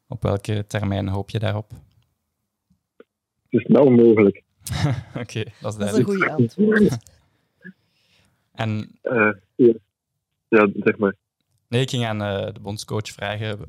Op 0.07 0.24
welke 0.24 0.66
termijn 0.68 1.07
hoop 1.07 1.30
je 1.30 1.39
daarop? 1.39 1.72
Zo 3.49 3.57
snel 3.57 3.89
mogelijk. 3.89 4.43
Oké, 5.10 5.20
okay, 5.20 5.53
dat 5.62 5.74
is 5.74 5.80
Dat 5.80 5.91
is 5.91 5.97
een 5.97 6.03
goede 6.03 6.30
antwoord. 6.30 6.97
en... 8.64 8.99
Uh, 9.03 9.32
ja. 9.55 9.74
ja, 10.47 10.70
zeg 10.74 10.97
maar. 10.97 11.16
Nee, 11.70 11.82
ik 11.82 11.90
ging 11.90 12.06
aan 12.06 12.22
uh, 12.22 12.54
de 12.54 12.60
bondscoach 12.60 13.08
vragen 13.08 13.60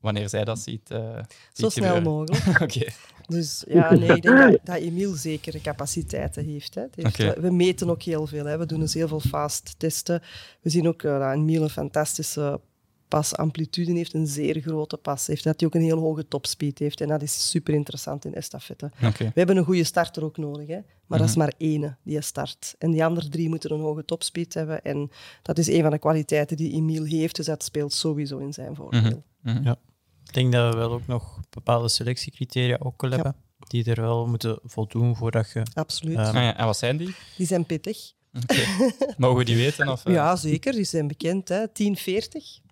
wanneer 0.00 0.28
zij 0.28 0.44
dat 0.44 0.58
ziet. 0.58 0.90
Uh, 0.90 1.18
Zo 1.52 1.68
snel 1.68 1.70
gebeuren. 1.70 2.02
mogelijk. 2.02 2.46
Oké. 2.62 2.62
Okay. 2.62 2.92
Dus 3.26 3.64
ja, 3.68 3.94
nee, 3.94 4.16
ik 4.16 4.22
denk 4.22 4.38
dat, 4.38 4.58
dat 4.64 4.76
Emiel 4.76 5.14
zekere 5.14 5.60
capaciteiten 5.60 6.44
heeft. 6.44 6.74
Hè. 6.74 6.84
heeft 6.94 7.20
okay. 7.20 7.40
We 7.40 7.50
meten 7.50 7.90
ook 7.90 8.02
heel 8.02 8.26
veel. 8.26 8.44
Hè. 8.44 8.58
We 8.58 8.66
doen 8.66 8.80
dus 8.80 8.94
heel 8.94 9.08
veel 9.08 9.20
fast 9.20 9.74
testen. 9.78 10.22
We 10.60 10.70
zien 10.70 10.88
ook 10.88 11.02
uh, 11.02 11.18
dat 11.18 11.34
Emiel 11.34 11.62
een 11.62 11.70
fantastische 11.70 12.60
pasamplitude 13.08 13.92
heeft, 13.92 14.14
een 14.14 14.26
zeer 14.26 14.60
grote 14.60 14.96
pas 14.96 15.26
heeft. 15.26 15.44
Dat 15.44 15.60
hij 15.60 15.68
ook 15.68 15.74
een 15.74 15.82
heel 15.82 15.98
hoge 15.98 16.28
topspeed 16.28 16.78
heeft. 16.78 17.00
En 17.00 17.08
dat 17.08 17.22
is 17.22 17.50
super 17.50 17.74
interessant 17.74 18.24
in 18.24 18.34
estafette. 18.34 18.90
Okay. 18.96 19.26
We 19.26 19.32
hebben 19.34 19.56
een 19.56 19.64
goede 19.64 19.84
starter 19.84 20.24
ook 20.24 20.36
nodig, 20.36 20.66
hè. 20.66 20.74
maar 20.74 20.82
mm 20.82 20.94
-hmm. 21.08 21.18
dat 21.18 21.28
is 21.28 21.36
maar 21.36 21.52
één 21.58 21.98
die 22.02 22.20
start. 22.20 22.74
En 22.78 22.90
die 22.90 23.04
andere 23.04 23.28
drie 23.28 23.48
moeten 23.48 23.72
een 23.72 23.80
hoge 23.80 24.04
topspeed 24.04 24.54
hebben. 24.54 24.82
En 24.82 25.10
dat 25.42 25.58
is 25.58 25.68
een 25.68 25.82
van 25.82 25.90
de 25.90 25.98
kwaliteiten 25.98 26.56
die 26.56 26.72
Emiel 26.72 27.04
heeft, 27.04 27.36
dus 27.36 27.46
dat 27.46 27.64
speelt 27.64 27.92
sowieso 27.92 28.38
in 28.38 28.52
zijn 28.52 28.74
voordeel. 28.74 29.22
Mm 29.42 29.54
-hmm. 29.54 29.64
Ja. 29.64 29.76
Ik 30.24 30.32
denk 30.32 30.52
dat 30.52 30.72
we 30.72 30.78
wel 30.78 30.92
ook 30.92 31.06
nog 31.06 31.40
bepaalde 31.50 31.88
selectiecriteria 31.88 32.76
ook 32.78 33.02
wel 33.02 33.10
hebben, 33.10 33.34
ja. 33.58 33.66
die 33.68 33.84
er 33.84 34.00
wel 34.00 34.26
moeten 34.26 34.58
voldoen 34.62 35.16
voordat 35.16 35.50
je... 35.52 35.62
Absoluut. 35.74 36.18
Um, 36.18 36.24
ah, 36.24 36.34
ja. 36.34 36.56
En 36.56 36.66
wat 36.66 36.76
zijn 36.76 36.96
die? 36.96 37.14
Die 37.36 37.46
zijn 37.46 37.66
pittig. 37.66 38.14
Okay. 38.42 38.92
Mogen 39.18 39.38
we 39.38 39.44
die 39.44 39.56
weten? 39.56 39.88
Of, 39.88 40.06
uh... 40.06 40.14
Ja, 40.14 40.36
zeker. 40.36 40.72
Die 40.72 40.84
zijn 40.84 41.06
bekend. 41.06 41.50
10,40 41.52 41.64
moeten 41.82 42.02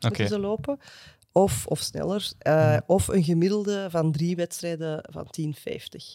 okay. 0.01 0.27
ze 0.27 0.39
lopen. 0.39 0.79
Of, 1.33 1.67
of 1.67 1.81
sneller. 1.81 2.33
Uh. 2.47 2.77
Of 2.87 3.09
een 3.09 3.25
gemiddelde 3.25 3.87
van 3.91 4.13
drie 4.13 4.37
wedstrijden 4.37 5.05
van 5.11 5.27
10,50. 5.41 5.51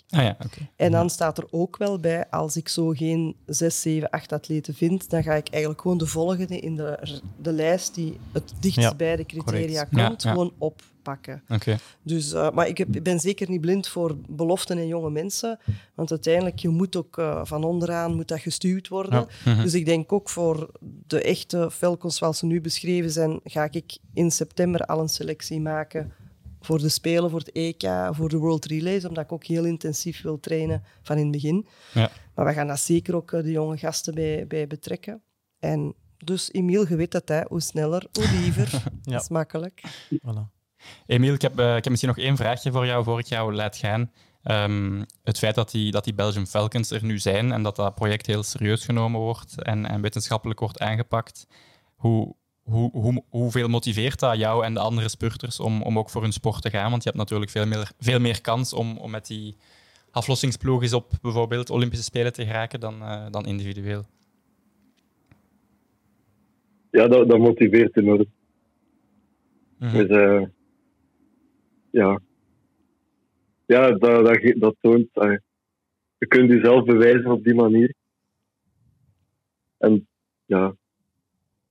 Ah 0.09 0.23
ja, 0.23 0.37
okay. 0.45 0.69
En 0.75 0.91
dan 0.91 1.09
staat 1.09 1.37
er 1.37 1.47
ook 1.49 1.77
wel 1.77 1.99
bij, 1.99 2.29
als 2.29 2.57
ik 2.57 2.67
zo 2.67 2.89
geen 2.89 3.35
6, 3.45 3.81
7, 3.81 4.09
8 4.09 4.31
atleten 4.33 4.73
vind, 4.73 5.09
dan 5.09 5.23
ga 5.23 5.33
ik 5.33 5.49
eigenlijk 5.49 5.81
gewoon 5.81 5.97
de 5.97 6.05
volgende 6.05 6.59
in 6.59 6.75
de, 6.75 7.19
de 7.41 7.51
lijst 7.51 7.95
die 7.95 8.19
het 8.31 8.53
dichtst 8.59 8.81
ja, 8.81 8.95
bij 8.95 9.15
de 9.15 9.25
criteria 9.25 9.85
correct. 9.85 10.07
komt, 10.07 10.23
ja, 10.23 10.31
gewoon 10.31 10.53
Okay. 11.49 11.77
Dus, 12.03 12.33
uh, 12.33 12.51
maar 12.51 12.67
ik, 12.67 12.77
heb, 12.77 12.95
ik, 12.95 13.03
ben 13.03 13.19
zeker 13.19 13.49
niet 13.49 13.61
blind 13.61 13.87
voor 13.87 14.17
beloften 14.29 14.77
en 14.77 14.87
jonge 14.87 15.09
mensen, 15.09 15.59
want 15.95 16.11
uiteindelijk, 16.11 16.59
je 16.59 16.69
moet 16.69 16.95
ook 16.95 17.17
uh, 17.17 17.41
van 17.43 17.63
onderaan 17.63 18.15
moet 18.15 18.27
dat 18.27 18.39
gestuurd 18.39 18.87
worden. 18.87 19.27
Ja. 19.43 19.53
-hmm. 19.53 19.63
Dus 19.63 19.73
ik 19.73 19.85
denk 19.85 20.11
ook 20.13 20.29
voor 20.29 20.71
de 21.07 21.21
echte 21.21 21.71
Falcons 21.71 22.17
zoals 22.17 22.37
ze 22.37 22.45
nu 22.45 22.61
beschreven 22.61 23.11
zijn, 23.11 23.39
ga 23.43 23.67
ik 23.71 23.97
in 24.13 24.31
september 24.31 24.81
al 24.81 24.99
een 24.99 25.09
selectie 25.09 25.61
maken 25.61 26.13
voor 26.61 26.79
de 26.79 26.89
Spelen, 26.89 27.29
voor 27.29 27.39
het 27.39 27.51
EK, 27.51 27.89
voor 28.11 28.29
de 28.29 28.37
World 28.37 28.65
Relays, 28.65 29.05
omdat 29.05 29.23
ik 29.23 29.31
ook 29.31 29.45
heel 29.45 29.65
intensief 29.65 30.21
wil 30.21 30.39
trainen 30.39 30.83
van 31.01 31.17
in 31.17 31.23
het 31.23 31.31
begin. 31.31 31.67
Ja. 31.93 32.11
Maar 32.35 32.45
we 32.45 32.53
gaan 32.53 32.67
daar 32.67 32.77
zeker 32.77 33.15
ook 33.15 33.31
de 33.31 33.51
jonge 33.51 33.77
gasten 33.77 34.13
bij, 34.13 34.47
bij 34.47 34.67
betrekken. 34.67 35.21
En 35.59 35.95
dus 36.23 36.51
Emiel, 36.51 36.87
je 36.87 36.95
weet 36.95 37.11
dat, 37.11 37.27
hè? 37.27 37.41
hoe 37.47 37.61
sneller, 37.61 38.07
hoe 38.11 38.29
liever. 38.31 38.71
ja. 39.03 39.11
Dat 39.11 39.21
is 39.21 39.29
makkelijk. 39.29 39.81
Voilà. 40.13 40.58
Emiel, 41.05 41.33
ik 41.33 41.41
heb, 41.41 41.59
uh, 41.59 41.67
ik 41.67 41.83
heb 41.83 41.89
misschien 41.89 42.13
nog 42.15 42.25
één 42.25 42.37
vraagje 42.37 42.71
voor 42.71 42.85
jou, 42.85 43.03
voor 43.03 43.19
ik 43.19 43.25
jou 43.25 43.53
laat 43.53 43.77
gaan. 43.77 44.11
Um, 44.43 45.05
het 45.23 45.37
feit 45.37 45.55
dat 45.55 45.71
die, 45.71 45.91
dat 45.91 46.03
die 46.03 46.13
Belgian 46.13 46.47
Falcons 46.47 46.91
er 46.91 47.05
nu 47.05 47.17
zijn 47.17 47.51
en 47.51 47.63
dat 47.63 47.75
dat 47.75 47.95
project 47.95 48.25
heel 48.25 48.43
serieus 48.43 48.85
genomen 48.85 49.19
wordt 49.19 49.63
en, 49.63 49.85
en 49.85 50.01
wetenschappelijk 50.01 50.59
wordt 50.59 50.79
aangepakt, 50.79 51.47
hoe, 51.95 52.35
hoe, 52.63 52.91
hoe, 52.91 53.23
hoeveel 53.29 53.67
motiveert 53.67 54.19
dat 54.19 54.37
jou 54.37 54.65
en 54.65 54.73
de 54.73 54.79
andere 54.79 55.09
spurters 55.09 55.59
om, 55.59 55.81
om 55.81 55.97
ook 55.97 56.09
voor 56.09 56.21
hun 56.21 56.31
sport 56.31 56.61
te 56.61 56.69
gaan? 56.69 56.89
Want 56.89 57.03
je 57.03 57.09
hebt 57.09 57.21
natuurlijk 57.21 57.51
veel 57.51 57.65
meer, 57.65 57.91
veel 57.99 58.19
meer 58.19 58.41
kans 58.41 58.73
om, 58.73 58.97
om 58.97 59.11
met 59.11 59.27
die 59.27 59.55
aflossingsploeg 60.11 60.83
is 60.83 60.93
op 60.93 61.11
bijvoorbeeld 61.21 61.69
Olympische 61.69 62.05
Spelen 62.05 62.33
te 62.33 62.45
geraken 62.45 62.79
dan, 62.79 63.01
uh, 63.01 63.25
dan 63.29 63.45
individueel. 63.45 64.05
Ja, 66.91 67.07
dat, 67.07 67.29
dat 67.29 67.39
motiveert 67.39 67.97
enorm. 67.97 68.25
Mm 69.77 69.87
-hmm. 69.87 70.07
Dus 70.07 70.09
uh, 70.09 70.41
ja, 71.91 72.19
ja 73.65 73.91
dat, 73.91 74.25
dat, 74.25 74.53
dat 74.55 74.75
toont. 74.81 75.07
Uh, 75.13 75.37
je 76.17 76.27
kunt 76.27 76.49
jezelf 76.49 76.83
bewijzen 76.83 77.31
op 77.31 77.43
die 77.43 77.55
manier. 77.55 77.93
En 79.77 80.07
ja, 80.45 80.75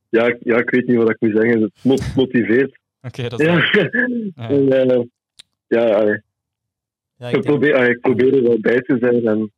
ja, 0.08 0.36
ja, 0.40 0.56
ik 0.56 0.70
weet 0.70 0.86
niet 0.86 0.96
wat 0.96 1.10
ik 1.10 1.20
moet 1.20 1.36
zeggen. 1.36 1.62
Het 1.62 2.14
motiveert. 2.16 2.78
Oké, 3.02 3.28
dat 3.28 3.40
is 3.40 3.46
ja. 3.46 3.54
ja. 4.34 4.48
en, 4.48 4.90
uh, 4.90 5.04
ja, 5.66 5.86
ja, 5.86 7.28
ik, 7.28 7.36
ik, 7.36 7.42
probeer, 7.42 7.88
ik 7.88 8.00
probeer 8.00 8.34
er 8.34 8.42
wel 8.42 8.60
bij 8.60 8.80
te 8.80 8.96
zijn 9.00 9.26
en 9.26 9.52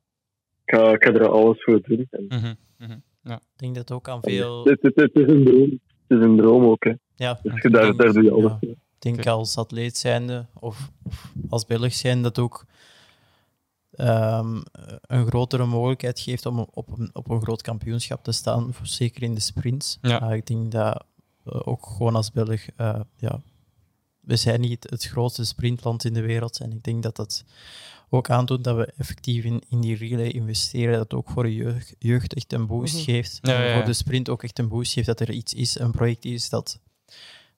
ik 0.64 0.74
ga, 0.74 0.92
ik 0.92 1.04
ga 1.04 1.12
er 1.12 1.28
alles 1.28 1.62
voor 1.62 1.80
doen. 1.82 2.06
En, 2.10 2.24
mm 2.28 2.38
-hmm. 2.38 2.56
Mm 2.78 2.86
-hmm. 2.86 3.02
ja. 3.22 3.34
Ik 3.34 3.58
denk 3.58 3.74
dat 3.74 3.92
ook 3.92 4.08
aan 4.08 4.22
veel. 4.22 4.64
Het, 4.64 4.82
het, 4.82 4.94
het, 4.94 5.14
is 5.14 5.26
een 5.26 5.44
droom. 5.44 5.80
Het 6.06 6.18
is 6.18 6.24
een 6.24 6.36
droom 6.36 6.64
ook. 6.64 6.84
Hè. 6.84 6.92
Ja, 7.14 7.38
dus 7.42 7.62
je, 7.62 7.70
daar, 7.70 7.82
denk, 7.82 7.98
daar 7.98 8.12
doe 8.12 8.22
je 8.22 8.30
alles 8.30 8.52
ja. 8.60 8.74
Ik 9.00 9.06
denk 9.06 9.18
okay. 9.18 9.32
als 9.32 9.56
atleet 9.56 9.98
zijnde 9.98 10.46
of, 10.54 10.90
of 11.02 11.32
als 11.48 11.64
Belg 11.66 11.94
zijn 11.94 12.22
dat 12.22 12.38
ook 12.38 12.66
um, 13.96 14.62
een 15.00 15.26
grotere 15.26 15.66
mogelijkheid 15.66 16.20
geeft 16.20 16.46
om 16.46 16.58
op 16.58 16.98
een, 16.98 17.10
op 17.12 17.30
een 17.30 17.42
groot 17.42 17.62
kampioenschap 17.62 18.24
te 18.24 18.32
staan, 18.32 18.74
zeker 18.82 19.22
in 19.22 19.34
de 19.34 19.40
sprints. 19.40 19.98
Ja. 20.02 20.30
Uh, 20.30 20.36
ik 20.36 20.46
denk 20.46 20.72
dat 20.72 21.04
uh, 21.46 21.60
ook 21.64 21.86
gewoon 21.86 22.14
als 22.14 22.30
Belg, 22.30 22.60
uh, 22.76 23.00
ja, 23.16 23.40
we 24.20 24.36
zijn 24.36 24.60
niet 24.60 24.90
het 24.90 25.04
grootste 25.04 25.44
sprintland 25.44 26.04
in 26.04 26.14
de 26.14 26.22
wereld. 26.22 26.60
En 26.60 26.72
ik 26.72 26.82
denk 26.82 27.02
dat 27.02 27.16
dat 27.16 27.44
ook 28.08 28.30
aandoet 28.30 28.64
dat 28.64 28.76
we 28.76 28.92
effectief 28.96 29.44
in, 29.44 29.62
in 29.68 29.80
die 29.80 29.96
relay 29.96 30.28
investeren. 30.28 30.98
Dat 30.98 31.14
ook 31.14 31.30
voor 31.30 31.42
de 31.42 31.54
jeugd, 31.54 31.94
jeugd 31.98 32.34
echt 32.34 32.52
een 32.52 32.66
boost 32.66 32.94
mm 32.94 33.04
-hmm. 33.04 33.14
geeft. 33.14 33.38
Ja, 33.42 33.62
ja, 33.62 33.74
voor 33.76 33.84
de 33.84 33.92
sprint 33.92 34.28
ook 34.28 34.42
echt 34.42 34.58
een 34.58 34.68
boost 34.68 34.92
geeft. 34.92 35.06
Dat 35.06 35.20
er 35.20 35.30
iets 35.30 35.54
is, 35.54 35.78
een 35.78 35.90
project 35.90 36.24
is 36.24 36.48
dat 36.48 36.80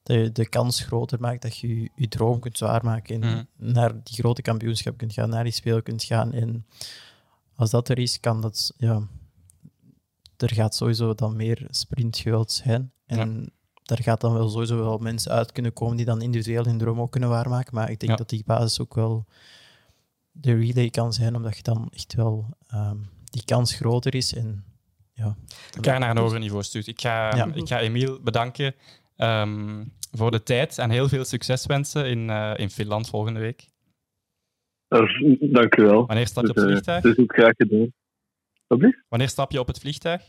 de, 0.02 0.32
de 0.32 0.48
kans 0.48 0.80
groter 0.80 1.20
maakt 1.20 1.42
dat 1.42 1.56
je 1.58 1.90
je 1.94 2.08
droom 2.08 2.40
kunt 2.40 2.58
waarmaken 2.58 3.22
en 3.22 3.28
Mhm. 3.58 3.72
naar 3.72 3.92
die 4.02 4.14
grote 4.14 4.42
kampioenschap 4.42 4.96
kunt 4.96 5.12
gaan, 5.12 5.28
naar 5.28 5.44
die 5.44 5.52
spelen 5.52 5.82
kunt 5.82 6.04
gaan. 6.04 6.32
En 6.32 6.66
als 7.54 7.70
dat 7.70 7.88
er 7.88 7.98
is, 7.98 8.20
kan 8.20 8.40
dat, 8.40 8.74
ja, 8.76 9.06
er 10.36 10.54
gaat 10.54 10.74
sowieso 10.74 11.14
dan 11.14 11.36
meer 11.36 11.66
sprintgeweld 11.70 12.52
zijn. 12.52 12.92
En 13.06 13.52
daar 13.82 14.02
gaat 14.02 14.20
dan 14.20 14.32
wel 14.32 14.48
sowieso 14.48 14.76
wel 14.76 14.98
mensen 14.98 15.32
uit 15.32 15.52
kunnen 15.52 15.72
komen 15.72 15.96
die 15.96 16.06
dan 16.06 16.22
individueel 16.22 16.64
hun 16.64 16.78
droom 16.78 17.00
ook 17.00 17.10
kunnen 17.10 17.28
waarmaken. 17.28 17.74
Maar 17.74 17.90
ik 17.90 17.98
denk 18.00 18.12
Ja. 18.12 18.18
dat 18.18 18.28
die 18.28 18.42
basis 18.46 18.80
ook 18.80 18.94
wel 18.94 19.26
de 20.30 20.54
relay 20.54 20.90
kan 20.90 21.12
zijn, 21.12 21.36
omdat 21.36 21.56
je 21.56 21.62
dan 21.62 21.88
echt 21.90 22.14
wel 22.14 22.56
ehm, 22.66 22.96
die 23.24 23.44
kans 23.44 23.74
groter 23.74 24.14
is. 24.14 24.34
En 24.34 24.64
ja, 25.12 25.36
elkaar 25.74 25.98
naar 26.00 26.10
een 26.10 26.18
hoger 26.22 26.38
niveau 26.38 26.62
stuurt. 26.62 26.86
Ik 26.86 27.00
ga, 27.00 27.36
Ja. 27.36 27.46
ik 27.54 27.68
ga 27.68 27.80
Emiel 27.80 28.20
bedanken 28.22 28.74
ehm, 29.16 29.84
voor 30.10 30.30
de 30.30 30.42
tijd 30.42 30.78
en 30.78 30.90
heel 30.90 31.08
veel 31.08 31.24
succes 31.24 31.66
wensen 31.66 32.06
in, 32.06 32.30
eh, 32.30 32.52
in 32.56 32.70
Finland 32.70 33.08
volgende 33.08 33.40
week. 33.40 33.66
Dank 35.40 35.76
u 35.76 35.82
wel. 35.82 36.06
Wanneer 36.06 36.26
stap 36.26 36.44
je 36.44 36.50
op 36.50 36.54
Dus, 36.54 36.64
het 36.64 36.72
eh, 36.72 36.80
vliegtuig? 36.80 37.02
Het 37.02 37.18
is 37.18 37.24
ook 37.24 37.32
graag 37.32 37.52
gedaan. 37.56 37.92
Wanneer 39.08 39.28
stap 39.28 39.50
je 39.50 39.60
op 39.60 39.66
het 39.66 39.78
vliegtuig? 39.78 40.22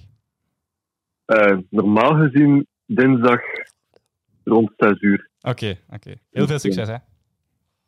Eh, 1.26 1.58
normaal 1.70 2.16
gezien 2.16 2.68
dinsdag 2.86 3.40
rond 4.44 4.72
6 4.78 5.02
uur. 5.02 5.30
Oké, 5.42 5.78
oké. 5.90 6.16
Heel 6.32 6.48
veel 6.48 6.60
succes, 6.60 6.88
hè? 6.88 6.98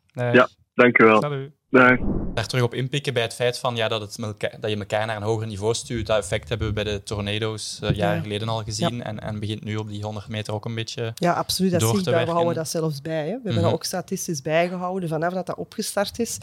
Dag. 0.06 0.34
Ja. 0.34 0.48
Dank 0.74 0.98
u 0.98 1.04
wel. 1.04 1.20
Salut. 1.20 1.55
Dag. 1.70 1.98
Daar 2.34 2.46
terug 2.46 2.64
op 2.64 2.74
inpikken 2.74 3.12
bij 3.12 3.22
het 3.22 3.34
feit 3.34 3.58
van, 3.58 3.76
ja, 3.76 3.88
dat, 3.88 4.00
het 4.00 4.16
dat 4.60 4.70
je 4.70 4.76
elkaar 4.76 5.06
naar 5.06 5.16
een 5.16 5.22
hoger 5.22 5.46
niveau 5.46 5.74
stuurt. 5.74 6.06
Dat 6.06 6.18
effect 6.18 6.48
hebben 6.48 6.66
we 6.66 6.72
bij 6.72 6.84
de 6.84 7.02
tornado's 7.02 7.78
eh, 7.82 7.90
jaren 7.94 8.16
Ja. 8.16 8.22
geleden 8.22 8.48
al 8.48 8.62
gezien. 8.62 9.02
En, 9.02 9.20
en 9.20 9.40
begint 9.40 9.64
nu 9.64 9.76
op 9.76 9.88
die 9.88 10.02
100 10.02 10.28
meter 10.28 10.54
ook 10.54 10.64
een 10.64 10.74
beetje. 10.74 11.12
Ja, 11.14 11.32
absoluut. 11.32 11.70
Dat 11.70 11.80
door 11.80 11.90
zie 11.90 11.98
ik 11.98 12.04
daar. 12.04 12.24
We 12.26 12.30
houden 12.30 12.54
dat 12.54 12.68
zelfs 12.68 13.00
bij. 13.02 13.18
Hè. 13.18 13.24
We 13.24 13.30
hebben 13.32 13.52
Mhm. 13.54 13.62
dat 13.62 13.72
ook 13.72 13.84
statistisch 13.84 14.42
bijgehouden 14.42 15.08
vanaf 15.08 15.32
dat 15.32 15.46
dat 15.46 15.56
opgestart 15.56 16.18
is. 16.18 16.38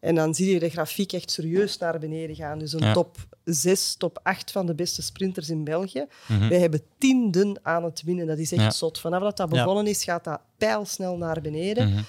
En 0.00 0.14
dan 0.14 0.34
zie 0.34 0.52
je 0.52 0.58
de 0.58 0.68
grafiek 0.70 1.12
echt 1.12 1.30
serieus 1.30 1.78
naar 1.78 1.98
beneden 1.98 2.36
gaan. 2.36 2.58
Dus 2.58 2.72
een 2.72 2.80
Ja. 2.86 2.92
top 2.92 3.16
6, 3.44 3.94
top 3.98 4.20
8 4.22 4.50
van 4.50 4.66
de 4.66 4.74
beste 4.74 5.02
sprinters 5.02 5.50
in 5.50 5.64
België. 5.64 6.06
Mhm. 6.28 6.48
Wij 6.48 6.58
hebben 6.60 6.82
tienden 6.98 7.58
aan 7.62 7.84
het 7.84 8.02
winnen. 8.04 8.26
Dat 8.26 8.38
is 8.38 8.52
echt 8.52 8.62
Ja. 8.62 8.70
zot. 8.70 8.98
Vanaf 9.00 9.22
dat 9.22 9.36
dat 9.36 9.48
Ja. 9.54 9.56
begonnen 9.64 9.86
is, 9.86 10.04
gaat 10.04 10.24
dat 10.24 10.40
pijlsnel 10.58 11.16
naar 11.16 11.40
beneden. 11.40 11.88
Mhm. 11.88 12.02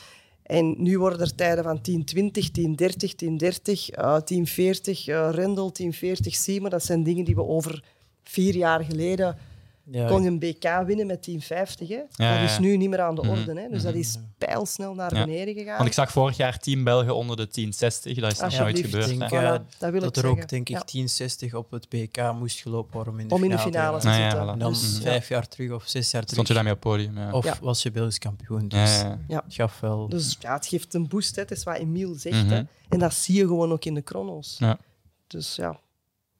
En 0.50 0.76
nu 0.78 1.00
worden 1.00 1.20
er 1.20 1.36
tijden 1.36 1.64
van 1.64 1.78
10-20, 1.78 2.50
10-30, 2.52 3.14
10-30, 3.16 3.90
eh 3.90 4.18
10-40, 4.18 5.06
eh 5.06 5.30
Rendel, 5.32 5.72
10-40, 5.84 5.90
Siemen. 6.22 6.72
Dat 6.72 6.86
zijn 6.86 7.04
dingen 7.04 7.26
die 7.26 7.36
we 7.36 7.44
over 7.44 7.84
vier 8.24 8.56
jaar 8.56 8.84
geleden 8.84 9.38
ja, 9.92 10.08
kon 10.08 10.22
je 10.24 10.28
een 10.28 10.40
BK 10.40 10.84
winnen 10.86 11.08
met 11.08 11.22
10,50. 11.22 11.88
Hè? 11.88 12.02
Ja, 12.26 12.42
dat 12.42 12.50
is 12.50 12.60
nu 12.60 12.78
niet 12.78 12.90
meer 12.90 13.02
aan 13.02 13.16
de 13.16 13.22
Mhm. 13.22 13.30
orde. 13.32 13.62
Hè? 13.62 13.70
Dus 13.70 13.84
dat 13.84 13.94
is 13.96 14.18
pijlsnel 14.38 14.94
naar 14.94 15.10
beneden 15.10 15.54
gegaan. 15.54 15.76
Want 15.78 15.88
ik 15.88 15.94
zag 15.94 16.12
vorig 16.12 16.38
jaar 16.38 16.60
10 16.60 16.84
Belgen 16.84 17.16
onder 17.16 17.36
de 17.38 17.48
1060. 17.48 18.20
Dat 18.20 18.32
is 18.32 18.40
nog 18.40 18.50
nooit 18.50 18.62
Alsjeblieft. 18.62 18.90
gebeurd. 18.90 19.10
Ik 19.10 19.20
denk, 19.20 19.32
eh, 19.32 19.40
Voilà, 19.60 19.78
dat 19.80 19.92
wil 19.92 20.00
dat 20.02 20.18
ik 20.18 20.24
er 20.24 20.30
ook, 20.30 20.50
denk 20.50 20.70
ik, 20.70 20.76
Ja. 20.76 20.84
1060 20.84 21.54
op 21.54 21.72
het 21.72 21.90
BK 21.90 22.32
moest 22.40 22.62
gelopen 22.62 22.94
worden 22.94 23.14
om 23.14 23.20
in 23.20 23.28
de 23.28 23.34
Om 23.34 23.44
in 23.44 23.50
de 23.50 23.58
finale, 23.60 24.00
finale 24.00 24.00
te 24.02 24.08
Ah, 24.08 24.18
ja, 24.18 24.30
zitten. 24.30 24.48
voilà. 24.48 24.52
En 24.52 24.60
dan 24.60 24.72
Dus, 24.72 24.96
ja. 24.96 25.02
vijf 25.02 25.28
jaar 25.30 25.48
terug 25.48 25.72
of 25.72 25.84
zes 25.88 26.12
jaar 26.12 26.22
terug. 26.22 26.30
Stond 26.34 26.48
je 26.48 26.54
daarmee 26.54 26.74
op 26.74 26.80
podium? 26.80 27.18
Ja. 27.18 27.32
Of 27.32 27.46
Ja. 27.46 27.56
was 27.62 27.84
je 27.84 27.92
Belgisch 27.92 28.18
kampioen. 28.20 28.68
Dus 28.68 28.80
ja, 29.02 29.08
ja, 29.08 29.20
ja. 29.28 29.42
het 29.46 29.54
gaf 29.54 29.80
wel... 29.80 30.08
Dus 30.10 30.38
ja, 30.40 30.54
het 30.54 30.68
geeft 30.68 30.94
een 30.94 31.08
boost. 31.08 31.36
Hè? 31.36 31.42
Het 31.42 31.52
is 31.52 31.64
wat 31.64 31.78
Emiel 31.78 32.14
zegt. 32.16 32.44
Mhm. 32.44 32.50
hè? 32.54 32.62
En 32.90 33.00
dat 33.00 33.14
zie 33.14 33.36
je 33.36 33.42
gewoon 33.48 33.72
ook 33.72 33.86
in 33.86 33.94
de 33.94 34.02
chronos. 34.06 34.56
Ja. 34.60 34.78
Dus 35.28 35.56
ja, 35.56 35.80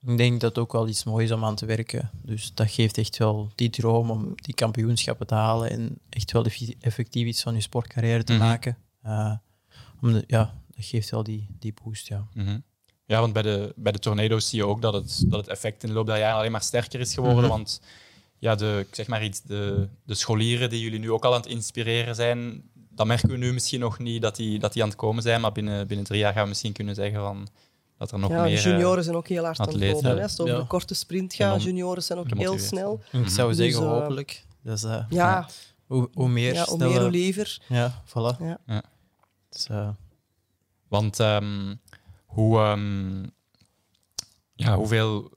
Ik 0.06 0.18
denk 0.18 0.42
dat 0.42 0.50
het 0.50 0.58
ook 0.60 0.72
wel 0.72 0.88
iets 0.88 1.04
moois 1.04 1.24
is 1.26 1.32
om 1.32 1.46
aan 1.46 1.56
te 1.56 1.66
werken. 1.66 2.10
Dus 2.22 2.52
dat 2.54 2.72
geeft 2.72 2.98
echt 2.98 3.18
wel 3.18 3.52
die 3.56 3.70
droom 3.70 4.10
om 4.12 4.34
die 4.36 4.54
kampioenschappen 4.54 5.28
te 5.28 5.34
halen 5.36 5.70
en 5.70 5.98
echt 6.10 6.32
wel 6.32 6.46
effe- 6.46 6.76
effectief 6.80 7.28
iets 7.28 7.42
van 7.42 7.54
je 7.56 7.62
sportcarrière 7.62 8.24
te 8.24 8.34
Mhm. 8.34 8.42
maken. 8.42 8.78
Eh, 9.02 9.34
om 10.02 10.12
de- 10.14 10.24
ja, 10.28 10.54
dat 10.76 10.86
geeft 10.86 11.10
wel 11.10 11.24
die, 11.24 11.48
die 11.60 11.74
boost, 11.84 12.08
ja. 12.08 12.28
Mhm. 12.34 12.60
Ja, 13.06 13.20
want 13.20 13.34
bij 13.34 13.42
de, 13.42 13.74
bij 13.76 13.92
de 13.92 14.00
tornado's 14.00 14.50
zie 14.50 14.60
je 14.60 14.66
ook 14.66 14.82
dat 14.82 14.94
het, 14.94 15.24
dat 15.28 15.40
het 15.40 15.50
effect 15.50 15.84
in 15.84 15.90
de 15.90 15.96
loop 15.96 16.06
der 16.06 16.18
jaren 16.18 16.38
alleen 16.38 16.52
maar 16.52 16.62
sterker 16.62 17.00
is 17.00 17.14
geworden. 17.14 17.40
Mhm. 17.42 17.50
Want 17.50 17.82
ja, 18.40 18.56
de, 18.56 18.86
ik 18.90 18.96
zeg 18.96 19.08
maar 19.08 19.24
iets, 19.24 19.42
de, 19.42 19.90
de 20.06 20.14
scholieren 20.14 20.70
die 20.70 20.82
jullie 20.82 21.00
nu 21.00 21.12
ook 21.12 21.26
al 21.26 21.34
aan 21.34 21.42
het 21.42 21.50
inspireren 21.50 22.16
zijn, 22.16 22.64
dat 22.90 23.08
merken 23.08 23.30
we 23.30 23.38
nu 23.38 23.54
misschien 23.54 23.80
nog 23.80 24.00
niet 24.00 24.22
dat 24.22 24.36
die, 24.36 24.60
dat 24.60 24.74
die 24.74 24.82
aan 24.84 24.90
het 24.90 24.98
komen 24.98 25.24
zijn. 25.24 25.42
Maar 25.42 25.52
binnen, 25.52 25.88
binnen 25.88 26.06
drie 26.06 26.20
jaar 26.20 26.34
gaan 26.34 26.44
we 26.44 26.50
misschien 26.50 26.74
kunnen 26.74 26.96
zeggen 26.96 27.20
van, 27.20 27.48
dat 28.00 28.12
er 28.12 28.20
nog 28.20 28.30
ja 28.32 28.44
meer... 28.44 28.58
eh, 28.58 28.64
junioren 28.64 29.04
zijn 29.04 29.16
ook 29.16 29.28
heel 29.28 29.44
hard 29.44 29.60
aan 29.60 29.66
het 29.66 29.76
atleten. 29.76 29.96
komen. 30.02 30.16
hè. 30.16 30.22
Als 30.24 30.32
het 30.32 30.42
over 30.42 30.54
Ja. 30.54 30.60
de 30.62 30.68
korte 30.68 30.94
sprint 30.94 31.34
gaat, 31.34 31.50
dan 31.50 31.60
junioren 31.68 32.04
zijn 32.04 32.20
ook 32.20 32.38
heel 32.38 32.60
snel. 32.60 33.02
Ik 33.12 33.28
zou 33.30 33.48
Mhm. 33.48 33.58
zeggen, 33.58 33.80
Dus, 33.82 33.90
eh, 33.92 33.98
hopelijk. 34.00 34.46
Dus, 34.62 34.84
eh, 34.84 35.06
Ja, 35.10 35.48
hoe, 35.86 36.10
hoe 36.14 36.30
meer 36.30 36.54
ja, 36.54 36.66
hoe 36.66 36.78
meer, 36.78 37.02
hoe 37.02 37.10
liever. 37.10 37.62
Ja, 37.68 38.02
voilà. 38.08 38.38
Ja. 38.40 38.58
Ja. 38.66 38.84
Dus, 39.50 39.68
eh, 39.68 39.90
Want 40.88 41.20
ehm, 41.20 41.76
hoe, 42.26 42.60
ehm, 42.60 43.24
ja, 44.56 44.76
hoeveel, 44.76 45.32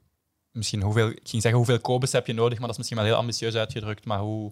misschien 0.51 0.81
hoeveel, 0.81 1.07
ik 1.09 1.19
ging 1.23 1.41
zeggen 1.41 1.53
hoeveel 1.61 1.79
Kobus 1.79 2.11
heb 2.11 2.27
je 2.27 2.33
nodig, 2.33 2.51
maar 2.57 2.61
dat 2.67 2.71
is 2.71 2.77
misschien 2.77 2.97
wel 2.97 3.05
heel 3.07 3.15
ambitieus 3.15 3.55
uitgedrukt. 3.55 4.05
Maar 4.05 4.19
hoe, 4.19 4.51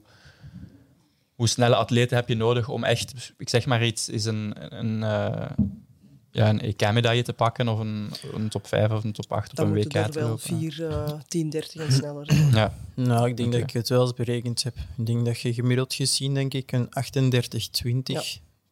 hoe 1.36 1.48
snelle 1.48 1.76
atleten 1.76 2.16
heb 2.18 2.28
je 2.28 2.36
nodig 2.36 2.70
om 2.70 2.84
echt, 2.84 3.34
ik 3.38 3.50
zeg 3.50 3.66
maar 3.66 3.86
iets, 3.86 4.10
is 4.10 4.26
een, 4.26 4.54
een, 4.80 5.04
eh, 5.04 5.50
ja, 6.32 6.50
een 6.50 6.62
EK-medaille 6.62 7.24
te 7.24 7.34
pakken 7.34 7.68
of 7.68 7.80
een, 7.80 8.10
een 8.34 8.50
top 8.50 8.68
5 8.68 8.92
of 8.92 9.04
een 9.04 9.12
top 9.12 9.32
8 9.32 9.50
op 9.50 9.56
Dan 9.56 9.68
een 9.68 9.74
WK 9.74 9.92
te 9.92 10.20
wel 10.20 10.28
lopen? 10.28 10.42
4, 10.60 10.88
eh 10.88 11.12
10, 11.28 11.50
30 11.50 11.86
en 11.86 11.92
sneller. 11.92 12.34
Ja, 12.54 12.74
nou, 12.96 13.28
ik 13.30 13.38
denk 13.38 13.52
dat 13.52 13.62
ik 13.62 13.72
het 13.72 13.90
wel 13.90 14.02
eens 14.02 14.14
berekend 14.14 14.64
heb. 14.64 14.76
Ik 14.98 15.06
denk 15.06 15.26
dat 15.26 15.40
je 15.40 15.54
gemiddeld 15.54 15.94
gezien, 15.94 16.34
denk 16.34 16.54
ik, 16.54 16.72
een 16.72 16.90
38-20 16.90 16.92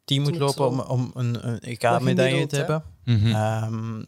team 0.05 0.21
moet 0.21 0.31
moet 0.31 0.37
lopen 0.39 0.67
om, 0.67 0.79
om 0.79 1.11
een, 1.13 1.47
een 1.47 1.59
EK-medaille 1.59 2.47
te 2.47 2.55
hebben. 2.55 2.83
Mhm. 3.05 3.27
Ehm, 3.27 4.03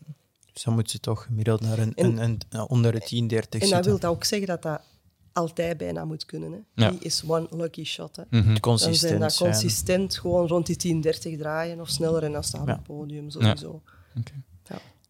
dus 0.54 0.64
dan 0.64 0.74
moet 0.74 0.92
ze 0.92 1.00
toch 1.00 1.24
gemiddeld 1.24 1.62
naar 1.62 1.80
een, 1.80 1.94
En- 1.96 2.06
een, 2.06 2.18
een, 2.24 2.40
een- 2.50 2.68
onder 2.70 2.92
de 2.92 3.00
10, 3.00 3.28
30 3.28 3.62
En 3.62 3.70
dat 3.70 3.84
zitten. 3.84 4.02
wil 4.02 4.10
ook 4.10 4.24
zeggen 4.24 4.48
dat 4.48 4.62
dat 4.62 4.82
altijd 5.34 5.78
bijna 5.78 6.06
moet 6.06 6.26
kunnen. 6.26 6.52
Hè. 6.52 6.84
Ja. 6.86 6.90
Die 6.90 7.00
is 7.00 7.24
one 7.28 7.48
lucky 7.52 7.84
shot. 7.84 8.16
Hè. 8.16 8.24
Mhm. 8.30 8.34
Dan 8.36 8.44
zijn 8.46 8.60
consistent 8.60 9.20
dat 9.20 9.34
zijn. 9.34 9.52
consistent 9.52 10.18
gewoon 10.18 10.48
rond 10.48 10.66
die 10.66 10.76
10, 10.76 11.02
30 11.02 11.38
draaien 11.38 11.80
of 11.80 11.90
sneller 11.90 12.24
en 12.24 12.32
dan 12.32 12.44
staat 12.44 12.62
op 12.62 12.68
Ja. 12.68 12.74
het 12.74 12.84
podium 12.84 13.30
sowieso. 13.30 13.82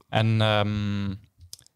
En 0.09 0.41
ehm, 0.41 1.09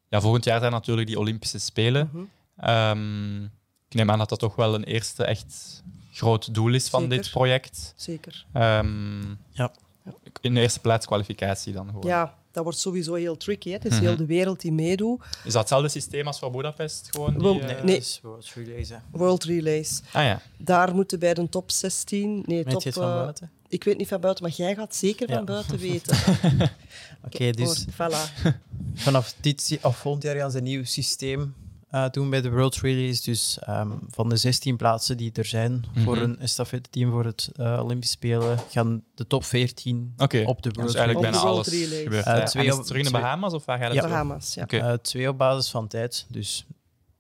ja, 0.10 0.22
volgend 0.22 0.44
jaar 0.44 0.60
zijn 0.60 0.72
natuurlijk 0.72 1.08
die 1.08 1.20
Olympische 1.20 1.60
Spelen. 1.60 2.10
Mhm. 2.14 2.24
Ehm, 2.58 3.44
ik 3.44 3.94
neem 3.94 4.12
aan 4.12 4.18
dat 4.20 4.30
dat 4.30 4.40
toch 4.40 4.56
wel 4.56 4.76
een 4.76 4.84
eerste 4.84 5.24
echt 5.24 5.84
groot 6.12 6.54
doel 6.54 6.74
is 6.74 6.90
van 6.90 7.02
Zeker. 7.02 7.18
dit 7.18 7.30
project. 7.32 7.94
Zeker. 7.96 8.46
Ehm, 8.54 9.22
Ja. 9.52 9.72
In 10.42 10.54
de 10.54 10.60
eerste 10.62 10.80
plaats 10.80 11.06
kwalificatie 11.06 11.74
dan 11.74 11.88
gewoon. 11.88 12.08
Ja, 12.08 12.36
dat 12.56 12.64
wordt 12.64 12.80
sowieso 12.80 13.14
heel 13.14 13.38
tricky. 13.38 13.70
Hè. 13.70 13.76
Het 13.76 13.86
is 13.86 14.00
heel 14.00 14.12
mhm. 14.12 14.18
de 14.18 14.26
wereld 14.26 14.62
die 14.62 14.72
meedoet. 14.72 15.22
Is 15.44 15.52
dat 15.52 15.62
hetzelfde 15.62 15.90
systeem 15.90 16.28
als 16.28 16.40
voor 16.40 16.52
Budapest? 16.52 17.08
Gewoon 17.12 17.34
die, 17.34 17.42
World, 17.42 17.62
uh... 17.62 17.84
nee, 17.84 18.04
World 18.22 18.52
Relays. 18.56 18.92
World 19.12 19.44
Relays. 19.44 20.02
Ah, 20.12 20.24
ja. 20.24 20.42
Daar 20.58 20.96
moeten 20.96 21.20
bij 21.20 21.34
de 21.34 21.50
top 21.50 21.72
16... 21.72 22.44
Nee, 22.46 22.64
top, 22.64 22.94
van 22.94 23.08
uh, 23.08 23.16
buiten? 23.16 23.52
Ik 23.68 23.84
weet 23.84 23.98
niet 23.98 24.08
van 24.08 24.20
buiten, 24.20 24.44
maar 24.44 24.54
jij 24.54 24.76
gaat 24.76 24.96
zeker 24.96 25.28
van 25.28 25.46
buiten 25.46 25.78
weten. 25.90 26.18
Oké, 27.26 27.52
dus 27.52 27.86
voilà. 27.92 28.52
vanaf 28.94 29.36
dit 29.40 29.80
of 29.82 29.98
volgend 29.98 30.24
jaar 30.24 30.36
gaan 30.36 30.52
ze 30.52 30.58
een 30.58 30.64
nieuw 30.64 30.84
systeem 30.84 31.54
uh, 31.96 32.06
doen 32.12 32.30
bij 32.30 32.42
de 32.42 32.50
World 32.50 32.76
Relays. 32.76 33.22
Dus 33.22 33.60
um, 33.70 34.00
van 34.08 34.30
de 34.30 34.36
16 34.36 34.78
plaatsen 34.78 35.18
die 35.18 35.32
er 35.34 35.46
zijn 35.46 35.72
mm 35.72 35.84
-hmm. 35.94 36.04
voor 36.04 36.18
een 36.18 36.40
estafette-team 36.40 37.12
voor 37.12 37.26
het 37.26 37.50
uh, 37.56 37.80
Olympisch 37.84 38.12
Spelen, 38.12 38.58
gaan 38.70 39.04
de 39.16 39.28
top 39.28 39.44
14 39.44 40.14
okay. 40.18 40.44
op 40.44 40.62
de 40.62 40.70
World 40.70 40.88
dus 40.88 40.96
eigenlijk 41.00 41.32
bijna 41.32 41.48
alles 41.48 41.68
gebeurt. 41.68 42.28
Uh, 42.28 42.44
twee 42.44 42.74
op, 42.78 42.84
terug 42.84 43.06
in 43.06 43.06
de 43.06 43.20
Bahamas 43.20 43.54
of 43.54 43.66
waar 43.66 43.78
gaat 43.78 43.88
het 43.88 43.96
ja. 43.96 44.08
Bahamas, 44.08 44.54
ja. 44.54 44.64
Okay. 44.64 44.98
twee 44.98 45.30
op 45.30 45.38
basis 45.38 45.72
van 45.72 45.88
tijd. 45.88 46.26
Dus 46.30 46.66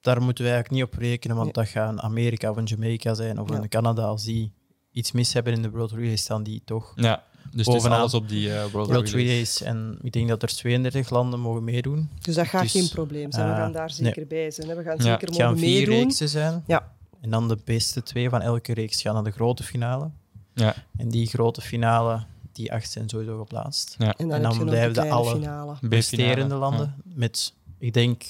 daar 0.01 0.21
moeten 0.21 0.43
we 0.43 0.49
eigenlijk 0.51 0.81
niet 0.81 0.93
op 0.93 0.99
rekenen, 0.99 1.35
want 1.35 1.53
dat 1.53 1.67
gaat 1.67 1.99
Amerika 1.99 2.49
of 2.49 2.57
een 2.57 2.63
Jamaica 2.63 3.13
zijn 3.13 3.39
of 3.39 3.49
ja. 3.49 3.55
een 3.55 3.69
Canada. 3.69 4.03
Als 4.03 4.23
die 4.23 4.53
iets 4.91 5.11
mis 5.11 5.33
hebben 5.33 5.53
in 5.53 5.61
de 5.61 5.69
World 5.69 5.91
Relays, 5.91 6.21
staan 6.21 6.43
die 6.43 6.61
toch 6.65 6.93
ja. 6.95 7.23
Dus 7.55 7.65
het 7.65 7.75
is 7.75 7.85
alles 7.85 8.13
op 8.13 8.29
die 8.29 8.47
uh, 8.47 8.65
World, 8.65 8.87
World 8.87 9.09
Relays. 9.09 9.61
En 9.61 9.97
ik 10.01 10.11
denk 10.11 10.27
dat 10.27 10.41
er 10.41 10.47
32 10.47 11.09
landen 11.09 11.39
mogen 11.39 11.63
meedoen. 11.63 12.09
Dus 12.21 12.35
dat 12.35 12.47
gaat 12.47 12.61
dus, 12.61 12.71
geen 12.71 12.89
probleem 12.89 13.31
zijn. 13.31 13.49
We 13.49 13.55
gaan 13.55 13.71
daar 13.71 13.91
zeker 13.91 14.15
nee. 14.17 14.25
bij 14.25 14.51
zijn. 14.51 14.67
We 14.67 14.83
gaan 14.83 15.01
zeker 15.01 15.29
mogen 15.29 15.45
gaan 15.45 15.57
vier 15.57 15.77
meedoen. 15.77 15.95
reeksen 15.95 16.29
zijn. 16.29 16.63
Ja. 16.67 16.91
En 17.21 17.29
dan 17.29 17.47
de 17.47 17.57
beste 17.63 18.03
twee 18.03 18.29
van 18.29 18.41
elke 18.41 18.73
reeks 18.73 19.01
gaan 19.01 19.13
naar 19.13 19.23
de 19.23 19.31
grote 19.31 19.63
finale. 19.63 20.09
Ja. 20.53 20.75
En 20.97 21.09
die 21.09 21.27
grote 21.27 21.61
finale, 21.61 22.23
die 22.51 22.73
acht 22.73 22.91
zijn 22.91 23.09
sowieso 23.09 23.37
geplaatst. 23.37 23.95
Ja. 23.97 24.13
En 24.17 24.27
dan, 24.27 24.37
en 24.37 24.43
dan 24.43 24.65
blijven 24.65 24.93
de 24.93 25.09
alle 25.09 25.35
finale. 25.35 25.75
resterende 25.81 26.55
landen 26.55 26.95
met, 27.03 27.53
ik 27.77 27.93
denk, 27.93 28.23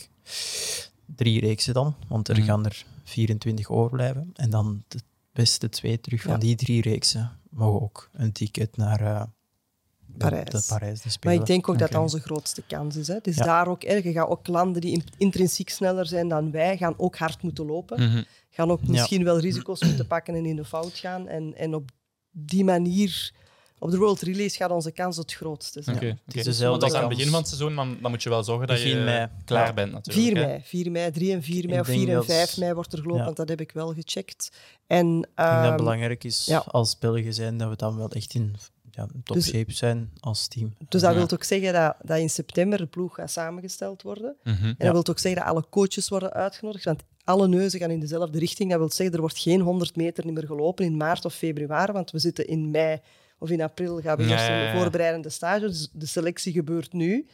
drie 1.15 1.39
reeksen 1.39 1.73
dan. 1.73 1.95
Want 2.07 2.27
er 2.27 2.37
mm. 2.37 2.43
gaan 2.43 2.65
er 2.65 2.85
24 3.03 3.69
overblijven. 3.69 4.31
En 4.35 4.49
dan 4.49 4.83
de 4.87 4.99
beste 5.35 5.69
twee 5.69 5.99
terug 5.99 6.21
van 6.21 6.39
die 6.39 6.55
drie 6.55 6.81
reeksen 6.81 7.39
mogen 7.49 7.81
ook 7.81 8.09
een 8.13 8.31
ticket 8.31 8.77
naar 8.77 9.01
uh, 9.01 9.23
Parijs. 10.17 10.49
De, 10.49 10.63
Parijs 10.67 11.01
de 11.01 11.09
maar 11.21 11.33
ik 11.33 11.45
denk 11.45 11.69
ook 11.69 11.79
dat 11.79 11.91
dat 11.91 12.01
onze 12.01 12.19
grootste 12.19 12.63
kans 12.67 12.95
is. 12.95 13.07
Hè. 13.07 13.17
Dus 13.21 13.35
ja. 13.35 13.43
daar 13.43 13.67
ook, 13.67 13.81
je 13.81 14.11
gaat 14.11 14.27
ook 14.27 14.47
landen 14.47 14.81
die 14.81 15.03
intrinsiek 15.17 15.69
sneller 15.69 16.05
zijn 16.05 16.27
dan 16.27 16.51
wij, 16.51 16.77
gaan 16.77 16.93
ook 16.97 17.17
hard 17.17 17.41
moeten 17.41 17.65
lopen. 17.65 18.01
Mm 18.01 18.09
-hmm. 18.09 18.25
Gaan 18.49 18.71
ook 18.71 18.87
misschien 18.87 19.19
ja. 19.19 19.25
wel 19.25 19.39
risico's 19.39 19.83
moeten 19.83 20.07
pakken 20.07 20.35
en 20.35 20.45
in 20.45 20.55
de 20.55 20.65
fout 20.65 20.97
gaan. 20.97 21.27
En, 21.27 21.55
en 21.55 21.75
op 21.75 21.91
die 22.31 22.63
manier 22.63 23.33
op 23.85 23.91
de 23.91 23.97
World 23.97 24.21
Relays 24.21 24.55
gaat 24.55 24.71
onze 24.71 24.91
kans 24.91 25.17
het 25.17 25.33
grootste 25.33 25.81
zijn. 25.81 25.95
Okay, 25.95 26.17
okay. 26.29 26.43
Dus 26.43 26.59
Want 26.59 26.83
als 26.83 26.93
aan 26.93 26.99
het 26.99 27.09
begin 27.09 27.29
van 27.29 27.39
het 27.39 27.47
seizoen, 27.47 27.75
dan, 27.75 27.97
dan 28.01 28.11
moet 28.11 28.23
je 28.23 28.29
wel 28.29 28.43
zorgen 28.43 28.67
dat 28.67 28.81
je 28.81 28.95
mei. 28.95 29.27
klaar 29.45 29.73
bent. 29.73 29.91
Natuurlijk, 29.91 30.37
4 30.37 30.47
mei, 30.47 30.61
4 30.63 30.91
mei, 30.91 31.11
3 31.11 31.33
en 31.33 31.43
4 31.43 31.67
mei, 31.67 31.79
of 31.79 31.87
4 31.87 32.09
en 32.09 32.25
5 32.25 32.57
mei 32.57 32.73
wordt 32.73 32.93
er 32.93 32.99
gelopen, 32.99 33.19
ja. 33.19 33.25
want 33.25 33.37
dat 33.37 33.49
heb 33.49 33.61
ik 33.61 33.71
wel 33.71 33.93
gecheckt. 33.93 34.51
En, 34.87 35.05
um, 35.05 35.17
ik 35.17 35.23
denk 35.23 35.35
dat 35.35 35.55
het 35.55 35.65
ehm, 35.65 35.77
belangrijk 35.77 36.23
is 36.23 36.45
ja. 36.45 36.63
als 36.67 36.97
Belgen 36.97 37.33
zijn 37.33 37.57
dat 37.57 37.69
we 37.69 37.75
dan 37.75 37.97
wel 37.97 38.09
echt 38.09 38.33
in 38.33 38.55
ja, 38.91 39.07
top 39.23 39.35
dus, 39.35 39.47
shape 39.47 39.71
zijn 39.71 40.11
als 40.19 40.47
team. 40.47 40.73
Dus 40.89 41.01
dat 41.01 41.11
ja. 41.11 41.17
wil 41.17 41.31
ook 41.31 41.43
zeggen 41.43 41.73
dat, 41.73 41.95
dat 42.01 42.17
in 42.17 42.29
september 42.29 42.77
de 42.77 42.85
ploeg 42.85 43.15
gaat 43.15 43.31
samengesteld 43.31 44.01
worden. 44.01 44.35
Mm 44.43 44.53
-hmm, 44.53 44.67
en 44.67 44.75
dat 44.77 44.91
wil 44.91 45.07
ook 45.07 45.19
zeggen 45.19 45.41
dat 45.41 45.51
alle 45.51 45.65
coaches 45.69 46.09
worden 46.09 46.33
uitgenodigd, 46.33 46.85
want 46.85 47.03
alle 47.23 47.47
neuzen 47.47 47.79
gaan 47.79 47.91
in 47.91 47.99
dezelfde 47.99 48.39
richting. 48.39 48.69
Dat 48.69 48.79
wil 48.79 48.91
zeggen, 48.91 49.15
er 49.15 49.21
wordt 49.21 49.39
geen 49.39 49.61
100 49.61 49.95
meter 49.95 50.33
meer 50.33 50.45
gelopen 50.45 50.85
in 50.85 50.97
maart 50.97 51.25
of 51.25 51.33
februari, 51.33 51.91
want 51.91 52.11
we 52.11 52.19
zitten 52.19 52.47
in 52.47 52.71
mei 52.71 52.99
of 53.45 53.51
in 53.51 53.61
april 53.61 54.01
gaan 54.01 54.17
we 54.17 54.23
ja, 54.23 54.29
eerst 54.29 54.47
een 54.47 54.81
voorbereidende 54.81 55.29
stage. 55.29 55.59
Dus 55.59 55.89
de 55.93 56.05
selectie 56.05 56.53
gebeurt 56.53 56.93
nu. 56.93 57.27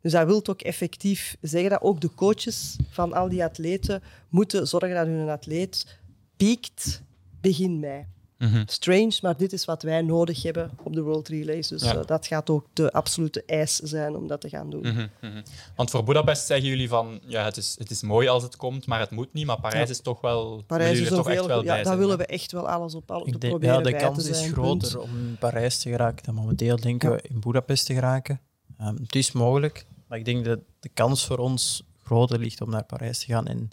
Dus 0.00 0.12
dat 0.12 0.26
wil 0.26 0.46
ook 0.46 0.62
effectief 0.62 1.36
zeggen 1.40 1.70
dat 1.70 1.82
ook 1.82 2.00
de 2.00 2.14
coaches 2.14 2.76
van 2.90 3.12
al 3.12 3.28
die 3.28 3.44
atleten 3.44 4.02
moeten 4.28 4.66
zorgen 4.66 4.94
dat 4.94 5.06
hun 5.06 5.28
atleet 5.28 5.98
piekt 6.36 7.02
begin 7.40 7.80
mei. 7.80 8.06
Mm 8.38 8.48
-hmm. 8.48 8.62
Strange, 8.66 9.18
maar 9.22 9.36
dit 9.36 9.52
is 9.52 9.64
wat 9.64 9.82
wij 9.82 10.02
nodig 10.02 10.42
hebben 10.42 10.70
op 10.82 10.92
de 10.92 11.02
World 11.02 11.28
Relays. 11.28 11.68
Dus 11.68 11.82
ja. 11.82 11.94
uh, 11.94 12.06
dat 12.06 12.26
gaat 12.26 12.50
ook 12.50 12.66
de 12.72 12.92
absolute 12.92 13.42
eis 13.46 13.76
zijn 13.76 14.16
om 14.16 14.26
dat 14.26 14.40
te 14.40 14.48
gaan 14.48 14.70
doen. 14.70 14.80
Mm 14.80 14.94
-hmm, 14.94 15.08
mm 15.20 15.30
-hmm. 15.30 15.42
Want 15.76 15.90
voor 15.90 16.04
Budapest 16.04 16.46
zeggen 16.46 16.68
jullie 16.68 16.88
van 16.88 17.20
ja, 17.26 17.44
het 17.44 17.56
is, 17.56 17.74
het 17.78 17.90
is 17.90 18.02
mooi 18.02 18.28
als 18.28 18.42
het 18.42 18.56
komt, 18.56 18.86
maar 18.86 19.00
het 19.00 19.10
moet 19.10 19.32
niet. 19.32 19.46
Maar 19.46 19.60
Parijs 19.60 19.84
ja. 19.84 19.90
is 19.90 20.00
toch 20.00 20.20
wel. 20.20 20.62
Parijs 20.66 20.98
is 20.98 21.08
toch 21.08 21.30
echt 21.30 21.46
wel 21.46 21.64
ja, 21.64 21.74
bij 21.74 21.82
daar 21.82 21.98
willen 21.98 22.18
we 22.18 22.26
echt 22.26 22.52
wel 22.52 22.68
alles 22.68 22.94
op, 22.94 23.10
alles 23.10 23.26
Ik 23.26 23.40
denk, 23.40 23.52
proberen. 23.52 23.76
Ja, 23.76 23.82
de 23.82 23.90
bij 23.90 24.00
kans 24.00 24.24
te 24.24 24.30
is 24.30 24.46
groter 24.46 24.90
punt. 24.90 25.02
om 25.02 25.16
in 25.16 25.36
Parijs 25.38 25.78
te 25.78 25.90
geraken 25.90 26.24
dan 26.24 26.34
momenteel 26.34 26.76
denken 26.76 27.10
we 27.10 27.22
in 27.22 27.40
Budapest 27.40 27.86
te 27.86 27.94
geraken. 27.94 28.40
Um, 28.80 28.96
het 29.02 29.14
is 29.14 29.32
mogelijk, 29.32 29.86
maar 30.06 30.18
ik 30.18 30.24
denk 30.24 30.44
dat 30.44 30.58
de 30.80 30.88
kans 30.88 31.26
voor 31.26 31.38
ons 31.38 31.82
groter 32.04 32.38
ligt 32.38 32.60
om 32.60 32.70
naar 32.70 32.84
Parijs 32.84 33.18
te 33.18 33.26
gaan. 33.26 33.46
En 33.46 33.70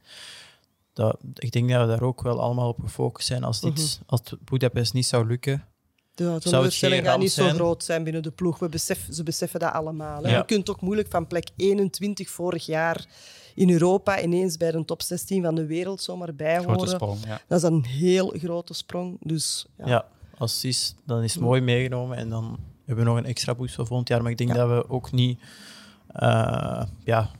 dat, 0.94 1.18
ik 1.34 1.52
denk 1.52 1.70
dat 1.70 1.82
we 1.82 1.88
daar 1.88 2.02
ook 2.02 2.22
wel 2.22 2.42
allemaal 2.42 2.68
op 2.68 2.80
gefocust 2.80 3.28
zijn. 3.28 3.44
Als, 3.44 3.62
dit, 3.62 3.78
mm 3.78 3.86
-hmm. 3.86 4.04
als 4.06 4.22
Budapest 4.44 4.94
niet 4.94 5.06
zou 5.06 5.28
lukken, 5.28 5.68
de 6.16 6.38
teleurstelling 6.40 7.06
gaat 7.06 7.20
niet 7.20 7.32
zo 7.32 7.50
groot 7.50 7.84
zijn 7.84 8.04
binnen 8.04 8.24
de 8.24 8.32
ploeg. 8.32 8.60
We 8.60 8.70
besef, 8.70 9.08
ze 9.12 9.24
beseffen 9.24 9.60
dat 9.60 9.74
allemaal. 9.74 10.28
Ja. 10.28 10.38
Je 10.38 10.46
kunt 10.46 10.70
ook 10.70 10.82
moeilijk 10.82 11.10
van 11.10 11.28
plek 11.28 11.50
21 11.56 12.30
vorig 12.30 12.66
jaar 12.66 13.06
in 13.56 13.70
Europa 13.70 14.22
ineens 14.22 14.58
bij 14.58 14.72
de 14.72 14.86
top 14.86 15.02
16 15.02 15.44
van 15.44 15.56
de 15.56 15.66
wereld 15.66 16.02
zomaar 16.02 16.36
bijhoren. 16.36 16.88
Sprong, 16.88 17.18
ja. 17.26 17.42
Dat 17.48 17.58
is 17.58 17.70
een 17.70 17.86
heel 17.86 18.34
grote 18.38 18.74
sprong. 18.74 19.18
Dus, 19.20 19.66
ja. 19.78 19.88
ja, 19.88 20.06
als 20.38 20.56
het 20.56 20.64
is, 20.64 20.96
dan 21.06 21.24
is 21.24 21.34
het 21.34 21.44
mooi 21.44 21.62
meegenomen 21.62 22.18
en 22.18 22.30
dan 22.30 22.60
hebben 22.86 23.06
we 23.06 23.12
nog 23.12 23.20
een 23.20 23.26
extra 23.26 23.56
boost 23.56 23.76
voor 23.76 23.88
volgend 23.88 24.08
jaar. 24.08 24.22
Maar 24.22 24.32
ik 24.32 24.38
denk 24.38 24.54
dat 24.54 24.70
we 24.70 24.90
ook 24.90 25.12
niet... 25.12 25.40
Uh, 26.16 26.84
ja, 27.04 27.32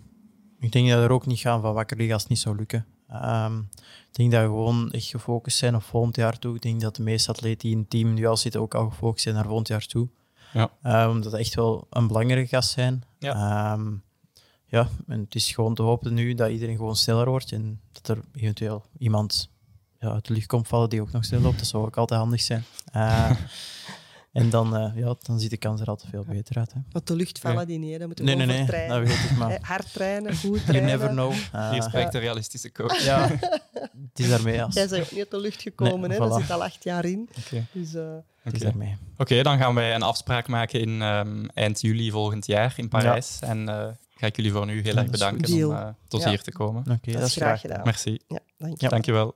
ik 0.60 0.72
denk 0.72 0.90
dat 0.90 0.98
we 0.98 1.04
er 1.04 1.12
ook 1.12 1.26
niet 1.26 1.40
gaan 1.40 1.62
van 1.62 1.74
wakker 1.74 1.98
liggen 1.98 2.14
als 2.14 2.24
het 2.24 2.32
niet 2.32 2.42
zou 2.42 2.56
lukken. 2.56 2.86
Um, 3.14 3.70
ik 4.10 4.20
denk 4.20 4.32
dat 4.32 4.42
we 4.42 4.48
gewoon 4.48 4.92
echt 4.92 5.06
gefocust 5.06 5.58
zijn 5.58 5.76
op 5.76 5.84
volgend 5.84 6.16
jaar 6.16 6.40
toe. 6.40 6.56
Ik 6.56 6.62
denk 6.62 6.82
dat 6.82 6.96
de 6.96 7.04
meeste 7.04 7.30
atleten 7.30 7.60
die 7.60 7.72
in 7.72 7.78
het 7.78 7.90
team 7.90 8.14
nu 8.14 8.26
al 8.26 8.38
zitten 8.38 8.62
ook 8.62 8.76
al 8.76 8.90
gefocust 8.90 9.24
zijn 9.24 9.36
naar 9.36 9.46
volgend 9.46 9.68
jaar 9.68 9.86
toe. 9.86 10.08
Ja. 10.54 10.72
Um, 11.06 11.10
omdat 11.10 11.34
echt 11.34 11.56
wel 11.56 11.88
een 11.90 12.08
belangrijke 12.08 12.50
gast 12.50 12.70
zijn. 12.70 13.04
Ja. 13.20 13.74
Um, 13.74 14.04
ja, 14.66 14.88
en 15.08 15.20
het 15.20 15.36
is 15.36 15.52
gewoon 15.52 15.76
te 15.76 15.82
hopen 15.82 16.14
nu 16.14 16.34
dat 16.34 16.50
iedereen 16.50 16.76
gewoon 16.76 16.96
sneller 16.96 17.30
wordt 17.30 17.52
en 17.52 17.82
dat 17.92 18.08
er 18.08 18.24
eventueel 18.34 18.86
iemand 18.98 19.50
ja, 20.00 20.12
uit 20.12 20.26
de 20.26 20.34
lucht 20.34 20.46
komt 20.46 20.68
vallen 20.68 20.90
die 20.90 21.02
ook 21.02 21.12
nog 21.12 21.26
sneller 21.26 21.46
loopt. 21.46 21.58
Dat 21.58 21.68
zou 21.68 21.86
ook 21.86 21.98
altijd 21.98 22.20
handig 22.20 22.42
zijn. 22.42 22.64
Uh, 22.96 23.32
En 24.34 24.50
dan, 24.50 24.76
uh, 24.76 24.92
ja, 24.96 25.16
dan 25.20 25.40
ziet 25.40 25.50
de 25.50 25.58
kans 25.58 25.82
er 25.82 25.88
altijd 25.88 26.10
veel 26.10 26.24
beter 26.28 26.58
uit. 26.58 26.74
Hè. 26.74 26.80
Want 26.92 27.08
de 27.08 27.16
lucht 27.16 27.40
vallen 27.40 27.68
die 27.68 27.80
niet, 27.80 27.98
dan 28.00 28.08
moeten 28.08 28.26
we 28.26 28.32
nee, 28.32 28.46
nee, 28.46 28.58
nee, 28.58 28.66
trainen. 28.66 28.98
dat 28.98 29.08
weet 29.08 29.30
ik 29.30 29.38
maar. 29.38 29.58
Hard 29.72 29.94
trainen, 29.94 30.36
goed 30.36 30.66
trainen. 30.66 30.90
You 30.90 31.00
never 31.00 31.10
know. 31.10 31.34
Uh, 31.56 31.72
Hier 31.72 31.84
spreekt 31.84 32.12
de 32.12 32.20
realistische 32.20 32.72
coach. 32.72 33.04
Ja, 33.04 33.28
het 34.10 34.20
is 34.20 34.30
daarmee. 34.30 34.64
Als... 34.64 34.74
Jij 34.74 34.88
bent 34.88 35.02
ook 35.02 35.12
niet 35.12 35.20
uit 35.20 35.32
de 35.32 35.40
lucht 35.40 35.62
gekomen, 35.62 36.10
nee, 36.10 36.20
hè? 36.20 36.26
Voilà. 36.26 36.30
dat 36.30 36.40
zit 36.40 36.52
al 36.52 36.64
acht 36.64 36.84
jaar 36.84 37.06
in. 37.06 37.30
Okay. 37.46 37.66
Dus, 37.72 37.94
uh... 37.94 38.02
Oké, 38.46 38.98
okay, 39.18 39.44
dan 39.44 39.58
gaan 39.58 39.76
wij 39.76 39.96
een 39.96 40.02
afspraak 40.02 40.48
maken 40.48 40.80
in 40.80 41.02
um, 41.02 41.50
eind 41.50 41.82
juli 41.82 42.12
volgend 42.12 42.46
jaar 42.46 42.74
in 42.78 42.90
Parijs. 42.90 43.38
Ja. 43.42 43.48
En 43.48 43.60
uh, 43.60 43.88
ga 44.16 44.26
ik 44.28 44.36
jullie 44.36 44.52
voor 44.52 44.66
nu 44.66 44.82
heel 44.82 44.96
erg 44.96 45.10
bedanken 45.10 45.70
om 45.70 45.96
tot 46.08 46.24
ja. 46.24 46.30
hier 46.30 46.42
te 46.42 46.52
komen. 46.52 46.82
Oké, 46.82 46.92
okay, 46.92 47.14
dat, 47.14 47.22
dat 47.22 47.30
is 47.30 47.36
graag 47.36 47.62
gedaan. 47.62 47.82
Merci. 47.84 48.20
Ja, 48.28 48.40
dank 48.58 48.82
je. 48.82 48.90
Dankjewel. 48.90 49.36